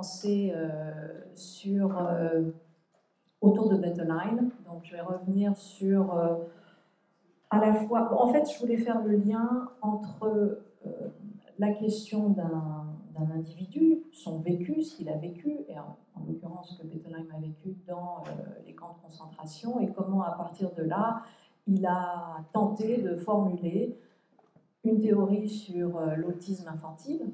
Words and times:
commencer 0.00 0.52
sur 1.34 1.98
autour 3.40 3.68
de 3.68 3.76
Betteline. 3.76 4.50
Donc, 4.66 4.84
je 4.84 4.92
vais 4.92 5.00
revenir 5.00 5.56
sur 5.56 6.14
à 7.50 7.58
la 7.58 7.74
fois. 7.74 8.22
En 8.22 8.32
fait, 8.32 8.50
je 8.50 8.58
voulais 8.60 8.78
faire 8.78 9.02
le 9.02 9.16
lien 9.16 9.68
entre 9.82 10.58
la 11.58 11.72
question 11.72 12.30
d'un 12.30 13.30
individu, 13.30 14.02
son 14.12 14.38
vécu, 14.38 14.82
ce 14.82 14.96
qu'il 14.96 15.10
a 15.10 15.16
vécu, 15.16 15.58
et 15.68 15.78
en, 15.78 15.96
l'occurrence 16.26 16.74
ce 16.76 16.82
que 16.82 16.86
Bettelheim 16.86 17.26
a 17.34 17.38
vécu 17.38 17.76
dans 17.86 18.22
euh, 18.26 18.30
les 18.66 18.74
camps 18.74 18.96
de 18.96 19.02
concentration, 19.02 19.78
et 19.80 19.92
comment 19.92 20.22
à 20.22 20.30
partir 20.32 20.72
de 20.74 20.82
là, 20.82 21.22
il 21.66 21.84
a 21.86 22.38
tenté 22.54 23.02
de 23.02 23.16
formuler 23.16 23.98
une 24.84 25.00
théorie 25.00 25.48
sur 25.48 25.98
euh, 25.98 26.16
l'autisme 26.16 26.66
infantile. 26.68 27.30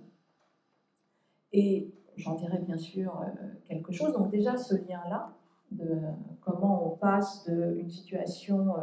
Et 1.52 1.94
j'en 2.16 2.34
dirai 2.34 2.58
bien 2.58 2.78
sûr 2.78 3.20
euh, 3.20 3.46
quelque 3.64 3.92
chose. 3.92 4.12
Donc 4.12 4.30
déjà 4.30 4.56
ce 4.56 4.74
lien-là, 4.74 5.32
de 5.70 6.00
comment 6.40 6.86
on 6.86 6.96
passe 6.96 7.48
d'une 7.48 7.90
situation 7.90 8.74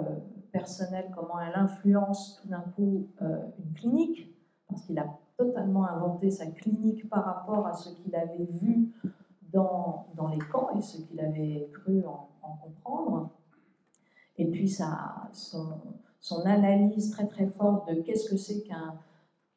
personnelle, 0.51 1.09
comment 1.15 1.39
elle 1.39 1.55
influence 1.55 2.41
tout 2.41 2.49
d'un 2.49 2.65
coup 2.75 3.07
une 3.21 3.73
clinique, 3.73 4.35
parce 4.67 4.81
qu'il 4.81 4.99
a 4.99 5.05
totalement 5.37 5.87
inventé 5.87 6.29
sa 6.29 6.45
clinique 6.47 7.09
par 7.09 7.23
rapport 7.23 7.65
à 7.67 7.73
ce 7.73 7.89
qu'il 7.95 8.15
avait 8.15 8.45
vu 8.45 8.91
dans, 9.51 10.07
dans, 10.15 10.27
les 10.27 10.39
camps 10.39 10.69
et 10.75 10.81
ce 10.81 11.01
qu'il 11.01 11.19
avait 11.19 11.69
cru 11.73 12.03
en, 12.05 12.29
comprendre. 12.61 13.29
Et 14.37 14.49
puis 14.49 14.67
ça, 14.67 15.29
son, 15.31 15.79
son, 16.19 16.45
analyse 16.45 17.11
très 17.11 17.27
très 17.27 17.47
forte 17.47 17.87
de 17.89 18.01
qu'est-ce 18.01 18.29
que 18.29 18.37
c'est 18.37 18.63
qu'un, 18.63 18.95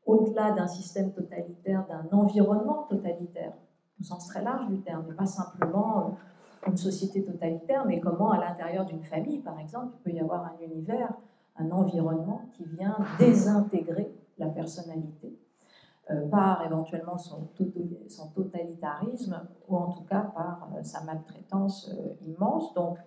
au-delà 0.05 0.53
d'un 0.53 0.67
système 0.67 1.13
totalitaire, 1.13 1.87
d'un 1.89 2.17
environnement 2.17 2.85
totalitaire, 2.85 3.55
au 4.01 4.03
sens 4.03 4.27
très 4.27 4.43
large 4.43 4.69
du 4.69 4.81
terme, 4.81 5.05
et 5.11 5.15
pas 5.15 5.27
simplement 5.27 5.99
euh, 6.01 6.71
une 6.71 6.77
société 6.77 7.25
totalitaire, 7.25 7.85
mais 7.87 8.01
comment 8.01 8.31
à 8.31 8.39
l'intérieur 8.39 8.85
d'une 8.85 9.03
famille, 9.03 9.39
par 9.39 9.59
exemple, 9.59 9.95
il 9.95 10.03
peut 10.03 10.17
y 10.17 10.21
avoir 10.21 10.45
un 10.45 10.65
univers, 10.65 11.13
un 11.57 11.71
environnement 11.71 12.43
qui 12.53 12.65
vient 12.65 12.97
désintégrer 13.19 14.13
la 14.39 14.49
personnalité 14.49 15.39
euh, 16.11 16.29
par 16.29 16.65
éventuellement 16.65 17.17
son, 17.17 17.49
totalitarisme 18.35 19.41
ou 19.69 19.77
en 19.77 19.91
tout 19.91 20.05
cas 20.05 20.31
par 20.35 20.69
euh, 20.77 20.83
sa 20.83 21.03
maltraitance 21.05 21.91
immense. 22.27 22.75
Donc, 22.75 22.99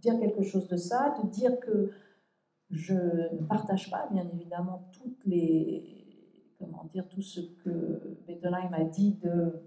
dire 0.00 0.18
quelque 0.18 0.42
chose 0.42 0.66
de 0.68 0.76
ça, 0.76 1.14
de 1.22 1.28
dire 1.28 1.58
que 1.60 1.92
je 2.70 2.94
ne 2.94 3.46
partage 3.46 3.90
pas, 3.90 4.08
bien 4.10 4.26
évidemment, 4.34 4.88
toutes 4.92 5.24
les, 5.24 6.56
comment 6.58 6.84
dire, 6.84 7.08
tout 7.08 7.22
ce 7.22 7.40
que 7.62 8.18
Bettelheim 8.26 8.72
a 8.72 8.84
dit 8.84 9.12
de 9.22 9.62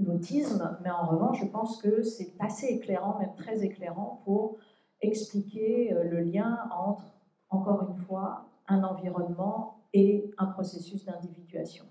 l'autisme, 0.00 0.78
mais 0.82 0.90
en 0.90 1.06
revanche, 1.06 1.40
je 1.40 1.46
pense 1.46 1.80
que 1.80 2.02
c'est 2.02 2.32
assez 2.40 2.66
éclairant, 2.66 3.18
même 3.18 3.34
très 3.36 3.64
éclairant, 3.64 4.22
pour 4.24 4.58
expliquer 5.00 5.94
le 6.04 6.20
lien 6.20 6.68
entre, 6.76 7.04
encore 7.50 7.88
une 7.88 7.96
fois, 8.04 8.46
un 8.66 8.82
environnement 8.82 9.84
et 9.92 10.30
un 10.38 10.46
processus 10.46 11.04
d'individuation 11.04 11.84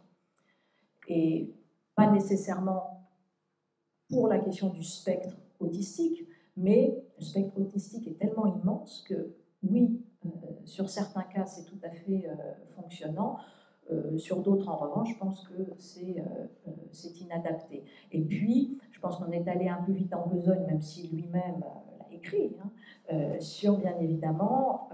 et 1.07 1.53
pas 1.95 2.11
nécessairement 2.11 3.09
pour 4.09 4.27
la 4.27 4.39
question 4.39 4.69
du 4.69 4.83
spectre 4.83 5.35
autistique, 5.59 6.27
mais 6.57 7.03
le 7.17 7.23
spectre 7.23 7.59
autistique 7.59 8.07
est 8.07 8.19
tellement 8.19 8.45
immense 8.45 9.03
que 9.07 9.35
oui, 9.63 10.01
euh, 10.25 10.29
sur 10.65 10.89
certains 10.89 11.23
cas, 11.23 11.45
c'est 11.45 11.63
tout 11.63 11.79
à 11.83 11.89
fait 11.89 12.27
euh, 12.27 12.35
fonctionnant. 12.75 13.37
Euh, 13.91 14.17
sur 14.17 14.41
d'autres, 14.41 14.69
en 14.69 14.77
revanche, 14.77 15.13
je 15.13 15.19
pense 15.19 15.47
que 15.47 15.53
c'est 15.77 17.21
inadapté. 17.21 17.83
Et 18.11 18.21
puis, 18.21 18.77
je 18.91 18.99
pense 18.99 19.17
qu'on 19.17 19.31
est 19.31 19.47
allé 19.47 19.67
un 19.67 19.81
peu 19.83 19.91
vite 19.91 20.13
en 20.13 20.27
besogne, 20.27 20.65
même 20.67 20.81
si 20.81 21.07
lui-même 21.09 21.59
l'a 21.59 22.15
écrit, 22.15 22.55
hein, 22.63 23.39
sur 23.39 23.77
bien 23.77 23.97
évidemment 23.99 24.89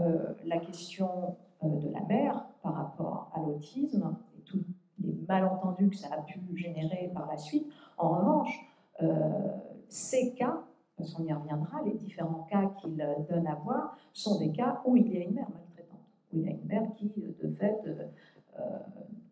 la 0.46 0.58
question 0.58 1.36
de 1.62 1.90
la 1.92 2.02
mère 2.06 2.46
par 2.64 2.74
rapport 2.74 3.32
à 3.34 3.42
l'autisme 3.42 4.16
et 4.38 4.42
tout, 4.42 4.64
les 5.00 5.14
malentendus 5.28 5.90
que 5.90 5.96
ça 5.96 6.08
a 6.14 6.22
pu 6.22 6.40
générer 6.56 7.12
par 7.14 7.28
la 7.28 7.38
suite. 7.38 7.68
En 7.98 8.10
revanche, 8.10 8.60
euh, 9.02 9.50
ces 9.88 10.34
cas, 10.34 10.64
parce 10.98 11.14
qu'on 11.14 11.24
y 11.24 11.34
reviendra, 11.34 11.82
les 11.84 11.94
différents 11.94 12.44
cas 12.50 12.72
qu'il 12.82 12.98
donne 13.30 13.48
à 13.48 13.56
voir 13.56 13.98
sont 14.14 14.40
des 14.40 14.52
cas 14.52 14.82
où 14.86 14.98
il 14.98 15.12
y 15.12 15.18
a 15.18 15.24
une 15.24 15.34
mère 15.34 15.50
maltraitante, 15.50 16.00
où 16.34 16.38
il 16.38 16.44
y 16.44 16.48
a 16.48 16.52
une 16.52 16.66
mère 16.66 16.94
qui, 16.96 17.12
de 17.42 17.50
fait, 17.50 17.80
euh, 17.88 18.08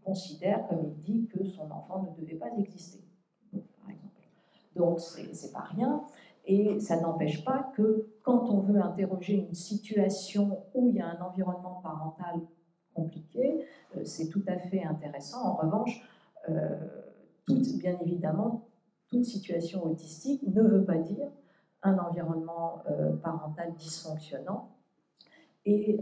considère, 0.03 0.67
comme 0.67 0.85
il 0.85 0.97
dit, 0.97 1.27
que 1.27 1.43
son 1.45 1.69
enfant 1.71 2.03
ne 2.03 2.21
devait 2.21 2.37
pas 2.37 2.49
exister. 2.57 3.03
Donc, 4.75 4.99
c'est 4.99 5.51
pas 5.51 5.67
rien. 5.75 6.03
Et 6.45 6.79
ça 6.79 7.01
n'empêche 7.01 7.43
pas 7.43 7.71
que 7.75 8.07
quand 8.23 8.49
on 8.49 8.59
veut 8.59 8.81
interroger 8.81 9.35
une 9.35 9.53
situation 9.53 10.63
où 10.73 10.87
il 10.87 10.95
y 10.95 11.01
a 11.01 11.07
un 11.07 11.21
environnement 11.21 11.81
parental 11.83 12.39
compliqué, 12.93 13.65
euh, 13.95 14.05
c'est 14.05 14.29
tout 14.29 14.43
à 14.47 14.57
fait 14.57 14.83
intéressant. 14.83 15.43
En 15.43 15.55
revanche, 15.55 16.01
euh, 16.49 16.77
bien 17.47 17.97
évidemment, 18.01 18.69
toute 19.09 19.25
situation 19.25 19.85
autistique 19.85 20.41
ne 20.47 20.61
veut 20.61 20.85
pas 20.85 20.97
dire 20.97 21.29
un 21.83 21.97
environnement 21.97 22.81
euh, 22.89 23.15
parental 23.17 23.73
dysfonctionnant. 23.75 24.76
Et, 25.69 25.99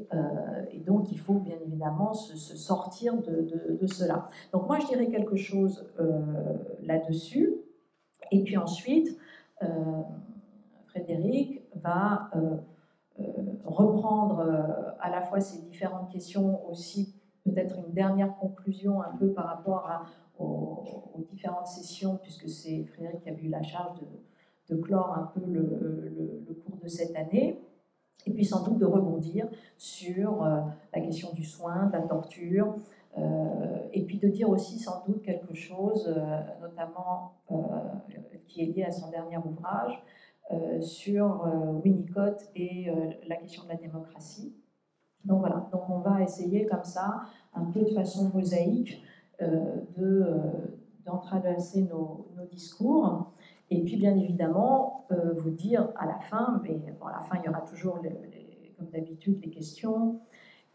donc, 0.85 1.11
il 1.11 1.17
faut 1.17 1.39
bien 1.39 1.57
évidemment 1.65 2.13
se, 2.13 2.55
sortir 2.55 3.17
de, 3.17 3.87
cela. 3.87 4.27
Donc, 4.53 4.67
moi, 4.67 4.77
je 4.79 4.87
dirais 4.87 5.07
quelque 5.07 5.35
chose 5.35 5.87
là-dessus. 6.83 7.53
Et 8.31 8.43
puis 8.43 8.57
ensuite, 8.57 9.17
Frédéric 10.87 11.61
va 11.75 12.29
euh, 13.19 13.23
reprendre 13.63 14.39
euh, 14.39 14.91
à 14.99 15.09
la 15.09 15.21
fois 15.21 15.39
ces 15.39 15.61
différentes 15.61 16.11
questions, 16.11 16.67
aussi 16.69 17.15
peut-être 17.45 17.77
une 17.77 17.93
dernière 17.93 18.35
conclusion 18.37 19.01
un 19.01 19.15
peu 19.17 19.31
par 19.31 19.45
rapport 19.45 19.89
aux, 20.37 20.83
différentes 21.31 21.67
sessions, 21.67 22.17
puisque 22.21 22.49
c'est 22.49 22.83
Frédéric 22.85 23.21
qui 23.21 23.29
a 23.29 23.33
eu 23.33 23.49
la 23.49 23.61
charge 23.61 23.99
de, 24.69 24.75
clore 24.75 25.13
un 25.17 25.31
peu 25.33 25.41
le, 25.45 26.45
cours 26.65 26.77
de 26.77 26.87
cette 26.87 27.15
année, 27.15 27.61
et 28.25 28.31
puis 28.31 28.45
sans 28.45 28.63
doute 28.63 28.77
de 28.77 28.85
rebondir 28.85 29.47
sur 29.77 30.43
euh, 30.43 30.61
la 30.93 31.01
question 31.01 31.31
du 31.33 31.43
soin, 31.43 31.87
de 31.87 31.93
la 31.93 32.01
torture, 32.01 32.75
et 33.93 34.03
puis 34.03 34.17
de 34.17 34.27
dire 34.27 34.49
aussi 34.49 34.77
sans 34.77 35.05
doute 35.05 35.21
quelque 35.21 35.53
chose, 35.53 36.13
notamment 36.61 37.31
qui 38.45 38.61
est 38.61 38.65
lié 38.65 38.83
à 38.83 38.91
son 38.91 39.09
dernier 39.09 39.37
ouvrage, 39.37 40.03
euh, 40.51 40.79
sur 40.79 41.43
euh, 41.43 41.81
Winnicott 41.83 42.39
et 42.55 42.87
euh, 42.87 43.13
la 43.27 43.35
question 43.37 43.63
de 43.63 43.69
la 43.69 43.77
démocratie. 43.77 44.55
Donc 45.23 45.39
voilà, 45.39 45.67
donc 45.71 45.89
on 45.89 46.01
va 46.01 46.21
essayer 46.21 46.67
comme 46.67 46.83
ça, 46.83 47.21
un 47.55 47.65
peu 47.65 47.79
de 47.79 47.89
façon 47.89 48.29
mosaïque, 48.31 49.01
de, 49.41 50.23
d'entraverser 51.03 51.81
nos, 51.81 52.27
nos, 52.37 52.45
discours. 52.45 53.33
Et 53.69 53.81
puis 53.83 53.97
bien 53.97 54.15
évidemment, 54.15 55.07
vous 55.37 55.49
dire 55.49 55.89
à 55.95 56.05
la 56.05 56.19
fin, 56.19 56.61
mais 56.63 56.75
bon, 56.99 57.07
à 57.07 57.13
la 57.13 57.21
fin 57.21 57.37
il 57.41 57.45
y 57.45 57.49
aura 57.49 57.61
toujours, 57.61 57.99
comme 58.77 58.87
d'habitude, 58.91 59.39
les 59.43 59.49
questions 59.49 60.19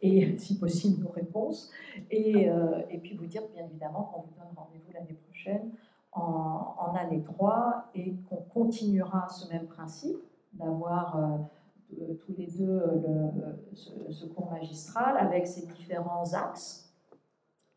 et 0.02 0.36
si 0.38 0.58
possible 0.58 1.02
nos 1.02 1.10
réponses. 1.10 1.70
Et, 2.10 2.48
et 2.90 2.98
puis 2.98 3.16
vous 3.16 3.26
dire 3.26 3.42
bien 3.54 3.64
évidemment 3.64 4.10
qu'on 4.12 4.22
vous 4.22 4.34
donne 4.36 4.52
rendez-vous 4.56 4.92
l'année 4.92 5.18
prochaine 5.26 5.70
en, 6.12 6.94
année 6.96 7.22
3 7.22 7.90
et 7.94 8.14
qu'on 8.28 8.36
continuera 8.36 9.28
ce 9.28 9.48
même 9.52 9.66
principe 9.66 10.18
d'avoir 10.52 11.16
euh, 11.16 12.14
tous 12.26 12.34
les 12.36 12.46
deux 12.46 12.68
euh, 12.68 13.30
le, 13.36 14.12
ce, 14.12 14.26
cours 14.26 14.50
magistral 14.50 15.16
avec 15.16 15.46
ses 15.46 15.66
différents 15.66 16.32
axes 16.34 16.89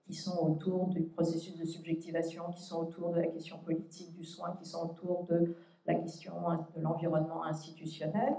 qui 0.06 0.14
sont 0.14 0.38
autour 0.40 0.88
du 0.88 1.04
processus 1.04 1.58
de 1.58 1.66
subjectivation, 1.66 2.52
qui 2.52 2.62
sont 2.62 2.80
autour 2.82 3.12
de 3.12 3.20
la 3.20 3.28
question 3.28 3.58
politique 3.60 4.14
du 4.14 4.24
soin, 4.24 4.56
qui 4.60 4.66
sont 4.66 4.90
autour 4.90 5.26
de 5.26 5.56
la 5.86 5.96
question 5.96 6.34
de 6.76 6.82
l'environnement 6.82 7.44
institutionnel. 7.46 8.34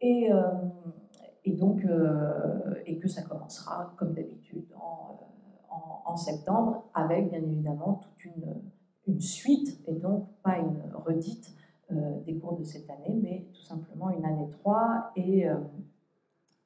Et, 0.00 0.32
euh, 0.32 0.42
donc, 1.46 1.86
et 2.86 2.98
que 2.98 3.08
ça 3.08 3.22
commencera, 3.22 3.92
comme 3.96 4.14
d'habitude, 4.14 4.66
en, 4.76 5.32
en, 6.04 6.16
septembre, 6.16 6.84
avec 6.94 7.30
bien 7.30 7.42
évidemment 7.42 8.00
toute 8.02 8.24
une, 8.24 9.20
suite, 9.20 9.80
et 9.86 9.94
donc 9.94 10.28
pas 10.42 10.58
une 10.58 10.80
redite 10.94 11.54
euh, 11.90 12.20
des 12.24 12.38
cours 12.38 12.58
de 12.58 12.64
cette 12.64 12.88
année, 12.88 13.18
mais 13.20 13.46
tout 13.52 13.62
simplement 13.62 14.10
une 14.10 14.24
année 14.24 14.48
3. 14.50 15.12
Et, 15.16 15.48
euh, 15.48 15.56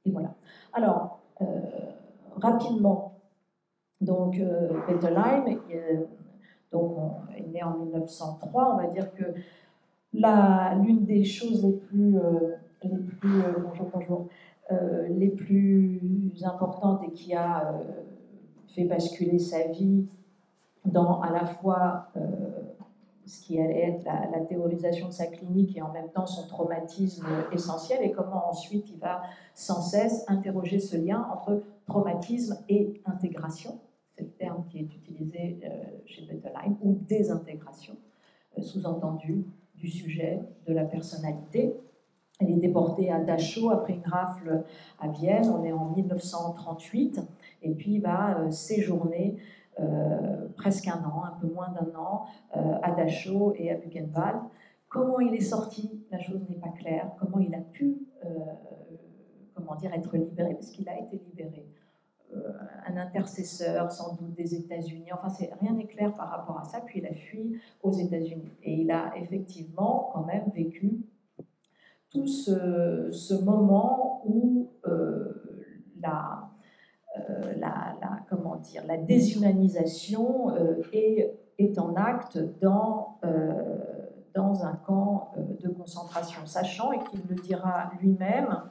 et 0.05 0.11
voilà. 0.11 0.35
Alors, 0.73 1.21
euh, 1.41 1.45
rapidement, 2.37 3.06
donc 4.01 4.41
Bettelheim, 4.89 5.45
donc 6.73 6.97
on 6.99 7.35
est 7.35 7.47
né 7.49 7.63
en 7.63 7.79
1903, 7.79 8.75
on 8.75 8.77
va 8.77 8.87
dire 8.89 9.13
que 9.15 9.25
l'une 10.13 11.05
des 11.05 11.25
choses 11.25 11.65
les 11.65 11.73
plus, 11.73 12.17
les 12.83 12.99
plus 12.99 13.43
bonjour, 13.63 13.91
bonjour, 13.93 14.29
les 15.09 15.29
plus 15.29 16.43
importantes 16.45 17.03
et 17.05 17.13
qui 17.13 17.35
a 17.35 17.75
fait 18.69 18.85
basculer 18.85 19.39
sa 19.39 19.69
vie 19.69 20.07
dans 20.87 21.21
à 21.21 21.31
la 21.31 21.45
fois 21.45 22.09
euh, 22.17 22.21
ce 23.25 23.41
qui 23.41 23.61
allait 23.61 23.89
être 23.89 24.05
la, 24.05 24.41
théorisation 24.41 25.09
de 25.09 25.13
sa 25.13 25.27
clinique 25.27 25.77
et 25.77 25.83
en 25.83 25.93
même 25.93 26.11
temps 26.11 26.27
son 26.27 26.47
traumatisme 26.47 27.27
essentiel, 27.53 28.05
et 28.05 28.13
comment 28.13 28.49
ensuite 28.49 28.89
il 28.91 28.99
va 29.01 29.23
sans 29.55 29.81
cesse 29.81 30.25
interroger 30.29 30.79
ce 30.79 30.97
lien 30.97 31.27
entre 31.33 31.63
traumatisme 31.87 32.59
et 32.69 33.01
intégration, 33.05 33.81
c'est 34.17 34.25
le 34.25 34.31
terme 34.31 34.65
qui 34.71 34.79
est 34.79 34.95
utilisé 34.95 35.59
euh, 35.65 35.69
chez 36.07 36.23
Bettelheim, 36.23 36.77
ou 36.83 36.99
désintégration, 37.07 37.97
euh, 38.59 38.63
sous-entendu 38.63 39.47
du 39.75 39.89
sujet, 39.89 40.41
de 40.67 40.73
la 40.73 40.85
personnalité. 40.85 41.77
Elle 42.41 42.51
est 42.51 42.61
déportée 42.61 43.11
à 43.11 43.21
Dachau 43.21 43.71
après 43.71 43.95
une 43.95 44.11
rafle 44.11 44.65
à 45.01 45.09
Vienne, 45.09 45.49
on 45.49 45.65
est 45.65 45.73
en 45.73 45.91
1938, 45.91 47.21
et 47.63 47.75
puis 47.75 47.99
va 47.99 48.39
euh, 48.39 48.51
séjourner 48.51 49.37
presque 50.57 50.89
un 50.89 51.05
an, 51.05 51.25
un 51.25 51.39
peu 51.39 51.49
moins 51.49 51.69
d'un 51.69 51.95
an, 51.99 52.25
à 52.55 52.93
Dachau 52.93 53.53
et 53.59 53.71
à 53.71 53.77
Buchenwald. 53.77 54.39
Comment 54.89 55.21
il 55.21 55.35
est 55.35 55.41
sorti, 55.43 55.91
la 56.11 56.19
chose 56.19 56.41
n'est 56.49 56.57
pas 56.57 56.71
claire. 56.71 57.11
Comment 57.21 57.41
il 57.41 57.55
a 57.55 57.61
pu, 57.61 57.99
comment 59.55 59.75
dire, 59.75 59.93
être 59.93 60.17
libéré, 60.17 60.55
parce 60.55 60.71
a 60.71 60.99
été 60.99 61.21
libéré. 61.29 61.67
Un 62.87 62.97
intercesseur, 62.97 63.91
sans 63.91 64.15
doute 64.15 64.35
des 64.35 64.55
États-Unis. 64.55 65.11
Enfin, 65.13 65.29
rien 65.61 65.73
n'est 65.73 65.87
clair 65.87 66.15
par 66.15 66.31
rapport 66.31 66.59
à 66.59 66.65
ça. 66.65 66.81
Puis 66.81 67.01
il 67.01 67.07
a 67.07 67.15
fui 67.15 67.61
aux 67.83 67.93
États-Unis. 67.93 68.53
Et 68.63 68.81
il 68.81 68.91
a 68.91 69.13
effectivement 69.17 70.11
quand 70.13 70.25
même 70.25 70.51
vécu 70.55 71.07
tout 72.11 72.27
ce, 72.27 73.09
ce 73.11 73.35
moment 73.35 74.23
où 74.27 74.71
la, 76.01 76.51
euh, 77.19 77.55
la, 77.59 77.97
comment 78.29 78.57
dire, 78.57 78.83
la 78.87 78.97
déshumanisation 78.97 80.51
euh, 80.51 80.83
est, 80.93 81.39
est, 81.59 81.79
en 81.79 81.95
acte 81.95 82.39
dans, 82.61 83.19
euh, 83.25 83.79
dans 84.35 84.65
un 84.65 84.75
camp 84.75 85.33
de 85.37 85.69
concentration, 85.69 86.45
sachant, 86.45 86.93
et 86.93 86.99
qu'il 87.05 87.23
le 87.29 87.37
dira 87.37 87.91
lui-même, 88.01 88.63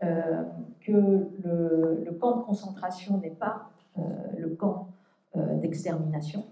que 0.00 0.92
le, 0.92 2.12
camp 2.20 2.38
de 2.38 2.42
concentration 2.42 3.18
n'est 3.18 3.30
pas 3.30 3.70
le 4.36 4.48
camp 4.50 4.88
d'extermination, 5.34 6.44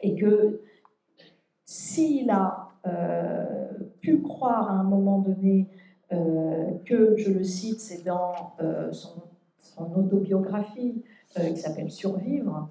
et 0.00 0.14
que 0.14 0.60
s'il 1.64 2.30
a 2.30 2.68
pu 4.00 4.22
croire 4.22 4.70
à 4.70 4.74
un 4.74 4.84
moment 4.84 5.18
donné 5.18 5.68
que, 6.10 7.16
je 7.16 7.30
le 7.30 7.44
cite, 7.44 7.80
c'est 7.80 8.02
dans 8.02 8.54
son 8.92 9.22
son 9.64 9.92
autobiographie 9.94 11.02
euh, 11.38 11.50
qui 11.50 11.56
s'appelle 11.56 11.90
Survivre. 11.90 12.68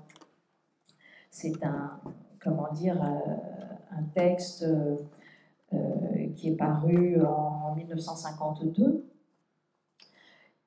C'est 1.29 1.63
un, 1.63 1.99
comment 2.41 2.71
dire, 2.71 3.01
euh, 3.01 3.97
un 3.97 4.03
texte 4.13 4.63
euh, 4.63 6.27
qui 6.35 6.49
est 6.49 6.55
paru 6.55 7.21
en 7.25 7.75
1952. 7.75 9.03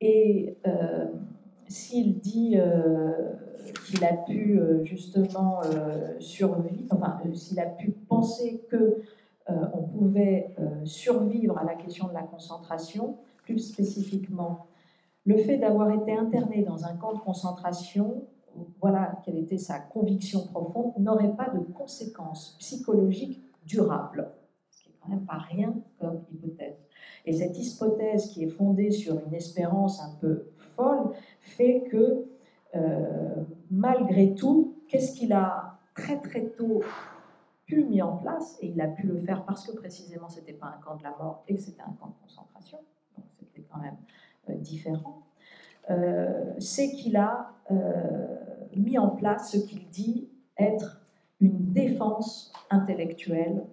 Et 0.01 0.57
s'il 1.69 2.19
dit 2.21 2.57
qu'il 3.87 4.05
a 4.05 4.13
pu 4.13 4.61
justement 4.85 5.61
survivre, 6.19 6.95
enfin, 6.95 7.19
s'il 7.35 7.61
a 7.61 7.67
pu 7.67 7.91
penser 7.91 8.65
que 8.69 9.03
on 9.49 9.83
pouvait 9.83 10.55
survivre 10.85 11.57
à 11.59 11.65
la 11.65 11.75
question 11.75 12.09
de 12.09 12.15
la 12.15 12.23
concentration, 12.23 13.17
plus 13.45 13.59
spécifiquement 13.59 14.67
le 15.25 15.37
fait 15.39 15.59
d'avoir 15.59 15.91
été 15.91 16.13
interné 16.17 16.63
dans 16.63 16.85
un 16.85 16.97
camp 16.97 17.13
de 17.13 17.19
concentration, 17.19 18.25
voilà 18.81 19.21
quelle 19.25 19.39
était 19.39 19.59
sa 19.59 19.79
conviction 19.81 20.47
profonde, 20.47 20.93
n'aurait 20.99 21.35
pas 21.35 21.51
de 21.51 21.59
conséquences 21.73 22.57
psychologiques 22.61 23.43
durables. 23.65 24.31
Ce 24.71 24.83
qui 24.83 24.91
n'est 24.91 24.97
quand 25.03 25.09
même 25.09 25.27
pas 25.27 25.39
rien 25.39 25.75
comme 25.99 26.21
hypothèse. 26.33 26.77
Et 27.27 27.33
cette 27.33 27.59
hypothèse 27.59 28.29
qui 28.29 28.45
est 28.45 28.49
fondée 28.49 28.93
sur 28.93 29.19
une 29.27 29.35
espérance 29.35 30.01
un 30.01 30.15
peu 30.21 30.47
folle 30.77 31.11
fait 31.41 31.83
que, 31.91 32.25
euh, 32.75 33.45
malgré 33.71 34.35
tout, 34.35 34.77
qu'est-ce 34.89 35.13
qu'il 35.13 35.33
a 35.33 35.79
très 35.95 36.21
très 36.21 36.47
tôt 36.51 36.83
pu 37.65 37.85
mis 37.85 38.01
en 38.01 38.17
place, 38.19 38.57
et 38.61 38.69
il 38.69 38.81
a 38.81 38.87
pu 38.87 39.09
le 39.09 39.19
faire 39.19 39.45
parce 39.45 39.67
que 39.67 39.77
précisément 39.77 40.29
c'était 40.29 40.53
pas 40.53 40.67
un 40.67 40.81
camp 40.81 40.95
de 40.95 41.03
la 41.03 41.17
mort 41.19 41.43
et 41.49 41.57
que 41.57 41.61
c'était 41.61 41.83
un 41.83 41.97
camp 41.99 42.09
de 42.09 42.15
concentration, 42.23 42.79
donc 43.17 43.27
c'était 43.41 43.67
quand 43.69 43.81
même 43.81 43.97
euh, 44.51 44.55
différent, 44.55 45.23
euh, 45.91 46.53
c'est 46.61 46.93
qu'il 46.93 47.17
a 47.17 47.51
mis 48.77 48.99
en 48.99 49.09
place 49.09 49.51
ce 49.51 49.57
qu'il 49.57 49.89
dit 49.89 50.29
être 50.57 51.01
une 51.41 51.73
défense 51.73 52.53
intellectuelle 52.71 53.67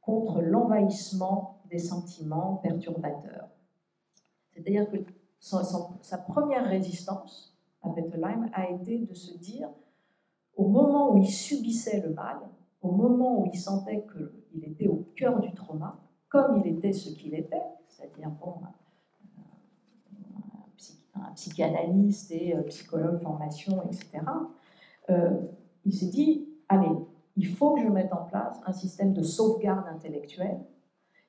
contre 0.00 0.40
l'envahissement 0.40 1.53
des 1.74 1.80
sentiments 1.80 2.60
perturbateurs. 2.62 3.48
C'est-à-dire 4.52 4.88
que 4.88 4.98
sa 5.40 6.18
première 6.18 6.68
résistance 6.68 7.58
à 7.82 7.88
Bettelheim 7.88 8.48
a 8.52 8.70
été 8.70 8.98
de 8.98 9.12
se 9.12 9.36
dire, 9.36 9.68
au 10.56 10.68
moment 10.68 11.12
où 11.12 11.18
il 11.18 11.28
subissait 11.28 12.00
le 12.00 12.10
mal, 12.14 12.38
au 12.80 12.92
moment 12.92 13.40
où 13.40 13.46
il 13.52 13.58
sentait 13.58 14.06
qu'il 14.06 14.64
était 14.64 14.86
au 14.86 15.04
cœur 15.16 15.40
du 15.40 15.52
trauma, 15.52 15.98
comme 16.28 16.62
il 16.64 16.76
était 16.76 16.92
ce 16.92 17.10
qu'il 17.10 17.34
était, 17.34 17.66
c'est-à-dire 17.88 18.30
bon, 18.30 18.54
un 21.16 21.32
psychanalyste 21.34 22.30
et 22.30 22.54
euh, 22.54 22.62
psychologue 22.62 23.20
formation, 23.20 23.82
etc., 23.82 24.24
euh, 25.10 25.40
il 25.84 25.92
s'est 25.92 26.06
dit, 26.06 26.48
allez, 26.68 26.96
il 27.36 27.48
faut 27.48 27.74
que 27.74 27.82
je 27.82 27.88
mette 27.88 28.12
en 28.12 28.24
place 28.24 28.60
un 28.64 28.72
système 28.72 29.12
de 29.12 29.22
sauvegarde 29.22 29.88
intellectuelle 29.88 30.60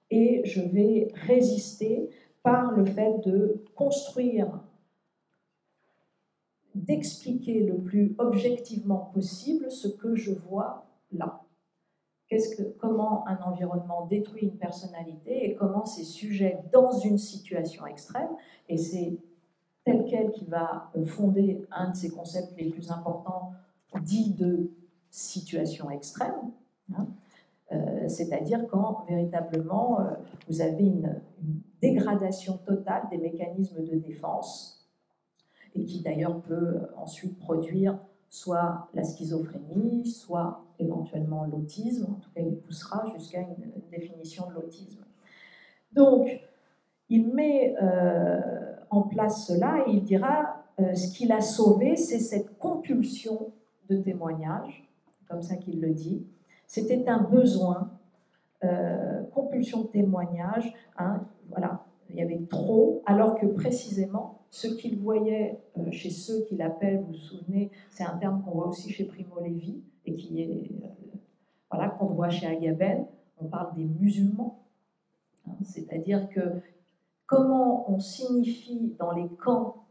et 0.09 0.41
je 0.45 0.61
vais 0.61 1.07
résister 1.13 2.09
par 2.43 2.71
le 2.71 2.85
fait 2.85 3.19
de 3.25 3.63
construire, 3.75 4.61
d'expliquer 6.75 7.63
le 7.63 7.77
plus 7.77 8.15
objectivement 8.17 9.09
possible 9.13 9.71
ce 9.71 9.87
que 9.87 10.15
je 10.15 10.31
vois 10.31 10.85
là. 11.11 11.41
Comment 12.79 13.27
un 13.27 13.37
environnement 13.43 14.07
détruit 14.07 14.47
une 14.47 14.57
personnalité 14.57 15.49
et 15.49 15.55
comment 15.55 15.85
ces 15.85 16.03
sujets 16.03 16.59
dans 16.73 16.91
une 16.91 17.17
situation 17.17 17.85
extrême, 17.85 18.29
et 18.67 18.77
c'est 18.77 19.19
tel 19.83 20.05
quel 20.09 20.31
qui 20.31 20.45
va 20.45 20.91
fonder 21.05 21.65
un 21.71 21.91
de 21.91 21.95
ces 21.95 22.09
concepts 22.09 22.57
les 22.57 22.69
plus 22.69 22.91
importants 22.91 23.51
dits 24.01 24.33
de 24.33 24.71
situation 25.11 25.89
extrême, 25.89 26.51
hein, 26.93 27.07
euh, 27.71 28.07
c'est-à-dire 28.07 28.67
quand 28.67 29.05
véritablement 29.07 29.99
euh, 29.99 30.03
vous 30.47 30.61
avez 30.61 30.85
une, 30.85 31.21
dégradation 31.81 32.57
totale 32.65 33.03
des 33.11 33.17
mécanismes 33.19 33.83
de 33.83 33.95
défense, 33.95 34.89
et 35.75 35.83
qui 35.85 36.01
d'ailleurs 36.01 36.41
peut 36.41 36.79
ensuite 36.97 37.37
produire 37.37 37.99
soit 38.29 38.87
la 38.95 39.03
schizophrénie, 39.03 40.07
soit 40.07 40.63
éventuellement 40.79 41.45
l'autisme, 41.45 42.05
en 42.05 42.19
tout 42.19 42.31
cas 42.33 42.41
il 42.41 42.55
poussera 42.55 43.05
jusqu'à 43.15 43.41
une 43.41 43.71
définition 43.91 44.47
de 44.47 44.53
l'autisme. 44.53 45.03
Donc, 45.91 46.27
il 47.09 47.27
met 47.27 47.75
en 48.89 49.03
place 49.03 49.45
cela 49.45 49.83
et 49.85 49.91
il 49.91 50.03
dira 50.03 50.65
euh, 50.79 50.93
ce 50.93 51.15
qu'il 51.15 51.31
a 51.31 51.41
sauvé, 51.41 51.95
c'est 51.95 52.19
cette 52.19 52.57
compulsion 52.57 53.53
de 53.89 53.97
témoignage, 53.97 54.87
comme 55.29 55.41
ça 55.41 55.55
qu'il 55.55 55.79
le 55.79 55.93
dit. 55.93 56.25
C'était 56.67 57.07
un 57.07 57.21
besoin, 57.23 57.91
euh, 58.63 59.23
compulsion 59.33 59.81
de 59.81 59.87
témoignage. 59.87 60.73
Hein, 60.97 61.25
voilà, 61.49 61.85
il 62.09 62.15
y 62.15 62.21
avait 62.21 62.45
trop, 62.49 63.01
alors 63.05 63.35
que 63.35 63.45
précisément 63.45 64.39
ce 64.49 64.67
qu'il 64.67 64.97
voyait 64.99 65.59
euh, 65.77 65.91
chez 65.91 66.09
ceux 66.09 66.45
qu'il 66.45 66.61
appelle, 66.61 67.01
vous 67.01 67.07
vous 67.07 67.13
souvenez, 67.13 67.71
c'est 67.89 68.05
un 68.05 68.17
terme 68.17 68.41
qu'on 68.43 68.51
voit 68.51 68.69
aussi 68.69 68.89
chez 68.89 69.03
Primo 69.03 69.39
Levi 69.41 69.83
et 70.05 70.15
qui 70.15 70.41
est 70.41 70.71
voilà 71.69 71.89
qu'on 71.89 72.05
voit 72.05 72.29
chez 72.29 72.47
Agamben. 72.47 73.05
On 73.41 73.45
parle 73.45 73.75
des 73.75 73.83
musulmans, 73.83 74.63
hein, 75.45 75.55
c'est-à-dire 75.61 76.29
que 76.29 76.61
comment 77.25 77.91
on 77.91 77.99
signifie 77.99 78.95
dans 78.97 79.11
les 79.11 79.27
camps, 79.27 79.83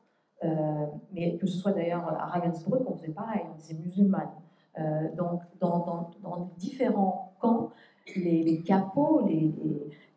euh, 0.45 0.87
mais 1.13 1.37
que 1.37 1.47
ce 1.47 1.59
soit 1.59 1.73
d'ailleurs 1.73 2.09
à 2.09 2.27
Ravensbrück, 2.27 2.89
on 2.89 2.97
faisait 2.97 3.13
pareil, 3.13 3.43
on 3.53 3.57
disait 3.57 3.75
musulmane. 3.75 4.31
Euh, 4.79 5.15
donc, 5.17 5.43
dans, 5.61 6.11
différents 6.59 7.35
camps, 7.41 7.71
les, 8.17 8.63
capots, 8.63 9.27
les, 9.27 9.53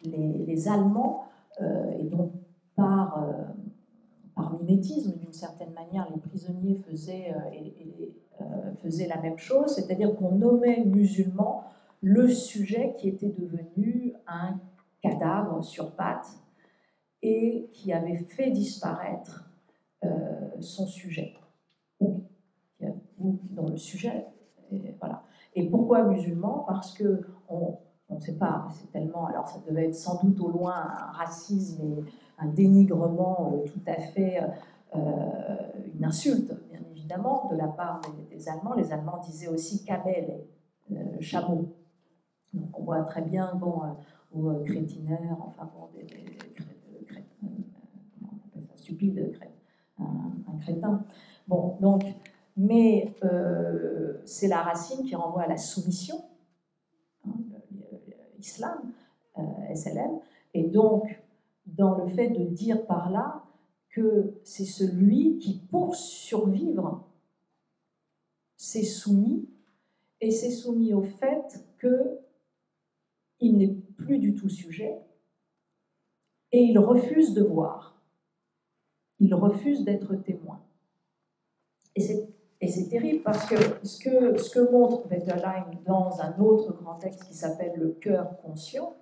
les, 0.04 0.68
Allemands, 0.68 1.26
euh, 1.62 1.92
et 2.00 2.04
donc 2.04 2.32
par, 2.76 3.26
par 4.36 4.54
mimétisme, 4.60 5.18
d'une 5.18 5.34
certaine 5.34 5.74
manière, 5.74 6.08
les 6.14 6.20
prisonniers 6.20 6.76
faisaient, 6.76 7.34
faisaient 8.82 9.08
la 9.08 9.20
même 9.22 9.38
chose, 9.38 9.76
c'est-à-dire 9.76 10.16
qu'on 10.16 10.32
nommait 10.32 10.84
musulman 10.86 11.64
le 12.02 12.28
sujet 12.30 12.94
qui 12.98 13.10
était 13.10 13.30
devenu 13.30 14.14
un 14.28 14.60
cadavre 15.02 15.64
sur 15.64 15.92
pattes 15.92 16.38
et 17.22 17.70
qui 17.72 17.92
avait 17.92 18.18
fait 18.18 18.52
disparaître 18.52 19.50
euh, 20.04 20.62
son 20.62 20.86
sujet, 20.86 21.34
ou, 22.00 22.24
dans 23.50 23.68
le 23.68 23.78
sujet. 23.78 24.26
Et, 24.72 24.96
voilà. 25.00 25.24
Et 25.56 25.70
pourquoi 25.70 26.04
musulman 26.04 26.66
Parce 26.68 26.94
que 26.94 27.22
on, 27.50 27.78
ne 28.10 28.20
sait 28.20 28.38
pas, 28.38 28.68
c'est 28.72 28.92
tellement, 28.92 29.26
alors 29.26 29.48
ça 29.48 29.60
devait 29.68 29.88
être 29.88 29.96
sans 29.96 30.22
doute 30.24 30.40
au 30.40 30.50
loin 30.50 30.74
un 30.74 31.12
racisme 31.12 31.84
et 31.84 32.04
un 32.38 32.48
dénigrement 32.48 33.54
euh, 33.54 33.66
tout 33.68 33.82
à 33.86 33.96
fait, 33.96 34.40
euh, 34.96 35.00
une 35.94 36.06
insulte, 36.06 36.54
bien 36.70 36.80
évidemment, 36.92 37.50
de 37.52 37.58
la 37.58 37.68
part 37.68 38.02
des, 38.32 38.48
Allemands. 38.50 38.76
Les 38.76 38.94
Allemands 38.94 39.20
disaient 39.24 39.50
aussi 39.50 39.84
Kamel, 39.84 40.42
euh, 40.92 40.96
chameau. 41.20 41.76
Donc 42.54 42.80
on 42.80 42.84
voit 42.84 43.02
très 43.02 43.22
bien, 43.22 43.54
bon, 43.56 43.82
ou 44.34 44.54
crétinaire, 44.64 45.38
enfin 45.40 45.70
bon, 45.74 45.90
des, 45.94 46.04
des, 46.04 46.38
stupide, 48.76 49.34
un, 50.00 50.04
un, 50.04 50.58
crétin. 50.60 51.04
Bon, 51.48 51.78
donc, 51.82 52.04
mais 52.58 53.16
c'est 54.26 54.48
la 54.48 54.62
racine 54.62 55.06
qui 55.06 55.16
renvoie 55.16 55.44
à 55.44 55.48
la 55.48 55.58
soumission, 55.58 56.22
hein, 57.26 57.36
l'islam, 58.38 58.92
SLM, 59.74 60.20
et 60.54 60.64
donc 60.64 61.22
dans 61.66 61.96
le 61.98 62.08
fait 62.08 62.30
de 62.30 62.46
dire 62.46 62.86
par 62.88 63.12
là 63.12 63.44
que 63.90 64.40
c'est 64.44 64.66
celui 64.66 65.38
qui, 65.38 65.60
pour 65.60 65.96
survivre, 65.96 67.08
s'est 68.56 68.84
soumis, 68.84 69.48
et 70.20 70.32
s'est 70.32 70.52
soumis 70.52 70.94
au 70.94 71.04
fait 71.04 71.64
qu'il 71.80 73.58
n'est 73.58 73.76
plus 73.98 74.18
du 74.18 74.34
tout 74.34 74.50
sujet, 74.50 74.98
et 76.52 76.64
il 76.64 76.80
refuse 76.80 77.34
de 77.34 77.44
voir, 77.44 78.02
il 79.20 79.34
refuse 79.36 79.84
d'être 79.84 80.16
témoin. 80.16 80.64
Terrible 82.90 83.24
parce 83.24 83.46
que 83.46 83.56
ce 83.84 84.00
que, 84.00 84.38
ce 84.38 84.50
que 84.50 84.72
montre 84.72 85.08
Wetterlein 85.10 85.66
dans 85.86 86.20
un 86.22 86.38
autre 86.40 86.74
grand 86.74 86.96
texte 86.96 87.24
qui 87.26 87.34
s'appelle 87.34 87.74
Le 87.78 87.90
cœur 87.90 88.38
conscient, 88.42 88.96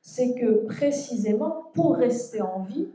c'est 0.00 0.34
que 0.34 0.66
précisément 0.66 1.70
pour 1.74 1.96
rester 1.96 2.42
en 2.42 2.60
vie, 2.60 2.88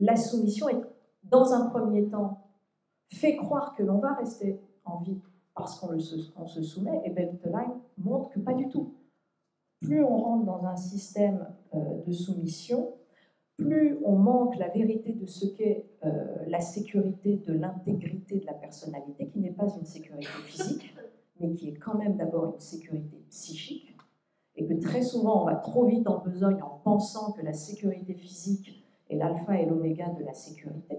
la 0.00 0.16
soumission 0.16 0.68
est, 0.68 0.80
dans 1.24 1.52
un 1.52 1.66
premier 1.66 2.08
temps, 2.08 2.48
fait 3.08 3.36
croire 3.36 3.74
que 3.74 3.82
l'on 3.82 3.98
va 3.98 4.14
rester 4.14 4.60
en 4.84 4.98
vie 4.98 5.20
parce 5.54 5.80
qu'on 5.80 6.46
se 6.46 6.62
soumet, 6.62 7.02
et 7.04 7.10
Beltline 7.10 7.80
montre 7.98 8.30
que 8.30 8.38
pas 8.38 8.54
du 8.54 8.68
tout. 8.68 8.94
Plus 9.80 10.04
on 10.04 10.16
rentre 10.16 10.44
dans 10.44 10.64
un 10.64 10.76
système 10.76 11.48
euh, 11.74 12.02
de 12.06 12.12
soumission, 12.12 12.94
plus 13.58 13.98
on 14.04 14.16
manque 14.16 14.56
la 14.56 14.68
vérité 14.68 15.12
de 15.12 15.26
ce 15.26 15.44
qu'est 15.46 15.84
euh, 16.04 16.44
la 16.46 16.60
sécurité 16.60 17.36
de 17.36 17.52
l'intégrité 17.52 18.38
de 18.38 18.46
la 18.46 18.54
personnalité, 18.54 19.28
qui 19.28 19.40
n'est 19.40 19.50
pas 19.50 19.66
une 19.76 19.84
sécurité 19.84 20.28
physique, 20.46 20.94
mais 21.40 21.52
qui 21.52 21.68
est 21.68 21.74
quand 21.74 21.98
même 21.98 22.16
d'abord 22.16 22.54
une 22.54 22.60
sécurité 22.60 23.18
psychique, 23.28 23.96
et 24.54 24.66
que 24.66 24.74
très 24.74 25.02
souvent 25.02 25.42
on 25.42 25.46
va 25.46 25.56
trop 25.56 25.86
vite 25.86 26.08
en 26.08 26.18
besogne 26.18 26.62
en 26.62 26.80
pensant 26.84 27.32
que 27.32 27.42
la 27.42 27.52
sécurité 27.52 28.14
physique 28.14 28.84
est 29.10 29.16
l'alpha 29.16 29.60
et 29.60 29.66
l'oméga 29.66 30.08
de 30.10 30.24
la 30.24 30.34
sécurité. 30.34 30.96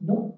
Non. 0.00 0.36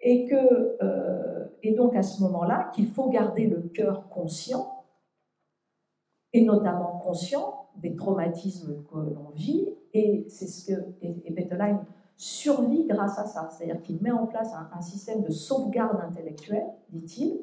Et, 0.00 0.26
que, 0.26 0.76
euh, 0.82 1.46
et 1.62 1.74
donc 1.74 1.96
à 1.96 2.02
ce 2.02 2.22
moment-là, 2.22 2.70
qu'il 2.72 2.86
faut 2.86 3.08
garder 3.10 3.46
le 3.46 3.62
cœur 3.62 4.08
conscient, 4.08 4.84
et 6.32 6.44
notamment 6.44 6.98
conscient 6.98 7.68
des 7.76 7.96
traumatismes 7.96 8.84
que 8.84 8.96
l'on 8.96 9.30
vit, 9.30 9.68
et 9.94 10.26
c'est 10.28 10.46
ce 10.46 10.66
que 10.66 10.80
et, 11.00 11.30
Bettelheim 11.30 11.84
survit 12.16 12.86
grâce 12.86 13.18
à 13.18 13.26
ça, 13.26 13.48
c'est-à-dire 13.50 13.80
qu'il 13.80 14.00
met 14.02 14.10
en 14.10 14.26
place 14.26 14.52
un, 14.72 14.80
système 14.80 15.22
de 15.22 15.30
sauvegarde 15.30 16.00
intellectuelle, 16.00 16.66
dit-il, 16.90 17.40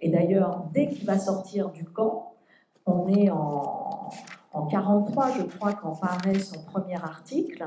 et 0.00 0.10
d'ailleurs, 0.10 0.68
dès 0.72 0.88
qu'il 0.88 1.06
va 1.06 1.18
sortir 1.18 1.70
du 1.70 1.84
camp, 1.84 2.34
on 2.86 3.08
est 3.08 3.30
en, 3.30 4.10
en 4.52 4.66
43, 4.66 5.30
je 5.38 5.42
crois, 5.44 5.72
quand 5.72 5.94
paraît 6.00 6.38
son 6.38 6.62
premier 6.64 6.96
article, 6.96 7.66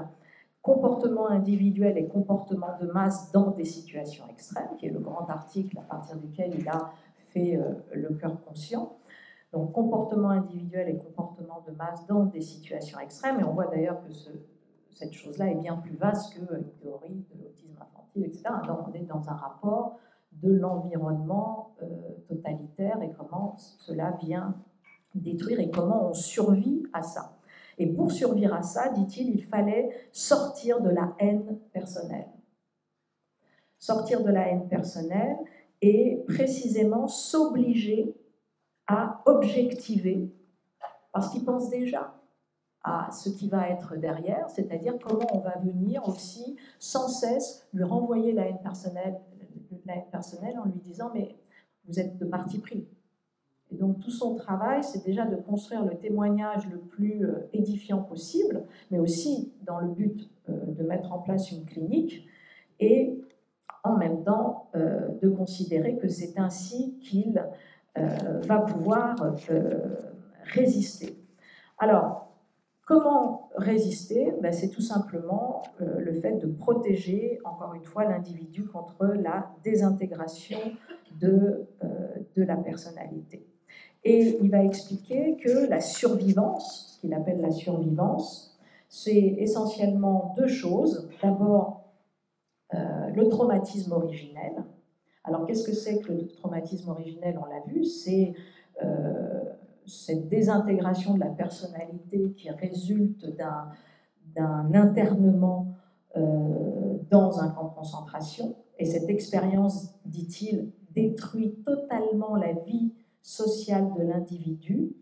Comportement 0.66 1.30
individuel 1.30 1.96
et 1.96 2.08
comportement 2.08 2.76
de 2.82 2.88
masse 2.88 3.32
dans 3.32 3.52
des 3.52 3.66
situations 3.66 4.24
extrêmes, 4.32 4.70
qui 4.80 4.88
est 4.88 4.90
le 4.90 4.98
grand 4.98 5.30
article 5.30 5.78
à 5.78 5.84
partir 5.84 6.16
duquel 6.16 6.56
il 6.58 6.68
a 6.68 6.92
fait 7.32 7.56
euh, 7.56 7.74
le 7.94 8.10
cœur 8.16 8.44
conscient. 8.44 8.98
Donc 9.54 9.72
comportement 9.72 10.30
individuel 10.30 10.90
et 10.90 10.98
comportement 10.98 11.64
de 11.68 11.72
masse 11.74 12.06
dans 12.08 12.26
des 12.26 12.42
situations 12.42 13.00
extrêmes. 13.00 13.40
Et 13.40 13.44
on 13.44 13.54
voit 13.54 13.68
d'ailleurs 13.68 14.02
que 14.04 14.12
cette 14.92 15.14
chose-là 15.14 15.52
est 15.52 15.56
bien 15.56 15.78
plus 15.78 15.96
vaste 15.96 16.34
que 16.34 16.58
une 16.58 16.72
théorie 16.82 17.26
de 17.34 17.44
l'autisme 17.44 17.78
infantile, 17.80 18.26
etc. 18.26 18.44
Donc 18.68 18.80
on 18.90 18.94
est 18.94 19.06
dans 19.06 19.30
un 19.30 19.36
rapport 19.36 19.98
de 20.42 20.52
l'environnement 20.52 21.76
euh, 21.82 21.88
totalitaire 22.28 23.02
et 23.02 23.12
comment 23.18 23.56
cela 23.58 24.12
vient 24.22 24.56
détruire 25.16 25.60
et 25.60 25.70
comment 25.70 26.10
on 26.10 26.14
survit 26.14 26.84
à 26.94 27.02
ça. 27.02 27.38
Et 27.78 27.88
pour 27.88 28.12
survivre 28.12 28.54
à 28.54 28.62
ça, 28.62 28.90
dit-il, 28.90 29.30
il 29.30 29.44
fallait 29.44 29.90
sortir 30.12 30.82
de 30.82 30.90
la 30.90 31.14
haine 31.20 31.58
personnelle. 31.74 32.28
Sortir 33.80 34.24
de 34.24 34.32
la 34.32 34.50
haine 34.50 34.68
personnelle 34.68 35.38
et 35.82 36.24
précisément 36.28 37.08
s'obliger 37.08 38.16
à 38.88 39.22
objectiver, 39.26 40.32
parce 41.12 41.30
qu'il 41.30 41.44
pense 41.44 41.70
déjà 41.70 42.16
à 42.84 43.10
ce 43.12 43.30
qui 43.30 43.50
va 43.50 43.70
être 43.70 43.96
derrière, 43.96 44.50
c'est-à-dire 44.50 44.94
comment 45.02 45.28
on 45.34 45.40
va 45.40 45.58
venir 45.58 46.08
aussi 46.08 46.56
sans 46.78 47.08
cesse 47.08 47.68
lui 47.74 47.84
renvoyer 47.84 48.32
la 48.32 48.48
haine 48.48 48.60
personnelle, 48.62 49.20
la 49.86 49.96
haine 49.96 50.10
personnelle 50.12 50.60
en 50.60 50.66
lui 50.66 50.80
disant 50.80 51.10
mais 51.14 51.36
vous 51.88 52.00
êtes 52.00 52.18
de 52.18 52.26
parti 52.26 52.60
pris, 52.60 52.88
et 53.72 53.76
donc 53.78 54.00
tout 54.00 54.12
son 54.12 54.36
travail, 54.36 54.84
c'est 54.84 55.04
déjà 55.04 55.26
de 55.26 55.36
construire 55.36 55.84
le 55.84 55.96
témoignage 55.98 56.68
le 56.70 56.78
plus 56.78 57.26
euh, 57.26 57.50
édifiant 57.54 58.02
possible, 58.02 58.64
mais 58.92 59.00
aussi 59.00 59.54
dans 59.66 59.80
le 59.80 59.88
but 59.88 60.30
euh, 60.50 60.54
de 60.68 60.84
mettre 60.84 61.12
en 61.12 61.20
place 61.20 61.52
une 61.52 61.66
clinique 61.66 62.28
et 62.80 63.20
en 63.84 63.98
même 63.98 64.24
temps 64.24 64.70
euh, 64.76 65.10
de 65.22 65.30
considérer 65.30 65.98
que 65.98 66.08
c'est 66.08 66.38
ainsi 66.38 66.98
qu'il 67.00 67.44
va 67.96 68.60
pouvoir 68.60 69.16
résister. 70.54 71.18
Alors, 71.78 72.28
comment 72.86 73.50
résister? 73.56 74.34
Ben, 74.42 74.52
C'est 74.52 74.70
tout 74.70 74.82
simplement 74.82 75.64
le 75.80 76.14
fait 76.14 76.34
de 76.34 76.48
protéger, 76.48 77.40
encore 77.46 77.74
une 77.74 77.86
fois, 77.86 78.06
l'individu 78.06 78.66
contre 78.66 79.06
la 79.06 79.52
désintégration 79.64 80.60
de, 81.20 81.68
de 82.36 82.44
la 82.44 82.58
personnalité. 82.58 83.48
Et 84.04 84.38
il 84.40 84.52
va 84.52 84.64
expliquer 84.64 85.36
que 85.38 85.68
la 85.68 85.82
survivance, 85.82 86.94
ce 86.96 87.02
qu'il 87.02 87.14
appelle 87.14 87.42
la 87.42 87.50
survivance, 87.50 88.56
c'est 88.88 89.36
essentiellement 89.40 90.34
deux 90.38 90.48
choses. 90.48 91.10
D'abord, 91.24 91.86
euh, 92.74 93.10
le 93.10 93.28
traumatisme 93.30 93.92
originel. 93.94 94.64
Alors, 95.26 95.46
qu'est-ce 95.46 95.64
que 95.64 95.74
c'est 95.74 96.00
que 96.00 96.14
le 96.14 96.28
traumatisme 96.28 96.90
originel? 96.90 97.40
On 97.42 97.46
l'a 97.46 97.62
vu, 97.66 97.84
c'est 97.84 98.34
euh, 98.84 99.44
cette 99.86 100.30
désintégration 100.30 101.16
de 101.16 101.20
la 101.20 101.30
personnalité 101.30 102.32
qui 102.38 102.50
résulte 102.52 103.26
d'un 103.36 104.74
internement 104.74 105.74
euh, 106.16 106.98
dans 107.10 107.40
un 107.40 107.50
camp 107.50 107.70
de 107.70 107.74
concentration. 107.74 108.56
Et 108.78 108.86
cette 108.86 109.10
expérience, 109.10 109.96
dit-il, 110.06 110.72
détruit 110.92 111.56
totalement 111.66 112.36
la 112.36 112.54
vie 112.54 112.94
social 113.22 113.94
de 113.98 114.04
l'individu 114.04 114.96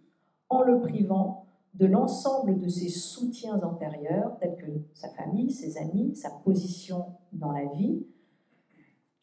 en 0.49 0.63
le 0.63 0.79
privant 0.79 1.45
de 1.73 1.85
l'ensemble 1.85 2.57
de 2.59 2.67
ses 2.67 2.89
soutiens 2.89 3.61
antérieurs, 3.63 4.37
tels 4.39 4.55
que 4.55 4.71
sa 4.93 5.09
famille, 5.09 5.51
ses 5.51 5.77
amis, 5.77 6.15
sa 6.15 6.29
position 6.29 7.05
dans 7.33 7.51
la 7.51 7.65
vie, 7.65 8.05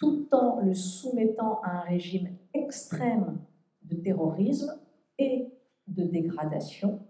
tout 0.01 0.27
en 0.33 0.61
le 0.61 0.73
soumettant 0.73 1.61
à 1.63 1.73
un 1.73 1.81
régime 1.81 2.31
extrême 2.55 3.39
de 3.83 3.97
terrorisme 3.97 4.75
et 5.19 5.47
de 5.87 6.05
dégradation. 6.05 7.01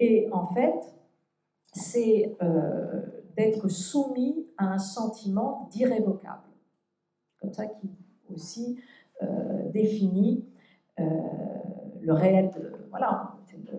Et 0.00 0.28
en 0.32 0.46
fait, 0.46 0.96
c'est 1.72 2.34
euh, 2.42 3.02
d'être 3.36 3.68
soumis 3.68 4.46
à 4.56 4.72
un 4.72 4.78
sentiment 4.78 5.68
d'irrévocable, 5.70 6.48
comme 7.38 7.52
ça 7.52 7.66
qui 7.66 7.90
aussi 8.32 8.80
euh, 9.22 9.68
définit 9.70 10.48
euh, 10.98 11.04
le 12.00 12.12
réel 12.12 12.50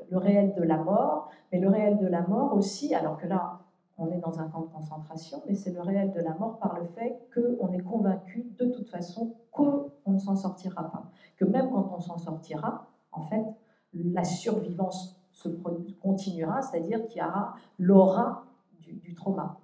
le 0.10 0.18
réel 0.18 0.54
de 0.56 0.64
la 0.64 0.78
mort, 0.78 1.32
mais 1.52 1.60
le 1.60 1.70
réel 1.70 1.98
de 1.98 2.08
la 2.08 2.22
mort 2.22 2.54
aussi, 2.56 2.94
alors 2.94 3.18
que 3.18 3.28
là, 3.28 3.60
on 3.98 4.12
est 4.12 4.20
dans 4.20 4.40
un 4.40 4.48
camp 4.48 4.62
de 4.62 4.68
concentration, 4.68 5.42
mais 5.48 5.56
c'est 5.56 5.72
le 5.72 5.82
réel 5.82 6.12
de 6.12 6.20
la 6.20 6.36
mort 6.36 6.60
par 6.60 6.78
le 6.80 6.86
fait 6.86 7.20
qu'on 7.34 7.72
est 7.72 7.82
convaincu 7.82 8.52
de 8.58 8.66
toute 8.66 8.90
façon 8.90 9.36
qu'on 9.52 9.92
ne 10.06 10.20
s'en 10.20 10.36
sortira 10.36 10.92
pas. 10.92 11.10
Que 11.36 11.46
même 11.46 11.70
quand 11.72 11.92
on 11.96 12.00
s'en 12.00 12.18
sortira, 12.18 12.88
en 13.12 13.22
fait, 13.22 13.46
la 13.94 14.24
survivance 14.24 15.20
se 15.32 15.50
continuera, 15.50 16.62
c'est-à-dire 16.62 17.08
qu'il 17.08 17.22
y 17.22 17.26
aura 17.26 17.56
l'aura 17.80 18.46
du, 18.80 18.94
du, 18.94 19.14
trauma. 19.16 19.60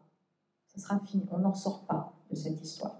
Ce 0.68 0.80
sera 0.80 1.00
fini, 1.00 1.26
on 1.32 1.40
n'en 1.40 1.54
sort 1.54 1.86
pas 1.86 2.14
de 2.30 2.36
cette 2.36 2.62
histoire. 2.62 3.00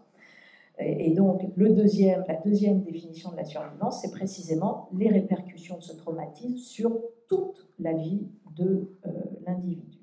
Et 0.80 1.14
donc, 1.14 1.44
le 1.56 1.70
deuxième, 1.70 2.24
la 2.28 2.36
deuxième 2.36 2.82
définition 2.82 3.32
de 3.32 3.36
la 3.36 3.46
survivance, 3.46 4.02
c'est 4.02 4.12
précisément 4.12 4.90
les 4.94 5.08
répercussions 5.08 5.78
de 5.78 5.84
ce 5.84 5.94
traumatisme 5.94 6.58
sur 6.58 7.00
toute 7.28 7.68
la 7.80 7.94
vie 7.94 8.28
de 8.56 8.92
euh, 9.06 9.12
l'individu. 9.46 10.00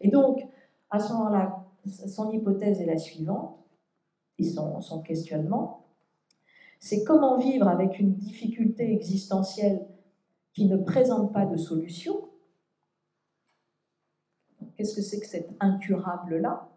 Et 0.00 0.08
donc, 0.08 0.46
à 0.90 0.98
ce 0.98 1.12
moment-là, 1.12 1.64
son 1.86 2.30
hypothèse 2.32 2.80
est 2.80 2.86
la 2.86 2.98
suivante, 2.98 3.56
et 4.38 4.44
son, 4.44 5.02
questionnement, 5.02 5.86
c'est 6.78 7.02
comment 7.02 7.38
vivre 7.38 7.66
avec 7.66 7.98
une 7.98 8.14
difficulté 8.14 8.92
existentielle 8.92 9.84
qui 10.52 10.66
ne 10.66 10.76
présente 10.76 11.32
pas 11.32 11.44
de 11.44 11.56
solution. 11.56 12.28
Qu'est-ce 14.76 14.94
que 14.94 15.02
c'est 15.02 15.18
que 15.18 15.26
cet 15.26 15.50
incurable-là? 15.58 16.68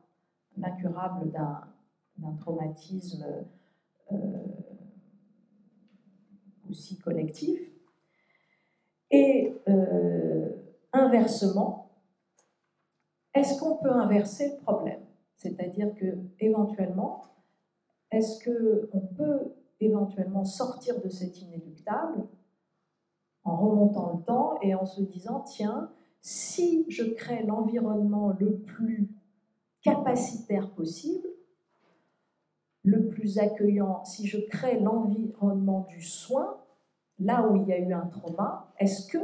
L'incurable 0.57 1.31
d'un 1.31 1.61
d'un 2.17 2.33
traumatisme 2.33 3.25
euh, 4.11 4.17
aussi 6.69 6.97
collectif. 6.99 7.59
Et 9.09 9.53
euh, 9.67 10.49
inversement, 10.93 11.90
est-ce 13.33 13.59
qu'on 13.59 13.77
peut 13.77 13.91
inverser 13.91 14.49
le 14.49 14.63
problème? 14.63 15.01
C'est-à-dire 15.37 15.93
que 15.95 16.17
éventuellement, 16.39 17.25
est-ce 18.11 18.43
qu'on 18.43 18.99
peut 18.99 19.53
éventuellement 19.79 20.43
sortir 20.43 21.01
de 21.01 21.09
cet 21.09 21.41
inéluctable 21.41 22.27
en 23.43 23.55
remontant 23.55 24.17
le 24.17 24.23
temps 24.23 24.59
et 24.61 24.75
en 24.75 24.85
se 24.85 25.01
disant, 25.01 25.41
tiens, 25.41 25.91
si 26.21 26.85
je 26.89 27.03
crée 27.03 27.43
l'environnement 27.43 28.35
le 28.39 28.59
plus 28.59 29.09
capacitaire 29.81 30.69
possible, 30.71 31.27
le 32.83 33.07
plus 33.09 33.39
accueillant, 33.39 34.03
si 34.03 34.27
je 34.27 34.39
crée 34.47 34.79
l'environnement 34.79 35.87
du 35.89 36.01
soin, 36.01 36.57
là 37.19 37.47
où 37.47 37.55
il 37.55 37.67
y 37.67 37.73
a 37.73 37.79
eu 37.79 37.93
un 37.93 38.07
trauma, 38.07 38.71
est-ce 38.77 39.07
que 39.07 39.19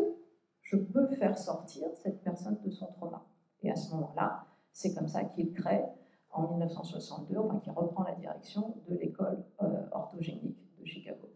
je 0.62 0.78
peux 0.78 1.08
faire 1.08 1.38
sortir 1.38 1.88
cette 2.04 2.22
personne 2.24 2.58
de 2.64 2.72
son 2.72 2.88
trauma? 2.88 3.26
Et 3.68 3.72
à 3.72 3.76
ce 3.76 3.94
moment-là, 3.96 4.46
c'est 4.72 4.94
comme 4.94 5.10
ça 5.10 5.26
qu'il 5.26 5.52
crée 5.52 5.84
en 6.32 6.48
1962, 6.48 7.38
enfin 7.38 7.60
qu'il 7.60 7.74
reprend 7.74 8.04
la 8.04 8.16
direction 8.16 8.76
de 8.88 8.96
l'école 8.96 9.44
euh, 9.62 9.84
orthogénique 9.92 10.58
de 10.80 10.86
Chicago. 10.86 11.30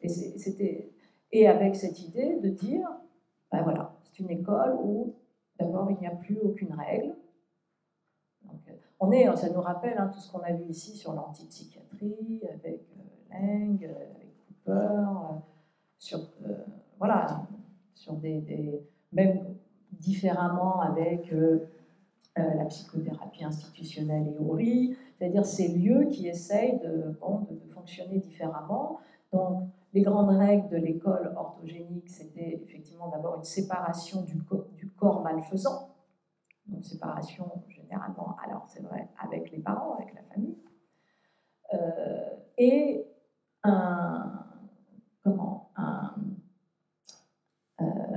Et, 0.00 0.08
c'était, 0.08 0.90
et 1.30 1.46
avec 1.46 1.76
cette 1.76 2.00
idée 2.00 2.40
de 2.40 2.48
dire, 2.48 2.88
ben 3.52 3.62
voilà, 3.62 3.96
c'est 4.02 4.18
une 4.18 4.30
école 4.30 4.76
où 4.82 5.14
d'abord 5.56 5.88
il 5.88 5.98
n'y 5.98 6.08
a 6.08 6.16
plus 6.16 6.40
aucune 6.40 6.74
règle, 6.74 7.14
euh, 8.44 8.72
on 8.98 9.12
est, 9.12 9.36
ça 9.36 9.50
nous 9.50 9.60
rappelle 9.60 9.98
hein, 9.98 10.10
tout 10.12 10.18
ce 10.18 10.32
qu'on 10.32 10.40
a 10.40 10.52
vu 10.52 10.64
ici 10.68 10.96
sur 10.96 11.12
l'antipsychiatrie, 11.12 12.40
avec 12.52 12.88
euh, 12.90 13.30
Lang, 13.30 13.84
euh, 13.84 14.14
avec 14.16 14.34
Cooper, 14.48 15.04
sur, 15.96 16.18
voilà, 16.98 17.46
sur 17.94 18.14
des, 18.14 18.82
même 19.12 19.54
différemment 19.92 20.80
avec 20.80 21.32
la 22.36 22.64
psychothérapie 22.66 23.44
institutionnelle 23.44 24.28
et 24.28 24.38
ORI, 24.38 24.96
c'est-à-dire 25.18 25.44
ces 25.44 25.68
lieux 25.68 26.04
qui 26.06 26.28
essayent 26.28 26.78
de, 26.78 27.18
fonctionner 27.68 28.18
différemment. 28.18 29.00
Donc, 29.32 29.64
les 29.92 30.02
grandes 30.02 30.36
règles 30.36 30.68
de 30.68 30.76
l'école 30.76 31.32
orthogénique, 31.36 32.08
c'était 32.08 32.60
effectivement 32.62 33.08
d'abord 33.08 33.36
une 33.36 33.44
séparation 33.44 34.22
du, 34.22 34.36
corps 34.96 35.22
malfaisant, 35.22 35.94
donc 36.66 36.84
séparation 36.84 37.50
généralement, 37.68 38.36
alors 38.44 38.66
c'est 38.68 38.82
vrai, 38.82 39.08
avec 39.18 39.50
les 39.50 39.58
parents, 39.58 39.94
avec 39.94 40.14
la 40.14 40.22
famille, 40.22 40.58
euh, 41.72 42.30
et 42.58 43.06
euh, 43.66 43.70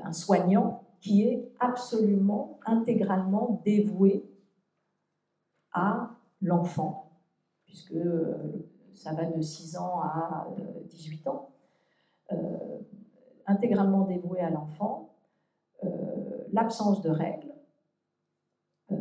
un, 0.04 0.14
soignant 0.14 0.81
qui 1.02 1.24
est 1.24 1.52
absolument, 1.60 2.60
intégralement 2.66 3.62
dévoué 3.66 4.24
à 5.74 6.12
l'enfant, 6.42 7.12
puisque 7.66 7.94
euh, 7.94 8.70
ça 8.94 9.14
va 9.14 9.26
de 9.26 9.42
6 9.42 9.78
ans 9.78 10.00
à 10.02 10.48
18 10.86 11.28
ans, 11.28 11.50
intégralement 13.46 14.06
dévoué 14.06 14.40
à 14.40 14.50
l'enfant, 14.50 15.12
l'absence 16.52 17.02
de 17.02 17.10
règles, 17.10 17.54
euh, 18.92 18.98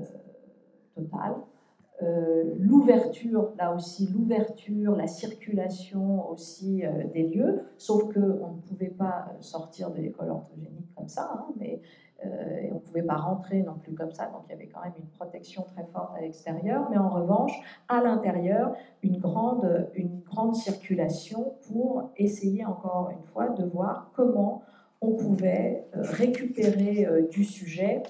l'ouverture, 2.59 3.53
là 3.59 3.75
aussi, 3.75 4.07
l'ouverture, 4.09 4.97
la 4.97 5.07
circulation 5.07 6.29
aussi 6.31 6.85
euh, 6.85 7.05
des 7.13 7.25
lieux, 7.29 7.63
sauf 7.77 8.13
qu'on 8.13 8.21
ne 8.21 8.61
pouvait 8.69 8.91
pas 8.91 9.33
sortir 9.41 9.91
de 9.91 10.01
l'école 10.01 10.31
orthogénique 10.31 10.95
comme 10.97 11.09
ça, 11.09 11.31
hein, 11.35 11.47
mais 11.59 11.81
euh, 12.25 12.69
on 12.71 12.75
ne 12.75 12.81
pouvait 12.81 13.03
pas 13.03 13.17
rentrer 13.17 13.63
non 13.63 13.75
plus 13.75 13.95
comme 13.95 14.13
ça, 14.13 14.27
donc 14.27 14.43
il 14.49 14.53
y 14.53 14.55
avait 14.55 14.69
quand 14.69 14.83
même 14.83 14.93
une 14.99 15.09
protection 15.09 15.63
très 15.63 15.85
forte 15.87 16.17
à 16.17 16.21
l'extérieur, 16.21 16.89
mais 16.91 16.99
en 16.99 17.09
revanche, 17.09 17.53
à 17.89 18.03
l'intérieur, 18.03 18.75
une 19.03 19.19
grande, 19.19 19.89
une 19.95 20.21
grande 20.21 20.55
circulation 20.55 21.55
pour 21.69 22.11
essayer 22.17 22.65
encore 22.65 23.11
une 23.11 23.25
fois 23.25 23.49
de 23.49 23.65
voir 23.65 24.11
comment 24.15 24.63
on 25.01 25.13
pouvait 25.13 25.87
récupérer 25.95 27.09
du 27.31 27.45
sujet 27.45 28.03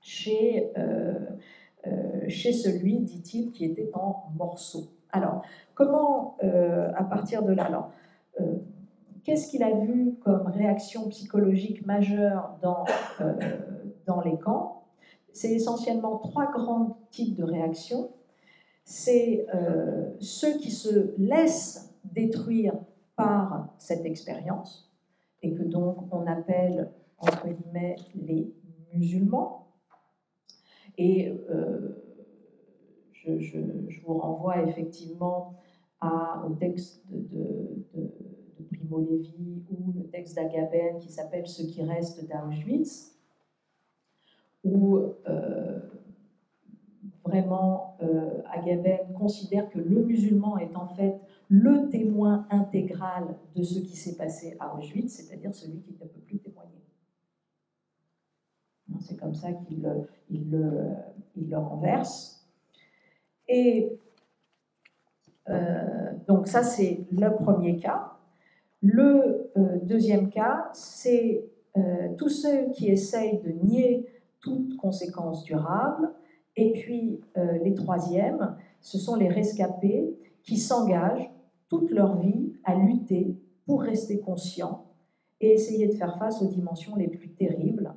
chez 0.00 0.72
euh, 0.78 1.14
chez 2.28 2.52
celui, 2.52 2.98
dit-il, 3.00 3.50
qui 3.52 3.64
était 3.64 3.90
en 3.94 4.24
morceaux. 4.36 4.88
Alors, 5.10 5.42
comment, 5.74 6.36
euh, 6.44 6.92
à 6.94 7.04
partir 7.04 7.42
de 7.42 7.52
là, 7.52 7.90
euh, 8.40 8.56
qu'est-ce 9.24 9.48
qu'il 9.48 9.62
a 9.62 9.72
vu 9.72 10.14
comme 10.22 10.46
réaction 10.46 11.08
psychologique 11.08 11.84
majeure 11.86 12.56
dans, 12.62 12.84
dans 14.06 14.20
les 14.20 14.38
camps? 14.38 14.84
C'est 15.32 15.52
essentiellement 15.52 16.18
trois 16.18 16.50
grands 16.52 16.98
types 17.10 17.34
de 17.36 17.44
réactions. 17.44 18.10
C'est 18.84 19.46
ceux 20.18 20.58
qui 20.58 20.70
se 20.70 21.14
laissent 21.18 21.94
détruire 22.04 22.74
par 23.16 23.68
cette 23.78 24.04
expérience, 24.04 24.90
et 25.42 25.54
que 25.54 25.62
donc 25.62 26.12
on 26.12 26.26
appelle, 26.26 26.90
entre 27.18 27.48
guillemets, 27.48 27.96
les 28.14 28.52
musulmans, 28.94 29.66
et 31.00 31.32
euh, 31.48 31.96
je, 33.12 33.58
vous 34.04 34.18
renvoie 34.18 34.62
effectivement 34.68 35.54
au 36.02 36.54
texte 36.54 37.02
de, 37.10 37.86
Primo 38.70 39.00
Levi 39.00 39.62
ou 39.70 39.92
le 39.96 40.04
texte 40.08 40.36
d'Agaben 40.36 40.98
qui 40.98 41.10
s'appelle 41.10 41.46
Ce 41.46 41.62
qui 41.62 41.82
reste 41.82 42.28
d'Auschwitz, 42.28 43.18
où 44.62 44.98
euh, 45.26 45.80
vraiment 47.24 47.96
euh, 48.02 48.42
Agaben 48.52 49.14
considère 49.14 49.70
que 49.70 49.78
le 49.78 50.04
musulman 50.04 50.58
est 50.58 50.76
en 50.76 50.86
fait 50.86 51.18
le 51.48 51.88
témoin 51.88 52.46
intégral 52.50 53.36
de 53.56 53.62
ce 53.62 53.80
qui 53.80 53.96
s'est 53.96 54.16
passé 54.16 54.54
à 54.60 54.76
Auschwitz, 54.76 55.14
c'est-à-dire 55.14 55.54
celui 55.54 55.80
qui 55.80 55.92
ne 55.92 55.98
peut 55.98 56.20
plus 56.26 56.38
témoigner. 56.38 56.49
C'est 59.00 59.16
comme 59.16 59.34
ça 59.34 59.52
qu'il 59.52 59.82
il 60.30 60.50
le, 60.50 61.56
renverse. 61.56 62.46
Et 63.48 63.98
euh, 65.48 66.12
donc 66.28 66.46
ça, 66.46 66.62
c'est 66.62 67.06
le 67.10 67.34
premier 67.36 67.76
cas. 67.76 68.12
Le 68.82 69.50
euh, 69.56 69.78
deuxième 69.82 70.30
cas, 70.30 70.70
c'est 70.72 71.44
euh, 71.76 72.08
tous 72.16 72.28
ceux 72.28 72.70
qui 72.70 72.88
essayent 72.88 73.40
de 73.40 73.50
nier 73.50 74.06
toute 74.40 74.76
conséquence 74.76 75.44
durable. 75.44 76.10
Et 76.56 76.72
puis 76.72 77.20
les 77.62 77.74
troisièmes, 77.74 78.56
ce 78.80 78.98
sont 78.98 79.14
les 79.14 79.28
rescapés 79.28 80.14
qui 80.42 80.56
s'engagent 80.56 81.30
toute 81.68 81.90
leur 81.90 82.18
vie 82.18 82.52
à 82.64 82.74
lutter 82.74 83.36
pour 83.64 83.82
rester 83.82 84.18
conscients 84.18 84.86
et 85.40 85.52
essayer 85.52 85.86
de 85.86 85.92
faire 85.92 86.18
face 86.18 86.42
aux 86.42 86.48
dimensions 86.48 86.96
les 86.96 87.08
plus 87.08 87.30
terribles 87.30 87.94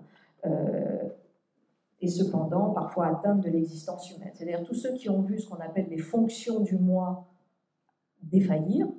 et 2.04 2.08
cependant 2.10 2.72
parfois 2.72 3.08
atteinte 3.08 3.40
de 3.40 3.50
l'existence 3.50 4.12
humaine. 4.12 4.32
C'est-à-dire 4.34 4.62
tous 4.64 4.76
ceux 4.76 4.94
qui 4.94 5.10
ont 5.10 5.22
vu 5.22 5.40
ce 5.40 5.48
qu'on 5.48 5.62
appelle 5.62 5.88
les 5.90 5.98
fonctions 5.98 6.60
du 6.60 6.78
moi 6.78 7.30
défaillir, 8.22 8.90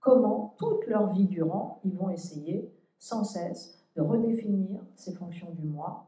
comment 0.00 0.54
toute 0.56 0.86
leur 0.86 1.12
vie 1.12 1.26
durant, 1.26 1.78
ils 1.84 1.94
vont 1.94 2.08
essayer 2.08 2.72
sans 2.98 3.22
cesse 3.22 3.86
de 3.96 4.00
redéfinir 4.00 4.80
ces 4.94 5.12
fonctions 5.12 5.50
du 5.50 5.66
moi 5.66 6.06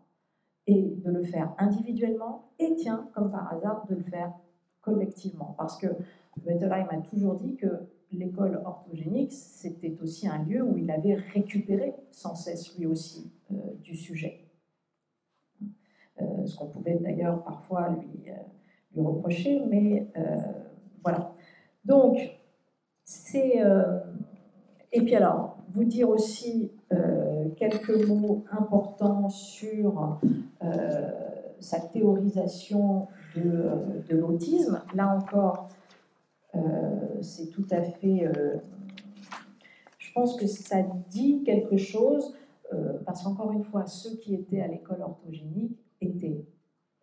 et 0.67 0.97
de 0.97 1.11
le 1.11 1.23
faire 1.25 1.55
individuellement 1.59 2.53
et 2.59 2.75
tiens, 2.77 3.11
comme 3.15 3.31
par 3.31 3.53
hasard, 3.53 3.87
de 3.91 3.95
le 3.95 4.03
faire 4.03 4.33
collectivement. 4.81 5.55
Parce 5.59 5.77
que 5.77 5.89
Bettelheim 6.39 6.89
a 6.89 7.03
toujours 7.03 7.35
dit 7.35 7.57
que 7.57 7.87
l'école 8.13 8.63
orthogénique, 8.65 9.33
c'était 9.33 9.99
aussi 10.01 10.27
un 10.27 10.43
lieu 10.45 10.63
où 10.63 10.79
il 10.79 10.91
avait 10.91 11.17
récupéré 11.17 11.95
sans 12.11 12.35
cesse 12.35 12.79
lui 12.79 12.87
aussi 12.87 13.31
euh, 13.51 13.57
du 13.83 13.95
sujet. 13.95 14.48
Euh, 16.21 16.47
ce 16.47 16.57
qu'on 16.57 16.67
pouvait 16.67 16.97
d'ailleurs 16.97 17.43
parfois 17.45 17.91
lui, 17.91 18.31
euh, 18.31 18.35
lui 18.95 19.03
reprocher, 19.03 19.63
mais 19.69 20.09
euh, 20.17 20.37
voilà. 21.03 21.33
Donc, 21.85 22.19
c'est. 23.05 23.63
et 24.93 25.01
puis 25.01 25.15
alors, 25.15 25.57
vous 25.71 25.85
dire 25.85 26.11
aussi 26.11 26.71
quelques 27.57 28.07
mots 28.07 28.45
importants 28.51 29.31
sur 29.31 30.19
sa 31.61 31.81
théorisation 31.81 33.09
de, 33.35 33.71
de 34.11 34.17
l'autisme. 34.17 34.83
Là 34.95 35.17
encore, 35.17 35.69
c'est 37.23 37.49
tout 37.51 37.67
à 37.71 37.81
fait 37.81 38.31
je 39.97 40.13
pense 40.13 40.37
que 40.37 40.47
ça 40.47 40.83
dit 41.09 41.43
quelque 41.45 41.79
chose, 41.79 42.35
parce 43.07 43.23
qu'encore 43.23 43.53
une 43.53 43.65
fois, 43.65 43.87
ceux 43.87 44.17
qui 44.17 44.35
étaient 44.35 44.61
à 44.61 44.67
l'école 44.67 45.01
orthogénique 45.01 45.79
étaient 46.01 46.47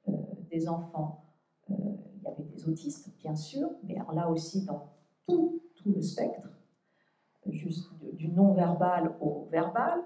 euh, 0.08 0.12
des 0.50 0.68
enfants. 0.68 1.24
Euh, 1.70 1.74
il 2.18 2.24
y 2.24 2.28
avait 2.28 2.44
des 2.44 2.68
autistes, 2.68 3.10
bien 3.20 3.36
sûr, 3.36 3.70
mais 3.84 3.96
alors 3.96 4.14
là 4.14 4.30
aussi 4.30 4.66
dans 4.66 4.92
tout, 5.26 5.62
tout 5.76 5.92
le 5.92 6.02
spectre, 6.02 6.50
juste 7.48 7.92
du 8.14 8.30
non-verbal 8.30 9.16
au 9.22 9.48
verbal, 9.52 10.00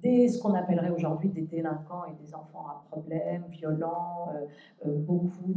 des, 0.00 0.28
ce 0.28 0.40
qu'on 0.40 0.54
appellerait 0.54 0.90
aujourd'hui 0.90 1.28
des 1.28 1.42
délinquants 1.42 2.04
et 2.06 2.14
des 2.24 2.34
enfants 2.34 2.66
à 2.68 2.84
problèmes, 2.90 3.44
violents, 3.50 4.32
beaucoup 4.84 5.52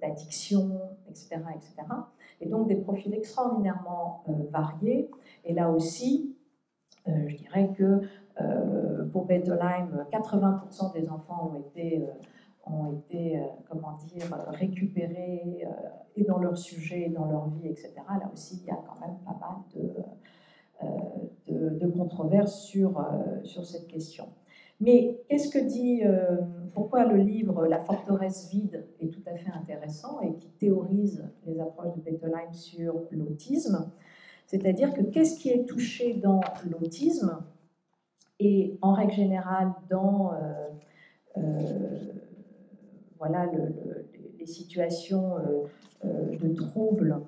d'addiction, 0.00 0.80
etc., 1.08 1.42
etc. 1.54 1.74
Et 2.40 2.48
donc 2.48 2.68
des 2.68 2.76
profils 2.76 3.12
extraordinairement 3.12 4.24
variés. 4.50 5.10
Et 5.44 5.52
là 5.52 5.70
aussi, 5.70 6.34
je 7.06 7.36
dirais 7.36 7.72
que 7.76 8.00
pour 9.12 9.26
Bettelheim, 9.26 10.06
80% 10.10 10.92
des 10.94 11.08
enfants 11.08 11.52
ont 11.52 11.60
été 11.60 12.02
ont 12.64 12.92
été, 12.92 13.40
comment 13.68 13.96
dire, 14.06 14.32
récupérés 14.48 15.66
et 16.14 16.24
dans 16.24 16.38
leur 16.38 16.56
sujet, 16.56 17.08
dans 17.08 17.26
leur 17.26 17.48
vie, 17.48 17.66
etc. 17.66 17.92
Là 18.08 18.30
aussi, 18.32 18.60
il 18.62 18.68
y 18.68 18.70
a 18.70 18.76
quand 18.76 19.00
même 19.04 19.18
pas 19.24 19.36
mal 19.40 19.56
de, 19.74 21.52
de, 21.52 21.70
de 21.70 21.86
controverses 21.88 22.60
sur, 22.60 23.04
sur 23.42 23.66
cette 23.66 23.88
question. 23.88 24.28
Mais 24.82 25.20
qu'est-ce 25.28 25.48
que 25.48 25.58
dit, 25.64 26.02
pourquoi 26.74 27.04
le 27.04 27.16
livre 27.16 27.66
La 27.66 27.80
forteresse 27.80 28.50
vide 28.50 28.84
est 29.00 29.08
tout 29.08 29.22
à 29.26 29.36
fait 29.36 29.52
intéressant 29.52 30.20
et 30.20 30.34
qui 30.34 30.50
théorise 30.50 31.24
les 31.46 31.60
approches 31.60 31.94
de 31.94 32.00
Bettelheim 32.00 32.52
sur 32.52 33.04
l'autisme? 33.12 33.92
C'est-à-dire 34.46 34.92
que 34.92 35.02
qu'est-ce 35.02 35.38
qui 35.38 35.50
est 35.50 35.64
touché 35.64 36.14
dans 36.14 36.40
l'autisme? 36.68 37.44
Et 38.44 38.78
en 38.82 38.92
règle 38.92 39.12
générale 39.12 39.72
dans 39.88 40.32
voilà, 43.18 43.46
les 44.38 44.46
situations 44.46 45.36
de 46.04 46.54
troubles 46.54 47.20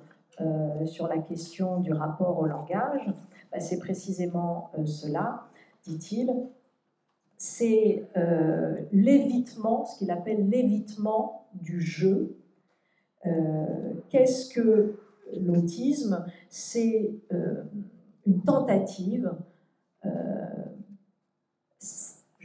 sur 0.87 1.07
la 1.07 1.19
question 1.19 1.81
du 1.81 1.93
rapport 1.93 2.39
au 2.41 2.47
langage, 2.47 3.13
bah, 3.55 3.61
c'est 3.61 3.79
précisément 3.79 4.71
euh, 4.77 4.85
cela, 4.85 5.45
dit-il. 5.85 6.35
C'est 7.37 8.05
euh, 8.17 8.75
l'évitement, 8.91 9.85
ce 9.85 9.99
qu'il 9.99 10.11
appelle 10.11 10.49
l'évitement 10.49 11.47
du 11.55 11.81
jeu. 11.81 12.37
Euh, 13.27 13.95
qu'est-ce 14.09 14.53
que 14.53 14.97
l'autisme? 15.41 16.27
C'est 16.49 17.13
une 18.27 18.43
tentative, 18.43 19.33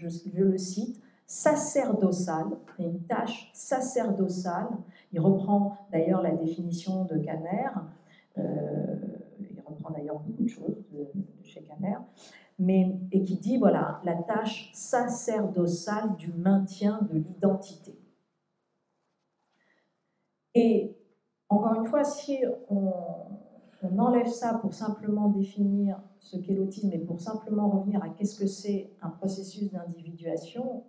je, 0.07 0.43
le 0.43 0.57
cite, 0.57 1.01
sacerdotale, 1.25 2.47
une 2.79 3.01
tâche 3.01 3.51
sacerdotale. 3.53 4.67
Il 5.13 5.19
reprend 5.19 5.77
d'ailleurs 5.91 6.21
la 6.21 6.31
définition 6.31 7.05
de 7.05 7.17
Caner, 7.17 7.69
reprend 9.65 9.91
d'ailleurs 9.91 10.19
beaucoup 10.19 10.43
de 10.43 10.49
choses 10.49 10.83
de, 10.91 11.07
chez 11.43 11.61
Caner, 11.61 11.97
mais, 12.57 12.97
et 13.11 13.23
qui 13.23 13.37
dit 13.37 13.57
voilà 13.57 14.01
la 14.03 14.15
tâche 14.15 14.71
sacerdotale 14.73 16.15
du 16.17 16.31
maintien 16.33 16.99
de 17.11 17.17
l'identité. 17.17 17.97
Et 20.55 20.95
encore 21.47 21.75
une 21.75 21.85
fois, 21.85 22.03
si 22.03 22.39
on, 22.69 22.91
on 23.81 23.97
enlève 23.99 24.27
ça 24.27 24.55
pour 24.55 24.73
simplement 24.73 25.29
définir 25.29 26.01
ce 26.19 26.37
qu'est 26.37 26.53
l'autisme 26.53 26.91
et 26.91 26.99
pour 26.99 27.21
simplement 27.21 27.69
revenir 27.69 28.03
à 28.03 28.09
qu'est-ce 28.09 28.37
que 28.37 28.47
c'est 28.47 28.91
un 29.01 29.09
processus 29.09 29.71
d'individuation, 29.71 30.83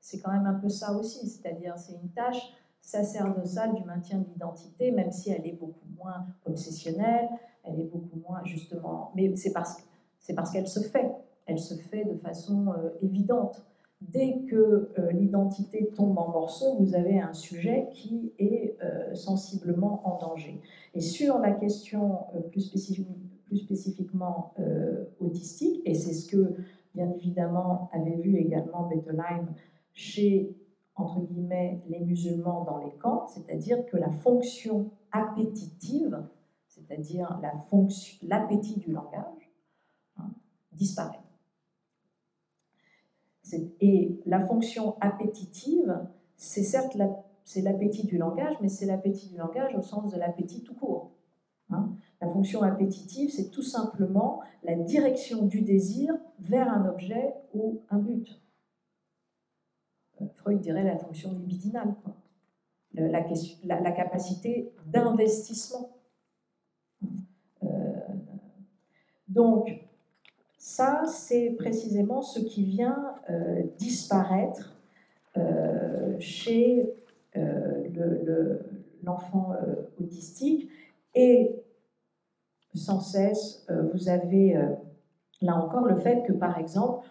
c'est 0.00 0.18
quand 0.20 0.32
même 0.32 0.46
un 0.46 0.54
peu 0.54 0.68
ça 0.68 0.92
aussi, 0.92 1.28
c'est-à-dire 1.28 1.78
c'est 1.78 1.94
une 1.94 2.10
tâche 2.10 2.52
sacerdotale 2.80 3.74
du 3.74 3.84
maintien 3.84 4.18
de 4.18 4.24
l'identité, 4.24 4.90
même 4.90 5.12
si 5.12 5.30
elle 5.30 5.46
est 5.46 5.52
beaucoup 5.52 5.86
moins 5.96 6.26
obsessionnelle, 6.44 7.28
elle 7.62 7.78
est 7.78 7.84
beaucoup 7.84 8.18
moins 8.28 8.42
justement. 8.44 9.12
Mais 9.14 9.34
c'est 9.36 9.52
parce, 9.52 9.76
c'est 10.18 10.34
parce 10.34 10.50
qu'elle 10.50 10.66
se 10.66 10.80
fait. 10.80 11.12
Elle 11.46 11.60
se 11.60 11.74
fait 11.74 12.04
de 12.04 12.16
façon 12.18 12.72
euh, 12.72 12.90
évidente. 13.00 13.64
Dès 14.08 14.40
que 14.50 14.90
euh, 14.98 15.12
l'identité 15.12 15.90
tombe 15.94 16.18
en 16.18 16.28
morceaux, 16.28 16.76
vous 16.78 16.94
avez 16.94 17.20
un 17.20 17.32
sujet 17.32 17.88
qui 17.92 18.32
est 18.38 18.76
euh, 18.82 19.14
sensiblement 19.14 20.00
en 20.04 20.18
danger. 20.18 20.60
Et 20.94 21.00
sur 21.00 21.38
la 21.38 21.52
question 21.52 22.18
plus, 22.50 22.68
plus, 22.68 23.58
spécifiquement 23.58 24.54
autistique, 25.20 25.82
et 25.84 25.94
c'est 25.94 26.14
ce 26.14 26.30
que, 26.30 26.54
bien 26.94 27.10
évidemment, 27.10 27.90
avait 27.92 28.16
vu 28.16 28.36
également 28.36 28.88
Bettelheim 28.88 29.46
chez, 29.92 30.56
entre 30.96 31.20
guillemets, 31.20 31.82
les 31.88 32.00
musulmans 32.00 32.64
dans 32.64 32.78
les 32.78 32.92
camps, 32.92 33.26
c'est-à-dire 33.26 33.84
que 33.86 33.96
la 33.96 34.10
fonction 34.10 34.90
appétitive 35.12 36.22
c'est-à-dire 36.72 37.38
l'appétit 38.22 38.78
du 38.80 38.92
langage, 38.92 39.52
hein, 40.16 40.30
disparaît. 40.72 41.20
Et 43.80 44.20
la 44.24 44.40
fonction 44.40 44.96
appétitive, 45.00 46.00
c'est 46.36 46.62
certes 46.62 46.94
l'appétit 46.94 48.06
du 48.06 48.16
langage, 48.16 48.54
mais 48.60 48.68
c'est 48.68 48.86
l'appétit 48.86 49.28
du 49.28 49.36
langage 49.36 49.74
au 49.74 49.82
sens 49.82 50.12
de 50.12 50.18
l'appétit 50.18 50.62
tout 50.62 50.74
court. 50.74 51.12
Hein. 51.70 51.92
La 52.20 52.28
fonction 52.28 52.62
appétitive, 52.62 53.30
c'est 53.30 53.50
tout 53.50 53.62
simplement 53.62 54.40
la 54.62 54.76
direction 54.76 55.44
du 55.46 55.62
désir 55.62 56.14
vers 56.38 56.68
un 56.68 56.88
objet 56.88 57.34
ou 57.54 57.82
un 57.90 57.98
but. 57.98 58.40
Euh, 60.20 60.26
Freud 60.36 60.60
dirait 60.60 60.84
la 60.84 60.98
fonction 60.98 61.32
libidinale, 61.32 61.94
La, 62.94 63.08
la, 63.80 63.92
capacité 63.92 64.72
d'investissement. 64.86 65.90
Donc, 69.28 69.72
ça, 70.74 71.02
c'est 71.06 71.50
précisément 71.50 72.22
ce 72.22 72.40
qui 72.40 72.64
vient 72.64 73.14
euh, 73.28 73.62
disparaître 73.76 74.74
euh, 75.36 76.18
chez 76.18 76.90
euh, 77.36 78.58
l'enfant 79.02 79.54
autistique. 80.00 80.70
Et 81.14 81.54
sans 82.74 83.00
cesse, 83.00 83.66
vous 83.92 84.08
avez 84.08 84.58
là 85.42 85.56
encore 85.56 85.84
le 85.84 85.96
fait 85.96 86.22
que, 86.26 86.32
par 86.32 86.56
exemple, 86.56 87.06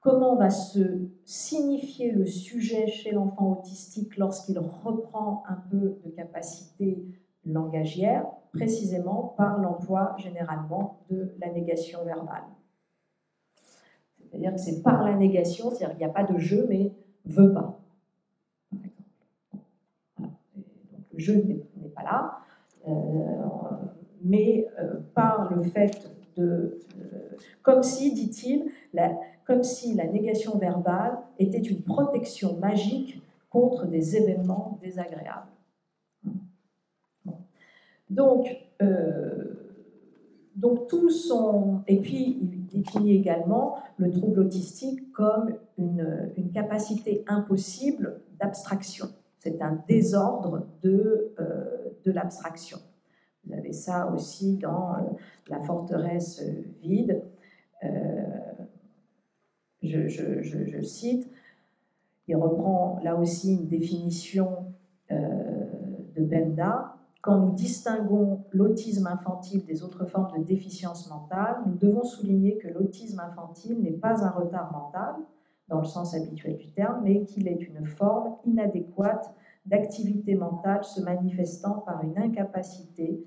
comment 0.00 0.34
va 0.34 0.50
se 0.50 0.80
signifier 1.24 2.10
le 2.10 2.26
sujet 2.26 2.88
chez 2.88 3.12
l'enfant 3.12 3.52
autistique 3.52 4.16
lorsqu'il 4.16 4.58
reprend 4.58 5.44
un 5.46 5.62
peu 5.70 6.00
de 6.04 6.10
capacité 6.10 7.04
langagière, 7.44 8.26
précisément 8.52 9.34
par 9.36 9.60
l'emploi 9.60 10.14
généralement 10.18 10.98
de 11.10 11.34
la 11.40 11.50
négation 11.50 12.04
verbale. 12.04 12.44
C'est-à-dire 14.18 14.52
que 14.52 14.60
c'est 14.60 14.82
par 14.82 15.04
la 15.04 15.14
négation, 15.14 15.70
c'est-à-dire 15.70 15.90
qu'il 15.90 16.06
n'y 16.06 16.10
a 16.10 16.14
pas 16.14 16.24
de 16.24 16.38
je, 16.38 16.56
mais 16.68 16.92
veut 17.24 17.52
pas. 17.52 17.78
le 21.12 21.18
je 21.18 21.32
n'est 21.32 21.88
pas 21.94 22.02
là, 22.02 22.38
euh, 22.88 22.92
mais 24.22 24.66
euh, 24.78 25.00
par 25.14 25.52
le 25.52 25.62
fait 25.62 26.10
de. 26.36 26.80
Euh, 26.98 27.36
comme 27.62 27.82
si, 27.82 28.12
dit-il, 28.12 28.70
comme 29.44 29.62
si 29.62 29.94
la 29.94 30.06
négation 30.06 30.56
verbale 30.58 31.18
était 31.38 31.60
une 31.60 31.82
protection 31.82 32.56
magique 32.58 33.22
contre 33.50 33.86
des 33.86 34.16
événements 34.16 34.78
désagréables. 34.82 35.51
Donc, 38.12 38.46
euh, 38.82 39.44
donc 40.54 40.86
tout 40.86 41.10
son... 41.10 41.82
Et 41.88 41.98
puis, 41.98 42.38
il 42.42 42.66
définit 42.66 43.16
également 43.16 43.78
le 43.96 44.10
trouble 44.10 44.40
autistique 44.40 45.12
comme 45.12 45.54
une, 45.78 46.28
capacité 46.52 47.24
impossible 47.26 48.20
d'abstraction. 48.38 49.06
C'est 49.38 49.62
un 49.62 49.82
désordre 49.88 50.66
de, 50.82 51.32
euh, 51.40 51.64
de 52.04 52.12
l'abstraction. 52.12 52.78
Vous 53.44 53.54
avez 53.54 53.72
ça 53.72 54.12
aussi 54.14 54.58
dans 54.58 54.94
euh, 54.94 54.98
La 55.48 55.60
forteresse 55.60 56.42
vide. 56.82 57.22
je, 59.82 60.08
je, 60.08 60.82
cite, 60.82 61.28
il 62.28 62.36
reprend 62.36 63.00
là 63.02 63.16
aussi 63.16 63.54
une 63.54 63.68
définition 63.68 64.66
de 65.10 66.22
Benda 66.22 66.96
quand 67.22 67.38
nous 67.38 67.52
distinguons 67.52 68.44
l'autisme 68.50 69.06
infantile 69.06 69.64
des 69.64 69.84
autres 69.84 70.04
formes 70.06 70.36
de 70.36 70.44
déficience 70.44 71.08
mentale, 71.08 71.62
nous 71.66 71.76
devons 71.76 72.02
souligner 72.02 72.58
que 72.58 72.66
l'autisme 72.66 73.20
infantile 73.20 73.80
n'est 73.80 73.92
pas 73.92 74.24
un 74.24 74.30
retard 74.30 74.72
mental, 74.72 75.14
dans 75.68 75.78
le 75.78 75.84
sens 75.86 76.14
habituel 76.14 76.56
du 76.56 76.70
terme, 76.72 77.00
mais 77.04 77.24
qu'il 77.24 77.46
est 77.46 77.62
une 77.62 77.84
forme 77.84 78.34
inadéquate 78.44 79.32
d'activité 79.64 80.34
mentale 80.34 80.82
se 80.82 81.00
manifestant 81.00 81.78
par 81.86 82.02
une 82.02 82.18
incapacité, 82.18 83.24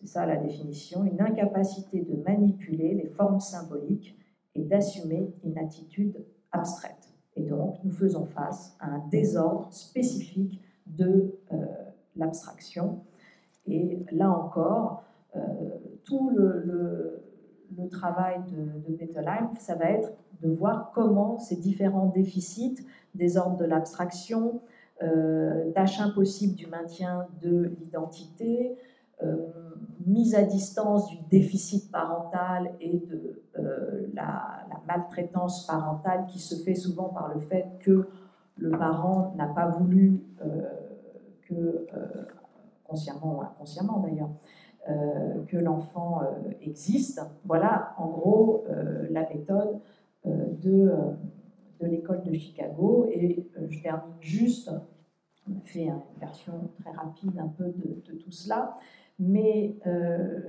c'est 0.00 0.08
ça 0.08 0.26
la 0.26 0.36
définition, 0.36 1.04
une 1.04 1.20
incapacité 1.20 2.00
de 2.00 2.16
manipuler 2.16 2.94
les 2.94 3.06
formes 3.06 3.38
symboliques 3.38 4.18
et 4.56 4.64
d'assumer 4.64 5.32
une 5.44 5.56
attitude 5.58 6.26
abstraite. 6.50 7.14
Et 7.36 7.44
donc, 7.44 7.76
nous 7.84 7.92
faisons 7.92 8.24
face 8.24 8.76
à 8.80 8.88
un 8.88 9.06
désordre 9.08 9.72
spécifique 9.72 10.60
de 10.86 11.38
euh, 11.52 11.85
l'abstraction. 12.16 13.00
Et 13.66 14.04
là 14.12 14.30
encore, 14.30 15.02
euh, 15.34 15.40
tout 16.04 16.30
le, 16.30 17.22
travail 17.90 18.40
de, 18.50 18.90
de 18.90 18.96
Bettelheim, 18.96 19.50
ça 19.58 19.74
va 19.74 19.90
être 19.90 20.12
de 20.42 20.48
voir 20.48 20.90
comment 20.92 21.38
ces 21.38 21.56
différents 21.56 22.06
déficits, 22.06 22.84
des 23.14 23.36
ordres 23.36 23.56
de 23.56 23.64
l'abstraction, 23.64 24.60
euh, 25.02 25.70
tâche 25.72 26.00
impossible 26.00 26.54
du 26.54 26.66
maintien 26.68 27.26
de 27.42 27.70
l'identité, 27.78 28.78
euh, 29.22 29.36
mise 30.06 30.34
à 30.34 30.42
distance 30.42 31.08
du 31.08 31.18
déficit 31.30 31.90
parental 31.90 32.72
et 32.80 32.98
de 32.98 33.42
euh, 33.58 34.06
la, 34.14 34.52
maltraitance 34.86 35.66
parentale 35.66 36.26
qui 36.28 36.38
se 36.38 36.54
fait 36.62 36.76
souvent 36.76 37.08
par 37.08 37.34
le 37.34 37.40
fait 37.40 37.66
que 37.80 38.06
le 38.56 38.70
parent 38.70 39.34
n'a 39.36 39.48
pas 39.48 39.66
voulu 39.66 40.22
que, 41.48 41.86
consciemment 42.84 43.38
ou 43.38 43.42
inconsciemment 43.42 43.98
d'ailleurs, 44.00 44.30
que 45.48 45.56
l'enfant 45.56 46.22
existe. 46.60 47.20
Voilà 47.44 47.94
en 47.98 48.08
gros 48.08 48.64
la 49.10 49.28
méthode 49.28 49.80
de 50.24 51.16
de 51.80 51.86
l'école 51.86 52.22
de 52.22 52.32
Chicago. 52.32 53.06
Et 53.10 53.46
euh, 53.58 53.66
je 53.68 53.82
termine 53.82 54.14
juste, 54.20 54.70
on 55.48 55.56
a 55.56 55.60
fait 55.64 55.84
une 55.84 56.00
version 56.20 56.70
très 56.80 56.90
rapide 56.90 57.38
un 57.38 57.48
peu 57.48 57.64
de, 57.66 58.12
tout 58.16 58.30
cela, 58.30 58.76
mais 59.18 59.76
euh, 59.86 60.40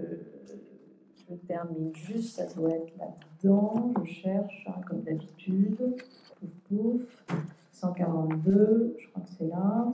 je 1.30 1.36
termine 1.48 1.94
juste, 1.94 2.38
ça 2.38 2.54
doit 2.54 2.72
être 2.72 2.98
là-dedans, 2.98 3.94
je 4.04 4.12
cherche, 4.12 4.68
hein, 4.68 4.82
comme 4.88 5.02
d'habitude, 5.02 5.78
pouf 6.40 6.50
pouf, 6.68 7.26
142, 7.72 8.96
je 8.98 9.08
crois 9.10 9.24
que 9.24 9.30
c'est 9.38 9.48
là. 9.48 9.94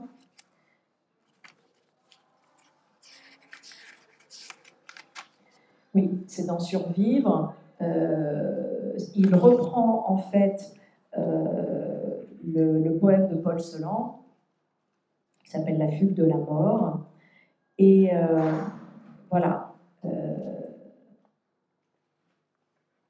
Oui, 5.94 6.10
c'est 6.26 6.46
dans 6.46 6.58
Survivre. 6.58 7.54
Euh, 7.80 8.96
il 9.14 9.34
reprend 9.34 10.04
en 10.08 10.16
fait 10.16 10.74
euh, 11.16 12.24
le, 12.44 12.98
poème 12.98 13.28
de 13.28 13.36
Paul 13.36 13.60
Celan, 13.60 14.24
qui 15.44 15.50
s'appelle 15.50 15.78
La 15.78 15.88
fugue 15.88 16.14
de 16.14 16.24
la 16.24 16.36
mort. 16.36 17.00
Et 17.78 18.10
euh, 18.12 18.52
voilà, 19.30 19.72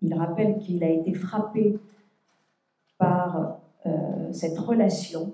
il 0.00 0.14
rappelle 0.14 0.58
qu'il 0.58 0.82
a 0.84 0.88
été 0.88 1.12
frappé 1.12 1.78
par 2.98 3.58
cette 4.32 4.58
relation 4.58 5.32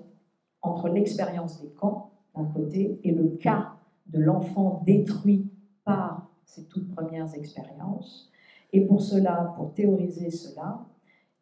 entre 0.61 0.89
l'expérience 0.89 1.61
des 1.61 1.69
camps 1.69 2.11
d'un 2.35 2.45
côté 2.45 2.99
et 3.03 3.11
le 3.11 3.29
cas 3.29 3.73
de 4.07 4.19
l'enfant 4.19 4.81
détruit 4.85 5.49
par 5.85 6.30
ses 6.51 6.65
toutes 6.65 6.93
premières 6.93 7.33
expériences. 7.33 8.29
Et 8.73 8.81
pour 8.85 9.01
cela, 9.01 9.53
pour 9.55 9.73
théoriser 9.73 10.29
cela, 10.29 10.85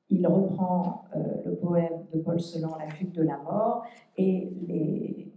il 0.10 0.26
reprend 0.28 1.06
euh, 1.15 1.19
le 1.45 1.56
poème 1.56 2.06
de 2.13 2.19
Paul 2.19 2.39
Celan, 2.39 2.76
La 2.78 2.88
fugue 2.89 3.12
de 3.12 3.24
la 3.24 3.38
mort, 3.38 3.84
et 4.17 4.52
les, 4.67 5.34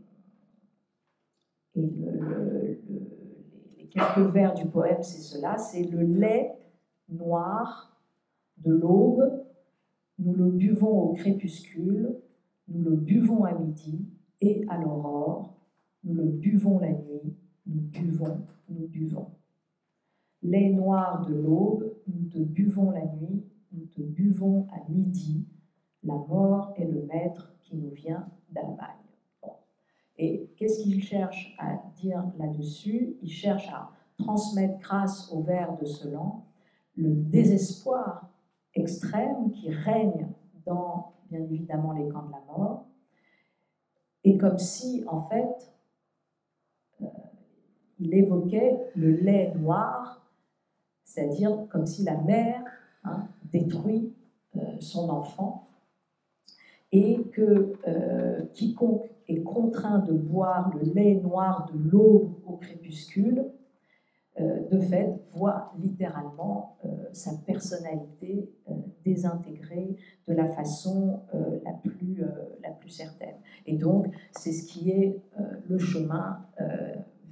quelques 3.90 4.30
vers 4.32 4.52
du 4.52 4.66
poème, 4.66 5.02
c'est 5.02 5.22
cela, 5.22 5.56
c'est 5.56 5.84
le 5.84 6.02
lait 6.02 6.54
noir 7.08 7.98
de 8.58 8.74
l'aube, 8.74 9.44
nous 10.18 10.34
le 10.34 10.50
buvons 10.50 11.00
au 11.00 11.12
crépuscule, 11.14 12.14
nous 12.68 12.82
le 12.82 12.96
buvons 12.96 13.44
à 13.44 13.54
midi 13.54 14.06
et 14.42 14.66
à 14.68 14.78
l'aurore, 14.78 15.56
nous 16.04 16.14
le 16.14 16.24
buvons 16.24 16.78
la 16.78 16.92
nuit, 16.92 17.36
nous 17.66 17.80
buvons, 17.80 18.46
nous 18.68 18.86
buvons. 18.88 19.28
Lait 20.42 20.70
noir 20.70 21.26
de 21.26 21.34
l'aube, 21.34 21.94
nous 22.06 22.28
te 22.28 22.38
buvons 22.38 22.90
la 22.90 23.04
nuit 23.04 23.44
nous 23.72 23.86
te 23.86 24.00
buvons 24.00 24.66
à 24.70 24.88
midi, 24.90 25.46
la 26.04 26.14
mort 26.14 26.74
est 26.76 26.84
le 26.84 27.02
maître 27.02 27.54
qui 27.60 27.76
nous 27.76 27.90
vient 27.90 28.28
d'Allemagne. 28.50 28.88
Et 30.18 30.52
qu'est-ce 30.56 30.82
qu'il 30.82 31.02
cherche 31.02 31.56
à 31.58 31.82
dire 31.96 32.24
là-dessus? 32.38 33.16
Il 33.22 33.30
cherche 33.30 33.68
à 33.68 33.90
transmettre 34.18 34.78
grâce 34.78 35.32
au 35.32 35.42
vers 35.42 35.76
de 35.78 35.84
Celan 35.84 36.44
le 36.96 37.14
désespoir 37.14 38.28
extrême 38.74 39.50
qui 39.52 39.70
règne 39.70 40.28
dans, 40.66 41.14
bien 41.30 41.40
évidemment, 41.40 41.92
les 41.92 42.08
camps 42.08 42.26
de 42.26 42.32
la 42.32 42.42
mort, 42.46 42.86
et 44.24 44.36
comme 44.36 44.58
si, 44.58 45.02
en 45.08 45.20
fait, 45.22 45.74
euh, 47.00 47.06
il 47.98 48.14
évoquait 48.14 48.78
le 48.94 49.10
lait 49.10 49.52
noir, 49.54 50.21
c'est-à-dire 51.12 51.66
comme 51.70 51.86
si 51.86 52.04
la 52.04 52.16
mère 52.16 52.62
Hein, 53.04 53.26
détruit 53.50 54.14
euh, 54.56 54.60
son 54.78 55.08
enfant 55.10 55.66
et 56.92 57.24
que 57.32 57.72
euh, 57.88 58.42
quiconque 58.52 59.10
est 59.26 59.42
contraint 59.42 59.98
de 59.98 60.12
boire 60.12 60.72
le 60.76 60.92
lait 60.92 61.16
noir 61.16 61.68
de 61.72 61.90
l'aube 61.90 62.32
au 62.46 62.52
crépuscule, 62.58 63.44
euh, 64.40 64.68
de 64.70 64.78
fait, 64.78 65.20
voit 65.34 65.72
littéralement 65.80 66.76
sa 67.12 67.32
personnalité 67.44 68.48
désintégrée 69.04 69.96
de 70.28 70.32
la 70.32 70.48
façon 70.48 71.20
la, 71.64 71.72
plus, 71.72 72.24
la 72.62 72.70
plus 72.70 72.88
certaine. 72.88 73.34
Et 73.66 73.76
donc, 73.76 74.06
c'est 74.30 74.52
ce 74.52 74.66
qui 74.66 74.90
est 74.90 75.20
le 75.68 75.78
chemin 75.78 76.46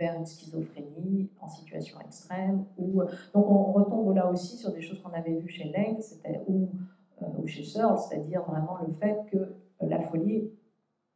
vers 0.00 0.16
une 0.18 0.24
schizophrénie 0.24 1.28
en 1.40 1.46
situation 1.46 2.00
extrême. 2.00 2.64
Ou, 2.78 3.02
donc 3.34 3.50
on 3.50 3.72
retombe 3.72 4.16
là 4.16 4.28
aussi 4.30 4.56
sur 4.56 4.72
des 4.72 4.80
choses 4.80 5.00
qu'on 5.02 5.12
avait 5.12 5.36
vues 5.36 5.48
chez 5.48 5.64
Leng 5.64 5.98
ou, 6.48 6.70
euh, 7.22 7.26
ou 7.38 7.46
chez 7.46 7.62
Searle, 7.62 7.98
c'est-à-dire 7.98 8.42
vraiment 8.44 8.78
le 8.84 8.92
fait 8.94 9.18
que 9.30 9.36
euh, 9.36 9.52
la 9.82 10.00
folie 10.00 10.50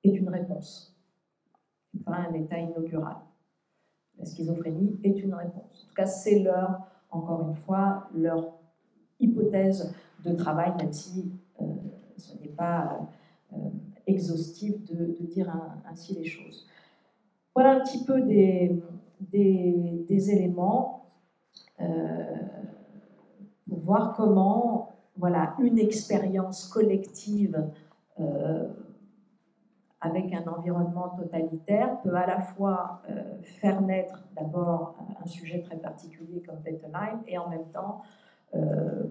est 0.05 0.11
une 0.11 0.29
réponse, 0.29 0.94
pas 2.05 2.16
un 2.16 2.35
état 2.35 2.59
inaugural. 2.59 3.16
La 4.18 4.27
schizophrénie 4.27 5.01
est 5.03 5.18
une 5.18 5.35
réponse. 5.35 5.87
En 5.87 5.88
tout 5.88 5.94
cas, 5.94 6.07
c'est 6.07 6.40
leur, 6.40 6.87
encore 7.11 7.49
une 7.49 7.55
fois, 7.55 8.09
leur 8.14 8.53
hypothèse 9.18 9.94
de 10.25 10.35
travail, 10.35 10.75
même 10.77 10.92
si 10.92 11.33
euh, 11.61 11.64
ce 12.18 12.37
n'est 12.38 12.49
pas 12.49 13.01
exhaustif 14.07 14.85
de, 14.85 15.07
dire 15.25 15.51
ainsi 15.88 16.14
les 16.14 16.25
choses. 16.25 16.66
Voilà 17.55 17.77
un 17.77 17.81
petit 17.81 18.05
peu 18.05 18.21
des, 18.23 18.83
des, 19.21 20.31
éléments 20.31 21.07
euh, 21.81 21.87
pour 23.69 23.79
voir 23.79 24.14
comment 24.17 24.93
voilà, 25.17 25.55
une 25.61 25.79
expérience 25.79 26.67
collective 26.67 27.64
euh, 28.19 28.69
avec 30.01 30.35
un 30.35 30.45
environnement 30.51 31.11
totalitaire 31.11 32.01
peut 32.03 32.14
à 32.14 32.27
la 32.27 32.40
fois 32.40 33.03
euh, 33.09 33.23
faire 33.43 33.81
naître 33.83 34.25
d'abord 34.37 34.97
un 35.23 35.27
sujet 35.27 35.62
très 35.62 35.77
particulier 35.77 36.43
comme 36.43 36.59
Bettelheim 36.59 37.23
et 37.27 37.38
en 37.38 37.49
même 37.49 37.69
temps 37.73 38.03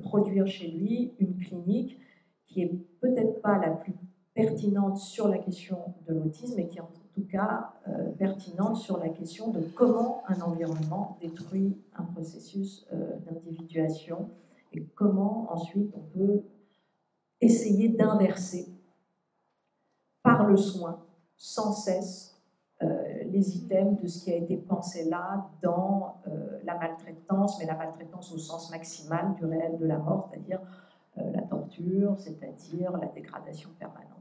produire 0.03 0.47
chez 0.47 0.69
lui 0.71 1.15
une 1.19 1.38
clinique 1.38 1.99
qui 2.47 2.62
est 2.62 2.71
peut-être 3.01 3.41
pas 3.41 3.58
la 3.58 3.71
plus 3.71 3.93
pertinente 4.34 4.97
sur 4.97 5.27
la 5.27 5.38
question 5.38 5.79
de 6.08 6.13
l'autisme 6.13 6.58
et 6.62 6.67
qui 6.69 6.79
tout 7.13 7.26
cas 7.26 7.73
euh, 7.88 8.12
pertinente 8.12 8.78
sur 8.78 8.97
la 8.97 9.10
question 9.10 9.52
de 9.52 9.62
comment 9.62 10.23
un 10.28 10.41
environnement 10.41 11.17
détruit 11.21 11.78
un 11.95 12.04
processus 12.04 12.88
euh, 12.91 13.17
d'individuation 13.19 14.30
et 14.71 14.84
comment 14.95 15.52
ensuite 15.52 15.93
on 15.95 16.17
peut 16.17 16.43
essayer 17.39 17.89
d'inverser 17.89 18.67
par 20.23 20.47
le 20.47 20.58
soin 20.58 21.06
sans 21.36 21.71
cesse 21.73 22.41
euh, 22.82 23.23
les 23.26 23.58
items 23.58 24.02
de 24.02 24.08
ce 24.08 24.23
qui 24.23 24.32
a 24.32 24.36
été 24.36 24.58
pensé 24.58 25.06
là 25.10 25.49
dans 25.62 26.17
la 26.63 26.78
maltraitance, 26.78 27.60
mais 27.60 27.65
la 27.65 27.76
maltraitance 27.76 28.32
au 28.34 28.38
sens 28.38 28.71
maximal 28.71 29.34
du 29.36 29.45
réel 29.45 29.78
de 29.78 29.86
la 29.86 29.97
mort, 29.97 30.30
c'est-à-dire 30.30 30.62
la 31.17 31.41
torture, 31.41 32.15
c'est-à-dire 32.17 32.97
la 32.97 33.08
dégradation 33.08 33.69
permanente. 33.78 34.12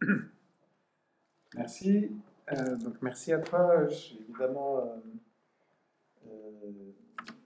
Merci. 1.54 2.10
Euh, 2.52 2.76
donc 2.76 2.94
merci 3.00 3.32
à 3.32 3.38
toi. 3.38 3.86
Évidemment, 4.28 4.78
euh, 4.78 4.82
euh, 6.26 6.70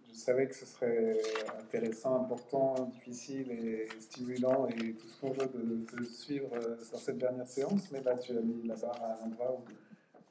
je 0.09 0.15
savais 0.15 0.49
que 0.49 0.55
ce 0.55 0.65
serait 0.65 1.21
intéressant, 1.59 2.23
important, 2.23 2.75
difficile 2.93 3.51
et 3.51 3.89
stimulant 3.99 4.67
et 4.69 4.95
tout 4.95 5.09
ce 5.09 5.21
qu'on 5.21 5.33
veut 5.33 5.47
de 5.47 6.05
suivre 6.05 6.51
sur 6.83 6.99
cette 6.99 7.19
dernière 7.19 7.47
séance. 7.47 7.91
Mais 7.93 8.03
là, 8.03 8.17
tu 8.17 8.37
as 8.37 8.41
mis 8.41 8.67
la 8.67 8.77
barre 8.77 9.03
à 9.03 9.23
un 9.23 9.27
endroit 9.27 9.63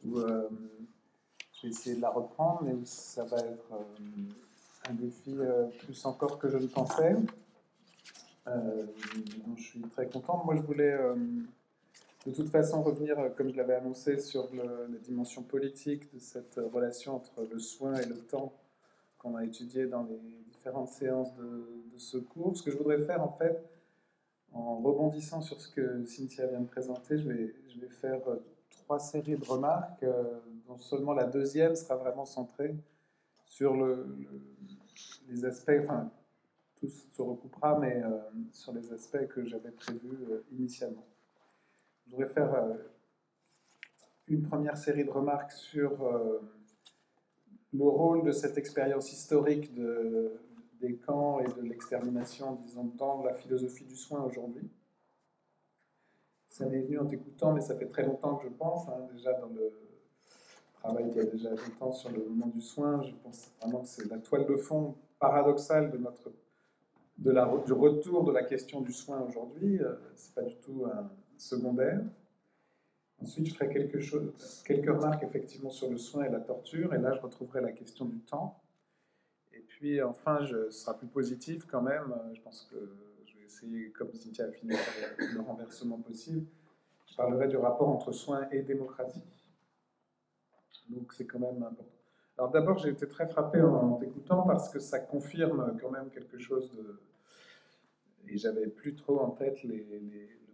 où, 0.06 0.20
je 0.20 1.68
vais 1.68 1.70
essayer 1.70 1.96
de 1.96 2.02
la 2.02 2.10
reprendre, 2.10 2.64
mais 2.64 2.74
ça 2.86 3.24
va 3.26 3.38
être 3.38 3.70
un 4.90 4.94
défi 4.94 5.38
plus 5.86 6.06
encore 6.06 6.40
que 6.40 6.50
je 6.50 6.58
ne 6.58 6.68
pensais. 6.68 7.16
donc 8.46 9.58
je 9.58 9.64
suis 9.64 9.82
très 9.82 10.08
content. 10.08 10.44
Moi, 10.46 10.56
je 10.56 10.62
voulais 10.62 10.98
de 12.26 12.32
toute 12.32 12.50
façon 12.50 12.82
revenir, 12.82 13.20
euh, 13.20 13.30
comme 13.30 13.50
je 13.50 13.58
l'avais 13.58 13.76
annoncé, 13.76 14.18
sur 14.18 14.50
la 14.54 14.98
dimension 15.00 15.44
politique 15.44 16.14
de 16.14 16.20
cette 16.20 16.56
relation 16.56 17.16
entre 17.16 17.46
le 17.52 17.60
soin 17.60 17.96
et 17.96 18.06
le 18.06 18.18
temps 18.18 18.54
qu'on 19.18 19.36
a 19.36 19.44
étudié 19.44 19.88
dans 19.88 20.04
les 20.04 20.20
différentes 20.52 20.90
séances 20.90 21.34
de, 21.36 21.68
ce 21.98 22.18
cours. 22.18 22.58
Ce 22.58 22.64
que 22.64 22.72
je 22.72 22.78
voudrais 22.78 23.00
faire, 23.00 23.22
en 23.22 23.32
fait, 23.32 23.64
en 24.52 24.78
rebondissant 24.78 25.42
sur 25.42 25.60
ce 25.62 25.70
que 25.70 26.06
Cynthia 26.06 26.48
vient 26.48 26.62
de 26.62 26.68
présenter, 26.68 27.18
je 27.18 27.30
vais, 27.30 27.54
faire 27.90 28.28
euh, 28.28 28.38
trois 28.70 29.00
séries 29.00 29.38
de 29.38 29.46
remarques, 29.46 30.04
euh, 30.04 30.40
dont 30.68 30.78
seulement 30.78 31.14
la 31.14 31.26
deuxième 31.26 31.76
sera 31.76 31.96
vraiment 31.96 32.26
centrée 32.26 32.76
sur 33.44 33.76
le, 33.76 34.08
les 35.30 35.46
aspects, 35.46 35.72
enfin, 35.82 36.10
tout 36.80 36.90
se 36.90 37.22
recoupera, 37.22 37.78
mais 37.78 38.02
sur 38.52 38.74
les 38.74 38.92
aspects 38.92 39.28
que 39.28 39.46
j'avais 39.46 39.72
prévus 39.72 40.18
initialement. 40.52 41.06
Je 42.06 42.12
voudrais 42.12 42.30
faire 42.30 42.54
euh, 42.54 42.74
une 44.28 44.44
première 44.44 44.78
série 44.78 45.06
de 45.06 45.10
remarques 45.10 45.52
sur 45.52 46.04
euh, 46.04 46.40
le 47.74 47.84
rôle 47.84 48.24
de 48.24 48.32
cette 48.32 48.58
expérience 48.58 49.12
historique 49.12 49.74
de, 49.74 50.40
des 50.80 50.96
camps 50.98 51.40
et 51.40 51.46
de 51.46 51.62
l'extermination, 51.62 52.56
disons, 52.56 52.86
dans 52.98 53.24
la 53.24 53.34
philosophie 53.34 53.86
du 53.86 53.96
soin 53.96 54.22
aujourd'hui. 54.24 54.70
Ça 56.50 56.68
m'est 56.68 56.82
venu 56.82 57.00
en 57.00 57.06
t'écoutant, 57.06 57.54
mais 57.54 57.62
ça 57.62 57.76
fait 57.76 57.88
très 57.88 58.06
longtemps 58.06 58.36
que 58.36 58.44
je 58.44 58.54
pense, 58.54 58.88
hein, 58.88 59.08
déjà 59.12 59.34
dans 59.34 59.48
le 59.48 59.72
travail 60.74 61.10
qu'il 61.10 61.18
y 61.18 61.26
a 61.26 61.30
déjà 61.30 61.50
longtemps 61.50 61.92
sur 61.92 62.12
le 62.12 62.24
moment 62.26 62.48
du 62.48 62.62
soin, 62.62 63.02
je 63.02 63.14
pense 63.24 63.50
vraiment 63.60 63.82
que 63.82 63.88
c'est 63.88 64.08
la 64.10 64.20
toile 64.20 64.46
de 64.46 64.58
fond 64.58 64.96
paradoxale 65.18 65.90
de 65.90 65.98
notre, 65.98 66.32
du 67.18 67.74
retour 67.74 68.24
de 68.26 68.32
la 68.32 68.44
question 68.44 68.82
du 68.82 68.92
soin 68.92 69.22
aujourd'hui. 69.22 69.82
Euh, 69.82 69.96
c'est 70.16 70.36
pas 70.36 70.44
du 70.44 70.56
tout 70.58 70.86
un 70.86 71.10
secondaire. 71.38 72.02
Ensuite, 73.22 73.48
je 73.48 73.54
ferai 73.54 73.70
quelque 73.70 74.00
chose, 74.00 74.64
quelques 74.66 74.90
remarques 74.90 75.24
effectivement 75.24 75.70
sur 75.70 75.90
le 75.90 75.98
soin 75.98 76.26
et 76.26 76.30
la 76.30 76.40
torture, 76.40 76.94
et 76.94 76.98
là, 76.98 77.14
je 77.14 77.22
retrouverai 77.22 77.62
la 77.62 77.72
question 77.72 78.06
du 78.06 78.20
temps. 78.20 78.62
Et 79.54 79.60
puis, 79.60 80.02
enfin, 80.02 80.44
je, 80.44 80.70
ce 80.70 80.82
sera 80.82 80.98
plus 80.98 81.08
positif 81.08 81.66
quand 81.66 81.82
même. 81.82 82.14
Je 82.34 82.42
pense 82.42 82.68
que 82.70 82.76
je 83.26 83.38
vais 83.38 83.46
essayer, 83.46 83.92
comme 83.92 84.14
Cynthia 84.14 84.46
a 84.46 84.52
fini, 84.52 84.74
le 85.18 85.42
renversement 85.42 86.00
possible. 86.00 86.46
Je 87.06 87.16
parlerai 87.16 87.48
du 87.48 87.58
rapport 87.58 87.90
entre 87.90 88.12
soin 88.12 88.48
et 88.52 88.62
démocratie. 88.62 89.22
Donc, 90.90 91.14
c'est 91.14 91.26
quand 91.26 91.40
même 91.40 91.64
important. 91.64 91.86
Alors, 92.38 92.52
d'abord, 92.52 92.78
j'ai 92.80 92.90
été 92.90 93.08
très 93.08 93.28
frappé 93.28 93.62
en 93.62 93.94
t'écoutant 93.98 94.44
parce 94.44 94.70
que 94.70 94.80
ça 94.80 95.00
confirme 95.00 95.78
quand 95.80 95.92
même 95.92 96.10
quelque 96.10 96.38
chose 96.38 96.72
de. 96.72 97.00
Et 98.28 98.38
j'avais 98.38 98.68
plus 98.68 98.96
trop 98.96 99.20
en 99.20 99.32
tête 99.32 99.64
le 99.64 99.76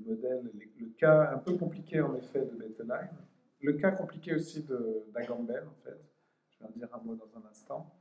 modèle, 0.05 0.51
le 0.79 0.87
cas 0.97 1.31
un 1.33 1.37
peu 1.37 1.55
compliqué 1.55 2.01
en 2.01 2.15
effet 2.15 2.41
de 2.41 2.55
Bettelheim, 2.55 3.09
le 3.61 3.73
cas 3.73 3.91
compliqué 3.91 4.33
aussi 4.33 4.65
d'Agamben 5.13 5.67
en 5.67 5.83
fait, 5.83 5.99
je 6.51 6.59
vais 6.59 6.65
en 6.65 6.71
dire 6.71 6.87
un 6.93 7.03
mot 7.03 7.15
dans 7.15 7.37
un 7.37 7.49
instant, 7.49 7.93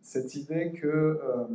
cette 0.00 0.34
idée 0.34 0.72
que 0.72 0.86
euh, 0.86 1.46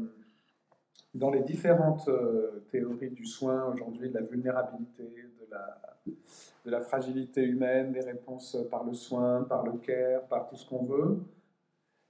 dans 1.13 1.29
les 1.29 1.41
différentes 1.41 2.07
euh, 2.07 2.65
théories 2.71 3.11
du 3.11 3.25
soin 3.25 3.65
aujourd'hui, 3.73 4.09
de 4.09 4.15
la 4.15 4.21
vulnérabilité, 4.21 5.03
de 5.03 5.47
la, 5.51 5.81
de 6.05 6.71
la 6.71 6.81
fragilité 6.81 7.43
humaine, 7.43 7.91
des 7.91 8.01
réponses 8.01 8.57
par 8.69 8.83
le 8.83 8.93
soin, 8.93 9.43
par 9.43 9.65
le 9.65 9.77
care, 9.79 10.27
par 10.27 10.47
tout 10.47 10.55
ce 10.55 10.67
qu'on 10.67 10.85
veut, 10.85 11.19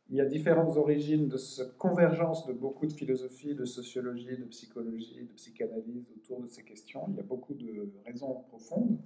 il 0.09 0.15
y 0.15 0.21
a 0.21 0.25
différentes 0.25 0.77
origines 0.77 1.27
de 1.27 1.37
cette 1.37 1.77
convergence 1.77 2.45
de 2.47 2.53
beaucoup 2.53 2.85
de 2.85 2.93
philosophies, 2.93 3.55
de 3.55 3.65
sociologie, 3.65 4.37
de 4.37 4.45
psychologie, 4.45 5.25
de 5.25 5.33
psychanalyse 5.33 6.05
autour 6.15 6.41
de 6.41 6.47
ces 6.47 6.63
questions. 6.63 7.05
Il 7.09 7.17
y 7.17 7.19
a 7.19 7.23
beaucoup 7.23 7.53
de 7.53 7.91
raisons 8.05 8.33
profondes. 8.47 8.99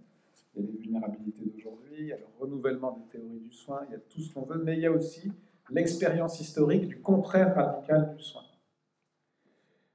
Il 0.54 0.62
y 0.62 0.68
a 0.68 0.72
les 0.72 0.78
vulnérabilités 0.78 1.46
d'aujourd'hui, 1.46 1.96
il 2.00 2.08
y 2.08 2.12
a 2.12 2.18
le 2.18 2.26
renouvellement 2.40 2.92
des 2.92 3.18
théories 3.18 3.40
du 3.40 3.54
soin, 3.54 3.86
il 3.88 3.94
y 3.94 3.96
a 3.96 4.00
tout 4.00 4.22
ce 4.22 4.34
qu'on 4.34 4.42
veut, 4.42 4.62
mais 4.62 4.76
il 4.76 4.82
y 4.82 4.86
a 4.86 4.92
aussi 4.92 5.32
l'expérience 5.70 6.40
historique 6.42 6.88
du 6.88 7.00
contraire 7.00 7.56
radical 7.56 8.14
du 8.18 8.22
soin. 8.22 8.42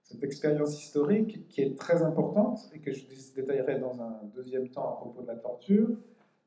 Cette 0.02 0.24
expérience 0.24 0.82
historique 0.82 1.46
qui 1.48 1.60
est 1.60 1.76
très 1.76 2.02
importante 2.02 2.70
et 2.72 2.78
que 2.78 2.92
je 2.92 3.04
détaillerai 3.34 3.78
dans 3.80 4.00
un 4.00 4.22
deuxième 4.34 4.68
temps 4.70 4.88
à 4.88 4.96
propos 4.96 5.20
de 5.22 5.26
la 5.26 5.36
torture, 5.36 5.90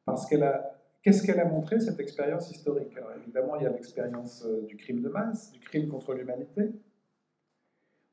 parce 0.05 0.25
qu'elle 0.25 0.43
a 0.43 0.78
Qu'est-ce 1.01 1.25
qu'elle 1.25 1.39
a 1.39 1.45
montré, 1.45 1.79
cette 1.79 1.99
expérience 1.99 2.51
historique? 2.51 2.93
Évidemment, 3.23 3.55
il 3.55 3.63
y 3.63 3.65
a 3.65 3.69
l'expérience 3.69 4.43
euh, 4.45 4.65
du 4.65 4.75
crime 4.75 5.01
de 5.01 5.07
masse, 5.07 5.51
du 5.51 5.59
crime 5.59 5.87
contre 5.87 6.13
l'humanité. 6.13 6.71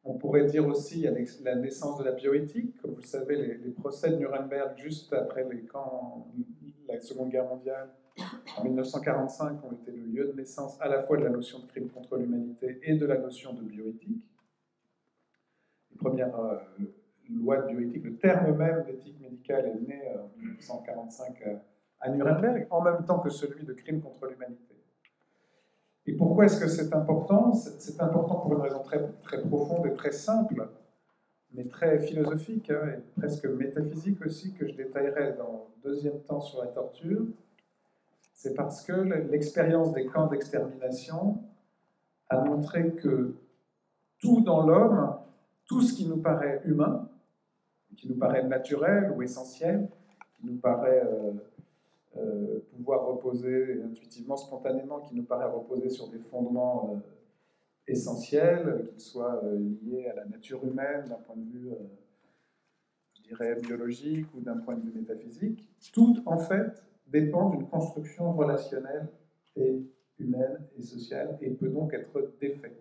On 0.04 0.14
pourrait 0.14 0.44
dire 0.44 0.64
aussi, 0.68 1.04
la 1.42 1.56
naissance 1.56 1.98
de 1.98 2.04
la 2.04 2.12
bioéthique. 2.12 2.80
Comme 2.80 2.92
vous 2.92 3.00
le 3.00 3.06
savez, 3.06 3.58
les, 3.58 3.70
procès 3.72 4.10
de 4.10 4.16
Nuremberg, 4.16 4.76
juste 4.76 5.12
après 5.12 5.44
la 6.86 7.00
Seconde 7.00 7.30
Guerre 7.30 7.46
mondiale, 7.46 7.90
en 8.56 8.62
1945, 8.62 9.64
ont 9.64 9.72
été 9.72 9.90
le 9.90 10.04
lieu 10.04 10.26
de 10.28 10.32
naissance 10.32 10.80
à 10.80 10.88
la 10.88 11.02
fois 11.02 11.16
de 11.16 11.24
la 11.24 11.30
notion 11.30 11.58
de 11.58 11.66
crime 11.66 11.88
contre 11.88 12.16
l'humanité 12.16 12.78
et 12.84 12.94
de 12.94 13.04
la 13.04 13.18
notion 13.18 13.52
de 13.52 13.62
bioéthique. 13.62 14.24
Les 15.90 15.96
premières 15.96 16.38
euh, 16.38 16.56
lois 17.28 17.62
de 17.62 17.74
bioéthique, 17.74 18.04
le 18.04 18.16
terme 18.16 18.56
même 18.56 18.84
d'éthique 18.84 19.20
médicale 19.20 19.66
est 19.66 19.88
né 19.88 20.02
euh, 20.14 20.22
en 20.22 20.30
1945 20.38 21.42
à 22.00 22.10
Nuremberg, 22.10 22.66
en 22.70 22.82
même 22.82 23.04
temps 23.04 23.18
que 23.18 23.30
celui 23.30 23.64
de 23.64 23.72
crime 23.72 24.00
contre 24.00 24.26
l'humanité. 24.26 24.74
Et 26.06 26.12
pourquoi 26.12 26.44
est-ce 26.44 26.60
que 26.60 26.68
c'est 26.68 26.94
important? 26.94 27.52
C'est 27.52 28.00
important 28.00 28.36
pour 28.36 28.52
une 28.52 28.60
raison 28.60 28.82
très, 28.82 29.02
très 29.22 29.42
profonde 29.42 29.86
et 29.86 29.92
très 29.94 30.12
simple, 30.12 30.68
mais 31.52 31.64
très 31.64 31.98
philosophique 31.98 32.70
hein, 32.70 32.96
et 32.96 33.20
presque 33.20 33.46
métaphysique 33.46 34.24
aussi, 34.24 34.54
que 34.54 34.68
je 34.68 34.74
détaillerai 34.74 35.32
dans 35.32 35.68
le 35.74 35.90
deuxième 35.90 36.20
temps 36.20 36.40
sur 36.40 36.60
la 36.60 36.68
torture. 36.68 37.26
C'est 38.34 38.54
parce 38.54 38.82
que 38.82 38.92
l'expérience 38.92 39.92
des 39.92 40.06
camps 40.06 40.26
d'extermination 40.26 41.42
a 42.28 42.40
montré 42.40 42.92
que 42.92 43.34
tout 44.20 44.42
dans 44.42 44.66
l'homme, 44.66 45.16
tout 45.66 45.82
ce 45.82 45.92
qui 45.94 46.06
nous 46.06 46.18
paraît 46.18 46.60
humain, 46.64 47.08
qui 47.96 48.08
nous 48.08 48.16
paraît 48.16 48.44
naturel 48.44 49.12
ou 49.16 49.22
essentiel, 49.22 49.88
qui 50.34 50.46
nous 50.46 50.58
paraît 50.58 51.02
euh, 51.04 51.32
euh, 52.18 52.60
pouvoir 52.76 53.06
reposer 53.06 53.82
intuitivement, 53.82 54.36
spontanément, 54.36 55.00
qui 55.00 55.14
nous 55.14 55.24
paraît 55.24 55.50
reposer 55.50 55.90
sur 55.90 56.08
des 56.08 56.18
fondements 56.18 56.90
euh, 56.92 56.98
essentiels, 57.88 58.86
qu'ils 58.88 59.00
soient 59.00 59.42
euh, 59.44 59.58
liés 59.82 60.06
à 60.06 60.14
la 60.14 60.24
nature 60.24 60.64
humaine 60.64 61.06
d'un 61.08 61.16
point 61.16 61.36
de 61.36 61.44
vue, 61.44 61.70
je 63.14 63.22
dirais, 63.22 63.56
biologique 63.60 64.26
ou 64.34 64.40
d'un 64.40 64.58
point 64.58 64.76
de 64.76 64.82
vue 64.82 64.98
métaphysique, 64.98 65.68
tout 65.92 66.22
en 66.26 66.38
fait 66.38 66.84
dépend 67.06 67.50
d'une 67.50 67.66
construction 67.66 68.32
relationnelle 68.32 69.08
et 69.56 69.82
humaine 70.18 70.66
et 70.78 70.82
sociale 70.82 71.38
et 71.40 71.50
peut 71.50 71.68
donc 71.68 71.92
être 71.94 72.32
défait. 72.40 72.76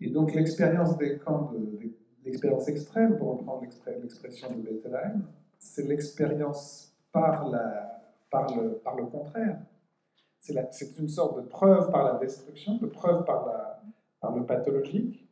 Et 0.00 0.10
donc 0.10 0.34
l'expérience 0.34 0.96
des 0.98 1.18
camps, 1.18 1.52
de, 1.52 1.90
l'expérience 2.24 2.68
extrême, 2.68 3.16
pour 3.16 3.38
reprendre 3.38 3.62
l'expression 3.62 4.54
de 4.54 4.62
Bettelheim, 4.62 5.22
c'est 5.58 5.86
l'expérience 5.86 6.95
par, 7.16 7.50
par, 8.30 8.56
le, 8.56 8.70
par 8.84 8.96
le 8.96 9.06
contraire. 9.06 9.58
C'est 10.38 10.98
une 10.98 11.08
sorte 11.08 11.42
de 11.42 11.48
preuve 11.48 11.90
par 11.90 12.04
la 12.04 12.18
destruction, 12.18 12.76
de 12.76 12.86
preuve 12.86 13.24
par, 13.24 13.46
la, 13.46 13.82
par 14.20 14.36
le 14.36 14.44
pathologique, 14.44 15.26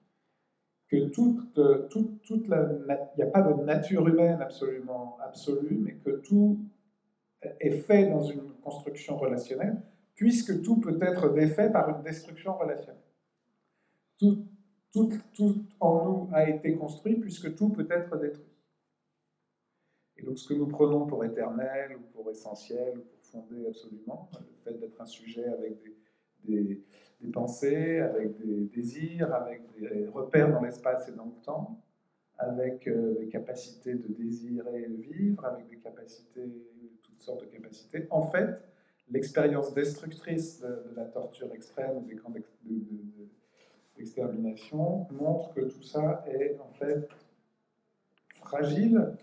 que 0.88 1.08
toute, 1.08 1.60
toute, 1.90 2.22
toute 2.22 2.48
la, 2.48 2.68
il 2.72 3.16
n'y 3.18 3.22
a 3.22 3.30
pas 3.30 3.42
de 3.42 3.62
nature 3.62 4.06
humaine 4.08 4.40
absolument 4.40 5.18
absolue, 5.22 5.78
mais 5.78 5.94
que 5.94 6.10
tout 6.10 6.58
est 7.60 7.70
fait 7.70 8.06
dans 8.06 8.22
une 8.22 8.42
construction 8.62 9.16
relationnelle, 9.16 9.76
puisque 10.14 10.62
tout 10.62 10.80
peut 10.80 10.98
être 11.00 11.32
défait 11.32 11.70
par 11.70 11.88
une 11.90 12.02
destruction 12.02 12.56
relationnelle. 12.56 13.00
Tout, 14.18 14.44
tout, 14.92 15.10
tout 15.34 15.64
en 15.80 16.04
nous 16.04 16.28
a 16.32 16.48
été 16.48 16.74
construit, 16.76 17.16
puisque 17.16 17.54
tout 17.54 17.68
peut 17.68 17.86
être 17.90 18.16
détruit. 18.18 18.53
Et 20.16 20.22
donc 20.22 20.38
ce 20.38 20.48
que 20.48 20.54
nous 20.54 20.66
prenons 20.66 21.06
pour 21.06 21.24
éternel 21.24 21.96
ou 21.96 22.00
pour 22.12 22.30
essentiel 22.30 22.98
ou 22.98 23.02
pour 23.02 23.24
fondé 23.24 23.66
absolument, 23.66 24.30
le 24.32 24.56
fait 24.62 24.78
d'être 24.78 25.00
un 25.00 25.06
sujet 25.06 25.46
avec 25.46 25.76
des, 26.44 26.80
pensées, 27.32 27.98
avec 27.98 28.36
des 28.38 28.66
désirs, 28.66 29.34
avec 29.34 29.62
des 29.78 30.06
repères 30.08 30.50
dans 30.52 30.60
l'espace 30.60 31.08
et 31.08 31.12
dans 31.12 31.24
le 31.24 31.42
temps, 31.42 31.80
avec 32.38 32.86
euh, 32.86 33.18
des 33.18 33.28
capacités 33.28 33.94
de 33.94 34.12
désirer 34.12 34.86
vivre, 34.88 35.44
avec 35.44 35.68
des 35.68 35.78
capacités 35.78 36.42
tout 37.02 37.10
toutes 37.10 37.20
sortes 37.20 37.42
de 37.42 37.46
capacités. 37.46 38.06
En 38.10 38.22
fait, 38.22 38.62
l'expérience 39.10 39.72
destructrice 39.72 40.60
de, 40.60 40.94
la 40.96 41.04
torture 41.04 41.52
extrême 41.52 41.98
ou 41.98 42.02
des 42.02 42.16
camps 42.16 42.32
d'extermination 43.96 45.06
montre 45.12 45.54
que 45.54 45.60
tout 45.60 45.82
ça 45.82 46.24
est 46.26 46.58
en 46.60 46.68
fait 46.68 47.08
fragile, 48.36 49.16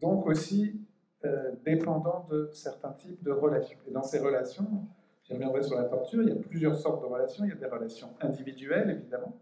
donc 0.00 0.26
aussi 0.26 0.80
euh, 1.24 1.52
dépendant 1.64 2.26
de 2.30 2.50
certains 2.52 2.92
types 2.92 3.22
de 3.22 3.30
relations. 3.30 3.78
Et 3.86 3.90
dans 3.90 4.02
ces 4.02 4.18
relations, 4.18 4.86
j'y 5.22 5.32
reviendrai 5.32 5.62
sur 5.62 5.76
la 5.76 5.84
torture, 5.84 6.22
il 6.22 6.28
y 6.28 6.32
a 6.32 6.36
plusieurs 6.36 6.74
sortes 6.74 7.00
de 7.02 7.06
relations. 7.06 7.44
Il 7.44 7.50
y 7.50 7.52
a 7.52 7.56
des 7.56 7.66
relations 7.66 8.10
individuelles, 8.20 8.90
évidemment, 8.90 9.38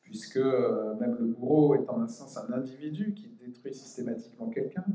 puisque 0.00 0.38
euh, 0.38 0.94
même 0.94 1.16
le 1.18 1.26
bourreau 1.26 1.74
est 1.74 1.88
en 1.88 2.00
un 2.00 2.08
sens 2.08 2.38
un 2.38 2.52
individu 2.52 3.12
qui 3.14 3.28
détruit 3.28 3.74
systématiquement 3.74 4.48
quelqu'un. 4.48 4.86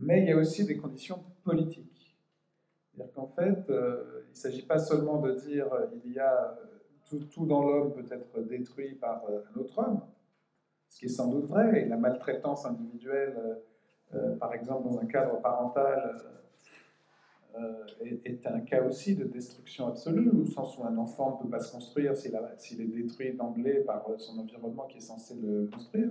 Mais 0.00 0.22
il 0.22 0.28
y 0.28 0.32
a 0.32 0.36
aussi 0.36 0.64
des 0.64 0.76
conditions 0.76 1.22
politiques. 1.44 2.18
C'est-à-dire 2.92 3.12
qu'en 3.12 3.28
fait, 3.28 3.70
euh, 3.70 4.24
il 4.26 4.30
ne 4.30 4.36
s'agit 4.36 4.66
pas 4.66 4.78
seulement 4.78 5.20
de 5.20 5.32
dire 5.32 5.66
il 6.04 6.12
y 6.12 6.18
a 6.18 6.58
tout 7.30 7.46
dans 7.46 7.62
l'homme 7.62 7.92
peut 7.94 8.04
être 8.10 8.40
détruit 8.42 8.94
par 8.94 9.24
un 9.26 9.60
autre 9.60 9.78
homme, 9.78 10.02
ce 10.88 10.98
qui 10.98 11.04
est 11.06 11.08
sans 11.08 11.28
doute 11.28 11.46
vrai, 11.46 11.82
et 11.82 11.84
la 11.86 11.96
maltraitance 11.96 12.64
individuelle, 12.64 13.36
euh, 14.14 14.36
par 14.36 14.54
exemple 14.54 14.84
dans 14.88 14.98
un 14.98 15.06
cadre 15.06 15.40
parental, 15.40 16.16
euh, 17.56 17.84
est, 18.24 18.46
un 18.46 18.60
cas 18.60 18.82
aussi 18.84 19.16
de 19.16 19.24
destruction 19.24 19.88
absolue, 19.88 20.30
au 20.30 20.46
sens 20.46 20.78
où 20.78 20.84
un 20.84 20.96
enfant 20.96 21.38
ne 21.38 21.44
peut 21.44 21.50
pas 21.50 21.60
se 21.60 21.72
construire 21.72 22.14
s'il 22.16 22.80
est 22.80 22.86
détruit 22.86 23.32
d'emblée 23.32 23.80
par 23.80 24.06
son 24.18 24.38
environnement 24.38 24.86
qui 24.86 24.98
est 24.98 25.02
censé 25.02 25.34
le 25.34 25.66
construire. 25.66 26.08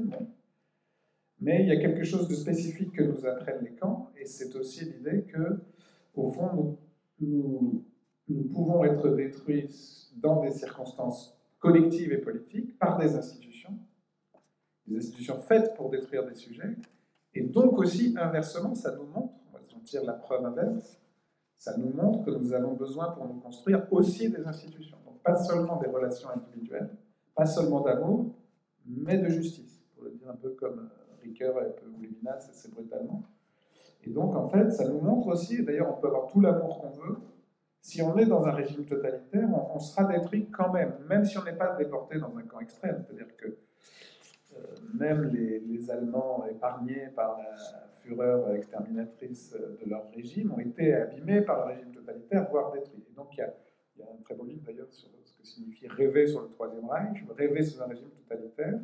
Mais 1.40 1.62
il 1.62 1.68
y 1.68 1.72
a 1.72 1.78
quelque 1.78 2.04
chose 2.04 2.28
de 2.28 2.34
spécifique 2.34 2.92
que 2.92 3.04
nous 3.04 3.26
apprennent 3.26 3.64
les 3.64 3.76
camps, 3.76 4.10
et 4.20 4.26
c'est 4.26 4.56
aussi 4.56 4.86
l'idée 4.86 5.24
que, 5.24 5.60
au 6.16 6.30
fond, 6.30 6.78
nous, 7.20 7.84
pouvons 8.52 8.84
être 8.84 9.10
détruits 9.10 9.70
dans 10.16 10.42
des 10.42 10.52
circonstances 10.52 11.38
collectives 11.60 12.12
et 12.12 12.18
politiques 12.18 12.78
par 12.78 12.98
des 12.98 13.16
institutions, 13.16 13.78
des 14.88 14.98
institutions 14.98 15.38
faites 15.38 15.76
pour 15.76 15.90
détruire 15.90 16.26
des 16.26 16.36
sujets, 16.36 16.76
et 17.34 17.44
donc 17.44 17.78
aussi, 17.78 18.16
inversement, 18.20 18.74
ça 18.74 18.96
nous 18.96 19.06
montre, 19.06 19.34
on 19.76 19.80
tire 19.82 20.04
la 20.04 20.14
preuve 20.14 20.46
inverse, 20.46 21.00
ça 21.56 21.78
nous 21.78 21.90
montre 21.90 22.24
que 22.26 22.32
nous 22.32 22.54
avons 22.54 22.74
besoin 22.74 23.12
pour 23.12 23.28
nous 23.28 23.40
construire 23.40 23.88
aussi 23.92 24.30
des 24.30 24.46
institutions. 24.46 24.98
Donc 25.06 25.22
pas 25.22 25.36
seulement 25.36 25.78
des 25.78 25.88
relations 25.88 26.30
individuelles, 26.30 26.90
pas 27.36 27.46
seulement 27.46 27.82
d'amour, 27.82 28.34
mais 28.86 29.18
de 29.18 29.30
justice. 29.30 29.84
Pour 29.94 30.06
le 30.06 30.12
dire 30.12 30.30
un 30.30 30.36
peu 30.36 30.52
comme 30.52 30.80
euh, 30.80 31.24
Ricoeur 31.24 31.56
ou 31.56 32.02
Lévinas, 32.02 32.50
c'est 32.52 32.72
brutalement. 32.72 33.24
Et 34.04 34.10
donc 34.10 34.36
en 34.36 34.48
fait, 34.48 34.70
ça 34.72 34.88
nous 34.88 35.02
montre 35.02 35.28
aussi, 35.28 35.64
d'ailleurs 35.64 35.96
on 35.96 36.00
peut 36.00 36.08
avoir 36.08 36.28
tout 36.28 36.40
l'amour 36.40 36.80
qu'on 36.80 36.92
veut, 36.92 37.18
si 37.82 38.02
on 38.02 38.18
est 38.18 38.26
dans 38.26 38.46
un 38.46 38.52
régime 38.52 38.86
totalitaire, 38.86 39.48
on, 39.74 39.80
sera 39.80 40.04
détruit 40.06 40.50
quand 40.50 40.74
même, 40.74 40.94
même 41.08 41.24
si 41.24 41.38
on 41.38 41.44
n'est 41.44 41.56
pas 41.56 41.76
déporté 41.76 42.20
dans 42.20 42.36
un 42.36 42.42
camp 42.42 42.60
extrême. 42.60 43.04
C'est-à-dire 43.06 43.36
que 43.38 43.58
même 44.94 45.32
les, 45.34 45.58
Allemands 45.90 46.46
épargnés 46.52 47.08
par 47.16 47.38
la 47.38 47.56
fureur 48.04 48.52
exterminatrice 48.54 49.54
de 49.54 49.90
leur 49.90 50.12
régime 50.12 50.52
ont 50.52 50.60
été 50.60 50.94
abîmés 50.94 51.40
par 51.42 51.66
le 51.66 51.74
régime 51.74 51.92
totalitaire, 51.94 52.50
voire 52.50 52.74
détruits. 52.74 53.06
Et 53.10 53.16
donc 53.16 53.30
il 53.34 53.40
y, 53.40 54.02
a, 54.02 54.06
un 54.06 54.22
très 54.22 54.36
beau 54.36 54.44
livre 54.44 54.64
d'ailleurs 54.66 54.92
sur 54.92 55.08
ce 55.24 55.38
que 55.38 55.48
signifie 55.48 55.88
rêver 55.88 56.28
sur 56.28 56.42
le 56.42 56.50
Troisième 56.50 56.86
Reich, 56.90 57.24
rêver 57.38 57.64
sous 57.64 57.82
un 57.82 57.86
régime 57.86 58.10
totalitaire. 58.10 58.80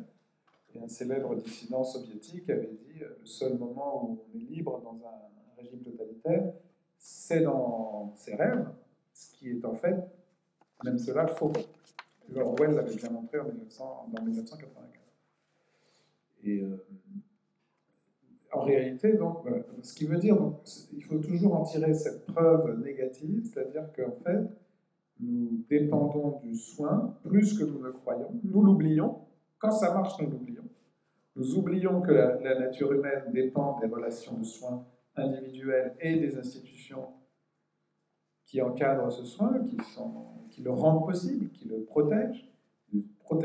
Et 0.74 0.78
un 0.80 0.88
célèbre 0.88 1.36
dissident 1.36 1.84
soviétique 1.84 2.48
avait 2.48 2.72
dit 2.72 3.02
euh, 3.02 3.16
le 3.20 3.26
seul 3.26 3.58
moment 3.58 4.04
où 4.04 4.18
on 4.26 4.38
est 4.38 4.42
libre 4.42 4.80
dans 4.82 4.98
un 5.06 5.60
régime 5.62 5.80
totalitaire, 5.80 6.52
c'est 6.98 7.42
dans 7.42 8.12
ses 8.16 8.34
rêves, 8.34 8.66
ce 9.12 9.34
qui 9.34 9.50
est 9.50 9.64
en 9.64 9.74
fait, 9.74 9.96
même 10.84 10.98
cela, 10.98 11.26
faux. 11.26 11.52
Orwell 12.34 12.74
l'avait 12.74 12.94
bien 12.94 13.10
montré 13.10 13.38
en 13.38 13.44
1900, 13.44 14.08
en 14.16 14.22
1984. 14.22 15.03
Et 16.44 16.60
euh, 16.60 16.76
en 18.52 18.60
réalité, 18.60 19.14
donc, 19.14 19.38
ce 19.82 19.94
qui 19.94 20.06
veut 20.06 20.18
dire, 20.18 20.36
donc, 20.36 20.60
il 20.92 21.02
faut 21.02 21.18
toujours 21.18 21.54
en 21.56 21.64
tirer 21.64 21.94
cette 21.94 22.26
preuve 22.26 22.80
négative, 22.80 23.44
c'est-à-dire 23.44 23.90
qu'en 23.94 24.12
fait, 24.12 24.46
nous 25.20 25.64
dépendons 25.68 26.40
du 26.42 26.54
soin 26.54 27.16
plus 27.24 27.58
que 27.58 27.64
nous 27.64 27.80
ne 27.80 27.90
croyons. 27.90 28.30
Nous 28.42 28.62
l'oublions. 28.62 29.18
Quand 29.58 29.70
ça 29.70 29.94
marche, 29.94 30.20
nous 30.20 30.30
l'oublions. 30.30 30.64
Nous 31.36 31.56
oublions 31.56 32.00
que 32.00 32.12
la, 32.12 32.58
nature 32.58 32.92
humaine 32.92 33.24
dépend 33.32 33.78
des 33.80 33.86
relations 33.86 34.36
de 34.38 34.44
soins 34.44 34.86
individuelles 35.16 35.96
et 36.00 36.18
des 36.20 36.36
institutions 36.38 37.08
qui 38.44 38.60
encadrent 38.60 39.10
ce 39.10 39.24
soin, 39.24 39.60
qui, 40.50 40.62
le 40.62 40.70
rendent 40.70 41.06
possible, 41.06 41.50
qui 41.50 41.66
le 41.66 41.82
protègent. 41.82 42.48
Moi, 42.92 43.40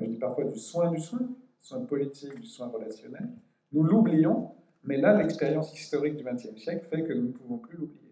je 0.00 0.06
dis 0.06 0.18
parfois 0.18 0.44
du 0.44 0.58
soin 0.58 0.90
du 0.90 1.00
soin, 1.00 1.28
soin 1.64 1.80
politique, 1.80 2.38
du 2.38 2.46
soin 2.46 2.68
relationnel. 2.68 3.26
Nous 3.72 3.82
l'oublions, 3.82 4.50
mais 4.84 4.98
là, 4.98 5.16
l'expérience 5.16 5.72
historique 5.72 6.16
du 6.16 6.22
XXe 6.22 6.60
siècle 6.60 6.84
fait 6.84 7.02
que 7.04 7.12
nous 7.14 7.28
ne 7.28 7.32
pouvons 7.32 7.56
plus 7.56 7.78
l'oublier. 7.78 8.02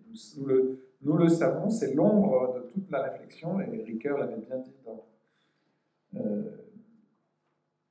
Nous, 1.02 1.16
le, 1.16 1.28
savons, 1.28 1.68
c'est 1.68 1.94
l'ombre 1.94 2.54
de 2.54 2.60
toute 2.70 2.90
la 2.90 3.02
réflexion, 3.02 3.60
et 3.60 3.82
Ricoeur 3.82 4.18
l'avait 4.18 4.38
bien 4.38 4.58
dit 4.58 4.74
dans 4.84 5.04
euh, 6.16 6.42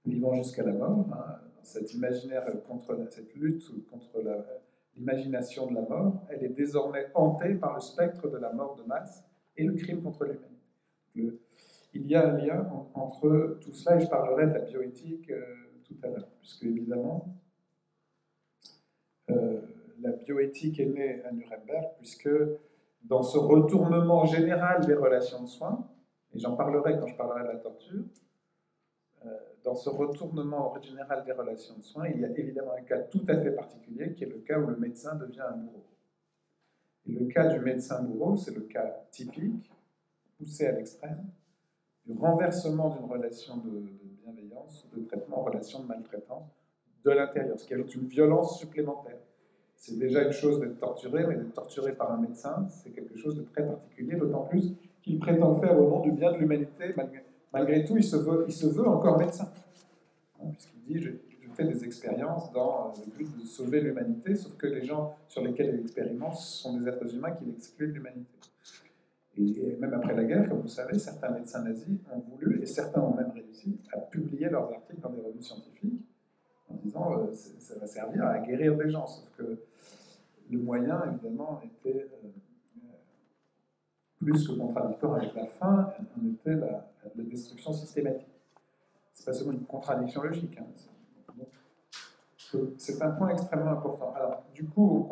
Vivant 0.05 0.33
jusqu'à 0.33 0.63
la 0.63 0.73
mort, 0.73 1.05
hein, 1.13 1.39
cet 1.61 1.93
imaginaire 1.93 2.45
contre 2.67 2.97
cette 3.11 3.33
lutte 3.35 3.63
contre 3.89 4.19
l'imagination 4.95 5.67
de 5.67 5.75
la 5.75 5.81
mort, 5.81 6.25
elle 6.29 6.43
est 6.43 6.49
désormais 6.49 7.07
hantée 7.13 7.53
par 7.53 7.75
le 7.75 7.81
spectre 7.81 8.27
de 8.29 8.37
la 8.37 8.51
mort 8.51 8.75
de 8.77 8.83
masse 8.83 9.23
et 9.57 9.63
le 9.63 9.73
crime 9.73 10.01
contre 10.01 10.25
l'humanité 10.25 11.39
il 11.93 12.07
y 12.07 12.15
a 12.15 12.29
un 12.29 12.37
lien 12.37 12.67
entre 12.93 13.57
tout 13.61 13.73
cela, 13.73 13.97
et 13.97 14.01
je 14.01 14.07
parlerai 14.07 14.47
de 14.47 14.53
la 14.53 14.59
bioéthique 14.59 15.29
euh, 15.29 15.43
tout 15.83 15.95
à 16.03 16.07
l'heure, 16.07 16.27
puisque 16.39 16.63
évidemment, 16.63 17.35
euh, 19.29 19.61
la 20.01 20.11
bioéthique 20.11 20.79
est 20.79 20.85
née 20.85 21.23
à 21.23 21.31
Nuremberg, 21.31 21.95
puisque 21.97 22.29
dans 23.03 23.23
ce 23.23 23.37
retournement 23.37 24.25
général 24.25 24.85
des 24.85 24.93
relations 24.93 25.41
de 25.43 25.47
soins, 25.47 25.87
et 26.33 26.39
j'en 26.39 26.55
parlerai 26.55 26.97
quand 26.97 27.07
je 27.07 27.15
parlerai 27.15 27.43
de 27.43 27.47
la 27.47 27.55
torture, 27.57 28.03
euh, 29.25 29.29
dans 29.63 29.75
ce 29.75 29.89
retournement 29.89 30.73
général 30.81 31.23
des 31.25 31.33
relations 31.33 31.77
de 31.77 31.83
soins, 31.83 32.07
il 32.07 32.21
y 32.21 32.25
a 32.25 32.29
évidemment 32.29 32.73
un 32.77 32.83
cas 32.83 32.99
tout 32.99 33.23
à 33.27 33.37
fait 33.37 33.51
particulier, 33.51 34.13
qui 34.13 34.23
est 34.23 34.27
le 34.27 34.39
cas 34.39 34.59
où 34.59 34.67
le 34.67 34.77
médecin 34.77 35.15
devient 35.15 35.41
un 35.41 35.57
bourreau. 35.57 35.85
Et 37.05 37.11
le 37.11 37.25
cas 37.27 37.47
du 37.47 37.59
médecin 37.59 38.01
bourreau, 38.01 38.37
c'est 38.37 38.55
le 38.55 38.61
cas 38.61 39.05
typique, 39.11 39.71
poussé 40.37 40.67
à 40.67 40.71
l'extrême, 40.71 41.25
du 42.05 42.13
renversement 42.17 42.89
d'une 42.89 43.09
relation 43.09 43.57
de, 43.57 43.83
bienveillance 44.23 44.87
de 44.95 45.01
traitement 45.03 45.39
en 45.39 45.43
relation 45.43 45.81
de 45.81 45.87
maltraitance 45.87 46.49
de 47.03 47.11
l'intérieur, 47.11 47.59
ce 47.59 47.65
qui 47.65 47.73
ajoute 47.73 47.95
une 47.95 48.07
violence 48.07 48.59
supplémentaire. 48.59 49.17
C'est 49.75 49.97
déjà 49.97 50.23
une 50.23 50.31
chose 50.31 50.59
d'être 50.59 50.77
torturé, 50.77 51.25
mais 51.25 51.35
d'être 51.35 51.53
torturé 51.53 51.93
par 51.93 52.11
un 52.11 52.17
médecin, 52.17 52.67
c'est 52.69 52.91
quelque 52.91 53.17
chose 53.17 53.35
de 53.35 53.41
très 53.41 53.65
particulier, 53.65 54.15
d'autant 54.15 54.43
plus 54.43 54.73
qu'il 55.01 55.17
prétend 55.17 55.55
faire 55.55 55.79
au 55.79 55.89
nom 55.89 55.99
du 56.01 56.11
bien 56.11 56.31
de 56.31 56.37
l'humanité. 56.37 56.93
Malgré, 57.51 57.83
tout, 57.83 57.97
il 57.97 58.03
se, 58.03 58.15
veut, 58.15 58.87
encore 58.87 59.17
médecin. 59.17 59.51
Hein, 60.39 60.49
puisqu'il 60.51 60.83
dit, 60.83 61.01
je, 61.01 61.09
je, 61.09 61.49
fais 61.55 61.65
des 61.65 61.83
expériences 61.83 62.51
dans 62.53 62.93
le 62.95 63.11
but 63.11 63.37
de 63.37 63.43
sauver 63.43 63.81
l'humanité, 63.81 64.35
sauf 64.35 64.55
que 64.55 64.67
les 64.67 64.83
gens 64.85 65.15
sur 65.27 65.43
lesquels 65.43 65.73
il 65.73 65.81
expérimente 65.81 66.35
sont 66.35 66.77
des 66.77 66.87
êtres 66.87 67.13
humains 67.13 67.31
qui 67.31 67.45
l'excluent 67.45 67.87
de 67.87 67.93
l'humanité. 67.93 68.50
Et 69.37 69.77
même 69.79 69.93
après 69.93 70.13
la 70.13 70.23
guerre, 70.25 70.49
comme 70.49 70.61
vous 70.61 70.67
savez, 70.67 70.99
certains 70.99 71.29
médecins 71.29 71.63
nazis 71.63 71.99
ont 72.11 72.19
voulu, 72.19 72.61
et 72.61 72.65
certains 72.65 73.01
ont 73.01 73.15
même 73.15 73.31
réussi, 73.31 73.79
à 73.93 73.99
publier 73.99 74.49
leurs 74.49 74.71
articles 74.71 74.99
dans 75.01 75.09
des 75.09 75.21
revues 75.21 75.41
scientifiques 75.41 76.05
en 76.69 76.75
disant 76.75 77.17
euh, 77.17 77.33
ça 77.33 77.79
va 77.79 77.87
servir 77.87 78.25
à 78.25 78.39
guérir 78.39 78.75
des 78.77 78.89
gens. 78.89 79.07
Sauf 79.07 79.31
que 79.37 79.59
le 80.49 80.59
moyen, 80.59 81.01
évidemment, 81.11 81.61
était 81.63 82.09
euh, 82.23 82.27
plus 84.19 84.47
que 84.47 84.53
contradictoire 84.53 85.15
avec 85.15 85.33
la 85.33 85.45
fin, 85.45 85.93
on 86.21 86.29
était 86.33 86.55
la, 86.55 86.87
destruction 87.15 87.73
systématique. 87.73 88.27
C'est 89.13 89.25
pas 89.25 89.33
seulement 89.33 89.53
une 89.53 89.65
contradiction 89.65 90.21
logique. 90.23 90.57
Hein, 90.59 90.65
c'est 92.77 93.01
un 93.01 93.11
point 93.11 93.29
extrêmement 93.29 93.71
important. 93.71 94.13
Alors, 94.13 94.43
du 94.53 94.65
coup, 94.65 95.09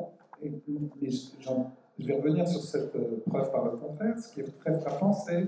j'en 1.39 1.71
je 1.99 2.07
vais 2.07 2.15
revenir 2.15 2.47
sur 2.47 2.61
cette 2.61 2.95
euh, 2.95 3.21
preuve 3.27 3.51
par 3.51 3.65
le 3.65 3.71
contraire. 3.71 4.17
Ce 4.17 4.33
qui 4.33 4.39
est 4.39 4.59
très 4.59 4.79
frappant, 4.79 5.11
c'est 5.11 5.47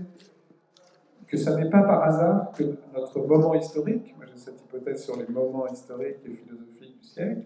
que 1.27 1.37
ce 1.37 1.49
n'est 1.51 1.69
pas 1.69 1.83
par 1.83 2.03
hasard 2.03 2.51
que 2.51 2.63
notre 2.93 3.19
moment 3.21 3.53
historique, 3.55 4.13
moi 4.17 4.25
j'ai 4.25 4.37
cette 4.37 4.59
hypothèse 4.61 5.03
sur 5.03 5.15
les 5.15 5.27
moments 5.27 5.65
historiques 5.67 6.17
et 6.25 6.33
philosophiques 6.33 6.99
du 6.99 7.07
siècle, 7.07 7.45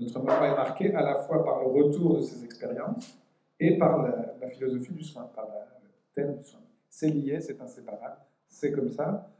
notre 0.00 0.18
moment 0.20 0.44
est 0.44 0.56
marqué 0.56 0.94
à 0.94 1.02
la 1.02 1.16
fois 1.16 1.44
par 1.44 1.60
le 1.60 1.66
retour 1.66 2.16
de 2.16 2.22
ces 2.22 2.42
expériences 2.44 3.18
et 3.60 3.76
par 3.76 4.02
la, 4.02 4.48
philosophie 4.48 4.94
du 4.94 5.04
soin, 5.04 5.24
par 5.34 5.46
le 5.46 5.88
thème 6.14 6.36
du 6.36 6.44
soin. 6.44 6.60
C'est 6.88 7.10
lié, 7.10 7.38
c'est 7.40 7.60
inséparable, 7.60 8.16
c'est 8.48 8.72
comme 8.72 8.88
ça, 8.88 9.30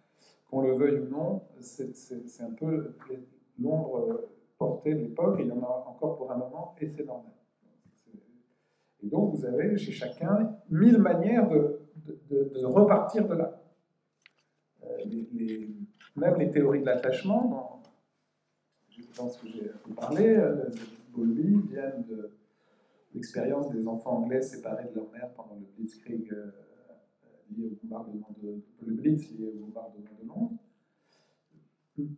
qu'on 0.51 0.61
le 0.63 0.75
veuille 0.75 1.01
ou 1.01 1.09
non, 1.09 1.43
c'est 1.61 2.43
un 2.43 2.51
peu 2.51 2.95
l'ombre 3.59 4.29
portée 4.59 4.95
de 4.95 5.01
l'époque, 5.01 5.37
il 5.39 5.47
y 5.47 5.53
en 5.53 5.63
a 5.63 5.85
encore 5.89 6.19
pour 6.19 6.31
un 6.31 6.37
moment, 6.37 6.75
et 6.81 6.89
c'est 6.95 7.07
normal. 7.07 7.33
Et 9.03 9.07
donc, 9.07 9.35
vous 9.35 9.45
avez 9.45 9.77
chez 9.77 9.93
chacun 9.93 10.57
mille 10.71 10.99
manières 10.99 11.49
de, 11.49 12.65
repartir 12.65 13.29
de 13.29 13.35
là. 13.35 13.63
Euh, 14.85 15.05
même 16.17 16.37
les 16.37 16.51
théories 16.51 16.81
de 16.81 16.87
l'attachement, 16.87 17.83
je 18.89 19.03
pense 19.17 19.37
que 19.37 19.47
j'ai 19.49 19.71
parlé, 19.95 20.37
euh, 20.37 20.69
Bowlby, 21.13 21.61
viennent 21.69 22.05
de 22.09 22.31
l'expérience 23.15 23.71
des 23.71 23.87
enfants 23.87 24.23
anglais 24.23 24.43
séparés 24.43 24.89
de 24.91 24.97
leur 24.97 25.11
mère 25.13 25.31
pendant 25.35 25.55
le 25.55 25.67
Blitzkrieg 25.77 26.33
euh, 26.33 26.51
lié 27.57 27.67
au 27.67 27.87
bombardement 27.87 28.35
de, 28.43 28.61
le 28.85 28.95
Blitz 28.95 29.31
lié 29.31 29.47
au 29.47 29.67
de 29.67 30.29
Londres. 30.29 30.53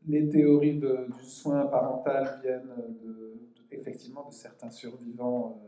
Les 0.06 0.28
théories 0.28 0.78
du 0.78 0.86
soin 1.22 1.66
parental 1.66 2.40
viennent 2.42 2.72
effectivement 3.70 4.28
de 4.28 4.32
certains 4.32 4.70
survivants 4.70 5.62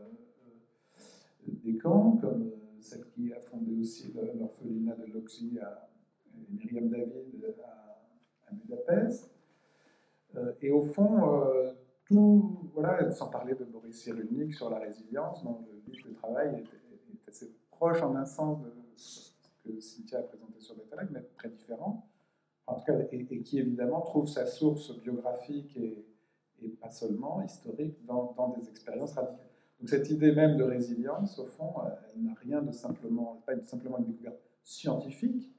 des 1.47 1.77
camps, 1.77 2.17
comme 2.17 2.43
euh, 2.43 2.55
celle 2.79 3.05
qui 3.07 3.31
a 3.33 3.39
fondé 3.39 3.75
aussi 3.79 4.13
l'orphelinat 4.13 4.95
de 4.95 5.05
Loxy 5.11 5.57
à 5.59 5.89
Myriam 6.49 6.89
David 6.89 7.55
à, 7.63 8.51
Budapest. 8.51 9.31
Euh, 10.35 10.53
et 10.61 10.71
au 10.71 10.81
fond, 10.81 11.33
euh, 11.33 11.71
tout, 12.05 12.69
voilà, 12.73 13.11
sans 13.11 13.29
parler 13.29 13.55
de 13.55 13.63
Boris 13.63 13.95
Cyrulnik 14.01 14.53
sur 14.53 14.69
la 14.69 14.79
résilience, 14.79 15.43
dont 15.43 15.65
le 15.67 15.91
livre 15.91 16.09
de 16.09 16.13
travail 16.13 16.55
est, 16.55 17.29
assez 17.29 17.51
proche 17.71 18.01
en 18.03 18.15
un 18.15 18.25
sens 18.25 18.61
de 18.61 18.71
ce 18.95 19.31
que 19.63 19.79
Cynthia 19.79 20.19
a 20.19 20.23
présenté 20.23 20.59
sur 20.59 20.75
Betalak, 20.75 21.09
mais 21.11 21.23
très 21.35 21.49
différent. 21.49 22.07
En 22.67 22.75
tout 22.75 22.85
cas, 22.85 22.99
et, 23.11 23.41
qui 23.41 23.59
évidemment 23.59 24.01
trouve 24.01 24.27
sa 24.27 24.45
source 24.45 24.95
biographique 24.99 25.75
et, 25.77 26.05
pas 26.79 26.89
seulement 26.89 27.41
historique 27.41 28.05
dans 28.05 28.55
des 28.57 28.69
expériences 28.69 29.13
radicales. 29.13 29.52
Donc 29.79 29.89
cette 29.89 30.09
idée 30.09 30.33
même 30.33 30.57
de 30.57 30.63
résilience, 30.63 31.39
au 31.39 31.45
fond, 31.45 31.73
euh, 31.79 31.89
elle 32.15 32.23
n'a 32.23 32.33
rien 32.35 32.61
de 32.61 32.71
simplement, 32.71 33.41
pas 33.45 33.59
simplement 33.61 33.97
une 33.97 34.05
découverte 34.05 34.39
scientifique, 34.63 35.51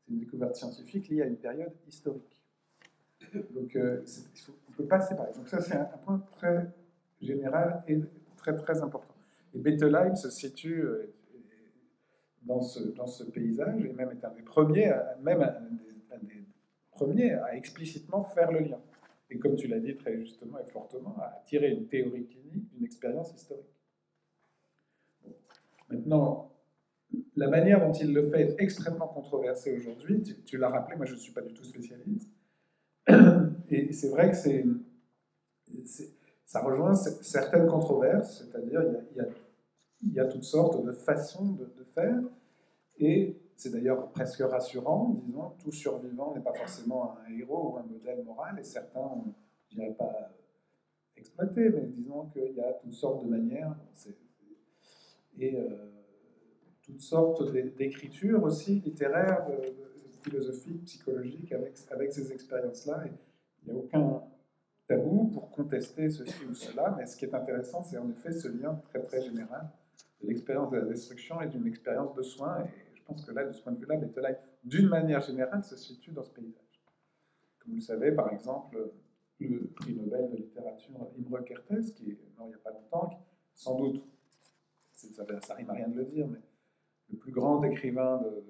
c'est 0.00 0.12
une 0.12 0.20
découverte 0.20 0.54
scientifique 0.54 1.08
liée 1.08 1.22
à 1.22 1.26
une 1.26 1.36
période 1.36 1.72
historique. 1.86 2.38
Donc 3.50 3.74
euh, 3.74 4.04
on 4.48 4.70
ne 4.70 4.76
peut 4.76 4.86
pas 4.86 5.00
séparer. 5.00 5.32
Donc 5.34 5.48
ça 5.48 5.60
c'est 5.60 5.74
un, 5.74 5.84
point 6.04 6.22
très 6.36 6.70
général 7.20 7.82
et 7.88 8.00
très 8.36 8.54
très 8.54 8.80
important. 8.82 9.14
Et 9.54 9.58
Bettelheim 9.58 10.14
se 10.14 10.30
situe 10.30 10.82
euh, 10.82 11.12
dans 12.42 12.60
ce, 12.60 12.80
dans 12.80 13.06
ce 13.06 13.24
paysage 13.24 13.84
et 13.84 13.92
même 13.92 14.10
est 14.10 14.36
des 14.36 14.42
premiers, 14.42 14.92
même 15.22 15.42
un 15.42 16.18
des 16.18 16.44
premiers 16.92 17.32
à 17.32 17.56
explicitement 17.56 18.22
faire 18.22 18.52
le 18.52 18.60
lien 18.60 18.78
et 19.34 19.38
comme 19.38 19.56
tu 19.56 19.66
l'as 19.66 19.80
dit 19.80 19.94
très 19.96 20.16
justement 20.16 20.58
et 20.60 20.64
fortement, 20.64 21.16
à 21.18 21.42
tirer 21.44 21.70
une 21.70 21.86
théorie 21.88 22.26
clinique 22.26 22.70
d'une 22.72 22.84
expérience 22.84 23.32
historique. 23.34 23.66
Maintenant, 25.90 26.52
la 27.36 27.48
manière 27.48 27.84
dont 27.84 27.92
il 27.92 28.14
le 28.14 28.28
fait 28.28 28.42
est 28.42 28.56
extrêmement 28.60 29.08
controversée 29.08 29.76
aujourd'hui. 29.76 30.22
Tu, 30.44 30.56
l'as 30.56 30.68
rappelé, 30.68 30.96
moi 30.96 31.06
je 31.06 31.14
ne 31.14 31.18
suis 31.18 31.32
pas 31.32 31.42
du 31.42 31.52
tout 31.52 31.64
spécialiste. 31.64 32.30
Et 33.70 33.92
c'est 33.92 34.08
vrai 34.08 34.30
que 34.30 34.36
c'est, 34.36 34.64
ça 36.46 36.62
rejoint 36.62 36.94
certaines 36.94 37.66
controverses, 37.66 38.38
c'est-à-dire 38.38 38.82
il, 40.02 40.12
y 40.12 40.20
a 40.20 40.26
toutes 40.26 40.44
sortes 40.44 40.84
de 40.84 40.92
façons 40.92 41.52
de, 41.52 41.64
de 41.64 41.84
faire. 41.92 42.20
Et 42.98 43.36
c'est 43.56 43.70
d'ailleurs 43.70 44.08
presque 44.10 44.40
rassurant, 44.40 45.20
disons, 45.24 45.50
tout 45.58 45.72
survivant 45.72 46.34
n'est 46.34 46.42
pas 46.42 46.52
forcément 46.52 47.16
un 47.18 47.32
héros 47.32 47.74
ou 47.74 47.78
un 47.78 47.84
modèle 47.84 48.24
moral, 48.24 48.58
et 48.58 48.64
certains, 48.64 49.10
je 49.70 49.76
ne 49.76 49.80
dirais 49.82 49.94
pas 49.94 50.30
exploité, 51.16 51.68
mais 51.70 51.86
disons 51.86 52.26
qu'il 52.26 52.54
y 52.54 52.60
a 52.60 52.72
toutes 52.74 52.92
sortes 52.92 53.24
de 53.24 53.30
manières, 53.30 53.76
et 55.38 55.56
euh, 55.56 55.90
toutes 56.82 57.00
sortes 57.00 57.52
d'écritures 57.52 58.42
aussi, 58.42 58.80
littéraires, 58.80 59.46
philosophiques, 60.22 60.84
psychologiques, 60.84 61.52
avec, 61.52 62.12
ces 62.12 62.32
expériences-là. 62.32 63.04
Il 63.62 63.72
n'y 63.72 63.78
a 63.78 63.82
aucun 63.82 64.22
tabou 64.86 65.30
pour 65.32 65.50
contester 65.50 66.10
ceci 66.10 66.44
ou 66.48 66.54
cela, 66.54 66.94
mais 66.96 67.06
ce 67.06 67.16
qui 67.16 67.24
est 67.24 67.34
intéressant, 67.34 67.82
c'est 67.82 67.98
en 67.98 68.10
effet 68.10 68.32
ce 68.32 68.48
lien 68.48 68.74
très 68.90 69.02
très 69.02 69.22
général 69.22 69.70
de 70.22 70.28
l'expérience 70.28 70.70
de 70.70 70.78
la 70.78 70.84
destruction 70.84 71.40
et 71.40 71.46
d'une 71.46 71.66
expérience 71.66 72.14
de 72.14 72.22
soin. 72.22 72.60
Et, 72.60 72.68
je 72.80 72.83
pense 73.04 73.24
que 73.24 73.32
là, 73.32 73.44
de 73.44 73.52
ce 73.52 73.62
point 73.62 73.72
de 73.72 73.78
vue-là, 73.78 73.96
Bettelheim, 73.96 74.36
d'une 74.64 74.88
manière 74.88 75.20
générale, 75.20 75.62
se 75.64 75.76
situe 75.76 76.10
dans 76.10 76.22
ce 76.22 76.30
paysage. 76.30 76.82
Comme 77.58 77.72
vous 77.72 77.76
le 77.76 77.82
savez, 77.82 78.12
par 78.12 78.32
exemple, 78.32 78.92
le 79.40 79.66
prix 79.76 79.94
Nobel 79.94 80.30
de 80.30 80.36
littérature 80.36 81.08
Imre 81.18 81.44
Kertész, 81.44 81.92
qui 81.92 82.10
est 82.10 82.18
mort 82.36 82.46
il 82.46 82.50
n'y 82.50 82.54
a 82.54 82.58
pas 82.58 82.70
longtemps, 82.70 83.10
sans 83.54 83.78
doute, 83.78 84.04
ça, 84.92 85.24
ça 85.42 85.54
rime 85.54 85.70
à 85.70 85.74
rien 85.74 85.88
de 85.88 85.96
le 85.96 86.04
dire, 86.04 86.26
mais 86.26 86.40
le 87.10 87.18
plus 87.18 87.32
grand 87.32 87.62
écrivain 87.64 88.22
de, 88.22 88.44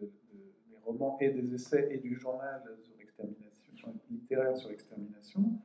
des 0.00 0.76
romans 0.84 1.18
et 1.20 1.30
des 1.30 1.54
essais 1.54 1.88
et 1.90 1.98
du 1.98 2.18
journal 2.18 2.62
sur 2.82 2.96
l'extermination, 2.98 3.94
littéraire 4.10 4.56
sur 4.56 4.70
l'extermination, 4.70 5.60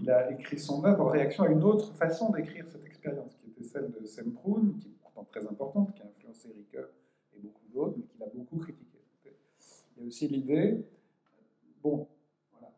il 0.00 0.10
a 0.10 0.30
écrit 0.30 0.58
son 0.58 0.84
œuvre 0.84 1.02
en 1.02 1.08
réaction 1.08 1.44
à 1.44 1.48
une 1.48 1.62
autre 1.62 1.94
façon 1.94 2.30
d'écrire 2.30 2.66
cette 2.66 2.84
expérience, 2.84 3.36
qui 3.36 3.50
était 3.50 3.64
celle 3.64 3.90
de 3.90 4.04
Semprun, 4.04 4.72
qui 4.78 4.88
est 4.88 4.98
pourtant 5.02 5.24
très 5.24 5.46
importante, 5.46 5.94
qui 5.94 6.02
a 6.02 6.06
influencé 6.06 6.48
Ricoeur 6.52 6.88
et 7.36 7.40
beaucoup 7.40 7.66
d'autres, 7.72 7.94
mais 7.98 8.04
qu'il 8.04 8.22
a 8.22 8.26
beaucoup 8.26 8.58
critiqué. 8.58 8.98
Il 9.96 10.02
y 10.02 10.04
a 10.04 10.06
aussi 10.06 10.28
l'idée, 10.28 10.84
bon, 11.82 12.08
voilà, 12.52 12.72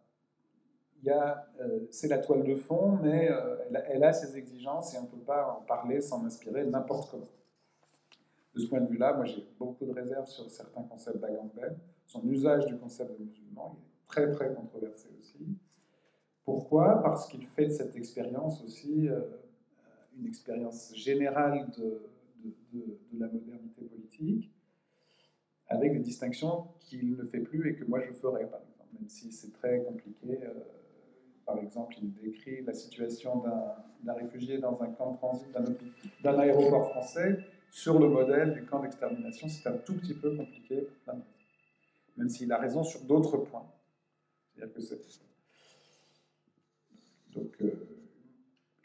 il 1.03 1.11
euh, 1.63 1.87
c'est 1.91 2.09
la 2.09 2.19
toile 2.19 2.45
de 2.45 2.55
fond, 2.55 2.99
mais 3.03 3.31
euh, 3.31 3.57
elle, 3.89 4.05
a, 4.05 4.13
ses 4.13 4.37
exigences 4.37 4.95
et 4.95 4.99
on 4.99 5.03
ne 5.03 5.09
peut 5.09 5.25
pas 5.25 5.59
en 5.59 5.63
parler 5.63 6.01
sans 6.01 6.19
m'inspirer 6.19 6.65
n'importe 6.67 7.11
comment. 7.11 7.29
De 8.55 8.61
ce 8.61 8.69
point 8.69 8.81
de 8.81 8.89
vue-là, 8.89 9.15
moi 9.15 9.25
j'ai 9.25 9.47
beaucoup 9.59 9.85
de 9.85 9.93
réserves 9.93 10.29
sur 10.29 10.49
certains 10.51 10.83
concepts 10.83 11.19
d'Agamben. 11.19 11.77
Son 12.07 12.23
usage 12.29 12.67
du 12.67 12.77
concept 12.77 13.19
de 13.19 13.25
musulman 13.25 13.77
est 13.81 14.07
très 14.07 14.31
très 14.31 14.55
controversé 14.55 15.09
aussi. 15.19 15.59
Pourquoi? 16.45 17.03
Parce 17.03 17.27
qu'il 17.27 17.47
fait 17.47 17.67
de 17.67 17.73
cette 17.73 17.97
expérience 17.97 18.63
aussi 18.63 19.09
euh, 19.09 19.23
une 20.17 20.27
expérience 20.27 20.95
générale 20.95 21.69
de, 21.77 22.03
de, 22.73 22.99
la 23.19 23.29
modernité 23.29 23.83
politique, 23.85 24.51
avec 25.69 25.93
des 25.93 26.01
distinctions 26.01 26.69
qu'il 26.81 27.17
ne 27.17 27.25
fait 27.25 27.41
plus 27.41 27.71
et 27.71 27.75
que 27.75 27.85
moi 27.85 28.01
je 28.01 28.13
ferais, 28.13 28.49
par 28.49 28.61
même 28.93 29.09
si 29.09 29.33
c'est 29.33 29.53
très 29.53 29.83
compliqué. 29.83 30.39
Euh, 30.43 30.53
par 31.45 31.59
exemple, 31.59 31.97
il 32.01 32.13
décrit 32.15 32.63
la 32.63 32.73
situation 32.73 33.43
d'un 34.03 34.15
réfugié 34.15 34.59
dans 34.59 34.83
un 34.83 34.89
camp 34.93 35.13
de 35.13 35.17
transit 35.17 35.49
d'un 36.23 36.39
aéroport 36.39 36.91
français 36.91 37.39
sur 37.71 37.99
le 37.99 38.09
modèle 38.09 38.55
du 38.55 38.65
camp 38.65 38.81
d'extermination. 38.81 39.49
C'est 39.49 39.69
un 39.69 39.77
tout 39.77 39.95
petit 39.95 40.15
peu 40.15 40.35
compliqué, 40.37 40.89
même 42.17 42.29
s'il 42.31 42.51
a 42.51 42.59
raison 42.59 42.83
sur 42.83 43.01
d'autres 43.03 43.37
points. 43.37 43.71
Donc. 47.35 47.57
Euh, 47.61 47.95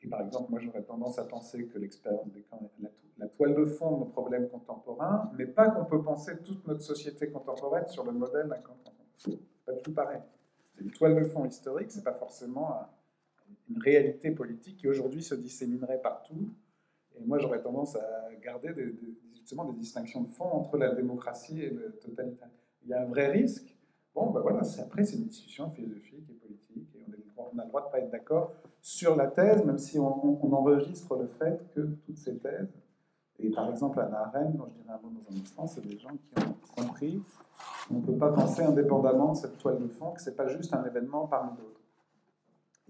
et 0.01 0.07
par 0.07 0.22
exemple, 0.22 0.49
moi 0.49 0.60
j'aurais 0.60 0.84
tendance 0.84 1.20
à 1.20 1.26
penser 1.26 1.66
que 1.66 1.78
l'expérience 1.78 2.32
des 2.32 2.41
camps 2.41 2.62
est 2.80 2.84
la, 2.84 2.89
toile 3.28 3.55
de 3.55 3.65
fond 3.65 3.95
de 3.95 3.99
nos 3.99 4.05
problèmes 4.05 4.49
contemporains, 4.49 5.32
mais 5.38 5.45
pas 5.45 5.70
qu'on 5.70 5.86
peut 5.86 6.01
penser 6.01 6.38
toute 6.43 6.65
notre 6.67 6.82
société 6.82 7.30
contemporaine 7.30 7.88
sur 7.88 8.05
le 8.05 8.11
modèle 8.11 8.47
d'un 8.47 8.55
contemporain. 8.55 9.39
Pas 9.65 9.74
du 9.74 9.82
tout 9.82 9.93
pareil. 9.93 10.22
C'est 10.76 10.84
une 10.84 10.91
toile 10.91 11.15
de 11.15 11.24
fond 11.26 11.45
historique, 11.45 11.91
c'est 11.91 12.03
pas 12.03 12.13
forcément 12.13 12.88
une 13.70 13.82
réalité 13.82 14.32
politique 14.32 14.78
qui 14.78 14.88
aujourd'hui 14.88 15.22
se 15.22 15.36
disséminerait 15.36 16.01
partout. 16.01 16.53
Et 17.15 17.26
moi 17.26 17.39
j'aurais 17.39 17.61
tendance 17.61 17.95
à 17.95 18.30
garder 18.41 18.74
des, 18.74 18.95
justement 19.34 19.65
des 19.65 19.78
distinctions 19.78 20.22
de 20.22 20.30
fond 20.30 20.45
entre 20.45 20.78
la 20.78 20.93
démocratie 20.93 21.61
et 21.61 21.70
le 21.70 21.91
totalitaire. 22.01 22.49
Il 22.84 22.89
y 22.89 22.93
a 22.93 23.01
un 23.01 23.05
vrai 23.05 23.28
risque. 23.28 23.76
Bon, 24.15 24.32
ben 24.32 24.39
voilà, 24.41 24.61
après 24.80 25.03
c'est 25.03 25.17
une 25.17 25.26
discussion 25.28 25.70
philosophique 25.70 26.30
et 26.30 26.34
politique, 26.34 26.95
et 26.95 27.05
on, 27.38 27.43
on 27.53 27.59
a 27.59 27.63
le 27.63 27.70
droit 27.70 27.82
de 27.82 27.88
ne 27.88 27.91
pas 27.91 27.99
être 27.99 28.09
d'accord 28.09 28.53
sur 28.82 29.15
la 29.15 29.28
thèse, 29.28 29.63
même 29.65 29.78
si 29.78 29.99
on, 29.99 30.53
enregistre 30.53 31.15
le 31.15 31.28
fait 31.28 31.61
que 31.76 31.82
toutes 32.05 32.17
ces 32.17 32.38
thèses, 32.38 32.70
et 33.41 33.49
par 33.49 33.69
exemple 33.69 33.99
Anna 33.99 34.19
Arendt, 34.25 34.57
dont 34.57 34.67
je 34.67 34.81
dirai 34.81 34.93
un 34.93 35.01
mot 35.01 35.09
dans 35.09 35.35
un 35.35 35.41
instant, 35.41 35.67
c'est 35.67 35.85
des 35.85 35.97
gens 35.97 36.09
qui 36.09 36.43
ont 36.43 36.83
compris 36.83 37.23
qu'on 37.87 37.95
ne 37.95 38.05
peut 38.05 38.17
pas 38.17 38.31
penser 38.31 38.63
indépendamment 38.63 39.33
de 39.33 39.37
cette 39.37 39.57
toile 39.57 39.79
de 39.79 39.87
fond, 39.87 40.11
que 40.11 40.21
ce 40.21 40.29
n'est 40.29 40.35
pas 40.35 40.47
juste 40.47 40.73
un 40.73 40.83
événement 40.83 41.27
parmi 41.27 41.51
d'autres. 41.57 41.79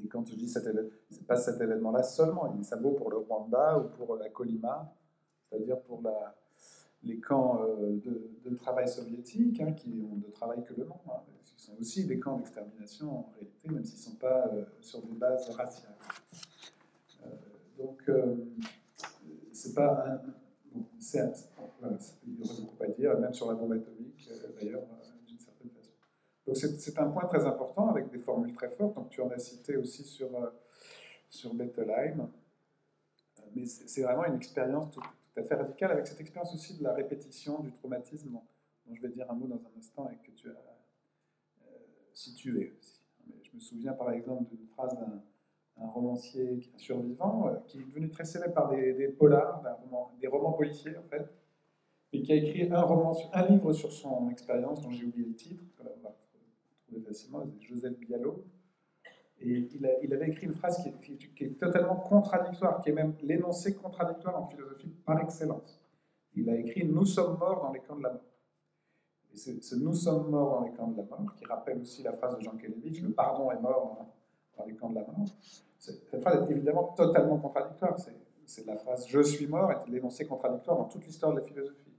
Et 0.03 0.07
quand 0.07 0.25
je 0.25 0.35
dis 0.35 0.47
cet 0.47 0.63
ce 0.63 0.69
n'est 0.71 1.25
pas 1.27 1.35
cet 1.35 1.59
événement-là 1.61 2.03
seulement, 2.03 2.51
ça 2.63 2.77
vaut 2.77 2.91
pour 2.91 3.09
le 3.09 3.17
Rwanda 3.17 3.79
ou 3.79 3.89
pour 3.89 4.15
la 4.15 4.29
Colima, 4.29 4.93
c'est-à-dire 5.49 5.79
pour 5.81 6.01
les 7.03 7.19
camps 7.19 7.61
euh, 7.61 7.99
de, 8.45 8.55
travail 8.55 8.87
soviétiques, 8.87 9.61
hein, 9.61 9.73
qui 9.73 10.03
ont 10.11 10.15
de 10.15 10.31
travail 10.31 10.63
que 10.63 10.73
le 10.73 10.85
nom. 10.85 10.99
Hein 11.07 11.21
sont 11.59 11.77
aussi 11.79 12.05
des 12.05 12.19
camps 12.19 12.37
d'extermination 12.37 13.19
en 13.19 13.31
réalité, 13.33 13.69
même 13.69 13.83
s'ils 13.83 13.99
ne 13.99 14.03
sont 14.03 14.15
pas 14.15 14.47
euh, 14.47 14.63
sur 14.81 15.01
des 15.01 15.13
bases 15.13 15.49
raciales. 15.49 15.95
Euh, 17.25 17.29
donc, 17.77 18.01
euh, 18.07 18.35
c'est 19.51 19.73
pas 19.73 20.05
un, 20.07 20.21
c'est 20.99 21.19
il 22.27 22.39
y 22.39 22.43
aurait 22.43 22.61
beaucoup 22.61 22.83
à 22.83 22.87
dire, 22.87 23.19
même 23.19 23.33
sur 23.33 23.47
la 23.47 23.55
bombe 23.55 23.73
atomique, 23.73 24.29
d'ailleurs, 24.55 24.83
d'une 25.27 25.39
certaine 25.39 25.69
façon. 25.69 25.91
Donc, 26.45 26.57
c'est 26.57 26.99
un 26.99 27.09
point 27.09 27.25
très 27.25 27.45
important 27.45 27.89
avec 27.89 28.09
des 28.09 28.19
formules 28.19 28.53
très 28.53 28.69
fortes. 28.69 28.95
Donc, 28.95 29.09
tu 29.09 29.21
en 29.21 29.29
as 29.29 29.39
cité 29.39 29.77
aussi 29.77 30.03
sur 30.03 30.29
sur 31.29 31.53
Bettelheim. 31.53 32.29
Mais 33.55 33.65
c'est 33.65 34.01
vraiment 34.03 34.25
une 34.25 34.35
expérience 34.35 34.91
tout, 34.91 35.01
à 35.37 35.43
fait 35.43 35.55
radicale, 35.55 35.91
avec 35.91 36.07
cette 36.07 36.19
expérience 36.19 36.53
aussi 36.53 36.77
de 36.77 36.83
la 36.83 36.93
répétition, 36.93 37.59
du 37.61 37.71
traumatisme, 37.71 38.31
dont, 38.31 38.43
je 38.91 39.01
vais 39.01 39.09
dire 39.09 39.29
un 39.29 39.35
mot 39.35 39.47
dans 39.47 39.55
un 39.57 39.79
instant 39.79 40.09
et 40.09 40.17
que 40.17 40.31
tu 40.31 40.49
as 40.49 40.51
euh, 40.51 41.65
situé 42.13 42.73
aussi. 42.77 43.01
je 43.43 43.55
me 43.55 43.59
souviens 43.59 43.93
par 43.93 44.11
exemple 44.11 44.49
d'une 44.49 44.67
phrase 44.67 44.93
d'un 44.95 45.23
romancier 45.87 46.59
survivant 46.77 47.47
euh, 47.47 47.55
qui 47.67 47.79
est 47.79 47.83
devenu 47.83 48.09
très 48.09 48.25
célèbre 48.25 48.53
par 48.53 48.69
des, 48.69 48.93
des 48.93 49.07
polars, 49.07 49.63
des 50.19 50.27
romans 50.27 50.53
policiers 50.53 50.97
en 50.97 51.03
fait, 51.09 51.29
et 52.11 52.21
qui 52.21 52.31
a 52.31 52.35
écrit 52.35 52.71
un, 52.71 52.81
roman, 52.81 53.15
un 53.33 53.47
livre 53.47 53.71
sur 53.73 53.91
son 53.91 54.29
expérience 54.29 54.81
dont 54.81 54.91
j'ai 54.91 55.05
oublié 55.05 55.27
le 55.27 55.35
titre, 55.35 55.63
trouver 56.89 57.01
facilement, 57.01 57.43
c'est 57.45 57.67
Joseph 57.67 57.97
Bialot. 57.99 58.43
Et 59.41 59.69
il, 60.03 60.13
avait 60.13 60.27
écrit 60.27 60.47
une 60.47 60.53
phrase 60.53 60.83
qui 61.01 61.45
est, 61.45 61.57
totalement 61.57 61.95
contradictoire, 61.95 62.81
qui 62.81 62.89
est 62.89 62.93
même 62.93 63.15
l'énoncé 63.21 63.73
contradictoire 63.73 64.37
en 64.37 64.45
philosophie 64.45 64.89
par 65.05 65.21
excellence. 65.21 65.81
Il 66.35 66.49
a 66.49 66.57
écrit 66.57 66.85
Nous 66.85 67.05
sommes 67.05 67.37
morts 67.37 67.61
dans 67.61 67.71
les 67.71 67.79
camps 67.79 67.95
de 67.95 68.03
la 68.03 68.13
mort. 68.13 68.21
Et 69.31 69.37
ce 69.37 69.75
Nous 69.75 69.93
sommes 69.93 70.29
morts 70.29 70.59
dans 70.59 70.65
les 70.65 70.73
camps 70.73 70.87
de 70.87 70.97
la 70.97 71.03
mort, 71.03 71.33
qui 71.37 71.45
rappelle 71.45 71.79
aussi 71.79 72.03
la 72.03 72.11
phrase 72.11 72.37
de 72.37 72.41
Jean 72.41 72.57
Kelevitch 72.57 73.01
Le 73.01 73.11
pardon 73.11 73.49
est 73.51 73.61
mort 73.61 74.05
camps 74.75 74.89
de 74.89 74.95
la 74.95 75.01
mort. 75.01 75.25
Cette 75.77 76.21
phrase 76.21 76.47
est 76.47 76.51
évidemment 76.51 76.93
totalement 76.95 77.37
contradictoire. 77.37 77.97
C'est 78.45 78.65
la 78.65 78.75
phrase 78.75 79.07
Je 79.07 79.21
suis 79.21 79.47
mort 79.47 79.71
est 79.71 79.87
l'énoncé 79.89 80.25
contradictoire 80.25 80.77
dans 80.77 80.85
toute 80.85 81.05
l'histoire 81.05 81.33
de 81.33 81.39
la 81.39 81.45
philosophie. 81.45 81.93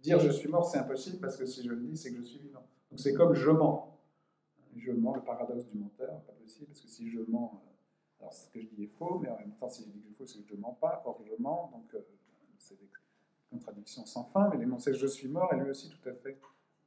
Dire 0.00 0.18
je 0.18 0.30
suis 0.30 0.48
mort, 0.48 0.64
c'est 0.64 0.78
impossible 0.78 1.18
parce 1.18 1.36
que 1.36 1.46
si 1.46 1.62
je 1.62 1.70
le 1.70 1.76
dis, 1.76 1.96
c'est 1.96 2.10
que 2.10 2.18
je 2.18 2.22
suis 2.22 2.40
vivant. 2.40 2.66
Donc 2.90 2.98
c'est 3.00 3.14
comme 3.14 3.34
je 3.34 3.50
mens. 3.50 3.88
Je 4.76 4.90
mens, 4.90 5.14
le 5.14 5.22
paradoxe 5.22 5.66
du 5.66 5.78
menteur, 5.78 6.20
pas 6.22 6.32
possible, 6.32 6.66
parce 6.66 6.80
que 6.80 6.88
si 6.88 7.08
je 7.10 7.20
mens, 7.28 7.52
euh, 7.54 8.20
alors 8.20 8.32
ce 8.32 8.48
que 8.48 8.60
je 8.60 8.66
dis 8.68 8.84
est 8.84 8.86
faux, 8.86 9.18
mais 9.18 9.28
en 9.28 9.36
même 9.36 9.52
temps, 9.52 9.68
si 9.68 9.84
je 9.84 9.90
dis 9.90 10.00
que 10.00 10.08
je 10.08 10.14
faux, 10.14 10.26
c'est 10.26 10.38
que 10.40 10.48
je 10.48 10.54
ne 10.54 10.60
mens 10.60 10.76
pas, 10.80 11.02
or 11.04 11.20
je 11.22 11.34
mens, 11.40 11.70
donc 11.72 11.94
euh, 11.94 12.00
c'est 12.56 12.78
des 12.80 12.88
contradictions 13.50 14.06
sans 14.06 14.24
fin, 14.24 14.48
mais 14.48 14.56
l'énoncé 14.56 14.94
je 14.94 15.06
suis 15.06 15.28
mort 15.28 15.52
est 15.52 15.56
lui 15.58 15.70
aussi 15.70 15.90
tout 15.90 16.08
à 16.08 16.14
fait 16.14 16.38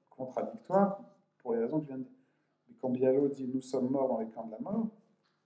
contradictoire, 0.09 0.99
pour 1.38 1.53
les 1.53 1.59
raisons 1.59 1.80
que 1.80 1.84
je 1.84 1.89
viens 1.89 1.97
de 1.99 2.03
dire. 2.03 2.78
quand 2.82 2.89
Bialo 2.89 3.28
dit 3.28 3.47
nous 3.47 3.61
sommes 3.61 3.89
morts 3.89 4.07
dans 4.07 4.19
les 4.19 4.28
camps 4.30 4.45
de 4.45 4.51
la 4.51 4.59
mort, 4.59 4.88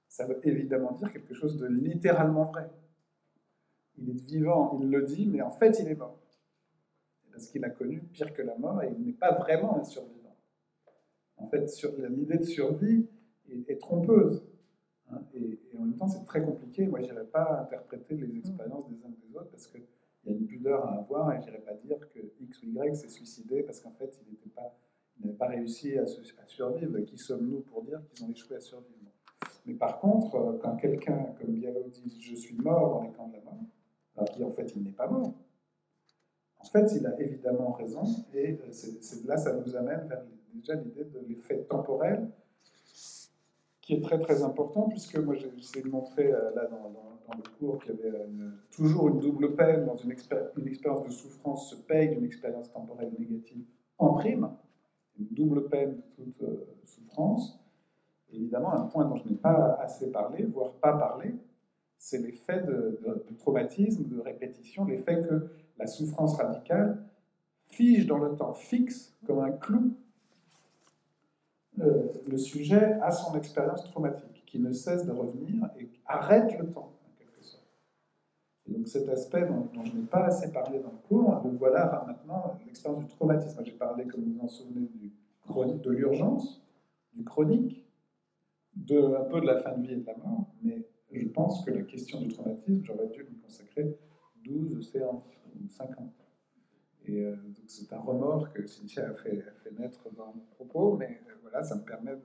ça 0.10 0.26
veut 0.26 0.40
évidemment 0.44 0.92
dire 0.92 1.14
quelque 1.14 1.34
chose 1.34 1.58
de 1.58 1.68
littéralement 1.68 2.46
vrai. 2.46 2.70
Il 3.98 4.10
est 4.10 4.26
vivant, 4.26 4.78
il 4.82 4.90
le 4.90 5.04
dit, 5.04 5.28
mais 5.28 5.42
en 5.42 5.52
fait 5.52 5.80
il 5.80 5.88
est 5.88 5.96
mort 5.96 6.20
parce 7.40 7.52
qu'il 7.52 7.64
a 7.64 7.70
connu 7.70 8.02
pire 8.02 8.34
que 8.34 8.42
la 8.42 8.58
mort 8.58 8.84
et 8.84 8.92
il 8.92 9.06
n'est 9.06 9.14
pas 9.14 9.32
vraiment 9.32 9.80
un 9.80 9.86
survivant. 9.86 10.36
En 11.38 11.48
fait, 11.48 11.72
l'idée 12.10 12.38
de 12.38 12.44
survie 12.44 13.08
est, 13.50 13.80
trompeuse. 13.80 14.44
Hein, 15.10 15.22
et, 15.34 15.58
en 15.78 15.84
même 15.84 15.96
temps, 15.96 16.10
c'est 16.10 16.26
très 16.26 16.44
compliqué. 16.44 16.86
Moi, 16.86 17.00
je 17.00 17.06
n'irais 17.06 17.26
pas 17.26 17.62
interpréter 17.62 18.16
les 18.16 18.38
expériences 18.38 18.90
des 18.90 19.06
uns 19.06 19.10
des 19.10 19.38
autres 19.38 19.50
parce 19.52 19.68
qu'il 19.68 19.86
y 20.26 20.30
a 20.30 20.34
une 20.34 20.46
pudeur 20.48 20.86
à 20.86 20.98
avoir 20.98 21.32
et 21.32 21.40
je 21.40 21.46
n'irais 21.46 21.62
pas 21.62 21.76
dire 21.76 21.98
que 22.14 22.20
X 22.42 22.62
ou 22.64 22.68
Y 22.68 22.94
s'est 22.94 23.08
suicidé 23.08 23.64
parce 23.64 23.80
qu'en 23.80 23.92
fait, 23.92 24.20
il 24.28 24.34
n'avait 25.24 25.38
pas, 25.38 25.48
réussi 25.48 25.98
à, 25.98 26.06
survivre. 26.06 27.00
Qui 27.00 27.18
sommes-nous 27.18 27.62
pour 27.62 27.84
dire 27.84 28.02
qu'ils 28.10 28.26
ont 28.26 28.32
échoué 28.32 28.58
à 28.58 28.60
survivre? 28.60 28.98
Mais 29.70 29.76
par 29.76 30.00
contre, 30.00 30.36
euh, 30.36 30.58
quand 30.60 30.76
quelqu'un 30.78 31.28
comme 31.40 31.54
Bialo 31.54 31.84
dit 31.90 32.20
Je 32.20 32.36
suis 32.36 32.56
mort 32.58 32.96
dans 32.96 33.04
les 33.04 33.12
camps 33.12 33.28
de 33.28 33.34
la 33.34 33.42
mort, 33.42 33.60
alors 34.18 34.36
qu'en 34.36 34.50
fait, 34.50 34.74
il 34.76 34.84
n'est 34.84 34.92
pas 34.92 35.08
mort 35.08 35.36
en 36.62 36.66
fait, 36.66 36.92
il 36.94 37.08
a 37.08 37.18
évidemment 37.22 37.72
raison, 37.72 38.04
et 38.34 38.52
euh, 38.52 38.72
c'est, 38.72 39.26
là, 39.26 39.38
ça 39.38 39.54
nous 39.54 39.78
amène 39.78 40.08
vers 40.10 40.26
déjà 40.54 40.74
l'idée 40.76 41.06
de 41.06 41.20
l'effet 41.26 41.60
temporel, 41.70 42.30
qui 43.80 43.94
est 43.94 44.02
très 44.02 44.20
très 44.20 44.44
important, 44.44 44.90
puisque 44.90 45.18
moi 45.18 45.36
j'ai 45.36 45.50
essayé 45.58 45.86
de 45.86 45.90
montrer 45.90 46.34
euh, 46.34 46.54
là 46.54 46.66
dans, 46.66 46.92
le 47.34 47.58
cours 47.58 47.82
qu'il 47.82 47.96
y 47.96 48.00
avait 48.00 48.26
toujours 48.72 49.08
une 49.08 49.20
double 49.20 49.56
peine 49.56 49.86
dans 49.86 49.96
une, 49.96 50.12
expérience 50.12 51.04
de 51.06 51.12
souffrance 51.12 51.70
se 51.70 51.76
paye 51.76 52.10
d'une 52.10 52.26
expérience 52.26 52.72
temporelle 52.72 53.12
négative 53.18 53.64
en 54.00 54.16
prime, 54.16 54.50
une 55.18 55.28
double 55.32 55.70
peine 55.70 56.02
de 56.18 56.24
toute 56.24 56.44
souffrance. 56.86 57.58
Évidemment, 58.34 58.74
un 58.74 58.86
point 58.86 59.06
dont 59.06 59.16
je 59.18 59.28
n'ai 59.30 59.36
pas 59.36 59.78
assez 59.82 60.12
parlé, 60.12 60.44
voire 60.44 60.72
pas 60.74 60.94
parlé, 60.94 61.36
c'est 61.98 62.20
l'effet 62.20 62.62
de, 62.62 63.00
traumatisme, 63.38 64.06
de 64.06 64.20
répétition, 64.20 64.86
l'effet 64.86 65.22
que 65.22 65.50
la 65.78 65.88
souffrance 65.88 66.36
radicale 66.38 67.04
fige 67.64 68.08
dans 68.08 68.18
le 68.18 68.36
temps, 68.36 68.54
fixe 68.54 69.18
comme 69.26 69.40
un 69.40 69.52
clou 69.52 69.94
euh, 71.82 72.08
le 72.28 72.38
sujet 72.38 72.98
à 73.02 73.12
son 73.12 73.36
expérience 73.38 73.84
traumatique, 73.86 74.44
qui 74.46 74.60
ne 74.60 74.72
cesse 74.72 75.06
de 75.06 75.12
revenir 75.12 75.70
et 75.80 75.90
arrête 76.06 76.58
le 76.58 76.70
temps, 76.70 76.92
en 77.06 77.18
quelque 77.18 77.42
sorte. 77.44 77.64
Et 78.68 78.74
donc 78.74 78.88
cet 78.88 79.08
aspect 79.08 79.46
dont, 79.46 79.70
je 79.84 79.92
n'ai 79.92 80.06
pas 80.06 80.26
assez 80.26 80.52
parlé 80.52 80.80
dans 80.80 80.92
le 80.92 81.08
cours, 81.08 81.42
le 81.46 81.58
voilà 81.58 82.04
maintenant 82.06 82.58
l'expérience 82.66 83.00
du 83.00 83.08
traumatisme. 83.08 83.62
J'ai 83.64 83.72
parlé, 83.72 84.06
comme 84.06 84.24
vous 84.24 84.40
vous 84.40 84.46
en 84.46 84.48
souvenez, 84.48 84.90
de 85.84 85.92
l'urgence, 85.92 86.62
du 87.14 87.24
chronique, 87.24 87.89
de, 88.86 89.16
un 89.16 89.26
peu 89.26 89.42
de 89.42 89.46
la 89.46 89.58
fin 89.58 89.78
de 89.78 89.86
vie 89.86 89.94
et 89.94 89.98
de 89.98 90.06
la 90.06 90.16
mort, 90.18 90.54
mais 90.62 90.86
je 91.12 91.28
pense 91.28 91.66
que 91.66 91.72
la 91.72 91.82
question 91.84 92.22
du 92.22 92.28
traumatisme, 92.28 92.82
j'aurais 92.84 93.08
dû 93.08 93.24
lui 93.24 93.38
consacrer 93.38 93.98
12 94.44 94.92
séances 94.92 95.42
ou 95.56 95.68
50. 95.68 96.12
Et 97.06 97.24
euh, 97.24 97.36
c'est 97.66 97.92
un 97.94 98.00
remords 98.00 98.52
que 98.54 98.66
Cynthia 98.68 99.10
a 99.10 99.14
fait, 99.14 99.44
naître 99.78 100.10
dans 100.16 100.28
mon 100.28 100.46
propos, 100.56 100.98
mais 100.98 101.22
euh, 101.28 101.34
voilà, 101.42 101.64
ça 101.64 101.76
me 101.76 101.82
permet 101.82 102.16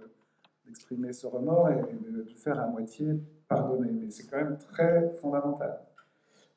d'exprimer 0.67 1.13
ce 1.13 1.27
remords 1.27 1.71
et, 1.71 1.77
de, 1.77 2.25
faire 2.35 2.61
à 2.61 2.67
moitié 2.67 3.07
pardonner. 3.49 3.93
Mais 3.93 4.11
c'est 4.11 4.27
quand 4.27 4.37
même 4.37 4.59
très 4.59 5.11
fondamental. 5.15 5.81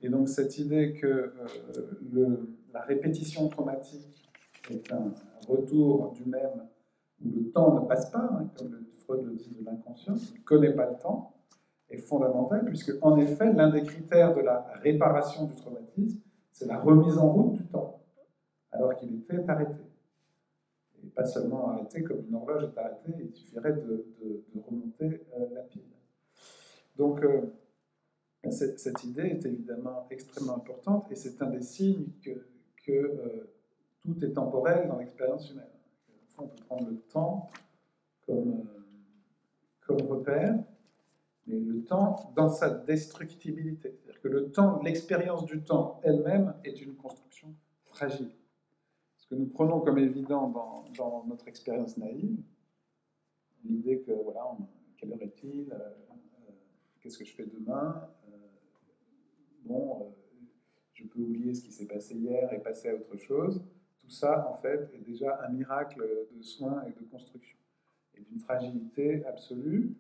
Et 0.01 0.09
donc 0.09 0.29
cette 0.29 0.57
idée 0.57 0.93
que 0.93 1.33
euh, 2.15 2.37
la 2.73 2.81
répétition 2.81 3.47
traumatique 3.47 4.29
est 4.69 4.91
un, 4.91 5.13
retour 5.47 6.11
du 6.11 6.25
même 6.25 6.67
où 7.23 7.29
le 7.29 7.51
temps 7.51 7.81
ne 7.81 7.87
passe 7.87 8.09
pas, 8.09 8.29
hein, 8.31 8.49
comme 8.57 8.85
Freud 9.03 9.25
le 9.25 9.35
dit 9.35 9.55
de 9.59 9.65
l'inconscient, 9.65 10.15
il 10.15 10.39
ne 10.39 10.43
connaît 10.43 10.73
pas 10.73 10.89
le 10.89 10.97
temps, 10.97 11.33
est 11.89 11.97
fondamental, 11.97 12.65
puisque 12.65 12.93
en 13.01 13.17
effet, 13.17 13.53
l'un 13.53 13.69
des 13.69 13.83
critères 13.83 14.35
de 14.35 14.41
la 14.41 14.67
réparation 14.81 15.45
du 15.45 15.55
traumatisme, 15.55 16.19
c'est 16.51 16.65
la 16.65 16.79
remise 16.79 17.17
en 17.17 17.31
route 17.31 17.53
du 17.53 17.65
temps, 17.65 18.01
alors 18.71 18.95
qu'il 18.95 19.15
était 19.15 19.49
arrêté. 19.49 19.83
Et 21.03 21.07
pas 21.07 21.25
seulement 21.25 21.69
arrêté 21.69 22.03
comme 22.03 22.25
une 22.27 22.35
horloge 22.35 22.63
est 22.63 22.77
arrêtée, 22.77 23.13
il 23.19 23.33
suffirait 23.33 23.73
de, 23.73 24.05
remonter 24.67 25.25
euh, 25.37 25.45
la 25.53 25.61
pile. 25.61 25.83
Donc, 26.97 27.23
euh, 27.23 27.41
cette, 28.49 29.03
idée 29.03 29.23
est 29.23 29.45
évidemment 29.45 30.05
extrêmement 30.09 30.57
importante, 30.57 31.11
et 31.11 31.15
c'est 31.15 31.41
un 31.41 31.49
des 31.49 31.61
signes 31.61 32.07
que, 32.23 32.47
que 32.85 32.91
euh, 32.91 33.53
tout 34.01 34.23
est 34.23 34.33
temporel 34.33 34.87
dans 34.87 34.97
l'expérience 34.97 35.51
humaine. 35.51 35.65
On 36.37 36.47
peut 36.47 36.63
prendre 36.65 36.89
le 36.89 36.97
temps 36.97 37.49
comme, 38.25 38.67
comme 39.81 40.01
repère, 40.01 40.55
mais 41.47 41.59
le 41.59 41.83
temps 41.83 42.31
dans 42.35 42.49
sa 42.49 42.69
destructibilité. 42.69 43.97
C'est-à-dire 43.97 44.21
que 44.21 44.27
le 44.27 44.51
temps, 44.51 44.81
l'expérience 44.81 45.45
du 45.45 45.63
temps 45.63 45.99
elle-même 46.03 46.53
est 46.63 46.81
une 46.81 46.95
construction 46.95 47.55
fragile. 47.83 48.31
Ce 49.17 49.27
que 49.27 49.35
nous 49.35 49.47
prenons 49.47 49.79
comme 49.81 49.97
évident 49.97 50.49
dans, 50.49 50.85
dans 50.97 51.25
notre 51.25 51.47
expérience 51.47 51.97
naïve, 51.97 52.37
l'idée 53.63 54.01
que, 54.01 54.11
voilà, 54.11 54.55
quelle 54.97 55.13
heure 55.13 55.21
est-il 55.21 55.71
euh, 55.71 55.75
euh, 55.75 56.51
Qu'est-ce 57.01 57.17
que 57.17 57.25
je 57.25 57.33
fais 57.33 57.45
demain 57.45 58.09
euh, 58.29 58.37
Bon, 59.65 60.13
je 60.93 61.03
peux 61.03 61.19
oublier 61.19 61.53
ce 61.53 61.61
qui 61.61 61.71
s'est 61.71 61.85
passé 61.85 62.15
hier 62.15 62.51
et 62.53 62.59
passer 62.59 62.89
à 62.89 62.95
autre 62.95 63.17
chose. 63.17 63.63
Tout 64.07 64.13
ça, 64.13 64.49
en 64.49 64.55
fait, 64.55 64.89
est 64.93 65.05
déjà 65.05 65.43
un 65.43 65.49
miracle 65.49 66.01
de 66.31 66.41
soins 66.41 66.81
et 66.87 66.91
de 66.91 67.05
construction, 67.11 67.57
et 68.15 68.21
d'une 68.21 68.39
fragilité 68.39 69.25
absolue 69.25 69.95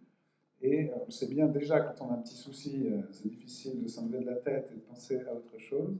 et 0.61 0.89
euh, 0.89 0.95
on 1.07 1.11
sait 1.11 1.27
bien 1.27 1.47
déjà, 1.47 1.79
quand 1.81 2.05
on 2.05 2.11
a 2.11 2.15
un 2.15 2.21
petit 2.21 2.35
souci, 2.35 2.87
euh, 2.87 3.01
c'est 3.11 3.27
difficile 3.27 3.81
de 3.81 3.87
s'enlever 3.87 4.19
de 4.19 4.25
la 4.25 4.35
tête 4.35 4.69
et 4.71 4.75
de 4.75 4.81
penser 4.81 5.21
à 5.21 5.33
autre 5.33 5.57
chose. 5.59 5.95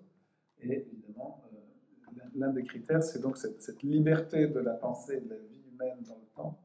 Et 0.60 0.88
évidemment, 0.91 1.43
euh, 1.53 2.22
l'un 2.36 2.51
des 2.51 2.64
critères, 2.64 3.03
c'est 3.03 3.20
donc 3.20 3.38
cette, 3.38 3.84
liberté 3.84 4.47
de 4.47 4.60
la 4.60 4.74
pensée 4.74 5.22
de 5.22 5.30
la 5.30 5.38
vie 5.38 5.62
humaine 5.72 6.01
dans 6.08 6.16
le 6.16 6.28
temps, 6.36 6.60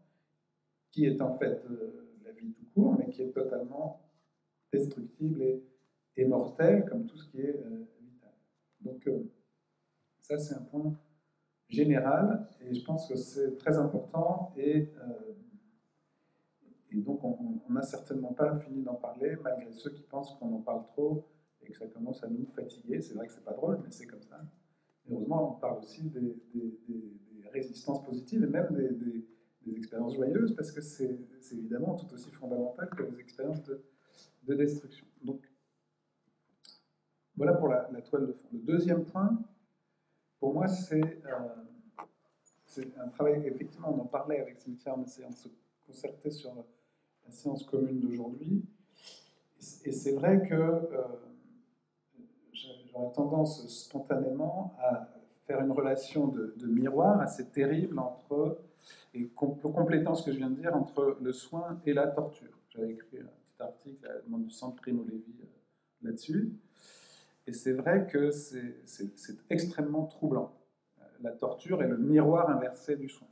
qui 0.91 1.05
est 1.07 1.21
en 1.21 1.37
fait 1.37 1.63
la 2.25 2.33
vie 2.33 2.53
tout 2.53 2.65
court, 2.75 2.97
mais 2.99 3.11
qui 3.11 3.23
est 3.23 3.33
totalement 3.33 4.01
destructible 4.73 5.43
et, 5.43 5.63
et 6.17 6.25
mortelle, 6.25 6.87
comme 6.89 7.05
tout 7.05 7.19
ce 7.19 7.29
qui 7.29 7.41
est 7.41 7.63
vital. 8.01 8.33
Donc, 8.81 9.11
ça, 10.19 10.39
c'est 10.39 10.55
un 10.55 10.63
point 10.63 10.97
général, 11.73 12.47
et 12.61 12.75
je 12.75 12.85
pense 12.85 13.09
que 13.09 13.17
c'est 13.17 13.57
très 13.57 13.79
important. 13.79 14.53
Et 14.57 14.89
et 16.95 17.01
donc, 17.01 17.25
on 17.25 17.73
n'a 17.73 17.83
certainement 17.83 18.33
pas 18.33 18.55
fini 18.57 18.83
d'en 18.83 18.95
parler, 18.95 19.37
malgré 19.43 19.73
ceux 19.73 19.91
qui 19.91 20.03
pensent 20.03 20.35
qu'on 20.35 20.55
en 20.55 20.61
parle 20.61 20.85
trop 20.85 21.27
et 21.63 21.71
que 21.71 21.79
ça 21.79 21.87
commence 21.87 22.23
à 22.23 22.29
nous 22.29 22.47
fatiguer. 22.55 23.01
C'est 23.01 23.15
vrai 23.15 23.27
que 23.27 23.33
c'est 23.33 23.45
pas 23.45 23.55
drôle, 23.55 23.81
mais 23.83 23.91
c'est 23.91 24.07
comme 24.07 24.23
ça. 24.23 24.41
heureusement, 25.11 25.57
on 25.57 25.61
parle 25.61 25.79
aussi 25.79 26.03
des, 26.03 26.37
résistances 27.51 28.03
positives 28.03 28.43
et 28.45 28.47
même 28.47 28.69
des, 28.73 29.77
expériences 29.77 30.15
joyeuses, 30.15 30.55
parce 30.57 30.73
que 30.73 30.81
c'est 30.81 31.19
évidemment 31.53 31.95
tout 31.95 32.13
aussi 32.13 32.31
fondamental 32.31 32.89
que 32.91 33.03
les 33.05 33.21
expériences 33.21 33.63
de, 33.63 33.83
de 34.45 34.55
destruction. 34.55 35.07
Donc, 35.23 35.41
voilà 37.37 37.55
pour 37.55 37.69
la, 37.69 37.85
toile 38.03 38.27
de 38.27 38.33
fond. 38.33 38.49
Le 38.53 38.59
deuxième 38.59 39.05
point, 39.05 39.39
pour 40.43 40.55
moi, 40.55 40.67
c'est 40.67 41.01
euh, 41.01 42.83
un 43.01 43.09
travail, 43.11 43.47
effectivement, 43.47 43.95
on 43.97 44.01
en 44.01 44.07
parlait 44.07 44.41
avec 44.41 44.61
Cynthia 44.61 44.93
en 44.93 45.01
essayant 45.05 45.31
de 45.31 45.37
se 45.37 45.47
concerter 45.87 46.33
sur 46.33 46.53
la 47.25 47.31
séance 47.31 47.63
commune 47.63 48.01
d'aujourd'hui. 48.01 48.65
Et 49.85 49.93
c'est 49.93 50.11
vrai 50.11 50.45
que 50.49 50.55
euh, 50.55 50.81
j'aurais 52.53 53.13
tendance 53.13 53.69
spontanément 53.69 54.75
à 54.81 55.11
faire 55.47 55.61
une 55.61 55.71
relation 55.71 56.27
de, 56.27 56.67
miroir 56.67 57.21
assez 57.21 57.47
terrible 57.47 58.01
entre, 58.01 58.59
et 59.15 59.29
complétant 59.29 60.17
ce 60.17 60.25
que 60.25 60.33
je 60.33 60.39
viens 60.39 60.51
de 60.51 60.57
dire, 60.57 60.75
entre 60.75 61.19
le 61.23 61.33
soin 61.33 61.81
et 61.87 61.93
la 61.93 62.09
torture. 62.09 62.59
J'avais 62.71 62.95
écrit 62.95 63.21
un 63.21 63.27
petit 63.27 63.63
article 63.63 64.05
à 64.09 64.15
la 64.15 64.21
demande 64.23 64.43
du 64.43 64.51
centre 64.51 64.75
Primo 64.75 65.05
Levi 65.05 65.37
euh, 65.41 65.47
là-dessus. 66.03 66.53
Et 67.47 67.53
c'est 67.53 67.73
vrai 67.73 68.07
que 68.07 68.31
c'est 68.31 69.51
extrêmement 69.51 70.07
troublant. 70.07 70.53
La 71.21 71.33
torture 71.33 71.83
est 71.83 71.89
le 71.89 71.99
miroir 71.99 72.51
inversé 72.51 72.97
du 72.97 73.09
soin. 73.09 73.29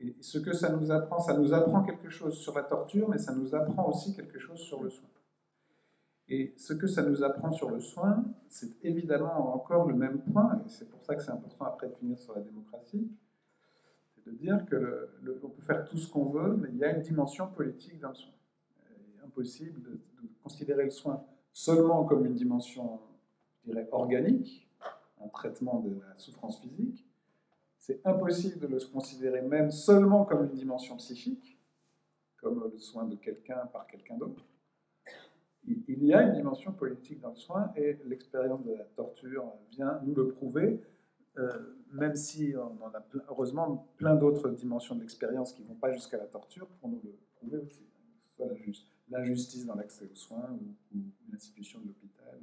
Et 0.00 0.16
ce 0.20 0.38
que 0.38 0.52
ça 0.52 0.70
nous 0.70 0.90
apprend, 0.90 1.20
ça 1.20 1.36
nous 1.36 1.52
apprend 1.52 1.82
quelque 1.82 2.10
chose 2.10 2.36
sur 2.38 2.54
la 2.54 2.64
torture, 2.64 3.08
mais 3.08 3.18
ça 3.18 3.34
nous 3.34 3.54
apprend 3.54 3.88
aussi 3.88 4.14
quelque 4.14 4.38
chose 4.38 4.58
sur 4.58 4.82
le 4.82 4.90
soin. 4.90 5.08
Et 6.28 6.54
ce 6.56 6.72
que 6.72 6.86
ça 6.86 7.02
nous 7.02 7.22
apprend 7.22 7.50
sur 7.52 7.70
le 7.70 7.80
soin, 7.80 8.24
c'est 8.48 8.84
évidemment 8.84 9.54
encore 9.54 9.86
le 9.86 9.94
même 9.94 10.22
point, 10.22 10.60
et 10.64 10.68
c'est 10.68 10.88
pour 10.88 11.02
ça 11.04 11.14
que 11.14 11.22
c'est 11.22 11.30
important 11.30 11.66
après 11.66 11.88
de 11.88 11.94
finir 11.94 12.18
sur 12.18 12.34
la 12.34 12.40
démocratie, 12.40 13.10
c'est 14.14 14.24
de 14.30 14.36
dire 14.36 14.64
que 14.66 15.10
on 15.42 15.48
peut 15.48 15.62
faire 15.62 15.84
tout 15.84 15.98
ce 15.98 16.10
qu'on 16.10 16.30
veut, 16.30 16.56
mais 16.56 16.68
il 16.70 16.78
y 16.78 16.84
a 16.84 16.94
une 16.94 17.02
dimension 17.02 17.48
politique 17.48 18.00
dans 18.00 18.10
le 18.10 18.14
soin. 18.14 18.32
Il 18.90 19.20
est 19.20 19.24
impossible 19.24 19.82
de, 19.82 19.90
de 19.90 20.28
considérer 20.42 20.84
le 20.84 20.90
soin 20.90 21.24
seulement 21.52 22.04
comme 22.04 22.26
une 22.26 22.34
dimension, 22.34 23.00
dirais, 23.64 23.88
organique, 23.92 24.68
un 25.24 25.28
traitement 25.28 25.80
de 25.80 26.00
la 26.00 26.16
souffrance 26.16 26.60
physique. 26.60 27.06
C'est 27.78 28.00
impossible 28.06 28.58
de 28.60 28.66
le 28.66 28.78
considérer 28.92 29.42
même 29.42 29.70
seulement 29.70 30.24
comme 30.24 30.44
une 30.44 30.54
dimension 30.54 30.96
psychique, 30.96 31.58
comme 32.40 32.68
le 32.72 32.78
soin 32.78 33.04
de 33.04 33.16
quelqu'un 33.16 33.66
par 33.72 33.86
quelqu'un 33.86 34.16
d'autre 34.16 34.44
il 35.64 36.04
y 36.04 36.12
a 36.12 36.22
une 36.22 36.32
dimension 36.32 36.72
politique 36.72 37.20
dans 37.20 37.30
le 37.30 37.36
soin 37.36 37.72
et 37.76 37.98
l'expérience 38.06 38.64
de 38.64 38.72
la 38.72 38.84
torture 38.84 39.44
vient 39.70 40.00
nous 40.04 40.14
le 40.14 40.28
prouver, 40.28 40.80
euh, 41.38 41.48
même 41.92 42.16
si 42.16 42.54
on 42.56 42.84
en 42.84 42.88
a 42.88 43.04
heureusement 43.28 43.88
plein 43.96 44.16
d'autres 44.16 44.50
dimensions 44.50 44.94
de 44.96 45.00
l'expérience 45.00 45.52
qui 45.52 45.62
ne 45.62 45.68
vont 45.68 45.74
pas 45.74 45.92
jusqu'à 45.92 46.18
la 46.18 46.26
torture 46.26 46.66
pour 46.66 46.88
nous 46.88 47.00
le 47.04 47.16
prouver 47.36 47.58
aussi. 47.58 47.86
Soit 48.36 48.48
l'injustice 49.12 49.66
dans 49.66 49.74
l'accès 49.74 50.08
aux 50.10 50.14
soins 50.14 50.58
ou, 50.94 50.98
l'institution 51.30 51.80
de 51.80 51.88
l'hôpital, 51.88 52.40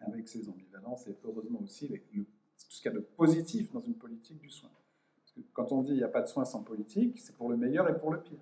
avec 0.00 0.28
ses 0.28 0.48
ambivalences 0.48 1.06
et 1.08 1.16
heureusement 1.24 1.60
aussi 1.62 1.88
les, 1.88 2.02
le, 2.12 2.24
tout 2.24 2.70
ce 2.70 2.80
qu'il 2.80 2.90
y 2.90 2.94
a 2.94 2.98
de 2.98 3.04
positif 3.04 3.72
dans 3.72 3.80
une 3.80 3.94
politique 3.94 4.38
du 4.38 4.50
soin. 4.50 4.70
Parce 5.16 5.32
que 5.32 5.40
quand 5.52 5.72
on 5.72 5.82
dit 5.82 5.92
il 5.92 5.98
n'y 5.98 6.02
a 6.02 6.08
pas 6.08 6.22
de 6.22 6.28
soin 6.28 6.44
sans 6.44 6.62
politique, 6.62 7.18
c'est 7.18 7.36
pour 7.36 7.50
le 7.50 7.56
meilleur 7.56 7.88
et 7.88 7.98
pour 7.98 8.12
le 8.12 8.20
pire. 8.20 8.40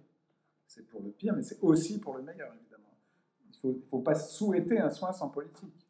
C'est 0.66 0.86
pour 0.86 1.02
le 1.02 1.10
pire, 1.10 1.34
mais 1.34 1.42
c'est 1.42 1.60
aussi 1.62 1.98
pour 1.98 2.16
le 2.16 2.22
meilleur, 2.22 2.52
il 3.62 3.68
ne 3.68 3.80
faut, 3.88 3.98
pas 4.00 4.14
souhaiter 4.14 4.78
un 4.78 4.90
soin 4.90 5.12
sans 5.12 5.28
politique. 5.28 5.88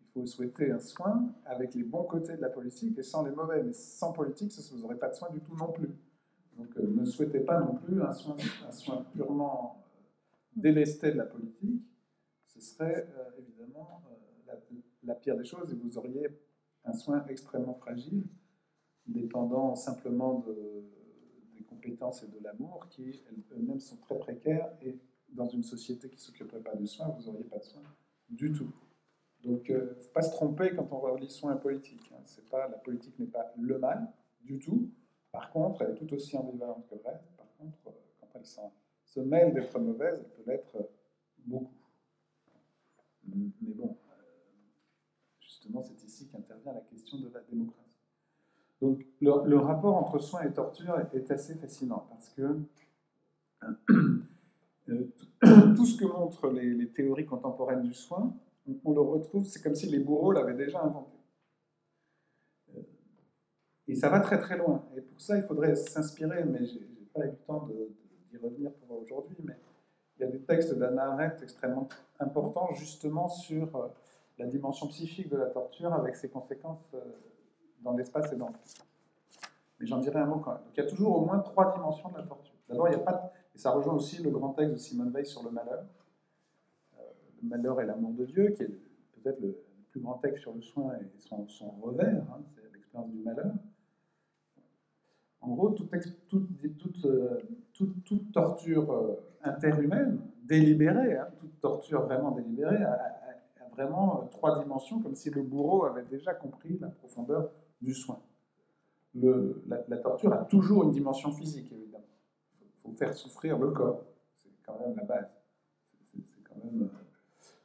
Il 0.00 0.06
faut 0.08 0.26
souhaiter 0.26 0.70
un 0.70 0.78
soin 0.78 1.32
avec 1.46 1.74
les 1.74 1.82
bons 1.82 2.04
côtés 2.04 2.36
de 2.36 2.42
la 2.42 2.50
politique 2.50 2.98
et 2.98 3.02
sans 3.02 3.24
les 3.24 3.30
mauvais. 3.30 3.62
Mais 3.62 3.72
sans 3.72 4.12
politique, 4.12 4.52
vous 4.72 4.78
n'aurez 4.78 4.98
pas 4.98 5.08
de 5.08 5.14
soin 5.14 5.30
du 5.30 5.40
tout 5.40 5.54
non 5.56 5.72
plus. 5.72 5.88
Donc 6.58 6.68
euh, 6.76 6.86
ne 6.86 7.04
souhaitez 7.04 7.40
pas 7.40 7.60
non 7.60 7.76
plus 7.76 8.02
un 8.02 8.12
soin, 8.12 8.36
un 8.66 8.72
soin 8.72 9.04
purement 9.14 9.85
délesté 10.56 11.12
de 11.12 11.18
la 11.18 11.26
politique. 11.26 11.84
Ce 12.46 12.60
serait 12.60 13.08
euh, 13.16 13.30
évidemment 13.38 14.02
la, 15.02 15.14
pire 15.14 15.36
des 15.36 15.44
choses 15.44 15.72
et 15.72 15.76
vous 15.76 15.98
auriez 15.98 16.28
un 16.84 16.92
soin 16.92 17.24
extrêmement 17.28 17.74
fragile, 17.74 18.24
dépendant 19.06 19.76
simplement 19.76 20.44
des 21.54 21.62
compétences 21.64 22.22
et 22.22 22.28
de 22.28 22.42
l'amour 22.42 22.86
qui 22.90 23.22
elles-mêmes 23.52 23.80
sont 23.80 23.96
très 23.98 24.18
précaires 24.18 24.72
et 24.82 24.98
dans 25.28 25.46
une 25.46 25.62
société 25.62 26.08
qui 26.08 26.16
ne 26.16 26.20
s'occuperait 26.20 26.60
pas 26.60 26.74
du 26.74 26.86
soin, 26.86 27.08
vous 27.08 27.24
n'auriez 27.24 27.44
pas 27.44 27.58
de 27.58 27.64
soins 27.64 27.82
du 28.28 28.52
tout. 28.52 28.72
Donc, 29.42 29.68
il 29.68 29.74
euh, 29.74 29.94
ne 29.96 30.00
faut 30.00 30.10
pas 30.10 30.22
se 30.22 30.32
tromper 30.32 30.74
quand 30.74 30.92
on 30.92 30.98
relie 30.98 31.30
soin 31.30 31.56
politique. 31.56 32.10
Hein. 32.12 32.22
C'est 32.24 32.48
pas, 32.48 32.68
la 32.68 32.78
politique 32.78 33.18
n'est 33.18 33.26
pas 33.26 33.52
le 33.56 33.78
mal 33.78 34.12
du 34.40 34.58
tout. 34.58 34.90
Par 35.30 35.50
contre, 35.50 35.82
elle 35.82 35.90
est 35.92 35.94
tout 35.94 36.12
aussi 36.14 36.36
ambivalente 36.36 36.86
que 36.88 36.94
le. 36.94 37.20
Par 37.36 37.46
contre, 37.58 37.78
euh, 37.86 37.90
quand 38.18 38.28
elle 38.34 38.46
se 39.06 39.20
mêle 39.20 39.54
d'être 39.54 39.78
mauvaise, 39.78 40.18
elle 40.18 40.44
peut 40.44 40.50
l'être 40.50 40.90
beaucoup. 41.44 41.72
Mais 43.28 43.72
bon, 43.74 43.96
euh, 44.10 44.22
justement, 45.40 45.82
c'est 45.82 46.02
ici 46.04 46.28
qu'intervient 46.28 46.72
la 46.72 46.80
question 46.80 47.18
de 47.18 47.28
la 47.32 47.40
démocratie. 47.40 47.82
Donc, 48.80 49.06
le, 49.20 49.56
rapport 49.56 49.96
entre 49.96 50.18
soin 50.18 50.42
et 50.42 50.52
torture 50.52 51.00
est, 51.14 51.30
assez 51.30 51.54
fascinant 51.54 52.06
parce 52.10 52.28
que 52.28 52.60
euh, 53.62 55.12
tout 55.74 55.86
ce 55.86 55.98
que 55.98 56.04
montrent 56.04 56.50
les, 56.50 56.90
théories 56.90 57.24
contemporaines 57.24 57.82
du 57.82 57.94
soin, 57.94 58.36
on, 58.84 58.92
le 58.92 59.00
retrouve, 59.00 59.44
c'est 59.44 59.62
comme 59.62 59.74
si 59.74 59.86
les 59.86 60.00
bourreaux 60.00 60.32
l'avaient 60.32 60.54
déjà 60.54 60.82
inventé. 60.82 61.16
Euh, 62.76 62.82
et 63.88 63.94
ça 63.94 64.10
va 64.10 64.20
très 64.20 64.38
très 64.38 64.58
loin. 64.58 64.84
Et 64.96 65.00
pour 65.00 65.20
ça, 65.20 65.38
il 65.38 65.42
faudrait 65.44 65.74
s'inspirer, 65.74 66.44
mais 66.44 66.66
je 66.66 66.78
n'ai 66.78 67.06
pas 67.14 67.24
eu 67.24 67.30
le 67.30 67.36
temps 67.46 67.66
revenir 68.38 68.72
pour 68.72 69.02
aujourd'hui, 69.02 69.36
mais 69.44 69.56
il 70.16 70.22
y 70.22 70.24
a 70.24 70.30
des 70.30 70.40
textes 70.40 70.74
d'Anna 70.74 71.12
Arendt 71.12 71.42
extrêmement 71.42 71.88
importants 72.18 72.72
justement 72.74 73.28
sur 73.28 73.76
euh, 73.76 73.88
la 74.38 74.46
dimension 74.46 74.86
psychique 74.88 75.28
de 75.28 75.36
la 75.36 75.46
torture 75.46 75.92
avec 75.92 76.16
ses 76.16 76.28
conséquences 76.28 76.94
dans 77.80 77.92
l'espace 77.92 78.32
et 78.32 78.36
dans 78.36 78.48
le 78.48 78.52
temps. 78.52 78.84
Mais 79.78 79.86
j'en 79.86 79.98
dirai 79.98 80.20
un 80.20 80.26
mot 80.26 80.38
quand 80.38 80.52
même. 80.52 80.62
Donc 80.62 80.76
il 80.76 80.82
y 80.82 80.86
a 80.86 80.88
toujours 80.88 81.16
au 81.16 81.24
moins 81.24 81.38
trois 81.38 81.72
dimensions 81.74 82.10
de 82.10 82.16
la 82.16 82.22
torture. 82.22 82.54
D'abord, 82.68 82.88
il 82.88 82.96
n'y 82.96 83.02
a 83.02 83.04
pas 83.04 83.32
et 83.56 83.58
ça 83.58 83.70
rejoint 83.70 83.94
aussi 83.94 84.22
le 84.22 84.28
grand 84.28 84.52
texte 84.52 84.74
de 84.74 84.78
Simone 84.78 85.10
Veil 85.10 85.24
sur 85.24 85.42
le 85.42 85.50
malheur. 85.50 85.86
Euh, 86.98 87.02
le 87.42 87.48
malheur 87.48 87.80
et 87.80 87.86
l'amour 87.86 88.12
de 88.12 88.26
Dieu, 88.26 88.50
qui 88.50 88.64
est 88.64 88.66
peut-être 88.66 89.40
le, 89.40 89.58
plus 89.90 90.00
grand 90.00 90.18
texte 90.18 90.42
sur 90.42 90.52
le 90.52 90.60
soin 90.60 90.92
et 90.96 91.06
son, 91.18 91.70
revers, 91.80 92.22
hein, 92.30 92.42
c'est 92.54 92.70
l'expérience 92.70 93.10
du 93.10 93.18
malheur. 93.20 93.54
En 95.40 95.54
gros, 95.54 95.70
toute, 95.70 95.90
euh, 97.06 97.40
toute, 97.76 98.32
torture 98.32 98.92
euh, 98.92 99.14
interhumaine, 99.42 100.20
délibérée, 100.44 101.16
hein, 101.16 101.28
toute 101.38 101.60
torture 101.60 102.02
vraiment 102.02 102.30
délibérée, 102.30 102.82
a, 102.82 103.12
vraiment 103.72 104.26
trois 104.30 104.58
dimensions, 104.62 105.00
comme 105.00 105.14
si 105.14 105.28
le 105.28 105.42
bourreau 105.42 105.84
avait 105.84 106.04
déjà 106.04 106.32
compris 106.32 106.78
la 106.78 106.88
profondeur 106.88 107.50
du 107.82 107.92
soin. 107.92 108.18
La, 109.14 109.98
torture 109.98 110.32
a 110.32 110.44
toujours 110.46 110.84
une 110.84 110.92
dimension 110.92 111.30
physique, 111.30 111.70
évidemment 111.70 112.06
faire 112.94 113.14
souffrir 113.14 113.58
le 113.58 113.70
corps. 113.70 114.04
C'est 114.36 114.50
quand 114.64 114.78
même 114.80 114.96
la 114.96 115.04
base. 115.04 115.28
C'est 116.14 116.42
quand 116.44 116.64
même 116.64 116.82
euh, 116.82 116.88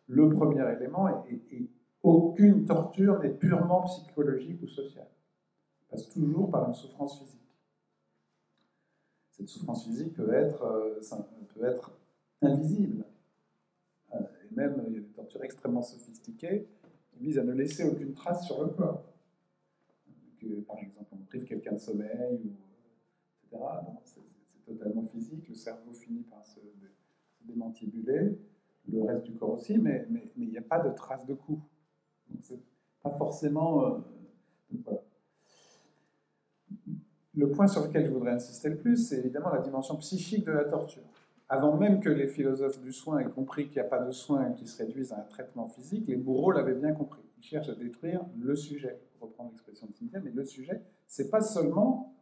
le 0.07 0.29
premier 0.29 0.63
élément. 0.73 1.07
Et, 1.29 1.69
aucune 2.03 2.65
torture 2.65 3.19
n'est 3.19 3.29
purement 3.29 3.83
psychologique 3.83 4.59
ou 4.63 4.67
sociale. 4.67 5.07
Elle 5.07 5.87
passe 5.91 6.09
toujours 6.09 6.49
par 6.49 6.67
une 6.67 6.73
souffrance 6.73 7.19
physique. 7.19 7.40
Cette 9.41 9.49
souffrance 9.49 9.85
physique 9.85 10.13
peut 10.13 10.31
être, 10.35 10.63
euh, 10.63 11.01
invisible. 12.43 13.05
Euh, 14.13 14.19
et 14.19 14.53
même, 14.53 14.83
il 14.87 14.93
y 14.93 14.97
a 14.97 14.99
des 14.99 15.07
tortures 15.07 15.43
extrêmement 15.43 15.81
sophistiquées 15.81 16.67
qui 17.09 17.23
visent 17.23 17.39
à 17.39 17.43
ne 17.43 17.53
laisser 17.53 17.83
aucune 17.83 18.13
trace 18.13 18.45
sur 18.45 18.63
le 18.63 18.69
corps. 18.69 19.03
par 20.67 20.77
exemple, 20.77 21.09
on 21.11 21.25
prive 21.25 21.45
quelqu'un 21.45 21.71
de 21.73 21.79
sommeil, 21.79 22.39
ou, 22.45 22.51
etc 23.41 23.65
totalement 24.63 25.05
physique, 25.05 25.49
le 25.49 25.55
cerveau 25.55 25.91
finit 25.91 26.23
par 26.23 26.45
se, 26.45 26.59
démantibuler, 27.41 28.37
le 28.87 29.01
reste 29.01 29.23
du 29.23 29.33
corps 29.33 29.53
aussi, 29.53 29.79
mais 29.79 30.07
il 30.37 30.49
n'y 30.49 30.57
a 30.59 30.61
pas 30.61 30.79
de 30.79 30.93
trace 30.93 31.25
de 31.25 31.33
coup. 31.33 31.59
Donc 32.29 32.43
c'est 32.43 32.61
pas 33.01 33.09
forcément... 33.09 33.85
Euh, 33.87 33.97
le 37.33 37.49
point 37.49 37.67
sur 37.67 37.85
lequel 37.85 38.05
je 38.05 38.11
voudrais 38.11 38.31
insister 38.31 38.69
le 38.69 38.77
plus, 38.77 38.97
c'est 38.97 39.17
évidemment 39.17 39.51
la 39.51 39.61
dimension 39.61 39.95
psychique 39.97 40.45
de 40.45 40.51
la 40.51 40.65
torture. 40.65 41.03
Avant 41.47 41.75
même 41.75 41.99
que 41.99 42.09
les 42.09 42.27
philosophes 42.27 42.79
du 42.81 42.93
soin 42.93 43.19
aient 43.19 43.29
compris 43.29 43.67
qu'il 43.67 43.81
n'y 43.81 43.87
a 43.87 43.89
pas 43.89 43.99
de 43.99 44.11
soin 44.11 44.51
qui 44.51 44.67
se 44.67 44.77
réduisent 44.77 45.11
à 45.11 45.19
un 45.19 45.23
traitement 45.29 45.65
physique, 45.65 46.07
les 46.07 46.15
bourreaux 46.15 46.51
l'avaient 46.51 46.75
bien 46.75 46.93
compris. 46.93 47.23
Ils 47.37 47.43
cherchent 47.43 47.69
à 47.69 47.75
détruire 47.75 48.21
le 48.39 48.55
sujet, 48.55 48.99
pour 49.19 49.29
reprendre 49.29 49.49
l'expression 49.51 49.87
de 49.87 49.93
Cynthia, 49.93 50.19
mais 50.23 50.31
le 50.31 50.45
sujet, 50.45 50.81
c'est 51.07 51.29
pas 51.29 51.41
seulement 51.41 52.15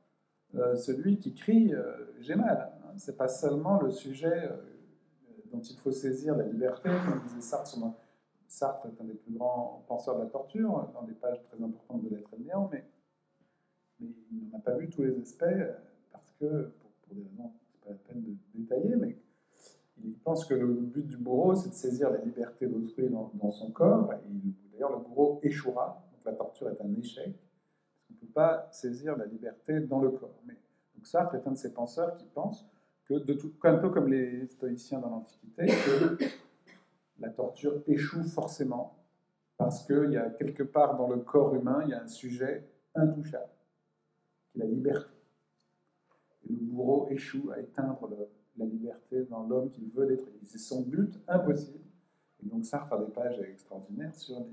euh, 0.56 0.76
celui 0.76 1.20
qui 1.20 1.36
crie 1.36 1.74
euh, 1.76 2.12
j'ai 2.22 2.36
mal. 2.36 2.72
Hein. 2.84 2.94
C'est 2.98 3.18
pas 3.18 3.28
seulement 3.28 3.80
le 3.80 3.92
sujet 3.92 4.50
euh, 4.50 4.58
dont 5.52 5.62
il 5.62 5.78
faut 5.78 5.92
saisir 5.92 6.36
la 6.36 6.46
liberté, 6.46 6.90
comme 6.90 7.22
disait 7.22 7.42
Sartre. 7.42 7.78
Sartre 8.48 8.88
est 8.88 9.00
un 9.00 9.06
des 9.06 9.14
plus 9.14 9.34
grands 9.34 9.86
penseurs 9.88 10.18
de 10.18 10.24
la 10.24 10.30
torture, 10.30 10.90
dans 10.94 11.04
des 11.04 11.14
pages 11.14 11.40
très 11.44 11.64
importantes 11.64 12.04
de 12.04 12.16
l'être 12.16 12.36
néant, 12.40 12.68
mais, 12.72 12.84
mais 14.00 14.08
il 14.32 14.50
n'en 14.50 14.58
a 14.58 14.62
pas 14.62 14.76
vu 14.76 14.90
tous 14.90 15.04
les 15.04 15.20
aspects 15.20 15.46
parce 16.12 16.32
que, 16.40 16.72
pour, 16.80 16.92
des 17.12 17.22
raisons, 17.22 17.52
c'est 17.72 17.82
pas 17.82 17.90
la 17.92 17.96
peine 17.96 18.22
de 18.22 18.36
détailler, 18.54 18.96
mais 18.96 19.18
il 20.04 20.14
pense 20.14 20.46
que 20.46 20.54
le 20.54 20.68
but 20.68 21.06
du 21.06 21.18
bourreau, 21.18 21.56
c'est 21.56 21.70
de 21.70 21.74
saisir 21.74 22.10
la 22.10 22.20
liberté 22.20 22.68
d'autrui 22.68 23.10
dans, 23.10 23.52
son 23.52 23.72
corps. 23.72 24.10
D'ailleurs, 24.72 24.92
le 24.92 25.04
bourreau 25.04 25.40
échouera, 25.44 26.02
donc 26.12 26.22
la 26.26 26.34
torture 26.34 26.70
est 26.70 26.82
un 26.82 26.94
échec. 26.96 27.34
On 28.10 28.14
ne 28.14 28.20
peut 28.20 28.34
pas 28.34 28.70
saisir 28.72 29.18
la 29.18 29.26
liberté 29.26 29.80
dans 29.82 30.00
le 30.00 30.12
corps. 30.12 30.40
Mais, 30.48 30.56
donc 30.96 31.06
Sartre 31.06 31.36
est 31.36 31.46
un 31.48 31.52
de 31.52 31.58
ces 31.58 31.74
penseurs 31.74 32.16
qui 32.18 32.26
pense 32.34 32.66
que, 33.06 33.16
un 33.64 33.78
peu 33.78 33.90
comme 33.90 34.08
les 34.08 34.48
stoïciens 34.48 35.00
dans 35.00 35.10
l'Antiquité, 35.10 35.68
que 35.68 36.26
la 37.20 37.30
torture 37.30 37.84
échoue 37.88 38.24
forcément 38.24 38.96
parce 39.60 39.86
qu'il 39.86 40.12
y 40.12 40.18
a 40.18 40.30
quelque 40.30 40.64
part 40.64 40.96
dans 40.96 41.10
le 41.10 41.18
corps 41.18 41.54
humain, 41.54 41.82
il 41.84 41.90
y 41.90 41.94
a 41.94 42.02
un 42.02 42.08
sujet 42.08 42.64
intouchable, 42.96 43.50
la 44.60 44.66
liberté. 44.66 45.10
Et 46.46 46.54
le 46.54 46.58
bourreau 46.58 47.08
échoue 47.10 47.50
à 47.52 47.60
éteindre 47.60 48.10
la 48.58 48.66
liberté 48.66 49.24
dans 49.24 49.44
l'homme 49.44 49.70
qu'il 49.70 49.90
veut 49.90 50.06
détruire. 50.06 50.36
C'est 50.44 50.58
son 50.58 50.82
but 50.82 51.14
impossible. 51.28 51.80
Et 52.44 52.48
donc 52.48 52.66
Sartre 52.66 52.94
a 52.94 52.98
des 53.00 53.12
pages 53.12 53.40
extraordinaires 53.40 54.16
sur 54.16 54.46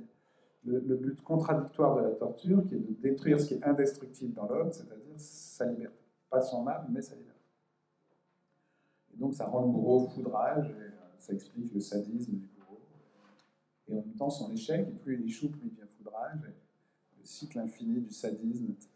le, 0.65 0.97
but 0.97 1.21
contradictoire 1.23 1.97
de 1.97 2.03
la 2.03 2.11
torture, 2.11 2.67
qui 2.67 2.75
est 2.75 2.79
de 2.79 2.93
détruire 3.01 3.41
ce 3.41 3.47
qui 3.47 3.55
est 3.55 3.65
indestructible 3.65 4.35
dans 4.35 4.49
l'homme, 4.49 4.73
c'est-à-dire 4.73 5.15
sa 5.17 5.67
liberté. 5.67 5.97
Pas 6.29 6.41
son 6.41 6.67
âme, 6.67 6.89
mais 6.91 7.03
sa 7.03 7.15
liberté. 7.15 7.41
Et 9.15 9.17
donc 9.17 9.35
ça 9.35 9.47
rend 9.47 9.63
le 9.63 9.69
bourreau 9.69 10.09
foudrage, 10.09 10.71
et 10.71 10.73
euh, 10.73 10.91
ça 11.19 11.33
explique 11.33 11.73
le 11.73 11.81
sadisme 11.81 12.33
du 12.33 12.49
bourreau. 12.49 12.81
Et 13.89 13.93
en 13.93 13.97
même 13.97 14.15
temps, 14.15 14.29
son 14.29 14.53
échec, 14.53 14.89
et 14.89 14.93
plus 14.93 15.21
il 15.21 15.27
échoue, 15.27 15.51
plus 15.51 15.69
il 15.69 15.71
devient 15.71 15.89
foudrage, 15.97 16.41
le 17.17 17.25
cycle 17.25 17.61
infini 17.61 18.01
du 18.01 18.13
sadisme, 18.13 18.73
etc. 18.73 18.96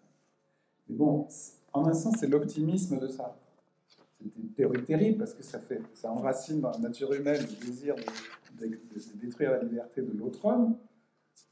Bon, 0.91 1.28
en 1.72 1.86
un 1.86 1.95
sens, 1.95 2.16
c'est 2.18 2.26
l'optimisme 2.26 2.99
de 2.99 3.07
Sartre. 3.07 3.38
C'est 4.18 4.24
une 4.36 4.51
théorie 4.51 4.84
terrible 4.84 5.18
parce 5.18 5.34
que 5.34 5.43
ça, 5.43 5.61
fait, 5.61 5.80
ça 5.95 6.11
enracine 6.11 6.61
dans 6.61 6.70
la 6.72 6.78
nature 6.78 7.12
humaine 7.12 7.41
le 7.41 7.66
désir 7.66 7.95
de, 8.59 8.78
détruire 9.14 9.53
la 9.53 9.62
liberté 9.62 10.03
de 10.03 10.12
l'autre 10.12 10.45
homme, 10.45 10.76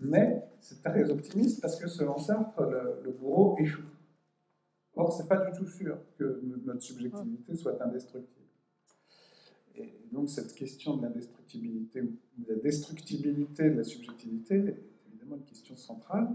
mais 0.01 0.45
c'est 0.61 0.83
très 0.83 1.09
optimiste 1.11 1.61
parce 1.61 1.77
que 1.77 1.89
selon 1.89 2.19
Sartre, 2.19 2.61
le, 2.63 3.13
bourreau 3.13 3.57
échoue. 3.59 3.83
Or, 4.97 5.13
c'est 5.13 5.29
pas 5.29 5.39
du 5.39 5.57
tout 5.57 5.67
sûr 5.67 5.97
que 6.19 6.43
notre 6.65 6.83
subjectivité 6.83 7.55
soit 7.55 7.81
indestructible. 7.81 8.35
Et 9.77 10.09
donc, 10.11 10.29
cette 10.29 10.53
question 10.55 10.97
de 10.97 11.03
l'indestructibilité 11.05 12.03
ou 12.03 12.19
de 12.39 12.53
la 12.53 12.57
destructibilité 12.57 13.71
de 13.71 13.77
la 13.77 13.85
subjectivité 13.85 14.57
est 14.57 14.83
évidemment 15.07 15.37
une 15.37 15.45
question 15.45 15.77
centrale. 15.77 16.29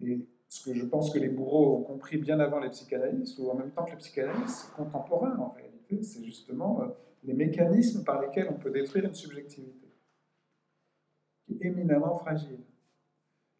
Et 0.00 0.26
ce 0.48 0.64
que 0.64 0.74
je 0.74 0.84
pense 0.84 1.12
que 1.12 1.18
les 1.18 1.28
bourreaux 1.28 1.76
ont 1.76 1.82
compris 1.82 2.18
bien 2.18 2.38
avant 2.40 2.60
les 2.60 2.70
psychanalystes, 2.70 3.38
ou 3.38 3.50
en 3.50 3.54
même 3.54 3.70
temps 3.72 3.84
que 3.84 3.92
les 3.92 3.96
psychanalystes 3.96 4.72
contemporains 4.76 5.36
en 5.38 5.50
réalité, 5.50 6.02
c'est 6.02 6.24
justement 6.24 6.82
euh, 6.82 6.88
les 7.24 7.34
mécanismes 7.34 8.04
par 8.04 8.20
lesquels 8.20 8.48
on 8.50 8.58
peut 8.58 8.70
détruire 8.70 9.04
une 9.04 9.14
subjectivité, 9.14 9.88
qui 11.44 11.54
est 11.54 11.66
éminemment 11.66 12.14
fragile. 12.14 12.60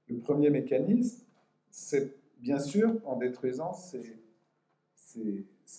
Le 0.09 0.19
premier 0.19 0.51
mécanisme, 0.51 1.27
c'est 1.71 2.17
bien 2.39 2.61
sûr 2.61 2.95
en 3.05 3.17
détruisant 3.17 3.73
ces, 3.73 4.21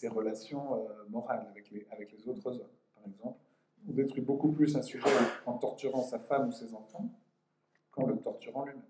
relations 0.09 0.75
euh, 0.75 0.87
morales 1.09 1.47
avec 1.51 1.71
les, 1.71 1.87
avec 1.91 2.11
les 2.11 2.27
autres 2.27 2.47
hommes. 2.47 2.69
Par 2.93 3.05
exemple, 3.05 3.39
on 3.87 3.93
détruit 3.93 4.21
beaucoup 4.21 4.51
plus 4.51 4.75
un 4.75 4.81
sujet 4.81 5.05
en 5.45 5.53
torturant 5.57 6.03
sa 6.03 6.19
femme 6.19 6.49
ou 6.49 6.51
ses 6.51 6.73
enfants 6.73 7.09
qu'en 7.91 8.05
le 8.05 8.17
torturant 8.17 8.65
lui-même. 8.65 8.83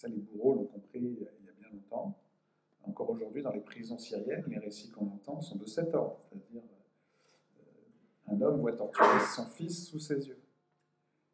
Ça, 0.00 0.08
les 0.08 0.16
bourreaux 0.16 0.54
l'ont 0.54 0.64
compris 0.64 0.98
il 0.98 1.24
y 1.24 1.26
a 1.26 1.52
bien 1.58 1.68
longtemps. 1.70 2.18
Encore 2.84 3.10
aujourd'hui, 3.10 3.42
dans 3.42 3.52
les 3.52 3.60
prisons 3.60 3.98
syriennes, 3.98 4.44
les 4.46 4.56
récits 4.56 4.90
qu'on 4.90 5.04
entend 5.04 5.42
sont 5.42 5.56
de 5.56 5.66
cet 5.66 5.92
ordre. 5.92 6.18
C'est-à-dire, 6.22 6.62
euh, 7.58 8.32
un 8.32 8.40
homme 8.40 8.60
voit 8.60 8.72
torturer 8.72 9.20
son 9.36 9.44
fils 9.44 9.88
sous 9.88 9.98
ses 9.98 10.26
yeux. 10.26 10.40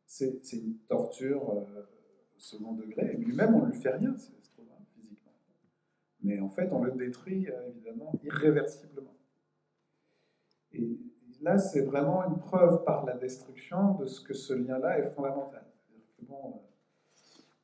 C'est 0.05 0.53
une 0.53 0.79
torture 0.89 1.49
euh, 1.49 1.85
second 2.39 2.73
degré. 2.73 3.13
Et 3.13 3.17
lui-même, 3.17 3.55
on 3.55 3.67
ne 3.67 3.71
lui 3.71 3.79
fait 3.79 3.93
rien, 3.93 4.11
hein, 4.11 4.17
physiquement. 4.17 4.85
Mais 6.25 6.41
en 6.41 6.49
fait, 6.49 6.73
on 6.73 6.83
le 6.83 6.91
détruit, 6.91 7.49
euh, 7.49 7.69
évidemment, 7.69 8.15
irréversiblement. 8.25 9.17
Et 10.73 10.99
là, 11.41 11.59
c'est 11.59 11.83
vraiment 11.83 12.25
une 12.25 12.41
preuve 12.41 12.83
par 12.83 13.07
la 13.07 13.15
destruction 13.15 13.95
de 13.95 14.07
ce 14.07 14.21
que 14.21 14.35
ce 14.35 14.55
lien-là 14.55 14.99
est 14.99 15.11
fondamental. 15.11 15.65
Bon, 16.23 16.63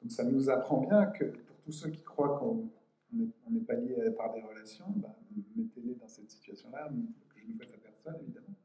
donc 0.03 0.11
ça 0.11 0.25
nous 0.25 0.51
apprend 0.51 0.81
bien 0.81 1.07
que 1.07 1.25
pour 1.25 1.57
tous 1.65 1.73
ceux 1.73 1.91
qui 1.91 2.03
croient 2.03 2.39
qu'on 2.39 2.69
n'est 3.13 3.61
pas 3.61 3.75
lié 3.75 4.11
par 4.17 4.33
des 4.33 4.41
relations, 4.43 4.87
bah, 4.97 5.15
mettez-les 5.57 5.95
dans 5.95 6.09
cette 6.09 6.31
situation-là, 6.31 6.89
que 6.89 7.41
je 7.41 7.47
ne 7.47 7.59
fais 7.59 7.75
à 7.75 7.79
personne 7.79 8.17
évidemment. 8.23 8.57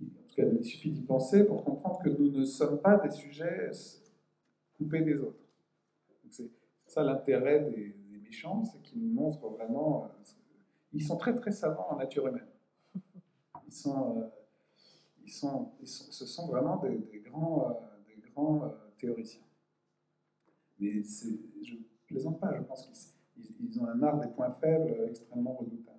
En 0.00 0.28
tout 0.28 0.34
cas, 0.36 0.44
il 0.46 0.64
suffit 0.64 0.90
d'y 0.90 1.02
penser 1.02 1.44
pour 1.44 1.64
comprendre 1.64 2.00
que 2.02 2.10
nous 2.10 2.30
ne 2.30 2.44
sommes 2.44 2.80
pas 2.80 2.96
des 2.98 3.10
sujets 3.10 3.70
coupés 4.76 5.02
des 5.02 5.16
autres. 5.16 5.38
C'est 6.30 6.50
ça 6.86 7.02
l'intérêt 7.02 7.60
des, 7.60 7.96
méchants, 8.22 8.64
c'est 8.64 8.80
qu'ils 8.82 9.00
nous 9.00 9.12
montrent 9.12 9.48
vraiment. 9.48 10.04
Euh, 10.04 10.08
ils 10.92 11.04
sont 11.04 11.16
très 11.16 11.34
très 11.34 11.52
savants 11.52 11.88
en 11.90 11.96
nature 11.96 12.26
humaine. 12.26 12.48
Ils 13.66 13.72
sont, 13.72 14.18
euh, 14.18 14.26
ils 15.22 15.30
sont, 15.30 15.72
ils 15.80 15.86
ce 15.86 16.26
sont 16.26 16.46
vraiment 16.46 16.78
des, 16.78 17.20
grands, 17.20 17.68
euh, 17.70 17.74
des 18.06 18.30
grands 18.30 18.74
théoriciens. 18.96 19.43
Mais 20.84 21.02
je 21.62 21.76
plaisante 22.06 22.40
pas, 22.40 22.54
je 22.54 22.62
pense 22.62 23.14
qu'ils 23.34 23.80
ont 23.80 23.86
un 23.86 24.02
art 24.02 24.20
des 24.20 24.28
points 24.28 24.54
faibles 24.60 25.06
extrêmement 25.08 25.54
redoutable. 25.54 25.98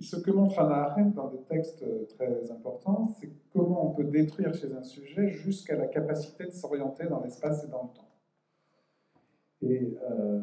ce 0.00 0.16
que 0.16 0.30
montre 0.30 0.58
Anna 0.58 0.84
Arendt 0.84 1.14
dans 1.14 1.28
des 1.28 1.42
textes 1.42 1.84
très 2.08 2.50
importants, 2.50 3.04
c'est 3.20 3.30
comment 3.52 3.90
on 3.90 3.94
peut 3.94 4.04
détruire 4.04 4.54
chez 4.54 4.72
un 4.72 4.82
sujet 4.82 5.28
jusqu'à 5.28 5.76
la 5.76 5.88
capacité 5.88 6.46
de 6.46 6.52
s'orienter 6.52 7.06
dans 7.06 7.20
l'espace 7.20 7.64
et 7.64 7.68
dans 7.68 7.82
le 7.82 7.88
temps. 7.98 8.08
Et 9.60 9.98
euh, 10.10 10.42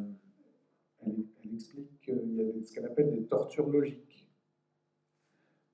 elle, 1.06 1.26
explique 1.54 2.02
qu'il 2.02 2.36
y 2.36 2.42
a 2.42 2.64
ce 2.64 2.72
qu'elle 2.72 2.86
appelle 2.86 3.12
des 3.12 3.24
tortures 3.24 3.68
logiques, 3.68 4.30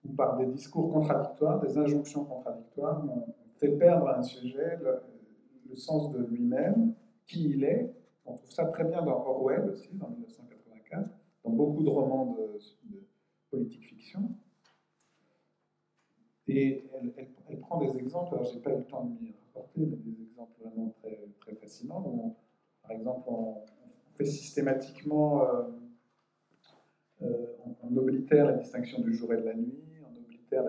où 0.06 0.14
par 0.14 0.38
des 0.38 0.46
discours 0.46 0.94
contradictoires, 0.94 1.60
des 1.60 1.78
injonctions 1.78 2.24
contradictoires, 2.24 3.04
on 3.04 3.34
fait 3.58 3.76
perdre 3.78 4.08
à 4.08 4.20
un 4.20 4.24
sujet 4.24 4.78
le 5.72 5.76
sens 5.76 6.12
de 6.12 6.20
lui-même, 6.20 6.94
qui 7.32 7.50
il 7.50 7.64
est. 7.64 7.94
On 8.26 8.36
trouve 8.36 8.52
ça 8.52 8.66
très 8.66 8.84
bien 8.84 9.02
dans 9.02 9.26
Orwell 9.26 9.70
aussi, 9.70 9.90
dans 9.94 10.10
1984, 10.10 11.10
dans 11.44 11.52
beaucoup 11.52 11.84
de 11.84 11.90
romans 11.90 12.38
de, 12.38 12.60
politique 13.50 13.84
fiction. 13.84 14.32
Et 16.48 16.86
elle, 16.94 17.60
prend 17.60 17.80
des 17.80 17.98
exemples, 17.98 18.34
alors 18.34 18.46
je 18.46 18.56
n'ai 18.56 18.62
pas 18.62 18.72
eu 18.72 18.78
le 18.78 18.86
temps 18.86 19.04
de 19.04 19.20
m'y 19.20 19.34
rapporter, 19.34 19.82
mais 19.86 19.98
des 19.98 20.22
exemples 20.22 20.52
vraiment 20.62 20.94
très, 21.02 21.20
très 21.40 21.56
fascinants. 21.56 22.36
Par 22.82 22.92
exemple, 22.92 23.28
on, 23.28 23.56
fait 24.16 24.26
systématiquement, 24.26 25.44
euh, 25.44 25.64
euh, 27.24 27.46
on, 27.84 27.96
oblitère 27.98 28.46
la 28.46 28.54
distinction 28.54 29.02
du 29.02 29.14
jour 29.14 29.34
et 29.34 29.38
de 29.38 29.44
la 29.44 29.54
nuit, 29.54 29.84
on 30.04 30.18
oblitère 30.18 30.64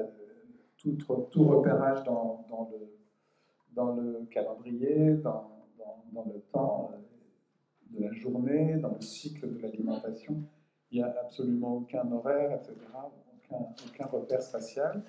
tout, 0.77 1.45
repérage 1.45 2.03
dans 2.05 2.69
le 2.73 3.03
dans 3.75 3.95
le 3.95 4.27
calendrier, 4.31 5.15
dans, 5.15 5.52
dans, 6.13 6.25
le 6.25 6.41
temps 6.53 6.91
euh, 6.93 7.99
de 7.99 8.05
la 8.05 8.13
journée, 8.13 8.77
dans 8.77 8.95
le 8.95 9.01
cycle 9.01 9.55
de 9.55 9.61
l'alimentation. 9.61 10.43
Il 10.91 10.99
n'y 10.99 11.05
a 11.05 11.15
absolument 11.21 11.77
aucun 11.77 12.11
horaire, 12.11 12.53
etc., 12.53 12.75
aucun, 13.51 14.07
repère 14.07 14.43
spatial. 14.43 15.03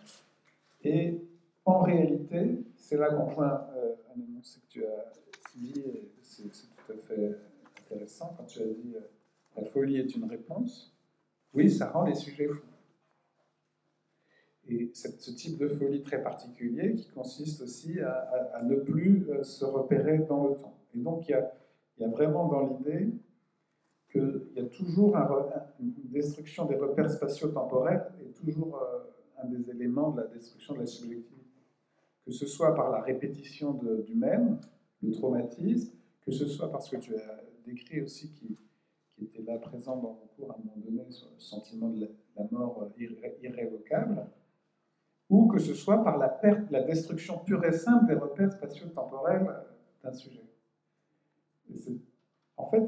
Et 0.84 1.22
en 1.66 1.80
réalité, 1.80 2.66
c'est 2.76 2.98
là 2.98 3.10
qu'on 3.10 3.26
voit 3.26 3.70
euh, 3.76 3.96
un 4.10 4.20
que 4.42 4.68
tu 4.68 4.86
as 4.86 5.12
dit, 5.56 5.80
et 5.80 6.12
c'est 6.22 6.44
tout 6.44 6.92
à 6.92 6.98
fait 6.98 7.38
intéressant, 7.82 8.34
quand 8.38 8.46
tu 8.46 8.62
as 8.62 8.66
dit 8.66 8.96
euh, 8.96 9.00
la 9.56 9.64
folie 9.64 9.98
est 9.98 10.16
une 10.16 10.26
réponse. 10.26 10.94
Oui, 11.54 11.70
ça 11.70 11.90
rend 11.92 12.04
les 12.04 12.16
sujets 12.16 12.48
fous. 12.48 12.73
Et 14.70 14.92
ce 14.94 15.32
type 15.32 15.58
de 15.58 15.68
folie 15.68 16.02
très 16.04 16.24
particulier 16.24 16.96
qui 16.96 17.10
consiste 17.10 17.62
aussi 17.62 18.00
à, 18.00 18.62
ne 18.64 18.76
plus 18.76 19.26
euh, 19.30 19.44
se 19.44 19.66
repérer 19.66 20.20
dans 20.20 20.48
le 20.48 20.56
temps. 20.56 20.78
Et 20.96 21.00
donc 21.00 21.28
il 21.28 21.32
y 21.32 21.36
a, 21.36 22.08
vraiment 22.08 22.48
dans 22.48 22.68
l'idée 22.68 23.10
qu'il 24.12 24.48
y 24.56 24.60
a 24.60 24.66
toujours 24.66 25.18
une 25.80 25.94
destruction 26.12 26.66
des 26.66 26.76
repères 26.76 27.10
spatio-temporels 27.10 28.06
et 28.22 28.32
toujours 28.32 28.82
euh, 28.82 29.44
un 29.44 29.48
des 29.48 29.70
éléments 29.70 30.12
de 30.12 30.22
la 30.22 30.28
destruction 30.28 30.76
de 30.76 30.80
la 30.80 30.86
subjectivité. 30.86 31.42
Que 32.26 32.32
ce 32.32 32.46
soit 32.46 32.74
par 32.74 32.90
la 32.90 33.02
répétition 33.02 33.74
du 34.06 34.16
même, 34.16 34.60
le 35.02 35.12
traumatisme, 35.12 35.94
que 36.22 36.32
ce 36.32 36.48
soit 36.48 36.72
parce 36.72 36.90
que 36.90 36.96
tu 36.96 37.16
as 37.16 37.42
décrit 37.66 38.02
aussi 38.02 38.30
qui, 38.32 38.58
qui 39.10 39.26
était 39.26 39.42
là 39.42 39.58
présent 39.58 39.98
dans 39.98 40.14
mon 40.14 40.28
cours 40.36 40.52
à 40.52 40.56
un 40.56 40.60
moment 40.60 40.78
donné 40.78 41.12
sur 41.12 41.28
le 41.32 41.40
sentiment 41.40 41.90
de 41.90 42.08
la, 42.36 42.44
mort 42.52 42.84
euh, 42.84 43.06
irrévocable, 43.42 44.26
ou 45.30 45.48
que 45.48 45.60
ce 45.60 45.74
soit 45.74 46.04
par 46.04 46.18
la 46.18 46.30
perte, 46.30 46.70
la 46.72 46.84
destruction 46.84 47.40
pure 47.40 47.64
et 47.66 47.72
simple 47.72 48.06
des 48.08 48.16
repères 48.16 48.52
spatio-temporels 48.52 49.48
d'un 50.04 50.14
sujet. 50.14 50.44
en 52.58 52.66
fait, 52.66 52.88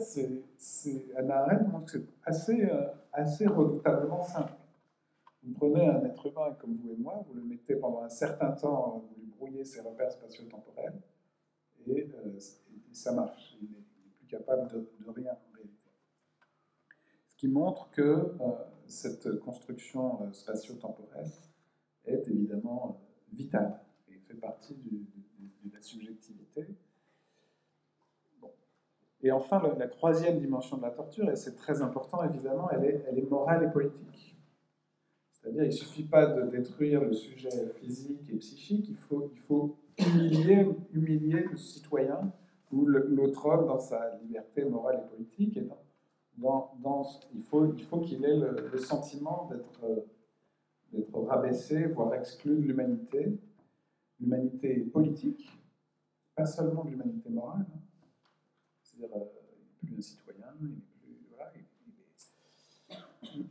c'est, 0.58 1.16
Anna 1.16 1.38
Arendt 1.44 1.68
montre 1.72 1.86
que 1.86 1.92
c'est 1.92 2.08
assez, 2.24 2.66
euh, 2.66 2.88
assez 3.14 3.48
redoutablement 3.48 4.24
simple. 4.24 4.54
Vous 5.44 5.54
prenez 5.54 5.88
un 5.88 6.04
être 6.06 6.26
humain 6.26 6.56
comme 6.60 6.76
vous 6.76 6.92
et 6.92 6.98
moi, 6.98 7.24
vous 7.28 7.36
le 7.36 7.44
mettez 7.44 7.76
pendant 7.76 8.02
un 8.02 8.10
certain 8.10 8.52
temps, 8.52 9.06
vous 9.08 9.22
lui 9.22 9.28
brouillez 9.28 9.64
ses 9.64 9.82
repères 9.82 10.12
spatio-temporels, 10.12 11.00
et, 11.88 12.10
ça 12.92 13.12
marche. 13.12 13.58
Il 13.62 13.70
n'est 13.70 13.84
plus 14.18 14.28
capable 14.28 14.72
de, 14.72 14.88
rien 15.08 15.32
en. 15.32 15.40
Ce 17.28 17.36
qui 17.36 17.48
montre 17.48 17.90
que 17.92 18.34
cette 18.88 19.40
construction 19.40 20.32
spatio-temporelle 20.32 21.30
est 22.08 22.28
évidemment 22.28 23.02
vitale 23.34 23.80
et 24.10 24.18
fait 24.18 24.36
partie 24.36 24.76
de 24.76 25.74
la 25.74 25.82
subjectivité. 25.82 26.68
Et 29.26 29.32
enfin, 29.32 29.60
la, 29.80 29.88
troisième 29.88 30.40
dimension 30.40 30.78
de 30.78 30.84
la 30.84 30.92
torture, 30.92 31.28
et 31.32 31.36
c'est 31.36 31.56
très 31.56 31.82
important 31.82 32.24
évidemment, 32.24 32.70
elle 32.70 32.86
est, 32.86 33.30
morale 33.30 33.64
et 33.64 33.72
politique. 33.72 34.38
C'est-à-dire, 35.32 35.64
il 35.64 35.70
ne 35.70 35.72
suffit 35.72 36.04
pas 36.04 36.28
de 36.28 36.44
détruire 36.44 37.04
le 37.04 37.12
sujet 37.12 37.68
physique 37.80 38.30
et 38.32 38.36
psychique, 38.36 38.88
il 38.88 38.96
faut, 38.96 39.32
il 39.34 39.40
faut 39.40 39.78
humilier, 39.98 41.44
le 41.50 41.58
citoyen 41.58 42.32
ou 42.72 42.86
l'autre 42.86 43.48
homme 43.48 43.66
dans 43.66 43.80
sa 43.80 44.16
liberté 44.22 44.64
morale 44.64 45.04
et 45.04 45.10
politique. 45.16 45.60
Il 46.38 47.44
faut 47.44 48.00
qu'il 48.02 48.26
ait 48.26 48.38
le, 48.38 48.78
sentiment 48.78 49.50
d'être 49.50 50.06
rabaissé, 51.14 51.88
voire 51.88 52.14
exclu 52.14 52.56
de 52.58 52.62
l'humanité, 52.62 53.38
l'humanité 54.20 54.80
politique, 54.82 55.50
pas 56.36 56.46
seulement 56.46 56.84
de 56.84 56.92
l'humanité 56.92 57.30
morale. 57.30 57.66
Hein 57.74 57.80
c'est-à-dire 58.84 59.16
euh, 59.18 59.26
il 59.84 59.90
n'est 59.90 59.94
plus 59.94 59.98
un 59.98 60.02
citoyen, 60.02 60.54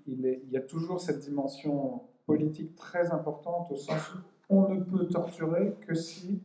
il, 0.06 0.40
il, 0.46 0.50
y 0.50 0.56
a 0.56 0.62
toujours 0.62 1.00
cette 1.00 1.20
dimension 1.20 2.02
politique 2.26 2.74
très 2.74 3.10
importante 3.10 3.70
au 3.70 3.76
sens 3.76 4.14
où 4.14 4.20
on 4.48 4.68
ne 4.68 4.82
peut 4.82 5.06
torturer 5.08 5.74
que 5.86 5.94
si 5.94 6.42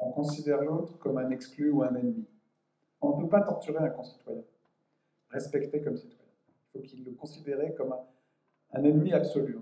on 0.00 0.10
considère 0.10 0.62
l'autre 0.62 0.98
comme 0.98 1.18
un 1.18 1.30
exclu 1.30 1.70
ou 1.70 1.82
un 1.82 1.94
ennemi. 1.94 2.26
On 3.00 3.16
ne 3.16 3.22
peut 3.22 3.28
pas 3.28 3.42
torturer 3.42 3.78
un 3.78 3.90
concitoyen, 3.90 4.42
respecter 5.28 5.80
comme 5.82 5.96
citoyen. 5.96 6.32
Il 6.48 6.70
faut 6.72 6.80
qu'il 6.80 7.04
le 7.04 7.12
considère 7.12 7.74
comme 7.74 7.94
un, 8.72 8.82
ennemi 8.82 9.12
absolu. 9.12 9.58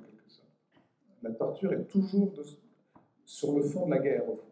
La 1.23 1.31
torture 1.31 1.73
est 1.73 1.85
toujours 1.85 2.33
sur 3.25 3.57
le 3.57 3.63
fond 3.63 3.87
de 3.87 3.91
la 3.91 3.99
guerre, 3.99 4.29
au 4.29 4.35
fond. 4.35 4.45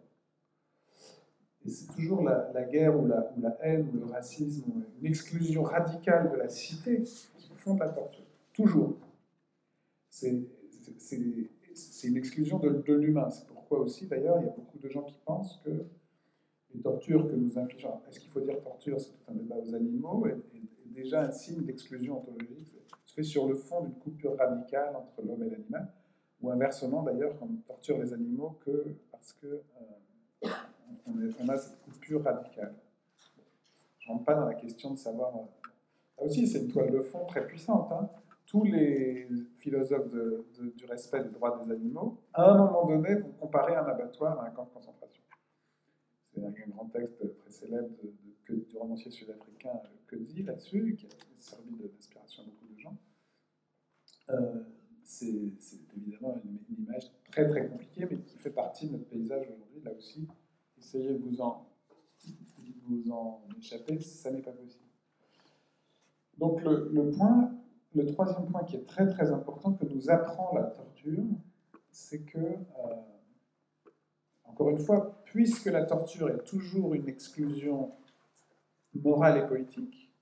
Et 1.64 1.71
c'est 1.71 1.93
toujours 1.93 2.23
la, 2.23 2.64
guerre 2.64 2.99
ou 2.99 3.07
la, 3.07 3.59
haine 3.62 3.89
ou 3.93 3.99
le 3.99 4.12
racisme 4.12 4.85
une 5.01 5.07
exclusion 5.07 5.62
radicale 5.62 6.31
de 6.31 6.37
la 6.37 6.49
cité 6.49 7.03
qui 7.03 7.51
font 7.55 7.77
la 7.77 7.89
torture. 7.89 8.25
Toujours. 8.53 8.97
C'est 10.09 10.45
une 12.05 12.17
exclusion 12.17 12.59
de, 12.59 12.95
l'humain. 12.95 13.31
C'est 13.31 13.47
pourquoi 13.49 13.81
aussi, 13.81 14.07
d'ailleurs, 14.07 14.39
il 14.41 14.47
y 14.47 14.49
a 14.49 14.53
beaucoup 14.53 14.79
de 14.79 14.89
gens 14.89 15.03
qui 15.03 15.19
pensent 15.25 15.61
que 15.64 15.87
les 16.73 16.81
tortures 16.81 17.27
que 17.27 17.35
nous 17.35 17.59
infligeons, 17.59 18.01
est-ce 18.09 18.21
qu'il 18.21 18.31
faut 18.31 18.41
dire 18.41 18.61
torture, 18.62 19.01
c'est 19.01 19.11
tout 19.11 19.31
un 19.31 19.35
débat 19.35 19.57
aux 19.57 19.75
animaux, 19.75 20.27
est, 20.27 20.37
déjà 20.95 21.23
un 21.23 21.31
signe 21.31 21.62
d'exclusion 21.62 22.19
ontologique. 22.19 22.75
Se 23.05 23.14
fait 23.14 23.23
sur 23.23 23.47
le 23.47 23.55
fond 23.55 23.83
d'une 23.83 23.95
coupure 23.95 24.37
radicale 24.37 24.97
entre 24.97 25.23
l'homme 25.23 25.43
et 25.43 25.51
l'animal, 25.51 25.93
ou 26.41 26.51
inversement 26.51 27.03
d'ailleurs, 27.03 27.39
qu'on 27.39 27.49
torture 27.66 27.99
les 27.99 28.12
animaux 28.12 28.59
que 28.64 28.95
parce 29.11 29.32
que 29.32 29.47
euh, 30.45 30.49
on, 31.07 31.49
a 31.49 31.57
cette 31.57 31.80
coupure 31.82 32.22
radicale. 32.22 32.74
Je 33.99 34.09
ne 34.09 34.12
rentre 34.12 34.24
pas 34.24 34.34
dans 34.34 34.47
la 34.47 34.55
question 34.55 34.93
de 34.93 34.99
savoir. 34.99 35.34
Euh, 35.37 35.41
là 36.18 36.24
aussi, 36.24 36.47
c'est 36.47 36.61
une 36.61 36.68
toile 36.68 36.91
de 36.91 37.01
fond 37.01 37.24
très 37.26 37.47
puissante. 37.47 37.91
Hein. 37.93 38.09
Tous 38.47 38.64
les 38.64 39.28
philosophes 39.57 40.09
du 40.76 40.84
respect 40.87 41.24
des 41.24 41.30
droits 41.30 41.61
des 41.64 41.72
animaux, 41.72 42.20
à 42.32 42.51
un 42.51 42.57
moment 42.57 42.87
donné, 42.87 43.16
vont 43.16 43.32
comparer 43.41 43.74
un 43.74 43.84
abattoir 43.84 44.39
à 44.41 44.47
un 44.47 44.51
camp 44.51 44.64
de 44.64 44.70
concentration. 44.70 45.22
C'est 46.32 46.45
un 46.45 46.53
grand 46.68 46.87
texte 46.87 47.18
très 47.39 47.51
célèbre 47.51 47.91
du 48.49 48.76
romancier 48.76 49.11
sud-africain 49.11 49.80
que 50.07 50.16
dit 50.16 50.43
là-dessus, 50.43 50.95
qui 50.97 51.07
a 51.07 51.09
servi 51.34 51.74
d'inspiration 51.76 52.43
à 52.43 52.47
beaucoup 52.47 52.72
de 52.72 52.78
gens. 52.78 52.97
Euh, 54.30 54.62
c'est 55.07 55.78
évidemment 55.96 56.34
une, 56.44 56.84
image 56.84 57.11
très 57.30 57.48
très 57.48 57.68
compliquée, 57.68 58.07
mais 58.11 58.18
qui 58.18 58.38
fait 58.38 58.50
partie 58.50 58.88
de 58.88 58.92
notre 58.92 59.07
paysage 59.07 59.46
aujourd'hui, 59.46 59.80
là 59.84 59.92
aussi, 59.96 60.26
essayez 60.78 61.14
de 61.14 61.18
vous 61.18 61.40
en, 61.40 61.64
échapper, 63.59 64.00
ça 64.00 64.30
n'est 64.30 64.42
pas 64.42 64.52
possible. 64.52 64.84
Donc 66.38 66.62
le, 66.62 66.90
le, 66.92 67.11
point, 67.11 67.52
le 67.94 68.04
troisième 68.07 68.46
point 68.46 68.64
qui 68.64 68.76
est 68.76 68.84
très 68.84 69.09
très 69.09 69.30
important 69.32 69.72
que 69.72 69.86
nous 69.86 70.11
apprend 70.11 70.54
la 70.54 70.64
torture, 70.64 71.24
c'est 71.90 72.20
que, 72.20 72.38
euh, 72.38 72.94
encore 74.44 74.70
une 74.70 74.78
fois, 74.78 75.22
puisque 75.24 75.66
la 75.66 75.84
torture 75.84 76.28
est 76.28 76.44
toujours 76.44 76.94
une 76.94 77.09
exclusion 77.09 77.92
morale 78.94 79.38
et 79.38 79.46
politique, 79.46 80.12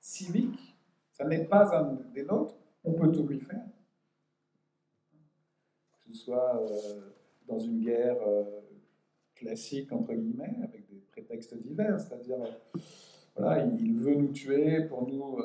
civique, 0.00 0.76
ça 1.12 1.24
n'est 1.24 1.44
pas 1.44 1.76
un 1.76 1.98
des 2.12 2.24
nôtres, 2.24 2.56
on 2.84 2.92
peut 2.92 3.10
tout 3.12 3.26
lui 3.26 3.40
faire. 3.40 3.64
Soit 6.14 6.62
euh, 6.62 7.00
dans 7.48 7.58
une 7.58 7.80
guerre 7.80 8.16
euh, 8.24 8.44
classique, 9.34 9.92
entre 9.92 10.14
guillemets, 10.14 10.56
avec 10.62 10.88
des 10.88 11.00
prétextes 11.10 11.56
divers, 11.60 11.98
c'est-à-dire, 11.98 12.40
euh, 12.40 12.78
voilà, 13.36 13.64
il 13.64 13.94
veut 13.96 14.14
nous 14.14 14.28
tuer, 14.28 14.84
pour 14.84 15.08
nous, 15.08 15.38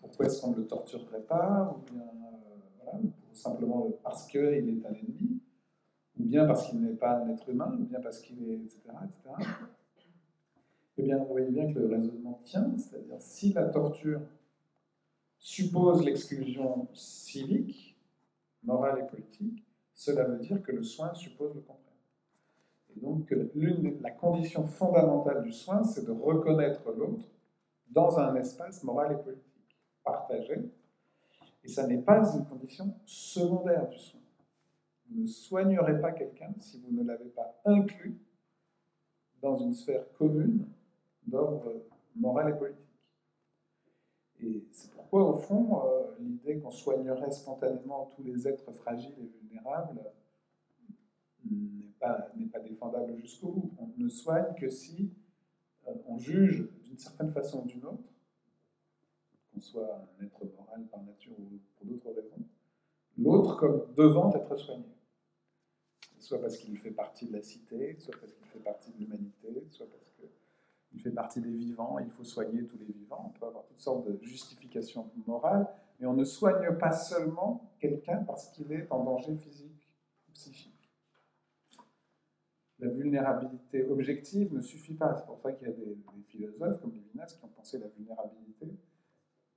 pourquoi 0.00 0.26
est-ce 0.26 0.40
qu'on 0.40 0.52
ne 0.52 0.58
le 0.58 0.66
torturerait 0.66 1.22
pas, 1.22 1.76
ou 1.76 1.92
bien, 1.92 2.04
voilà, 2.80 3.00
simplement 3.32 3.90
parce 4.04 4.28
qu'il 4.28 4.40
est 4.40 4.86
un 4.86 4.94
ennemi, 4.94 5.40
ou 6.20 6.22
bien 6.22 6.46
parce 6.46 6.68
qu'il 6.68 6.80
n'est 6.80 6.94
pas 6.94 7.18
un 7.18 7.28
être 7.30 7.48
humain, 7.48 7.76
ou 7.76 7.82
bien 7.82 8.00
parce 8.00 8.20
qu'il 8.20 8.48
est, 8.48 8.54
etc., 8.54 8.80
etc. 9.04 9.50
Eh 10.98 11.02
bien, 11.02 11.18
vous 11.18 11.26
voyez 11.26 11.50
bien 11.50 11.72
que 11.74 11.80
le 11.80 11.88
raisonnement 11.88 12.40
tient, 12.44 12.72
c'est-à-dire 12.78 13.20
si 13.20 13.52
la 13.52 13.64
torture 13.64 14.20
suppose 15.38 16.04
l'exclusion 16.04 16.88
civique, 16.94 17.85
morale 18.66 19.00
et 19.04 19.06
politique, 19.06 19.64
cela 19.94 20.24
veut 20.24 20.38
dire 20.38 20.62
que 20.62 20.72
le 20.72 20.82
soin 20.82 21.14
suppose 21.14 21.54
le 21.54 21.60
contraire. 21.60 21.82
Et 22.94 23.00
donc, 23.00 23.32
la 24.02 24.10
condition 24.10 24.64
fondamentale 24.64 25.42
du 25.42 25.52
soin, 25.52 25.82
c'est 25.84 26.04
de 26.04 26.12
reconnaître 26.12 26.90
l'autre 26.92 27.26
dans 27.90 28.18
un 28.18 28.34
espace 28.34 28.82
moral 28.84 29.12
et 29.12 29.22
politique 29.22 29.76
partagé. 30.04 30.70
Et 31.64 31.68
ça 31.68 31.86
n'est 31.86 32.02
pas 32.02 32.22
une 32.34 32.44
condition 32.44 32.94
secondaire 33.04 33.88
du 33.88 33.98
soin. 33.98 34.20
Vous 35.10 35.22
ne 35.22 35.26
soignerez 35.26 36.00
pas 36.00 36.12
quelqu'un 36.12 36.52
si 36.58 36.80
vous 36.80 36.92
ne 36.92 37.04
l'avez 37.04 37.28
pas 37.28 37.60
inclus 37.64 38.18
dans 39.40 39.56
une 39.56 39.72
sphère 39.72 40.04
commune 40.14 40.66
d'ordre 41.26 41.82
moral 42.14 42.50
et 42.50 42.58
politique. 42.58 42.85
Et 44.42 44.66
c'est 44.70 44.90
pourquoi, 44.92 45.24
au 45.24 45.36
fond, 45.36 45.82
euh, 45.84 46.14
l'idée 46.20 46.58
qu'on 46.58 46.70
soignerait 46.70 47.30
spontanément 47.30 48.10
tous 48.14 48.22
les 48.22 48.46
êtres 48.46 48.70
fragiles 48.72 49.14
et 49.18 49.26
vulnérables 49.40 50.00
n'est 51.44 51.92
pas, 51.98 52.30
pas 52.52 52.60
défendable 52.60 53.16
jusqu'au 53.16 53.48
bout. 53.48 53.74
On 53.78 53.88
ne 53.96 54.08
soigne 54.08 54.54
que 54.54 54.68
si 54.68 55.12
euh, 55.88 55.94
on 56.06 56.18
juge 56.18 56.68
d'une 56.82 56.98
certaine 56.98 57.30
façon 57.30 57.62
ou 57.62 57.66
d'une 57.66 57.84
autre, 57.84 58.12
qu'on 59.52 59.60
soit 59.60 60.06
un 60.20 60.24
être 60.24 60.44
moral 60.56 60.86
par 60.88 61.02
nature 61.02 61.38
ou 61.38 61.58
pour 61.76 61.86
d'autres 61.86 62.10
raisons, 62.10 62.44
l'autre 63.16 63.56
comme 63.56 63.86
devant 63.94 64.34
être 64.34 64.56
soigné. 64.56 64.84
Soit 66.18 66.40
parce 66.40 66.56
qu'il 66.58 66.76
fait 66.76 66.90
partie 66.90 67.26
de 67.26 67.32
la 67.32 67.42
cité, 67.42 67.96
soit 67.98 68.14
parce 68.20 68.32
qu'il 68.32 68.46
fait 68.46 68.58
partie 68.58 68.90
de 68.90 68.98
l'humanité, 68.98 69.66
soit 69.70 69.86
parce 69.86 70.06
qu'il 70.96 71.02
fait 71.02 71.14
partie 71.14 71.40
des 71.40 71.50
vivants, 71.50 71.98
il 71.98 72.10
faut 72.10 72.24
soigner 72.24 72.64
tous 72.64 72.78
les 72.78 72.92
vivants. 72.92 73.32
On 73.34 73.38
peut 73.38 73.46
avoir 73.46 73.64
toutes 73.66 73.78
sortes 73.78 74.06
de 74.06 74.18
justifications 74.22 75.10
morales, 75.26 75.66
mais 76.00 76.06
on 76.06 76.14
ne 76.14 76.24
soigne 76.24 76.76
pas 76.78 76.92
seulement 76.92 77.70
quelqu'un 77.78 78.24
parce 78.26 78.48
qu'il 78.48 78.72
est 78.72 78.86
en 78.90 79.04
danger 79.04 79.36
physique 79.36 79.88
ou 80.28 80.32
psychique 80.32 80.76
la 82.78 82.88
vulnérabilité 82.88 83.84
objective 83.88 84.52
ne 84.54 84.60
suffit 84.60 84.94
pas. 84.94 85.14
C'est 85.16 85.26
pour 85.26 85.38
ça 85.38 85.52
qu'il 85.52 85.68
y 85.68 85.70
a 85.70 85.74
des, 85.74 85.96
philosophes 86.24 86.80
comme 86.80 86.92
Lévinas 86.92 87.34
qui 87.38 87.44
ont 87.44 87.48
pensé 87.48 87.78
la 87.78 87.86
vulnérabilité 87.88 88.66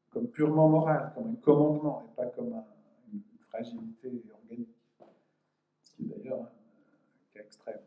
comme 0.09 0.27
purement 0.29 0.69
morale, 0.69 1.11
comme 1.13 1.27
un 1.27 1.35
commandement, 1.35 2.01
et 2.01 2.15
pas 2.15 2.27
comme 2.27 2.53
une 3.13 3.21
fragilité 3.41 4.23
organique. 4.33 4.75
Ce 5.81 5.91
qui 5.91 6.03
est 6.03 6.05
d'ailleurs 6.05 6.41
un 6.41 7.33
cas 7.33 7.41
extrême. 7.41 7.79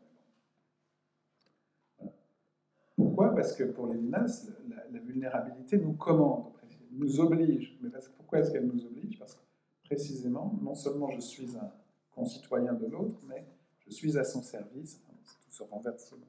Pourquoi? 2.95 3.33
Parce 3.33 3.53
que 3.53 3.63
pour 3.63 3.87
Lévinas, 3.87 4.47
la, 4.69 4.87
la, 4.91 4.99
vulnérabilité 4.99 5.77
nous 5.77 5.93
commande, 5.93 6.51
nous 6.91 7.19
oblige. 7.19 7.77
Mais 7.81 7.89
pourquoi 8.17 8.39
est-ce 8.39 8.51
qu'elle 8.51 8.67
nous 8.67 8.85
oblige? 8.85 9.17
Parce 9.17 9.35
que 9.35 9.41
précisément, 9.83 10.57
non 10.61 10.75
seulement 10.75 11.09
je 11.09 11.19
suis 11.19 11.57
un 11.57 11.71
concitoyen 12.11 12.73
de 12.73 12.85
l'autre, 12.85 13.19
mais 13.27 13.45
je 13.79 13.91
suis 13.91 14.17
à 14.17 14.23
son 14.23 14.41
service, 14.41 15.01
ce 15.49 15.63
renversement 15.63 16.27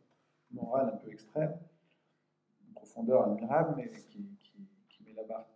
moral 0.50 0.90
un 0.94 0.96
peu 0.96 1.10
extrême, 1.10 1.56
une 2.66 2.74
profondeur 2.74 3.24
admirable, 3.24 3.74
mais 3.76 3.90
qui, 3.90 4.26
met 5.04 5.12
la 5.14 5.24
barre 5.24 5.48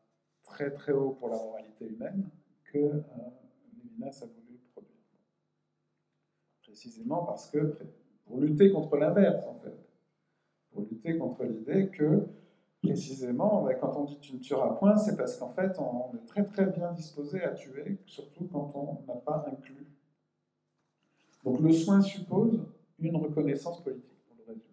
très 0.42 0.72
très 0.72 0.92
haut 0.92 1.10
pour 1.10 1.28
la 1.28 1.36
moralité 1.36 1.86
humaine, 1.86 2.28
que 2.64 2.78
euh, 2.78 3.00
Lévinas 3.76 4.20
a 4.22 4.26
voulu 4.26 4.58
produire. 4.72 4.96
Précisément 6.62 7.24
parce 7.24 7.50
que, 7.50 7.76
pour 8.24 8.40
lutter 8.40 8.70
contre 8.70 8.96
l'inverse, 8.96 9.44
en 9.46 9.54
fait, 9.54 9.87
pour 10.72 10.82
lutter 10.82 11.16
contre 11.18 11.44
l'idée 11.44 11.88
que, 11.88 12.26
précisément, 12.82 13.62
ben, 13.62 13.76
quand 13.80 13.96
on 13.96 14.04
dit 14.04 14.18
tu 14.20 14.34
ne 14.34 14.38
tueras 14.38 14.74
point, 14.74 14.96
c'est 14.96 15.16
parce 15.16 15.36
qu'en 15.36 15.48
fait, 15.48 15.78
on 15.78 16.14
est 16.16 16.26
très 16.26 16.44
très 16.44 16.66
bien 16.66 16.92
disposé 16.92 17.42
à 17.42 17.50
tuer, 17.50 17.98
surtout 18.06 18.48
quand 18.52 18.70
on 18.74 19.04
n'a 19.06 19.18
pas 19.20 19.46
inclus. 19.50 19.86
Donc 21.44 21.60
le 21.60 21.72
soin 21.72 22.00
suppose 22.00 22.60
une 22.98 23.16
reconnaissance 23.16 23.82
politique, 23.82 24.18
pour 24.26 24.36
le 24.38 24.44
résumer. 24.52 24.64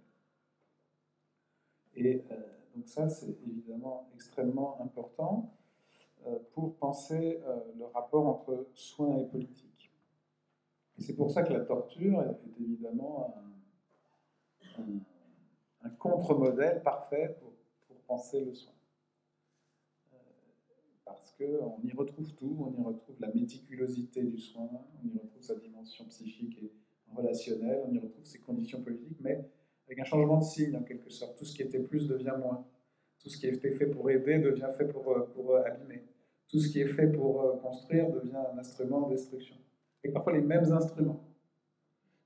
Et 1.96 2.24
euh, 2.32 2.36
donc 2.76 2.88
ça, 2.88 3.08
c'est 3.08 3.38
évidemment 3.48 4.10
extrêmement 4.14 4.82
important 4.82 5.54
euh, 6.28 6.38
pour 6.54 6.76
penser 6.76 7.40
euh, 7.46 7.60
le 7.78 7.86
rapport 7.86 8.28
entre 8.28 8.68
soins 8.74 9.18
et 9.18 9.26
politique. 9.26 9.92
Et 10.98 11.02
c'est 11.02 11.16
pour 11.16 11.30
ça 11.30 11.44
que 11.44 11.54
la 11.54 11.62
torture 11.62 12.22
est, 12.22 12.62
évidemment 12.62 13.36
un, 14.78 14.84
contre-modèle 15.90 16.82
parfait 16.84 17.36
pour, 17.40 17.52
penser 18.08 18.46
le 18.46 18.54
soin. 18.54 18.72
parce 21.06 21.32
qu'on 21.32 21.82
y 21.84 21.92
retrouve 21.92 22.36
tout, 22.36 22.56
on 22.60 22.80
y 22.80 22.86
retrouve 22.86 23.16
la 23.20 23.34
méticulosité 23.34 24.22
du 24.22 24.38
soin, 24.38 24.70
on 24.72 25.08
y 25.08 25.18
retrouve 25.18 25.42
sa 25.42 25.56
dimension 25.56 26.06
psychique 26.06 26.56
et 26.62 26.72
relationnelle, 27.16 27.82
on 27.88 27.92
y 27.92 27.98
retrouve 27.98 28.24
ses 28.24 28.38
conditions 28.38 28.84
politiques, 28.84 29.18
mais 29.22 29.44
avec 29.88 30.00
un 30.00 30.04
changement 30.04 30.38
de 30.38 30.44
signe 30.44 30.76
en 30.76 30.84
quelque 30.84 31.10
sorte. 31.10 31.38
Tout 31.38 31.46
ce 31.46 31.56
qui 31.56 31.62
était 31.62 31.80
plus 31.80 32.08
devient 32.08 32.36
moins. 32.40 32.66
Tout 33.20 33.30
ce 33.30 33.38
qui 33.38 33.48
était 33.48 33.72
fait 33.72 33.88
pour 33.88 34.10
aider 34.10 34.40
devient 34.40 34.70
fait 34.78 34.86
pour, 34.86 35.12
euh, 35.12 35.28
pour 35.34 35.56
euh, 35.56 35.64
abîmer. 35.64 36.04
Tout 36.48 36.60
ce 36.60 36.70
qui 36.70 36.82
est 36.82 36.88
fait 36.88 37.08
pour 37.08 37.42
euh, 37.42 37.58
construire 37.58 38.12
devient 38.12 38.38
un 38.54 38.58
instrument 38.58 39.08
de 39.08 39.16
destruction. 39.16 39.56
Et 40.04 40.10
parfois 40.10 40.34
les 40.34 40.42
mêmes 40.42 40.72
instruments. 40.72 41.24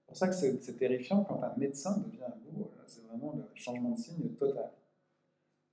C'est 0.01 0.07
pour 0.07 0.17
ça 0.17 0.27
que 0.27 0.33
c'est 0.33 0.77
terrifiant 0.77 1.23
quand 1.23 1.41
un 1.43 1.53
médecin 1.57 1.97
devient 1.99 2.23
un 2.23 2.35
bourreau. 2.43 2.68
C'est 2.89 3.05
vraiment 3.05 3.33
le 3.35 3.43
changement 3.53 3.91
de 3.91 3.97
signe 3.97 4.29
total. 4.29 4.71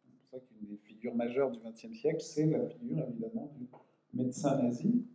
C'est 0.02 0.12
pour 0.12 0.26
ça 0.26 0.38
qu'une 0.38 0.66
des 0.68 0.76
figures 0.76 1.14
majeures 1.14 1.50
du 1.50 1.60
XXe 1.60 1.98
siècle, 1.98 2.20
c'est 2.20 2.44
la 2.44 2.68
figure 2.68 3.02
évidemment 3.08 3.50
du 3.56 3.66
médecin 4.12 4.62
nazi, 4.62 5.06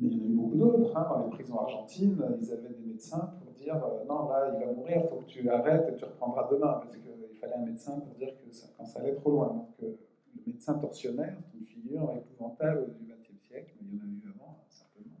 mais 0.00 0.08
il 0.08 0.18
y 0.18 0.20
en 0.20 0.24
a 0.24 0.26
eu 0.26 0.34
beaucoup 0.34 0.56
d'autres. 0.56 0.96
Hein. 0.96 1.06
Dans 1.08 1.24
les 1.24 1.30
prisons 1.30 1.58
argentines, 1.58 2.20
ils 2.40 2.52
avaient 2.52 2.74
des 2.74 2.84
médecins 2.84 3.34
pour 3.40 3.52
dire 3.52 3.76
euh, 3.76 4.04
non, 4.04 4.28
là, 4.28 4.52
il 4.52 4.66
va 4.66 4.72
mourir, 4.72 5.00
il 5.04 5.08
faut 5.08 5.16
que 5.16 5.26
tu 5.26 5.48
arrêtes 5.48 5.88
et 5.92 5.94
tu 5.94 6.04
reprendras 6.04 6.48
demain. 6.50 6.80
Parce 6.82 6.96
qu'il 6.96 7.36
fallait 7.38 7.54
un 7.54 7.64
médecin 7.64 8.00
pour 8.00 8.14
dire 8.14 8.34
que 8.44 8.50
ça, 8.52 8.66
quand 8.76 8.84
ça 8.84 8.98
allait 8.98 9.14
trop 9.14 9.30
loin. 9.30 9.48
Donc, 9.48 9.68
euh, 9.84 9.96
le 10.34 10.52
médecin 10.52 10.74
tortionnaire, 10.74 11.38
c'est 11.40 11.58
une 11.58 11.64
figure 11.64 12.12
épouvantable 12.12 12.94
du 12.98 13.04
XXe 13.06 13.40
siècle, 13.46 13.76
il 13.80 13.94
y 13.94 14.00
en 14.00 14.02
a 14.02 14.08
eu 14.08 14.22
avant, 14.34 14.58
hein, 14.58 14.64
certainement. 14.68 15.20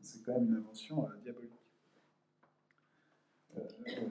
C'est 0.00 0.22
quand 0.22 0.34
même 0.34 0.46
une 0.46 0.56
invention 0.56 1.04
euh, 1.04 1.08
diabolique. 1.22 1.53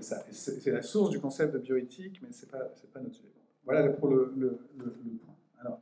C'est 0.01 0.71
la 0.71 0.81
source 0.81 1.09
du 1.09 1.19
concept 1.19 1.53
de 1.53 1.59
bioéthique, 1.59 2.21
mais 2.21 2.31
ce 2.31 2.45
n'est 2.45 2.51
pas, 2.51 2.99
notre 3.01 3.15
sujet. 3.15 3.29
Voilà 3.65 3.89
pour 3.89 4.09
le, 4.09 4.59
point. 4.77 5.35
Alors, 5.59 5.79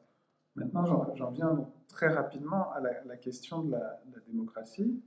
maintenant, 0.55 1.15
j'en 1.15 1.31
viens 1.31 1.67
très 1.87 2.09
rapidement 2.09 2.71
à 2.73 2.79
la, 2.79 3.17
question 3.17 3.63
de 3.63 3.71
la, 3.71 4.01
démocratie, 4.27 5.01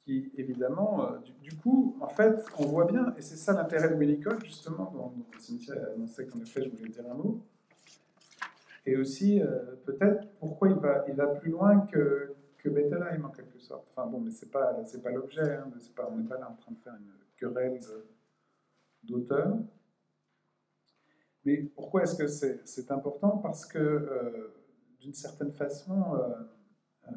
qui 0.00 0.32
évidemment, 0.36 1.04
euh, 1.04 1.18
du, 1.42 1.54
coup, 1.56 1.96
en 2.00 2.08
fait, 2.08 2.44
on 2.58 2.66
voit 2.66 2.86
bien, 2.86 3.14
et 3.16 3.22
c'est 3.22 3.36
ça 3.36 3.52
l'intérêt 3.52 3.88
de 3.88 3.94
Winnicott, 3.94 4.44
justement, 4.44 4.90
dont, 4.92 5.12
Cynthia 5.38 5.74
a 5.74 5.92
annoncé 5.94 6.26
qu'en 6.26 6.40
effet, 6.40 6.62
je 6.62 6.70
voulais 6.70 6.88
dire 6.88 7.04
un 7.08 7.14
mot, 7.14 7.40
et 8.84 8.96
aussi 8.96 9.40
euh, 9.40 9.76
peut-être 9.84 10.26
pourquoi 10.40 10.68
il 10.68 10.74
va, 11.14 11.26
plus 11.26 11.50
loin 11.50 11.86
que, 11.86 12.34
que 12.58 12.68
Bettelheim, 12.68 13.24
en 13.24 13.28
quelque 13.28 13.58
sorte. 13.60 13.86
Enfin 13.90 14.08
bon, 14.08 14.20
mais 14.20 14.32
pas, 14.50 14.76
c'est 14.84 15.02
pas 15.02 15.10
l'objet, 15.10 15.54
hein, 15.54 15.70
on 16.10 16.16
n'est 16.16 16.24
pas 16.24 16.38
là 16.38 16.50
en 16.50 16.54
train 16.54 16.72
de 16.72 16.78
faire 16.78 16.94
une 16.94 17.21
d'auteur. 19.04 19.56
Mais 21.44 21.56
pourquoi 21.56 22.02
est-ce 22.02 22.14
que 22.14 22.26
c'est 22.28 22.90
important? 22.90 23.38
Parce 23.38 23.66
que 23.66 23.78
euh, 23.78 24.54
d'une 25.00 25.14
certaine 25.14 25.52
façon, 25.52 26.14
euh, 26.14 27.08
euh, 27.08 27.14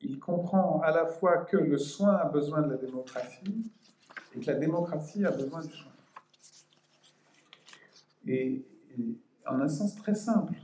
il 0.00 0.18
comprend 0.18 0.80
à 0.80 0.90
la 0.90 1.06
fois 1.06 1.44
que 1.44 1.56
le 1.56 1.78
soin 1.78 2.16
a 2.16 2.28
besoin 2.28 2.62
de 2.62 2.72
la 2.72 2.76
démocratie 2.76 3.70
et 4.34 4.40
que 4.40 4.46
la 4.46 4.58
démocratie 4.58 5.24
a 5.24 5.30
besoin 5.30 5.60
du 5.62 5.72
soin. 5.72 5.92
Et, 8.26 8.64
en 9.46 9.60
un 9.60 9.68
sens 9.68 9.94
très 9.94 10.16
simple, 10.16 10.54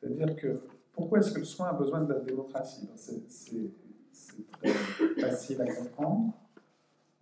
c'est-à-dire 0.00 0.34
que 0.34 0.60
pourquoi 0.92 1.20
est-ce 1.20 1.30
que 1.30 1.38
le 1.38 1.44
soin 1.44 1.68
a 1.68 1.72
besoin 1.72 2.00
de 2.00 2.12
la 2.12 2.18
démocratie? 2.18 2.88
C'est 2.96 3.70
très 4.52 5.20
facile 5.20 5.62
à 5.62 5.74
comprendre. 5.74 6.32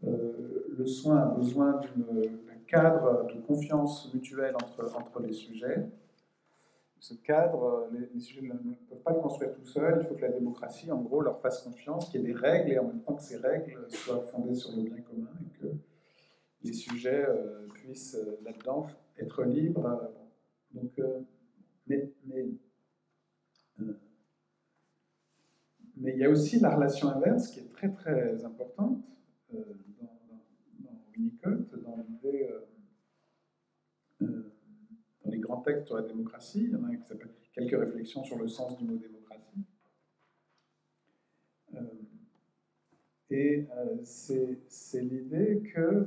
le 0.03 0.87
soin 0.87 1.19
a 1.19 1.27
besoin 1.27 1.81
d'une 1.81 2.39
cadre 2.67 3.27
de 3.27 3.41
confiance 3.41 4.13
mutuelle 4.15 4.55
entre, 4.55 4.97
entre 4.97 5.21
les 5.21 5.33
sujets. 5.33 5.87
Ce 6.99 7.15
cadre, 7.15 7.89
les, 8.15 8.21
sujets 8.21 8.43
ne 8.43 8.75
peuvent 8.89 9.03
pas 9.03 9.13
le 9.13 9.21
construire 9.21 9.53
tout 9.53 9.67
seuls, 9.67 9.99
il 10.03 10.07
faut 10.07 10.15
que 10.15 10.23
la 10.23 10.31
démocratie, 10.31 10.91
en 10.93 11.03
gros, 11.03 11.21
leur 11.21 11.41
fasse 11.41 11.63
confiance, 11.63 12.09
qu'il 12.09 12.21
y 12.21 12.25
ait 12.25 12.27
des 12.29 12.33
règles 12.33 12.71
et 12.71 12.79
en 12.79 12.85
même 12.85 13.01
temps 13.01 13.15
que 13.15 13.23
ces 13.23 13.39
règles 13.39 13.87
soient 13.91 14.21
fondées 14.21 14.55
sur 14.55 14.71
le 14.77 14.83
bien 14.83 15.03
commun 15.03 15.33
et 15.41 15.59
que 15.59 15.67
les 16.63 16.73
sujets 16.73 17.27
euh, 17.29 17.67
puissent 17.75 18.15
euh, 18.15 18.39
là-dedans 18.45 18.87
être 19.19 19.43
libres. 19.43 20.13
Donc, 20.73 20.93
euh, 21.01 21.21
mais, 21.89 22.09
mais 25.97 26.13
il 26.13 26.19
y 26.19 26.25
a 26.25 26.31
aussi 26.31 26.59
la 26.59 26.75
relation 26.75 27.09
inverse 27.11 27.49
qui 27.49 27.61
est 27.61 27.69
très 27.69 27.91
très 27.91 28.45
importante 28.45 29.13
Winnicott 31.17 31.83
dans 31.83 31.97
l'idée, 32.09 32.49
euh, 32.51 32.61
euh, 34.23 34.53
dans 35.25 35.31
les 35.31 35.39
grands 35.39 35.61
textes 35.61 35.87
sur 35.87 35.97
la 35.97 36.03
démocratie. 36.03 36.65
Il 36.65 36.71
y 36.71 36.77
en 36.77 36.85
a 36.85 36.89
un 36.89 36.97
qui 36.97 37.07
s'appelle 37.07 37.31
Quelques 37.53 37.79
réflexions 37.79 38.25
sur 38.25 38.39
le 38.39 38.49
sens 38.49 38.79
du 38.79 38.85
mot 38.85 38.97
démocratie. 38.97 39.65
Euh, 41.75 41.81
et 43.31 43.67
c'est 43.95 45.01
l'idée 45.01 45.63
que 45.75 46.07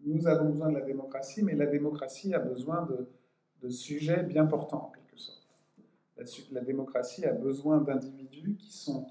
nous 0.00 0.26
avons 0.26 0.50
besoin 0.50 0.70
de 0.70 0.78
la 0.78 0.84
démocratie, 0.84 1.42
mais 1.42 1.54
la 1.54 1.66
démocratie 1.66 2.34
a 2.34 2.38
besoin 2.38 2.88
de 3.62 3.68
sujets 3.70 4.22
bien 4.22 4.44
portants, 4.44 4.92
La, 6.50 6.60
démocratie 6.62 7.24
a 7.24 7.32
besoin 7.32 7.80
d'individus 7.80 8.56
qui 8.56 8.72
sont 8.72 9.06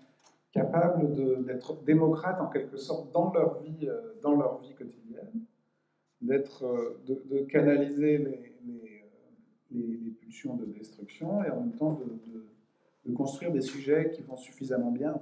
capables 0.51 1.45
d'être 1.45 1.81
démocrates 1.84 2.41
en 2.41 2.47
quelque 2.47 2.77
sorte 2.77 3.13
dans 3.13 3.31
leur 3.31 3.61
vie, 3.61 3.88
euh, 3.88 4.13
dans 4.21 4.35
leur 4.35 4.57
vie 4.59 4.73
quotidienne, 4.73 5.45
d'être, 6.21 6.65
euh, 6.65 6.99
de, 7.05 7.43
canaliser 7.45 8.17
euh, 8.19 8.75
les, 9.71 10.11
pulsions 10.19 10.55
de 10.55 10.65
destruction 10.65 11.43
et 11.43 11.49
en 11.49 11.61
même 11.61 11.75
temps 11.75 11.93
de, 11.93 13.13
construire 13.13 13.53
des 13.53 13.61
sujets 13.61 14.11
qui 14.11 14.21
vont 14.21 14.35
suffisamment 14.35 14.91
bien. 14.91 15.13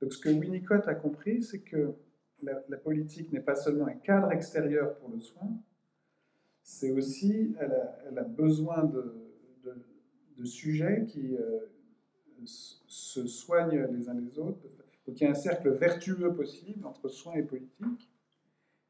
Donc 0.00 0.14
ce 0.14 0.18
que 0.18 0.30
Winnicott 0.30 0.88
a 0.88 0.94
compris, 0.94 1.42
c'est 1.42 1.60
que 1.60 1.94
la, 2.42 2.76
politique 2.78 3.30
n'est 3.32 3.40
pas 3.40 3.54
seulement 3.54 3.86
un 3.86 3.94
cadre 3.94 4.32
extérieur 4.32 4.96
pour 4.96 5.10
le 5.10 5.20
soin, 5.20 5.48
c'est 6.62 6.90
aussi, 6.90 7.54
elle 7.60 8.18
a, 8.18 8.22
besoin 8.22 8.84
de, 8.84 9.14
sujets 10.44 11.04
qui, 11.06 11.36
se 12.44 13.26
soignent 13.26 13.86
les 13.92 14.08
uns 14.08 14.14
les 14.14 14.38
autres. 14.38 14.66
Donc 15.06 15.20
il 15.20 15.24
y 15.24 15.26
a 15.26 15.30
un 15.30 15.34
cercle 15.34 15.70
vertueux 15.70 16.34
possible 16.34 16.84
entre 16.86 17.08
soins 17.08 17.34
et 17.34 17.42
politique. 17.42 18.10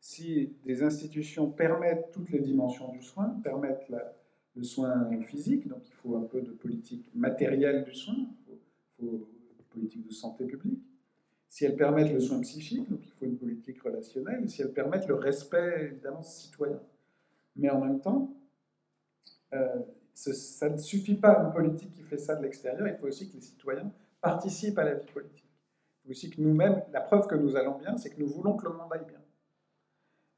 Si 0.00 0.52
des 0.64 0.82
institutions 0.82 1.50
permettent 1.50 2.10
toutes 2.12 2.30
les 2.30 2.40
dimensions 2.40 2.90
du 2.92 3.02
soin, 3.02 3.28
permettent 3.44 3.92
le 4.56 4.62
soin 4.62 5.08
physique, 5.20 5.68
donc 5.68 5.86
il 5.86 5.92
faut 5.92 6.16
un 6.16 6.22
peu 6.22 6.40
de 6.40 6.50
politique 6.50 7.08
matérielle 7.14 7.84
du 7.84 7.94
soin, 7.94 8.16
il 8.48 8.56
faut, 8.98 9.28
une 9.58 9.64
politique 9.70 10.06
de 10.06 10.12
santé 10.12 10.44
publique. 10.44 10.82
Si 11.48 11.64
elles 11.64 11.76
permettent 11.76 12.12
le 12.12 12.20
soin 12.20 12.40
psychique, 12.40 12.88
donc 12.90 13.00
il 13.04 13.10
faut 13.10 13.26
une 13.26 13.36
politique 13.36 13.80
relationnelle. 13.82 14.48
Si 14.48 14.62
elles 14.62 14.72
permettent 14.72 15.06
le 15.06 15.14
respect, 15.14 15.90
évidemment, 15.92 16.22
citoyen. 16.22 16.80
Mais 17.56 17.70
en 17.70 17.80
même 17.80 18.00
temps, 18.00 18.34
euh, 19.52 19.80
ça 20.14 20.68
ne 20.68 20.76
suffit 20.76 21.14
pas 21.14 21.42
une 21.42 21.52
politique 21.52 21.92
qui 21.92 22.02
fait 22.02 22.18
ça 22.18 22.36
de 22.36 22.42
l'extérieur, 22.42 22.86
il 22.86 22.96
faut 22.96 23.06
aussi 23.06 23.28
que 23.28 23.34
les 23.34 23.40
citoyens 23.40 23.90
participent 24.20 24.78
à 24.78 24.84
la 24.84 24.94
vie 24.94 25.06
politique. 25.06 25.48
Il 26.04 26.06
faut 26.06 26.10
aussi 26.10 26.30
que 26.30 26.40
nous-mêmes, 26.40 26.82
la 26.92 27.00
preuve 27.00 27.26
que 27.26 27.34
nous 27.34 27.56
allons 27.56 27.78
bien, 27.78 27.96
c'est 27.96 28.10
que 28.10 28.20
nous 28.20 28.28
voulons 28.28 28.56
que 28.56 28.64
le 28.64 28.72
monde 28.72 28.92
aille 28.92 29.06
bien. 29.06 29.20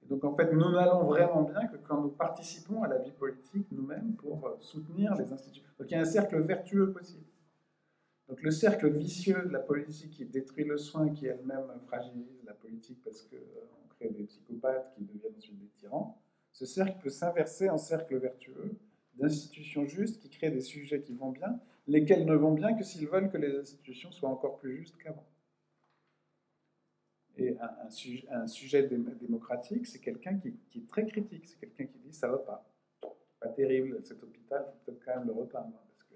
Et 0.02 0.06
donc 0.06 0.24
en 0.24 0.34
fait, 0.34 0.52
nous 0.52 0.70
n'allons 0.70 1.02
vraiment 1.04 1.42
bien 1.42 1.66
que 1.66 1.76
quand 1.76 2.00
nous 2.00 2.10
participons 2.10 2.82
à 2.82 2.88
la 2.88 2.98
vie 2.98 3.12
politique 3.12 3.66
nous-mêmes 3.72 4.14
pour 4.14 4.46
euh, 4.46 4.56
soutenir 4.60 5.14
les 5.14 5.32
institutions. 5.32 5.64
Donc 5.78 5.90
il 5.90 5.94
y 5.94 5.96
a 5.96 6.00
un 6.00 6.04
cercle 6.04 6.38
vertueux 6.40 6.92
possible. 6.92 7.24
Donc 8.28 8.42
le 8.42 8.50
cercle 8.50 8.88
vicieux 8.90 9.42
de 9.46 9.52
la 9.52 9.60
politique 9.60 10.10
qui 10.10 10.24
détruit 10.24 10.64
le 10.64 10.76
soin, 10.76 11.10
qui 11.10 11.26
elle-même 11.26 11.66
fragilise 11.86 12.42
la 12.44 12.54
politique 12.54 13.02
parce 13.02 13.22
qu'on 13.22 13.36
euh, 13.36 13.94
crée 13.98 14.10
des 14.10 14.24
psychopathes 14.24 14.92
qui 14.94 15.04
deviennent 15.04 15.34
ensuite 15.36 15.58
des 15.58 15.68
tyrans, 15.68 16.18
ce 16.52 16.66
cercle 16.66 16.98
peut 17.02 17.10
s'inverser 17.10 17.68
en 17.68 17.78
cercle 17.78 18.16
vertueux 18.16 18.76
d'institutions 19.16 19.86
justes 19.86 20.20
qui 20.20 20.28
créent 20.28 20.50
des 20.50 20.60
sujets 20.60 21.00
qui 21.00 21.14
vont 21.14 21.30
bien, 21.30 21.60
lesquels 21.86 22.24
ne 22.24 22.34
vont 22.34 22.52
bien 22.52 22.74
que 22.74 22.84
s'ils 22.84 23.06
veulent 23.06 23.30
que 23.30 23.36
les 23.36 23.56
institutions 23.56 24.10
soient 24.12 24.30
encore 24.30 24.58
plus 24.58 24.76
justes 24.76 24.96
qu'avant. 24.98 25.26
Et 27.36 27.56
un, 27.58 27.90
sujet, 28.46 28.88
démocratique, 29.20 29.86
c'est 29.86 29.98
quelqu'un 29.98 30.38
qui, 30.38 30.48
est 30.48 30.88
très 30.88 31.04
critique, 31.06 31.46
c'est 31.46 31.58
quelqu'un 31.58 31.86
qui 31.86 31.98
dit 31.98 32.12
ça 32.12 32.28
va 32.28 32.38
pas, 32.38 32.64
pas 33.40 33.48
terrible 33.48 33.98
cet 34.04 34.22
hôpital, 34.22 34.64
faut 34.64 34.78
peut-être 34.84 35.04
quand 35.04 35.16
même 35.16 35.26
le 35.26 35.32
repeindre. 35.32 35.72
Que... 36.08 36.14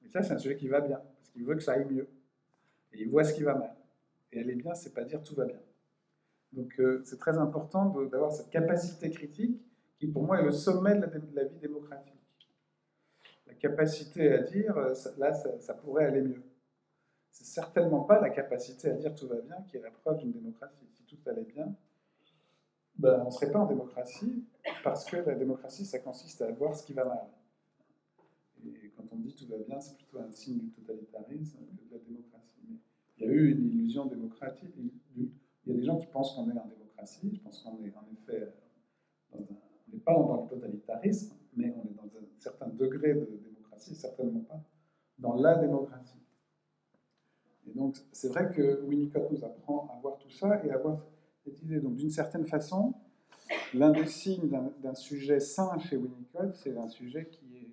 Mais 0.00 0.08
ça, 0.08 0.22
c'est 0.22 0.32
un 0.32 0.38
sujet 0.38 0.56
qui 0.56 0.68
va 0.68 0.80
bien, 0.80 0.96
parce 0.96 1.28
qu'il 1.30 1.44
veut 1.44 1.54
que 1.54 1.62
ça 1.62 1.72
aille 1.72 1.84
mieux. 1.90 2.08
Et 2.92 3.02
il 3.02 3.10
voit 3.10 3.24
ce 3.24 3.34
qui 3.34 3.42
va 3.42 3.54
mal. 3.54 3.76
Et 4.32 4.40
aller 4.40 4.54
bien, 4.54 4.74
c'est 4.74 4.94
pas 4.94 5.04
dire 5.04 5.22
tout 5.22 5.34
va 5.34 5.44
bien. 5.44 5.60
Donc 6.52 6.78
euh, 6.80 7.02
c'est 7.04 7.18
très 7.18 7.36
important 7.36 7.86
d'avoir 8.06 8.32
cette 8.32 8.50
capacité 8.50 9.10
critique 9.10 9.60
qui 9.98 10.06
pour 10.06 10.24
moi 10.24 10.40
est 10.40 10.44
le 10.44 10.52
sommet 10.52 10.94
de 10.94 11.06
la, 11.34 11.44
vie 11.44 11.58
démocratique. 11.58 12.14
La 13.48 13.54
capacité 13.54 14.32
à 14.32 14.42
dire, 14.42 14.76
euh, 14.76 14.94
là, 15.16 15.32
ça, 15.32 15.74
pourrait 15.74 16.04
aller 16.04 16.22
mieux. 16.22 16.42
C'est 17.30 17.44
certainement 17.44 18.02
pas 18.02 18.20
la 18.20 18.30
capacité 18.30 18.90
à 18.90 18.94
dire 18.94 19.14
tout 19.14 19.26
va 19.26 19.40
bien 19.40 19.56
qui 19.66 19.76
est 19.76 19.80
la 19.80 19.90
preuve 19.90 20.18
d'une 20.18 20.32
démocratie. 20.32 20.86
Si 20.92 21.02
tout 21.04 21.18
allait 21.26 21.44
bien, 21.44 21.74
ben, 22.96 23.20
on 23.22 23.26
ne 23.26 23.30
serait 23.30 23.50
pas 23.50 23.60
en 23.60 23.66
démocratie, 23.66 24.44
parce 24.82 25.04
que 25.04 25.16
la 25.16 25.34
démocratie, 25.34 25.86
ça 25.86 25.98
consiste 26.00 26.42
à 26.42 26.50
voir 26.50 26.74
ce 26.74 26.84
qui 26.84 26.92
va 26.92 27.04
mal. 27.04 27.26
Et 28.64 28.90
quand 28.96 29.04
on 29.12 29.16
dit 29.16 29.34
tout 29.34 29.46
va 29.46 29.58
bien, 29.58 29.80
c'est 29.80 29.96
plutôt 29.96 30.18
un 30.18 30.30
signe 30.30 30.58
du 30.58 30.70
totalitarisme 30.70 31.58
que 31.58 31.88
de 31.88 31.92
la 31.92 31.98
démocratie. 31.98 32.80
Il 33.18 33.26
y 33.26 33.28
a 33.28 33.32
eu 33.32 33.52
une 33.52 33.66
illusion 33.66 34.06
démocratique. 34.06 34.74
Il 35.16 35.30
y 35.66 35.70
a 35.70 35.74
des 35.74 35.84
gens 35.84 35.96
qui 35.96 36.06
pensent 36.06 36.34
qu'on 36.34 36.50
est 36.50 36.58
en 36.58 36.66
démocratie. 36.66 37.30
Je 37.34 37.40
pense 37.40 37.62
qu'on 37.62 37.84
est 37.84 37.94
en 37.96 38.06
effet 38.12 38.52
dans 39.30 39.40
un 39.40 39.67
on 39.88 39.94
n'est 39.94 40.02
pas 40.02 40.12
dans 40.12 40.42
le 40.42 40.48
totalitarisme, 40.48 41.34
mais 41.56 41.74
on 41.76 41.88
est 41.88 41.94
dans 41.94 42.16
un 42.16 42.24
certain 42.38 42.68
degré 42.68 43.14
de 43.14 43.40
démocratie, 43.42 43.94
certainement 43.94 44.40
pas 44.40 44.62
dans 45.18 45.34
la 45.34 45.56
démocratie. 45.56 46.18
Et 47.66 47.72
donc, 47.72 47.96
c'est 48.12 48.28
vrai 48.28 48.50
que 48.54 48.82
Winnicott 48.84 49.30
nous 49.30 49.44
apprend 49.44 49.88
à 49.92 50.00
voir 50.00 50.18
tout 50.18 50.30
ça 50.30 50.64
et 50.64 50.70
à 50.70 50.78
voir 50.78 51.04
cette 51.44 51.60
idée. 51.62 51.80
Donc, 51.80 51.96
d'une 51.96 52.10
certaine 52.10 52.46
façon, 52.46 52.94
l'un 53.74 53.90
des 53.90 54.06
signes 54.06 54.48
d'un 54.82 54.94
sujet 54.94 55.40
sain 55.40 55.78
chez 55.78 55.96
Winnicott, 55.96 56.54
c'est 56.54 56.76
un 56.76 56.88
sujet 56.88 57.28
qui 57.30 57.56
est, 57.56 57.68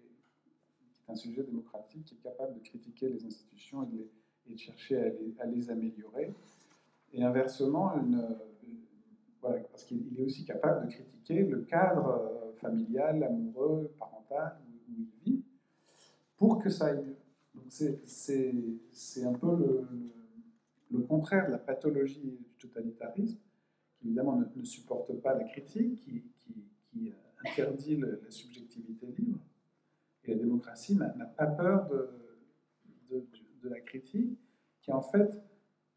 un 1.08 1.16
sujet 1.16 1.44
démocratique, 1.44 2.04
qui 2.04 2.16
est 2.16 2.24
capable 2.24 2.56
de 2.56 2.60
critiquer 2.60 3.08
les 3.10 3.26
institutions 3.26 3.84
et 3.84 4.52
de, 4.52 4.58
chercher 4.58 4.98
à 5.40 5.46
les, 5.46 5.70
améliorer. 5.70 6.34
Et 7.14 7.24
inversement, 7.24 7.96
une, 7.96 8.28
parce 9.72 9.84
qu'il 9.84 10.20
est 10.20 10.24
aussi 10.24 10.46
capable 10.46 10.88
de 10.88 10.92
critiquer 10.92 11.44
le 11.44 11.62
cadre 11.62 12.08
euh, 12.08 12.54
familial, 12.54 13.24
amoureux, 13.24 13.92
parental 13.98 14.58
où, 14.68 14.94
il 14.98 15.08
vit, 15.24 15.44
pour 16.38 16.60
que 16.60 16.70
ça 16.70 16.88
aille 16.88 17.06
mieux. 17.06 17.18
Donc 17.54 17.66
c'est 17.70 19.24
un 19.24 19.34
peu 19.34 19.88
le, 20.92 21.00
contraire 21.04 21.48
de 21.48 21.52
la 21.52 21.58
pathologie 21.58 22.38
du 22.38 22.46
totalitarisme, 22.58 23.38
qui 23.96 24.08
évidemment 24.08 24.42
ne, 24.56 24.64
supporte 24.64 25.14
pas 25.22 25.34
la 25.36 25.44
critique, 25.44 25.96
qui, 26.02 26.24
qui, 26.38 27.14
interdit 27.46 27.98
la 27.98 28.32
subjectivité 28.32 29.08
libre. 29.20 29.40
Et 30.24 30.32
la 30.32 30.38
démocratie 30.38 30.96
n'a 30.96 31.10
pas 31.38 31.46
peur 31.46 31.88
de, 31.88 32.10
la 33.64 33.80
critique, 33.82 34.40
qui 34.82 34.92
en 34.92 35.02
fait, 35.02 35.42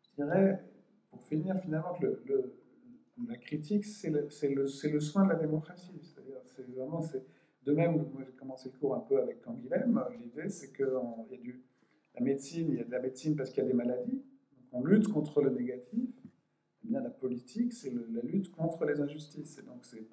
je 0.02 0.22
dirais, 0.22 0.62
pour 1.10 1.22
finir 1.22 1.58
finalement, 1.58 1.98
le, 2.00 2.22
le 2.26 2.54
la 3.26 3.36
critique, 3.36 3.84
c'est 3.84 4.10
le, 4.10 5.00
soin 5.00 5.24
de 5.24 5.30
la 5.30 5.34
démocratie. 5.36 6.00
C'est 6.44 6.66
vraiment, 6.70 7.02
de 7.64 7.72
même. 7.72 7.96
Moi, 8.12 8.22
j'ai 8.24 8.32
commencé 8.32 8.70
le 8.72 8.78
cours 8.78 8.94
un 8.94 9.00
peu 9.00 9.20
avec 9.20 9.42
Canguilhem. 9.42 10.02
L'idée, 10.20 10.48
c'est 10.48 10.72
qu'il 10.72 10.86
y 10.86 11.34
a 11.34 11.38
du, 11.38 11.62
la 12.14 12.20
médecine, 12.20 12.68
il 12.70 12.78
y 12.78 12.80
a 12.80 12.84
de 12.84 12.90
la 12.90 13.00
médecine 13.00 13.36
parce 13.36 13.50
qu'il 13.50 13.62
y 13.62 13.66
a 13.66 13.68
des 13.68 13.74
maladies. 13.74 14.22
on 14.72 14.84
lutte 14.84 15.08
contre 15.08 15.42
le 15.42 15.50
négatif. 15.50 16.10
La 16.90 17.10
politique, 17.10 17.72
c'est 17.74 17.92
la 17.92 18.22
lutte 18.22 18.50
contre 18.50 18.84
les 18.86 19.00
injustices. 19.00 19.58
Et 19.58 19.62
donc, 19.62 19.84
c'est 19.84 20.08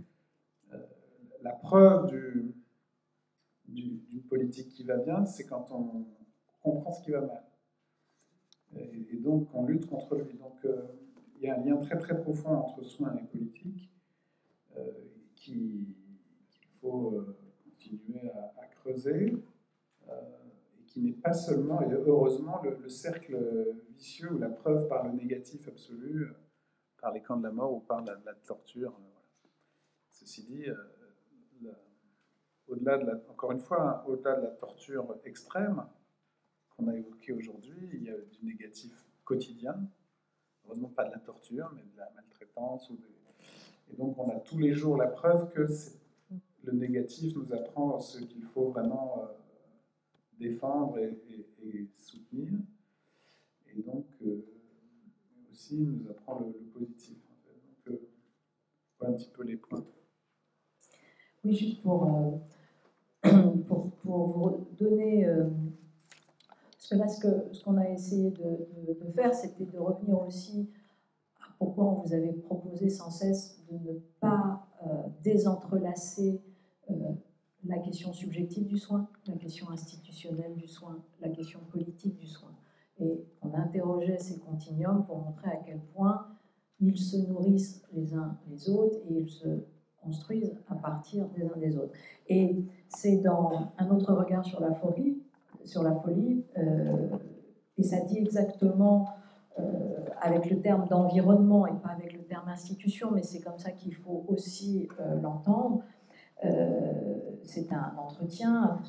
euh, 0.73 0.77
la 1.41 1.53
preuve 1.53 2.07
du, 2.07 2.53
d'une 3.67 4.23
politique 4.27 4.69
qui 4.69 4.83
va 4.83 4.97
bien, 4.97 5.25
c'est 5.25 5.45
quand 5.45 5.71
on 5.71 6.05
comprend 6.61 6.91
ce 6.91 7.01
qui 7.01 7.11
va 7.11 7.21
mal. 7.21 7.43
Et, 8.75 9.17
donc, 9.17 9.47
on 9.53 9.65
lutte 9.65 9.85
contre 9.85 10.15
lui. 10.15 10.37
Euh, 10.65 10.83
il 11.35 11.43
y 11.43 11.49
a 11.49 11.55
un 11.55 11.63
lien 11.63 11.77
très 11.77 11.97
très 11.97 12.19
profond 12.19 12.55
entre 12.55 12.83
soins 12.83 13.15
et 13.15 13.23
politique 13.23 13.89
euh, 14.77 14.91
qu'il 15.35 15.93
faut 16.81 17.15
euh, 17.15 17.37
continuer 17.63 18.29
à, 18.31 18.65
creuser 18.67 19.35
euh, 20.09 20.21
et 20.79 20.83
qui 20.85 21.01
n'est 21.01 21.11
pas 21.11 21.33
seulement, 21.33 21.81
et 21.81 21.91
heureusement, 21.91 22.61
le, 22.61 22.89
cercle 22.89 23.37
vicieux 23.89 24.31
ou 24.33 24.37
la 24.37 24.49
preuve 24.49 24.87
par 24.87 25.05
le 25.05 25.13
négatif 25.13 25.67
absolu, 25.67 26.33
par 27.01 27.11
les 27.13 27.21
camps 27.21 27.37
de 27.37 27.43
la 27.43 27.51
mort 27.51 27.73
ou 27.73 27.79
par 27.79 28.03
la, 28.03 28.15
torture. 28.45 28.93
Ceci 30.11 30.43
dit, 30.43 30.65
au-delà 32.67 32.97
de 32.97 33.05
la, 33.05 33.13
encore 33.29 33.51
une 33.51 33.59
fois, 33.59 34.03
au-delà 34.07 34.35
de 34.35 34.41
la 34.43 34.51
torture 34.51 35.17
extrême 35.25 35.85
qu'on 36.69 36.87
a 36.87 36.95
évoquée 36.95 37.33
aujourd'hui, 37.33 37.89
il 37.93 38.03
y 38.03 38.09
a 38.09 38.17
du 38.17 38.45
négatif 38.45 39.05
quotidien 39.23 39.75
heureusement 40.65 40.89
pas 40.89 41.05
de 41.05 41.11
la 41.11 41.19
torture, 41.19 41.71
mais 41.75 41.83
de 41.83 41.97
la 41.97 42.09
maltraitance. 42.15 42.91
Et 43.91 43.95
donc 43.97 44.17
on 44.17 44.29
a 44.29 44.39
tous 44.39 44.57
les 44.57 44.73
jours 44.73 44.97
la 44.97 45.07
preuve 45.07 45.49
que 45.51 45.67
le 46.63 46.73
négatif 46.73 47.35
nous 47.35 47.53
apprend 47.53 47.99
ce 47.99 48.19
qu'il 48.23 48.43
faut 48.43 48.69
vraiment 48.69 49.23
euh, 49.23 49.27
défendre 50.39 50.97
et, 50.97 51.87
soutenir. 51.93 52.53
Et 53.75 53.81
donc 53.81 54.05
euh, 54.25 54.45
aussi 55.51 55.77
nous 55.77 56.09
apprend 56.09 56.39
le, 56.39 56.51
positif. 56.73 57.17
Euh, 57.87 57.97
voilà 58.99 59.13
un 59.13 59.17
petit 59.17 59.29
peu 59.29 59.43
les 59.43 59.57
points. 59.57 59.85
Oui, 61.43 61.55
juste 61.55 61.81
pour, 61.81 62.41
pour, 63.67 63.91
pour, 63.91 64.27
vous 64.27 64.67
donner 64.77 65.27
parce 66.89 67.19
que 67.19 67.27
là, 67.27 67.43
ce 67.51 67.63
qu'on 67.63 67.77
a 67.77 67.89
essayé 67.89 68.31
de, 68.31 69.09
faire, 69.11 69.33
c'était 69.33 69.65
de 69.65 69.77
revenir 69.77 70.21
aussi 70.21 70.69
à 71.39 71.53
pourquoi 71.57 71.85
on 71.85 72.01
vous 72.01 72.13
avait 72.13 72.33
proposé 72.33 72.89
sans 72.89 73.09
cesse 73.09 73.63
de 73.69 73.77
ne 73.77 73.99
pas 74.19 74.67
euh, 74.85 75.03
désentrelacer 75.23 76.41
euh, 76.89 76.93
la 77.63 77.79
question 77.79 78.13
subjective 78.13 78.67
du 78.67 78.77
soin, 78.77 79.09
la 79.27 79.35
question 79.35 79.69
institutionnelle 79.71 80.55
du 80.55 80.67
soin, 80.67 81.03
la 81.19 81.29
question 81.29 81.59
politique 81.71 82.17
du 82.17 82.27
soin. 82.27 82.51
Et 82.99 83.25
on 83.41 83.53
interrogeait 83.53 84.19
ces 84.19 84.39
continuums 84.39 85.05
pour 85.05 85.17
montrer 85.17 85.49
à 85.49 85.57
quel 85.57 85.79
point 85.95 86.27
ils 86.79 86.97
se 86.97 87.17
nourrissent 87.17 87.81
les 87.93 88.13
uns 88.13 88.37
les 88.47 88.69
autres 88.69 88.99
et 89.09 89.21
ils 89.21 89.29
se 89.29 89.65
construisent 89.97 90.55
à 90.67 90.75
partir 90.75 91.27
des 91.29 91.43
uns 91.43 91.57
des 91.57 91.77
autres. 91.77 91.93
Et 92.27 92.63
c'est 92.87 93.17
dans 93.17 93.71
un 93.77 93.89
autre 93.89 94.13
regard 94.13 94.45
sur 94.45 94.59
la 94.59 94.73
folie 94.73 95.24
sur 95.65 95.83
la 95.83 95.93
folie, 95.95 96.43
euh, 96.57 97.07
et 97.77 97.83
ça 97.83 98.01
dit 98.01 98.17
exactement 98.17 99.09
euh, 99.59 99.63
avec 100.21 100.49
le 100.49 100.61
terme 100.61 100.87
d'environnement 100.87 101.67
et 101.67 101.73
pas 101.73 101.89
avec 101.89 102.13
le 102.13 102.23
terme 102.23 102.47
institution, 102.49 103.11
mais 103.11 103.23
c'est 103.23 103.41
comme 103.41 103.57
ça 103.57 103.71
qu'il 103.71 103.93
faut 103.93 104.25
aussi 104.27 104.87
euh, 104.99 105.19
l'entendre. 105.21 105.83
c'est 107.43 107.71
un 107.73 107.93
entretien 107.97 108.79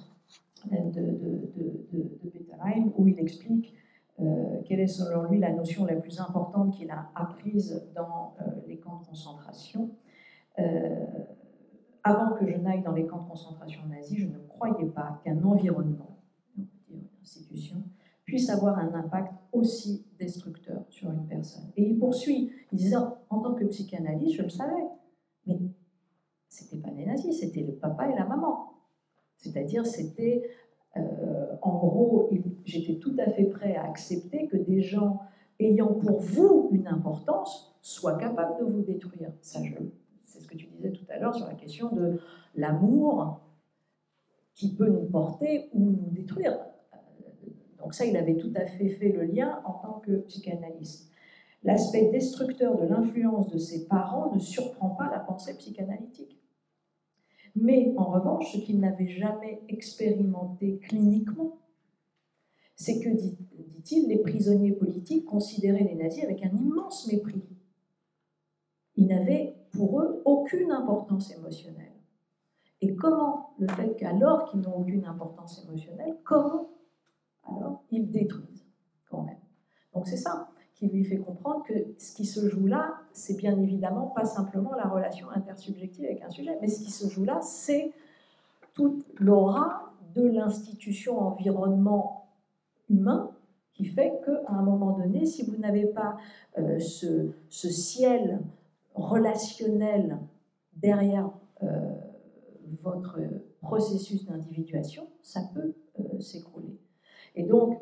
de, 0.70 1.00
de, 1.00 2.02
de, 2.22 2.28
Peterheim 2.28 2.90
où 2.96 3.06
il 3.08 3.18
explique 3.18 3.72
quelle 4.66 4.80
est 4.80 4.94
selon 4.98 5.22
lui 5.30 5.38
la 5.38 5.52
notion 5.52 5.86
la 5.86 5.94
plus 5.94 6.20
importante 6.20 6.74
qu'il 6.74 6.90
a 6.90 7.10
apprise 7.14 7.86
dans 7.94 8.34
les 8.66 8.78
camps 8.78 8.98
de 9.00 9.06
concentration. 9.06 9.90
avant 12.02 12.30
que 12.36 12.44
je 12.50 12.56
n'aille 12.58 12.82
dans 12.82 12.92
les 13.00 13.06
camps 13.06 13.22
de 13.22 13.28
concentration 13.28 13.82
nazis, 13.88 14.18
je 14.18 14.26
ne 14.26 14.38
croyais 14.48 14.90
pas 14.98 15.20
qu'un 15.22 15.40
environnement 15.44 16.15
puisse 18.24 18.50
avoir 18.50 18.78
un 18.78 18.92
impact 18.92 19.32
aussi 19.52 20.04
destructeur 20.18 20.84
sur 20.90 21.10
une 21.10 21.26
personne. 21.26 21.70
Et 21.76 21.84
il 21.84 21.98
poursuit, 21.98 22.50
il 22.72 22.76
disait, 22.76 22.96
en 22.96 23.40
tant 23.40 23.54
que 23.54 23.64
psychanalyste, 23.64 24.36
je 24.36 24.42
le 24.42 24.48
savais, 24.48 24.84
mais 25.46 25.58
c'était 26.48 26.78
pas 26.78 26.90
les 26.90 27.06
nazis, 27.06 27.38
c'était 27.38 27.62
le 27.62 27.74
papa 27.74 28.08
et 28.08 28.14
la 28.14 28.26
maman. 28.26 28.72
C'est-à-dire, 29.36 29.86
c'était, 29.86 30.50
euh, 30.96 31.56
en 31.62 31.76
gros, 31.76 32.30
j'étais 32.64 32.98
tout 32.98 33.14
à 33.18 33.30
fait 33.30 33.44
prêt 33.44 33.76
à 33.76 33.84
accepter 33.84 34.48
que 34.48 34.56
des 34.56 34.82
gens 34.82 35.20
ayant 35.60 35.94
pour 35.94 36.18
vous 36.18 36.68
une 36.72 36.88
importance 36.88 37.78
soient 37.80 38.16
capables 38.16 38.58
de 38.58 38.64
vous 38.64 38.82
détruire. 38.82 39.32
Ça, 39.40 39.60
c'est 40.24 40.40
ce 40.40 40.48
que 40.48 40.56
tu 40.56 40.66
disais 40.66 40.90
tout 40.90 41.04
à 41.08 41.18
l'heure 41.18 41.34
sur 41.34 41.46
la 41.46 41.54
question 41.54 41.94
de 41.94 42.18
l'amour 42.56 43.40
qui 44.54 44.74
peut 44.74 44.88
nous 44.88 45.04
porter 45.04 45.68
ou 45.72 45.90
nous 45.90 46.10
détruire. 46.10 46.58
Donc 47.86 47.94
ça, 47.94 48.04
il 48.04 48.16
avait 48.16 48.36
tout 48.36 48.50
à 48.56 48.66
fait 48.66 48.88
fait 48.88 49.10
le 49.10 49.22
lien 49.22 49.62
en 49.64 49.74
tant 49.74 50.00
que 50.00 50.16
psychanalyste. 50.22 51.08
L'aspect 51.62 52.10
destructeur 52.10 52.76
de 52.76 52.84
l'influence 52.84 53.46
de 53.46 53.58
ses 53.58 53.86
parents 53.86 54.34
ne 54.34 54.40
surprend 54.40 54.88
pas 54.90 55.08
la 55.08 55.20
pensée 55.20 55.56
psychanalytique. 55.56 56.36
Mais 57.54 57.94
en 57.96 58.06
revanche, 58.06 58.52
ce 58.52 58.58
qu'il 58.58 58.80
n'avait 58.80 59.06
jamais 59.06 59.62
expérimenté 59.68 60.78
cliniquement, 60.78 61.60
c'est 62.74 62.98
que, 62.98 63.08
dit-il, 63.08 64.08
les 64.08 64.18
prisonniers 64.18 64.72
politiques 64.72 65.24
considéraient 65.24 65.84
les 65.84 65.94
nazis 65.94 66.24
avec 66.24 66.44
un 66.44 66.56
immense 66.56 67.06
mépris. 67.06 67.44
Ils 68.96 69.06
n'avaient 69.06 69.54
pour 69.70 70.00
eux 70.00 70.22
aucune 70.24 70.72
importance 70.72 71.32
émotionnelle. 71.32 71.92
Et 72.80 72.96
comment 72.96 73.54
le 73.60 73.68
fait 73.68 73.94
qu'alors 73.94 74.50
qu'ils 74.50 74.62
n'ont 74.62 74.76
aucune 74.76 75.04
importance 75.04 75.62
émotionnelle, 75.64 76.16
comment 76.24 76.75
alors 77.48 77.82
ils 77.90 78.10
détruisent 78.10 78.66
quand 79.10 79.22
même 79.22 79.38
Donc 79.94 80.06
c'est 80.06 80.16
ça 80.16 80.48
qui 80.74 80.88
lui 80.88 81.04
fait 81.04 81.16
comprendre 81.16 81.62
que 81.64 81.72
ce 81.98 82.14
qui 82.14 82.26
se 82.26 82.48
joue 82.48 82.66
là, 82.66 82.96
c'est 83.12 83.36
bien 83.36 83.58
évidemment 83.58 84.08
pas 84.08 84.26
simplement 84.26 84.74
la 84.74 84.86
relation 84.88 85.30
intersubjective 85.30 86.04
avec 86.04 86.22
un 86.22 86.28
sujet, 86.28 86.58
mais 86.60 86.68
ce 86.68 86.84
qui 86.84 86.90
se 86.90 87.08
joue 87.08 87.24
là, 87.24 87.40
c'est 87.40 87.92
toute 88.74 89.06
l'aura 89.18 89.94
de 90.14 90.28
l'institution 90.28 91.18
environnement 91.18 92.28
humain 92.90 93.30
qui 93.72 93.86
fait 93.86 94.20
qu'à 94.24 94.52
un 94.52 94.62
moment 94.62 94.98
donné, 94.98 95.26
si 95.26 95.44
vous 95.44 95.56
n'avez 95.56 95.86
pas 95.86 96.16
euh, 96.58 96.78
ce, 96.78 97.32
ciel 97.50 98.40
relationnel 98.94 100.18
derrière 100.74 101.30
euh, 101.62 101.94
votre 102.82 103.18
processus 103.60 104.24
d'individuation, 104.24 105.08
ça 105.22 105.40
peut 105.54 105.74
euh, 106.00 106.20
s'écrouler. 106.20 106.78
Et 107.36 107.44
donc, 107.44 107.78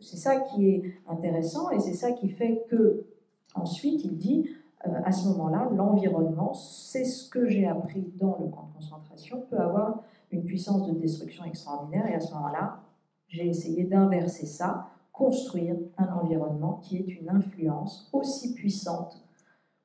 c'est 0.00 0.16
ça 0.16 0.40
qui 0.40 0.68
est 0.68 0.94
intéressant 1.06 1.70
et 1.70 1.78
c'est 1.78 1.94
ça 1.94 2.12
qui 2.12 2.30
fait 2.30 2.64
que, 2.68 3.06
ensuite, 3.54 4.04
il 4.04 4.16
dit, 4.16 4.48
euh, 4.86 4.90
à 5.04 5.12
ce 5.12 5.28
moment-là, 5.28 5.68
l'environnement, 5.74 6.54
c'est 6.54 7.04
ce 7.04 7.28
que 7.28 7.46
j'ai 7.46 7.66
appris 7.66 8.10
dans 8.16 8.38
le 8.40 8.48
camp 8.48 8.68
de 8.68 8.74
concentration, 8.74 9.44
peut 9.50 9.58
avoir 9.58 10.02
une 10.30 10.44
puissance 10.44 10.86
de 10.86 10.92
destruction 10.92 11.44
extraordinaire. 11.44 12.06
Et 12.08 12.14
à 12.14 12.20
ce 12.20 12.32
moment-là, 12.34 12.80
j'ai 13.28 13.46
essayé 13.46 13.84
d'inverser 13.84 14.46
ça, 14.46 14.88
construire 15.12 15.76
un 15.98 16.08
environnement 16.14 16.80
qui 16.82 16.96
est 16.96 17.20
une 17.20 17.28
influence 17.28 18.08
aussi 18.12 18.54
puissante 18.54 19.22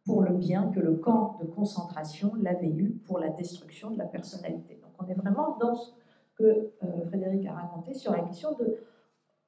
pour 0.05 0.21
le 0.21 0.33
bien 0.33 0.71
que 0.71 0.79
le 0.79 0.95
camp 0.95 1.37
de 1.41 1.45
concentration 1.45 2.31
l'avait 2.39 2.69
eu 2.69 2.91
pour 3.05 3.19
la 3.19 3.29
destruction 3.29 3.91
de 3.91 3.97
la 3.97 4.05
personnalité. 4.05 4.79
Donc 4.81 4.91
on 4.99 5.07
est 5.11 5.15
vraiment 5.15 5.57
dans 5.59 5.75
ce 5.75 5.91
que 6.37 6.43
euh, 6.43 7.05
Frédéric 7.07 7.45
a 7.47 7.53
raconté 7.53 7.93
sur 7.93 8.11
la 8.11 8.19
question 8.19 8.51
de 8.59 8.77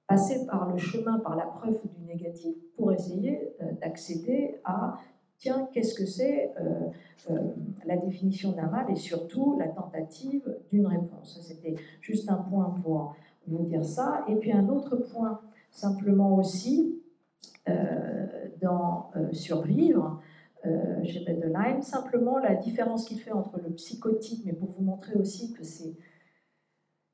passer 0.07 0.45
par 0.45 0.71
le 0.71 0.77
chemin, 0.77 1.19
par 1.19 1.35
la 1.35 1.45
preuve 1.45 1.79
du 1.97 2.05
négatif, 2.05 2.55
pour 2.77 2.91
essayer 2.91 3.53
euh, 3.61 3.73
d'accéder 3.81 4.55
à, 4.63 4.97
tiens, 5.37 5.67
qu'est-ce 5.73 5.93
que 5.93 6.05
c'est 6.05 6.53
euh, 6.59 7.39
la 7.85 7.97
définition 7.97 8.53
d'un 8.53 8.67
mal 8.67 8.89
et 8.89 8.95
surtout 8.95 9.57
la 9.59 9.67
tentative 9.67 10.57
d'une 10.71 10.87
réponse. 10.87 11.39
C'était 11.41 11.75
juste 11.99 12.29
un 12.31 12.37
point 12.37 12.73
pour 12.81 13.15
vous 13.47 13.65
dire 13.65 13.83
ça. 13.83 14.23
Et 14.29 14.35
puis 14.35 14.51
un 14.51 14.69
autre 14.69 14.95
point, 14.95 15.41
simplement 15.71 16.35
aussi, 16.35 17.01
dans 18.61 19.11
Survivre, 19.33 20.21
chez 21.03 21.25
Bedelheim, 21.25 21.81
simplement 21.81 22.37
la 22.37 22.55
différence 22.55 23.03
qu'il 23.03 23.19
fait 23.19 23.33
entre 23.33 23.59
le 23.59 23.71
psychotique, 23.71 24.43
mais 24.45 24.53
pour 24.53 24.69
vous 24.71 24.83
montrer 24.83 25.15
aussi 25.15 25.51
que 25.51 25.65
c'est 25.65 25.97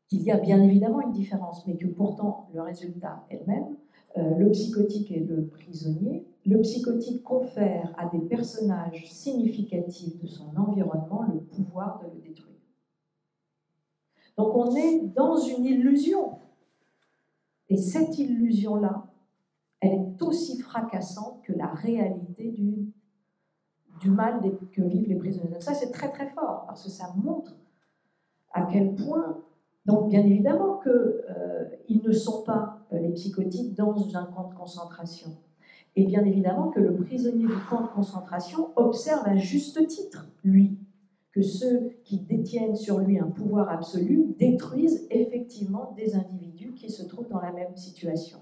qu'il 0.08 0.22
y 0.22 0.32
a 0.32 0.38
bien 0.38 0.62
évidemment 0.62 1.02
une 1.02 1.12
différence, 1.12 1.66
mais 1.68 1.78
que 1.78 1.88
pourtant 1.88 2.50
le 2.54 2.62
résultat 2.62 3.26
est 3.30 3.40
le 3.40 3.46
même. 3.46 3.76
Euh, 4.18 4.36
le 4.38 4.52
psychotique 4.52 5.12
est 5.12 5.22
le 5.22 5.48
prisonnier. 5.48 6.28
Le 6.46 6.60
psychotique 6.62 7.24
confère 7.24 7.94
à 7.98 8.08
des 8.08 8.20
personnages 8.20 9.10
significatifs 9.10 10.20
de 10.22 10.28
son 10.28 10.56
environnement 10.56 11.24
le 11.34 11.40
pouvoir 11.40 12.00
de 12.00 12.14
le 12.14 12.22
détruire. 12.22 12.54
Donc 14.38 14.56
on 14.56 14.76
est 14.76 15.00
dans 15.16 15.38
une 15.38 15.66
illusion. 15.66 16.40
Et 17.70 17.78
cette 17.78 18.18
illusion-là, 18.20 19.08
elle 19.80 19.94
est 19.94 20.22
aussi 20.22 20.60
fracassante 20.60 21.42
que 21.44 21.54
la 21.54 21.68
réalité 21.68 22.52
du, 22.52 22.94
du 24.00 24.10
mal 24.10 24.42
que 24.72 24.82
vivent 24.82 25.10
les 25.10 25.16
prisonniers. 25.16 25.60
Ça, 25.60 25.74
c'est 25.74 25.92
très 25.92 26.10
très 26.10 26.28
fort, 26.30 26.66
parce 26.68 26.84
que 26.84 26.90
ça 26.90 27.14
montre 27.16 27.56
à 28.52 28.68
quel 28.72 28.96
point 28.96 29.43
donc, 29.86 30.10
bien 30.10 30.26
évidemment 30.26 30.80
qu'ils 30.80 30.92
euh, 30.92 32.08
ne 32.08 32.12
sont 32.12 32.44
pas, 32.44 32.80
euh, 32.94 33.00
les 33.00 33.12
psychotiques, 33.12 33.76
dans 33.76 33.96
un 34.16 34.26
camp 34.26 34.50
de 34.50 34.56
concentration. 34.56 35.32
Et 35.96 36.06
bien 36.06 36.24
évidemment 36.24 36.70
que 36.70 36.80
le 36.80 36.96
prisonnier 36.96 37.46
du 37.46 37.54
camp 37.70 37.82
de 37.82 37.88
concentration 37.88 38.70
observe 38.76 39.28
à 39.28 39.36
juste 39.36 39.86
titre, 39.88 40.28
lui, 40.44 40.80
que 41.32 41.42
ceux 41.42 41.92
qui 42.04 42.20
détiennent 42.20 42.76
sur 42.76 43.00
lui 43.00 43.20
un 43.20 43.28
pouvoir 43.28 43.70
absolu 43.70 44.34
détruisent 44.40 45.08
effectivement 45.12 45.94
des 45.98 46.16
individus 46.16 46.74
qui 46.74 46.90
se 46.90 47.04
trouvent 47.04 47.30
dans 47.30 47.42
la 47.42 47.52
même 47.52 47.76
situation. 47.76 48.40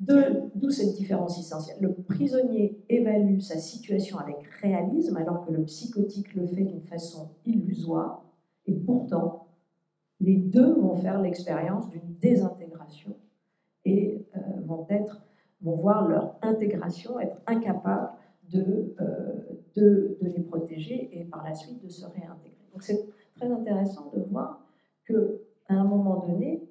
D'où 0.00 0.70
cette 0.70 0.94
différence 0.94 1.38
essentielle. 1.38 1.76
Le 1.80 1.92
prisonnier 1.92 2.82
évalue 2.88 3.40
sa 3.40 3.58
situation 3.58 4.18
avec 4.18 4.42
réalisme, 4.62 5.16
alors 5.18 5.44
que 5.44 5.52
le 5.52 5.62
psychotique 5.64 6.34
le 6.34 6.46
fait 6.46 6.64
d'une 6.64 6.80
façon 6.80 7.28
illusoire, 7.44 8.24
et 8.66 8.74
pourtant, 8.74 9.39
les 10.20 10.36
deux 10.36 10.74
vont 10.74 10.94
faire 10.96 11.20
l'expérience 11.20 11.88
d'une 11.88 12.14
désintégration 12.20 13.16
et 13.84 14.26
euh, 14.36 14.40
vont, 14.66 14.86
voir 15.62 16.08
leur 16.08 16.36
intégration 16.42 17.18
être 17.20 17.36
incapables 17.46 18.10
de, 18.50 18.94
euh, 19.00 19.32
de, 19.76 20.18
de, 20.20 20.28
les 20.28 20.42
protéger 20.42 21.08
et 21.12 21.24
par 21.24 21.44
la 21.44 21.54
suite 21.54 21.82
de 21.82 21.88
se 21.88 22.04
réintégrer. 22.04 22.66
Donc 22.72 22.82
c'est 22.82 23.06
très 23.36 23.50
intéressant 23.50 24.10
de 24.14 24.20
voir 24.22 24.64
qu'à 25.06 25.14
un 25.68 25.84
moment 25.84 26.26
donné, 26.26 26.62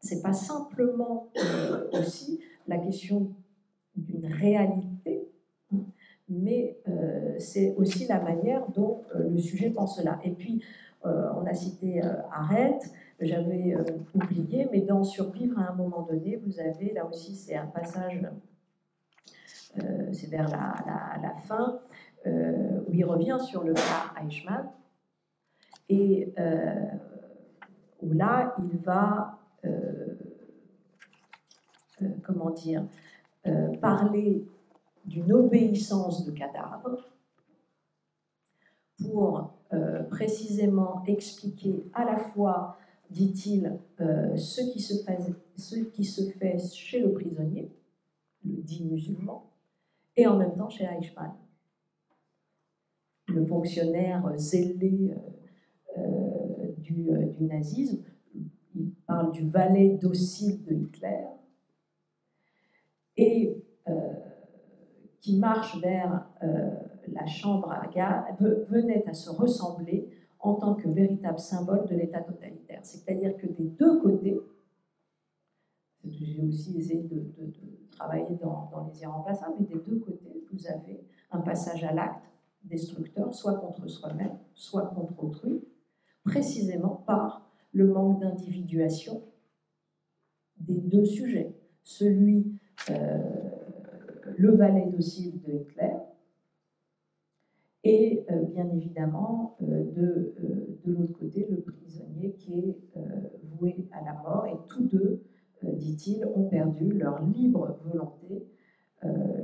c'est 0.00 0.22
pas 0.22 0.32
simplement 0.32 1.28
euh, 1.36 1.88
aussi 1.92 2.40
la 2.68 2.78
question 2.78 3.30
d'une 3.96 4.26
réalité, 4.26 5.28
mais 6.28 6.78
c'est 7.38 7.74
aussi 7.76 8.06
la 8.06 8.20
manière 8.20 8.68
dont 8.70 9.02
le 9.14 9.38
sujet 9.38 9.70
pense 9.70 9.96
cela. 9.96 10.20
Et 10.22 10.30
puis, 10.30 10.62
on 11.04 11.46
a 11.46 11.54
cité 11.54 12.04
euh, 12.04 12.14
Arrête, 12.32 12.92
j'avais 13.20 13.74
euh, 13.74 13.84
oublié, 14.14 14.68
mais 14.70 14.80
dans 14.80 15.04
Survivre, 15.04 15.58
à 15.58 15.70
un 15.70 15.74
moment 15.74 16.02
donné, 16.02 16.36
vous 16.36 16.60
avez, 16.60 16.92
là 16.92 17.06
aussi, 17.06 17.34
c'est 17.34 17.56
un 17.56 17.66
passage, 17.66 18.26
c'est 20.12 20.28
vers 20.28 20.48
la, 20.48 21.34
fin, 21.46 21.80
où 22.26 22.92
il 22.92 23.04
revient 23.04 23.38
sur 23.38 23.62
le 23.62 23.74
cas 23.74 24.12
Eichmann, 24.20 24.68
et 25.88 26.34
où 28.02 28.12
là, 28.12 28.56
il 28.58 28.76
va, 28.78 29.38
comment 32.24 32.50
dire, 32.50 32.84
parler 33.80 34.44
d'une 35.04 35.32
obéissance 35.32 36.24
de 36.24 36.32
cadavre 36.32 36.98
pour 38.98 39.54
euh, 39.72 40.02
précisément 40.04 41.02
expliquer 41.06 41.84
à 41.92 42.04
la 42.04 42.16
fois, 42.16 42.78
dit-il, 43.10 43.78
euh, 44.00 44.36
ce, 44.36 44.60
qui 44.62 44.80
se 44.80 45.02
fait, 46.30 46.58
chez 46.72 47.00
le 47.00 47.12
prisonnier, 47.12 47.70
le 48.44 48.62
dit 48.62 48.84
musulman, 48.84 49.50
et 50.16 50.26
en 50.26 50.36
même 50.36 50.56
temps 50.56 50.68
chez 50.68 50.84
Eichmann, 50.84 51.32
le 53.28 53.44
fonctionnaire 53.44 54.32
zélé 54.36 55.14
euh, 55.96 56.72
du, 56.78 57.08
du, 57.36 57.44
nazisme. 57.44 58.02
Il 58.74 58.92
parle 59.06 59.32
du 59.32 59.46
valet 59.48 59.98
docile 60.00 60.64
de 60.64 60.74
Hitler 60.74 61.24
et 63.16 63.64
qui 65.20 65.36
marche 65.36 65.80
vers 65.80 66.26
la 67.12 67.26
chambre 67.26 67.70
à 67.72 67.86
gaz 67.88 68.24
venait 68.40 69.04
à 69.06 69.12
se 69.12 69.30
ressembler 69.30 70.08
en 70.40 70.54
tant 70.54 70.74
que 70.74 70.88
véritable 70.88 71.38
symbole 71.38 71.86
de 71.86 71.94
l'État 71.94 72.20
totalitaire. 72.20 72.80
C'est-à-dire 72.84 73.36
que 73.36 73.46
des 73.46 73.64
deux 73.64 74.00
côtés, 74.00 74.38
j'ai 76.04 76.42
aussi 76.42 76.76
essayé 76.78 77.02
de, 77.02 77.24
travailler 77.90 78.36
dans, 78.36 78.70
les 78.92 79.02
irremplaçables, 79.02 79.56
mais 79.58 79.66
des 79.66 79.80
deux 79.80 79.98
côtés, 79.98 80.44
vous 80.52 80.66
avez 80.68 81.00
un 81.32 81.40
passage 81.40 81.82
à 81.82 81.92
l'acte 81.92 82.24
destructeur, 82.62 83.34
soit 83.34 83.54
contre 83.54 83.88
soi-même, 83.88 84.38
soit 84.54 84.86
contre 84.86 85.22
autrui, 85.22 85.64
précisément 86.24 87.02
par 87.06 87.50
le 87.72 87.88
manque 87.88 88.20
d'individuation 88.20 89.22
des 90.58 90.74
deux 90.80 91.04
sujets. 91.04 91.54
Celui, 91.82 92.58
euh, 92.90 93.50
le 94.36 94.54
valet 94.54 94.86
docile 94.86 95.40
de 95.40 95.52
Hitler, 95.52 95.94
et 97.84 98.24
euh, 98.30 98.42
bien 98.42 98.68
évidemment 98.70 99.56
euh, 99.62 99.84
de, 99.92 100.34
euh, 100.42 100.78
de 100.84 100.92
l'autre 100.92 101.12
côté 101.18 101.46
le 101.48 101.60
prisonnier 101.60 102.32
qui 102.34 102.58
est 102.58 102.78
voué 103.44 103.88
à 103.92 104.04
la 104.04 104.14
mort 104.14 104.46
et 104.46 104.56
tous 104.68 104.84
deux, 104.84 105.22
dit-il, 105.62 106.24
ont 106.26 106.48
perdu 106.48 106.92
leur 106.92 107.24
libre 107.24 107.78
volonté, 107.84 108.46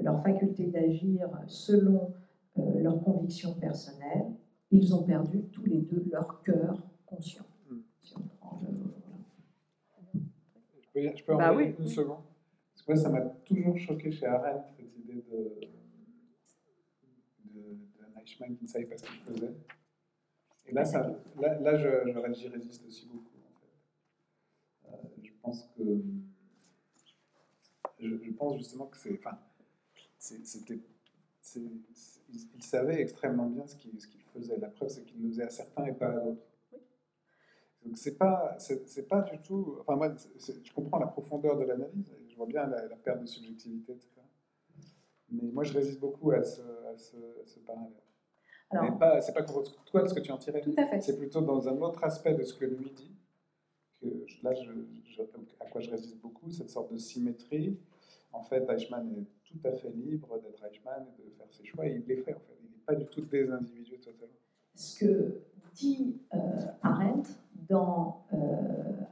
leur 0.02 0.20
faculté 0.23 0.66
d'agir 0.66 1.28
selon 1.48 2.12
leurs 2.56 3.02
convictions 3.02 3.55
personnelles. 3.55 4.27
ils 4.70 4.94
ont 4.94 5.02
perdu 5.02 5.43
tous 5.51 5.65
les 5.65 5.81
deux 5.82 6.05
leur 6.12 6.43
cœur 6.43 6.86
conscient. 7.06 7.44
Mm. 7.70 7.77
Si 8.02 8.15
on 8.16 8.23
prend 8.39 8.61
le- 8.62 10.20
Je 10.81 10.89
peux, 10.93 11.16
je 11.16 11.24
peux 11.24 11.32
en 11.35 11.39
Bah 11.39 11.44
parler 11.48 11.66
oui. 11.66 11.74
une 11.81 11.86
seconde? 11.89 12.19
Parce 12.73 12.82
que 12.86 12.93
moi, 12.93 12.97
ça 13.02 13.09
m'a 13.11 13.20
toujours 13.44 13.77
choqué 13.77 14.11
chez 14.12 14.27
Arendt, 14.27 14.65
cette 14.77 14.97
idée 14.97 15.24
de, 15.31 15.61
qui 18.25 18.43
ne 18.63 18.67
savait 18.69 18.87
pas 18.87 18.97
ce 18.97 19.05
qu'il 19.05 19.21
faisait. 19.21 19.55
Et 20.67 20.73
là, 20.73 20.85
ça, 20.85 21.01
là, 21.41 21.59
là 21.61 21.77
je, 21.77 22.11
je- 22.11 22.33
j'y 22.35 22.49
résiste 22.49 22.85
aussi 22.87 23.07
beaucoup. 23.07 23.31
En 23.47 24.97
fait. 24.97 25.07
Euh, 25.07 25.23
je 25.23 25.31
pense 25.43 25.69
que. 25.77 25.83
Je, 27.99 28.17
je 28.23 28.31
pense 28.33 28.57
justement 28.59 28.87
que 28.87 28.97
c'est. 28.97 29.19
Enfin, 29.19 29.39
c'est- 30.19 30.45
c'était. 30.47 30.81
c'est- 31.41 31.61
c'est- 31.93 32.21
il, 32.31 32.41
il 32.55 32.63
savait 32.63 33.01
extrêmement 33.01 33.47
bien 33.47 33.67
ce 33.67 33.77
qu'il, 33.77 34.01
ce 34.01 34.09
qu'il 34.09 34.23
faisait. 34.23 34.57
La 34.59 34.69
preuve, 34.71 34.89
c'est 34.89 35.05
qu'il 35.05 35.23
le 35.23 35.29
faisait 35.29 35.45
à 35.45 35.51
certains 35.51 35.85
et 35.87 35.93
pas 35.93 36.09
à 36.11 36.21
d'autres. 36.21 36.43
Donc 37.85 37.99
c'est 37.99 38.17
pas, 38.17 38.57
c'est, 38.59 38.89
c'est 38.89 39.07
pas 39.07 39.21
du 39.21 39.39
tout. 39.43 39.77
Enfin 39.81 39.95
moi, 39.97 40.15
je 40.39 40.73
comprends 40.73 40.99
la 40.99 41.07
profondeur 41.07 41.59
de 41.59 41.65
l'analyse. 41.65 42.11
Je 42.31 42.35
vois 42.35 42.47
bien 42.47 42.67
la, 42.67 42.87
la 42.89 42.97
perte 42.97 43.21
de 43.21 43.27
subjectivité, 43.27 43.93
etc. 43.93 44.09
Mais 45.31 45.43
moi, 45.53 45.65
je 45.65 45.75
résiste 45.75 46.01
beaucoup 46.01 46.31
à 46.31 46.43
ce, 46.43 46.63
à 46.63 46.97
ce, 46.97 47.17
à 47.17 47.45
ce 47.45 47.59
parallèle. 47.61 47.93
Alors, 48.75 48.93
Mais 48.93 48.99
pas, 48.99 49.21
c'est 49.21 49.33
pas 49.33 49.43
contre 49.43 49.85
toi 49.85 50.07
ce 50.09 50.15
que 50.15 50.21
tu 50.21 50.31
en 50.33 50.39
tirais. 50.39 50.61
tout 50.61 50.75
à 50.77 50.87
fait. 50.87 51.01
C'est 51.01 51.17
plutôt 51.17 51.41
dans 51.41 51.69
un 51.69 51.81
autre 51.81 52.03
aspect 52.05 52.35
de 52.35 52.43
ce 52.45 52.55
que 52.55 52.65
lui 52.65 52.91
dit 52.95 53.11
que 54.01 54.09
je- 54.27 54.43
là, 54.43 54.53
je, 54.55 54.71
je- 55.07 55.23
à 55.61 55.67
quoi 55.71 55.81
je 55.81 55.91
résiste 55.91 56.19
beaucoup, 56.21 56.51
cette 56.51 56.69
sorte 56.69 56.93
de 56.93 56.99
symétrie. 56.99 57.77
En 58.33 58.43
fait, 58.43 58.69
Eichmann 58.69 59.09
est 59.13 59.25
tout 59.45 59.59
à 59.69 59.73
fait 59.73 59.91
libre 59.91 60.41
d'être 60.43 60.65
Eichmann 60.65 61.07
et 61.19 61.23
de 61.25 61.31
faire 61.37 61.47
ses 61.51 61.65
choix. 61.65 61.87
Et 61.87 61.95
il 61.95 62.05
les 62.07 62.17
fait, 62.17 62.35
en 62.35 62.39
fait. 62.41 62.57
Il 62.63 62.71
n'est 62.71 62.85
pas 62.85 62.95
du 62.97 63.07
tout 63.07 63.21
désindividué 63.23 63.97
totalement. 63.99 64.33
ce 64.75 64.99
que 64.99 65.41
dit 65.75 66.17
euh, 66.35 66.39
Arendt 66.83 67.31
dans 67.69 68.25
euh, 68.33 68.37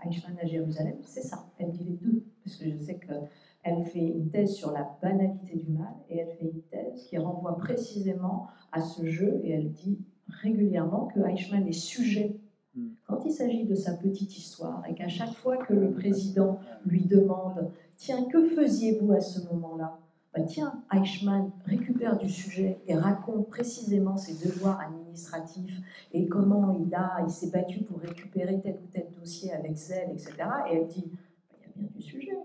Eichmann 0.05 0.37
à 0.41 0.47
Jérusalem, 0.47 0.97
c'est 1.03 1.23
ça. 1.23 1.47
Elle 1.59 1.71
dit 1.71 1.85
les 1.85 1.97
deux. 1.97 2.23
Parce 2.45 2.57
que 2.57 2.69
je 2.69 2.77
sais 2.77 2.99
qu'elle 2.99 3.85
fait 3.85 4.01
une 4.01 4.29
thèse 4.31 4.55
sur 4.55 4.73
la 4.73 4.97
banalité 5.01 5.55
du 5.57 5.71
mal 5.71 5.95
et 6.11 6.19
elle 6.19 6.33
fait 6.37 6.47
une 6.47 6.62
thèse 6.93 7.05
qui 7.05 7.19
renvoie 7.19 7.57
précisément 7.57 8.49
à 8.71 8.81
ce 8.81 9.07
jeu 9.07 9.41
et 9.45 9.51
elle 9.51 9.71
dit 9.71 9.99
régulièrement 10.29 11.07
que 11.07 11.21
Eichmann 11.21 11.67
est 11.67 11.73
sujet. 11.73 12.41
Mm. 12.75 12.89
Quand 13.07 13.25
il 13.25 13.33
s'agit 13.33 13.65
de 13.65 13.75
sa 13.75 13.93
petite 13.93 14.37
histoire 14.37 14.83
et 14.89 14.95
qu'à 14.95 15.09
chaque 15.09 15.35
fois 15.35 15.57
que 15.59 15.75
le 15.75 15.91
président 15.91 16.59
lui 16.87 17.05
demande 17.05 17.71
Tiens, 17.97 18.25
que 18.25 18.49
faisiez-vous 18.49 19.13
à 19.13 19.21
ce 19.21 19.47
moment-là? 19.47 19.99
Bah, 20.35 20.43
Tiens, 20.43 20.83
Eichmann 20.93 21.53
récupère 21.67 22.19
du 22.19 22.29
sujet 22.29 22.81
et 22.87 22.95
raconte 22.95 23.49
précisément 23.49 24.17
ses 24.17 24.45
devoirs 24.45 24.81
administratifs 24.81 25.79
et 26.13 26.27
comment 26.27 26.77
il, 26.85 26.95
a, 26.95 27.23
il 27.23 27.31
s'est 27.31 27.51
battu 27.51 27.83
pour 27.83 28.01
récupérer 28.01 28.61
tel 28.61 28.77
ou 28.83 28.87
tel 28.91 29.07
dossier 29.21 29.53
avec 29.53 29.77
zèle, 29.77 30.11
etc. 30.11 30.35
Et 30.71 30.77
elle 30.77 30.87
dit 30.87 31.05
Bah, 31.13 31.59
Il 31.59 31.63
y 31.63 31.71
a 31.71 31.73
bien 31.77 31.89
du 31.95 32.03
sujet. 32.03 32.37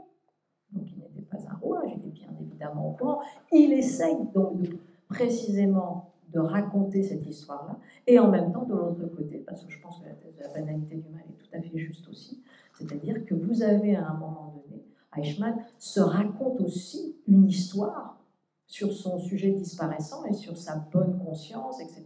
Donc 0.74 0.84
il 0.92 1.00
n'était 1.00 1.22
pas 1.22 1.38
un 1.38 1.86
bien 1.86 1.97
évidemment 2.58 2.90
au 2.90 2.92
courant. 2.94 3.22
Il 3.52 3.74
essaye 3.74 4.18
donc 4.34 4.58
précisément 5.08 6.14
de 6.34 6.40
raconter 6.40 7.04
cette 7.04 7.26
histoire-là, 7.26 7.78
et 8.06 8.20
en 8.20 8.30
même 8.30 8.52
temps 8.52 8.66
de 8.66 8.74
l'autre 8.74 9.08
côté, 9.16 9.38
parce 9.38 9.64
que 9.64 9.72
je 9.72 9.82
pense 9.82 10.00
que 10.00 10.06
la 10.06 10.14
thèse 10.14 10.36
de 10.36 10.42
la 10.42 10.50
banalité 10.50 10.96
du 10.96 11.10
mal 11.10 11.22
est 11.22 11.38
tout 11.38 11.48
à 11.54 11.62
fait 11.62 11.78
juste 11.78 12.08
aussi, 12.10 12.44
c'est-à-dire 12.78 13.24
que 13.26 13.34
vous 13.34 13.64
avez 13.64 13.96
à 13.96 14.10
un 14.10 14.14
moment 14.16 14.54
donné, 14.56 14.84
Eichmann 15.16 15.56
se 15.78 16.02
raconte 16.02 16.60
aussi 16.62 17.16
une 17.28 17.46
histoire 17.48 18.22
sur 18.66 18.92
son 18.92 19.18
sujet 19.18 19.52
disparaissant 19.52 20.26
et 20.26 20.34
sur 20.34 20.58
sa 20.58 20.76
bonne 20.76 21.18
conscience, 21.18 21.80
etc. 21.80 22.04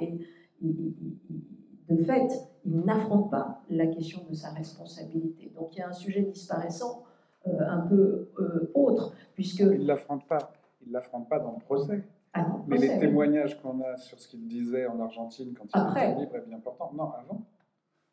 Et 0.00 0.20
de 0.62 1.96
fait, 2.04 2.28
il 2.64 2.80
n'affronte 2.80 3.30
pas 3.30 3.60
la 3.68 3.88
question 3.88 4.22
de 4.30 4.34
sa 4.34 4.50
responsabilité. 4.50 5.52
Donc 5.56 5.74
il 5.74 5.80
y 5.80 5.82
a 5.82 5.88
un 5.88 5.92
sujet 5.92 6.22
disparaissant 6.22 7.02
un 7.46 7.80
peu 7.80 8.28
euh, 8.38 8.70
autre, 8.74 9.14
puisque... 9.34 9.60
Il 9.60 9.82
ne 9.82 9.86
l'affronte 9.86 10.26
pas. 10.26 10.52
Il 10.86 10.92
l'affronte 10.92 11.28
pas 11.28 11.38
dans 11.38 11.52
le 11.52 11.58
procès. 11.64 12.02
Ah 12.32 12.42
non, 12.48 12.64
Mais 12.66 12.76
procès, 12.76 12.88
les 12.88 12.94
oui. 12.94 13.00
témoignages 13.00 13.60
qu'on 13.62 13.80
a 13.82 13.96
sur 13.96 14.18
ce 14.18 14.28
qu'il 14.28 14.46
disait 14.48 14.86
en 14.86 14.98
Argentine 15.00 15.54
quand 15.56 15.64
il 15.74 15.78
Après. 15.80 16.10
était 16.12 16.20
libre 16.20 16.36
est 16.36 16.46
bien 16.46 16.56
important. 16.56 16.90
Non, 16.94 17.12
avant. 17.12 17.42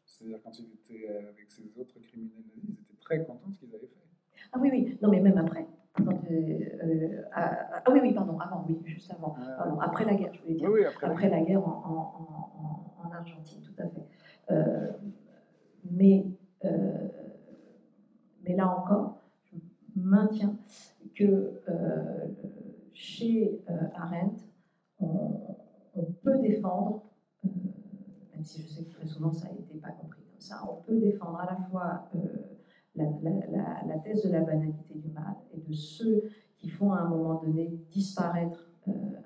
C'est-à-dire 0.06 0.40
quand 0.44 0.58
il 0.60 0.66
était 0.74 1.08
euh, 1.10 1.30
avec 1.30 1.50
ses 1.50 1.64
autres 1.80 2.00
criminels 2.00 2.44
nazis, 2.48 2.64
ils 2.70 2.82
étaient 2.82 3.00
très 3.02 3.24
contents 3.26 3.48
de 3.48 3.54
ce 3.56 3.60
qu'ils 3.60 3.70
avaient 3.76 3.88
fait. 3.88 4.50
Ah 4.54 4.58
oui, 4.62 4.70
oui, 4.72 4.98
non, 5.02 5.10
mais 5.10 5.22
même 5.22 5.38
après. 5.38 5.66
Quand, 5.96 6.08
euh, 6.12 6.60
euh, 6.84 7.22
ah, 7.34 7.82
ah 7.86 7.92
oui, 7.92 8.00
oui, 8.02 8.14
pardon, 8.14 8.38
avant, 8.40 8.66
oui, 8.68 8.80
juste 8.86 9.12
avant. 9.12 9.36
Pardon, 9.58 9.80
après 9.80 10.06
la 10.06 10.16
guerre, 10.16 10.34
je 10.34 10.42
voulais 10.42 10.54
dire. 10.56 10.70
oui, 10.72 10.86
après. 10.86 11.08
Après 11.08 11.30
la 11.30 11.42
guerre 11.42 11.68
en, 11.68 11.72
en- 11.72 11.90
en- 11.90 13.06
en- 13.06 13.08
en 13.08 13.12
Argentine, 13.12 13.62
tout 13.62 13.82
à 13.82 13.88
fait. 13.88 14.06
Euh, 14.52 14.92
mais, 15.90 16.26
euh, 16.66 17.08
mais 18.44 18.56
là 18.56 18.68
encore, 18.68 19.18
maintiens 19.96 20.58
que 21.16 21.62
euh, 21.70 22.28
chez 22.94 23.62
euh, 23.70 23.74
Arendt, 23.96 24.42
on, 25.00 25.56
peut 26.24 26.40
défendre, 26.40 27.04
euh, 27.46 27.50
même 28.34 28.44
si 28.44 28.62
je 28.62 28.68
sais 28.68 28.84
que 28.84 28.92
très 28.92 29.08
souvent 29.08 29.32
ça 29.32 29.50
n'était 29.52 29.78
pas 29.80 29.92
compris 29.92 30.22
comme 30.24 30.40
ça, 30.40 30.62
on 30.70 30.82
peut 30.82 31.00
défendre 31.00 31.40
à 31.40 31.46
la 31.46 31.58
fois 31.70 32.10
la, 32.96 33.06
la- 33.24 33.84
la- 33.88 34.00
thèse 34.00 34.24
de 34.24 34.30
la 34.30 34.42
banalité 34.42 34.94
du 34.96 35.10
mal 35.10 35.36
et 35.54 35.60
de 35.60 35.74
ceux 35.74 36.24
qui 36.58 36.70
font 36.70 36.92
à 36.92 37.00
un 37.00 37.10
moment 37.10 37.42
donné 37.42 37.80
disparaître 37.92 38.70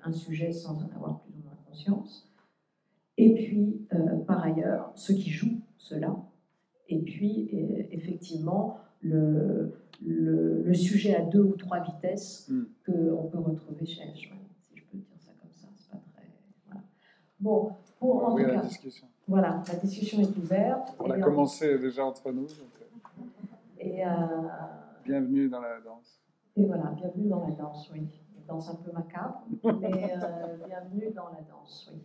un 0.04 0.12
sujet 0.12 0.52
sans 0.52 0.82
en 0.82 0.88
avoir 0.94 1.20
plus 1.20 1.34
ou 1.34 1.42
moins 1.44 1.56
conscience. 1.66 2.32
Et 3.18 3.34
puis, 3.34 3.86
par 4.26 4.42
ailleurs, 4.42 4.92
ceux 4.94 5.14
qui 5.14 5.30
jouent 5.30 5.60
cela. 5.76 6.16
Et 6.88 7.00
puis, 7.02 7.48
effectivement, 7.90 8.78
le, 9.00 9.74
le, 10.04 10.62
le 10.62 10.74
sujet 10.74 11.14
à 11.16 11.22
deux 11.22 11.42
ou 11.42 11.56
trois 11.56 11.80
vitesses 11.80 12.48
Mm. 12.48 12.62
qu'on 12.86 13.28
peut 13.28 13.38
retrouver 13.38 13.86
chez 13.86 14.02
Eichmann, 14.02 14.38
si 14.60 14.76
je 14.76 14.82
peux 14.90 14.98
dire 14.98 15.06
ça 15.18 15.32
comme 15.40 15.50
ça. 15.54 15.68
C'est 15.76 15.90
pas 15.90 15.98
très. 16.14 16.26
Voilà. 16.66 16.82
Bon, 17.40 17.70
pour, 17.98 18.24
en 18.28 18.34
oui, 18.34 18.42
tout 18.42 18.48
la 18.48 18.54
cas, 18.56 18.62
discussion. 18.66 19.06
voilà, 19.26 19.62
la 19.66 19.74
discussion 19.78 20.20
est 20.20 20.36
ouverte. 20.36 20.94
On 20.98 21.10
a 21.10 21.18
commencé 21.18 21.78
déjà 21.78 22.04
entre 22.04 22.30
nous. 22.32 22.42
donc, 22.46 22.50
euh, 22.80 23.24
et, 23.80 24.04
euh, 24.06 24.10
bienvenue 25.04 25.48
dans 25.48 25.60
la 25.60 25.80
danse. 25.80 26.20
Et 26.56 26.64
voilà, 26.64 26.92
bienvenue 26.96 27.28
dans 27.28 27.46
la 27.46 27.54
danse, 27.54 27.90
oui. 27.92 28.00
Une 28.00 28.44
danse 28.46 28.70
un 28.70 28.76
peu 28.76 28.92
macabre, 28.92 29.44
mais 29.80 30.12
euh, 30.14 30.56
bienvenue 30.66 31.10
dans 31.14 31.28
la 31.28 31.40
danse, 31.50 31.90
oui. 31.92 32.00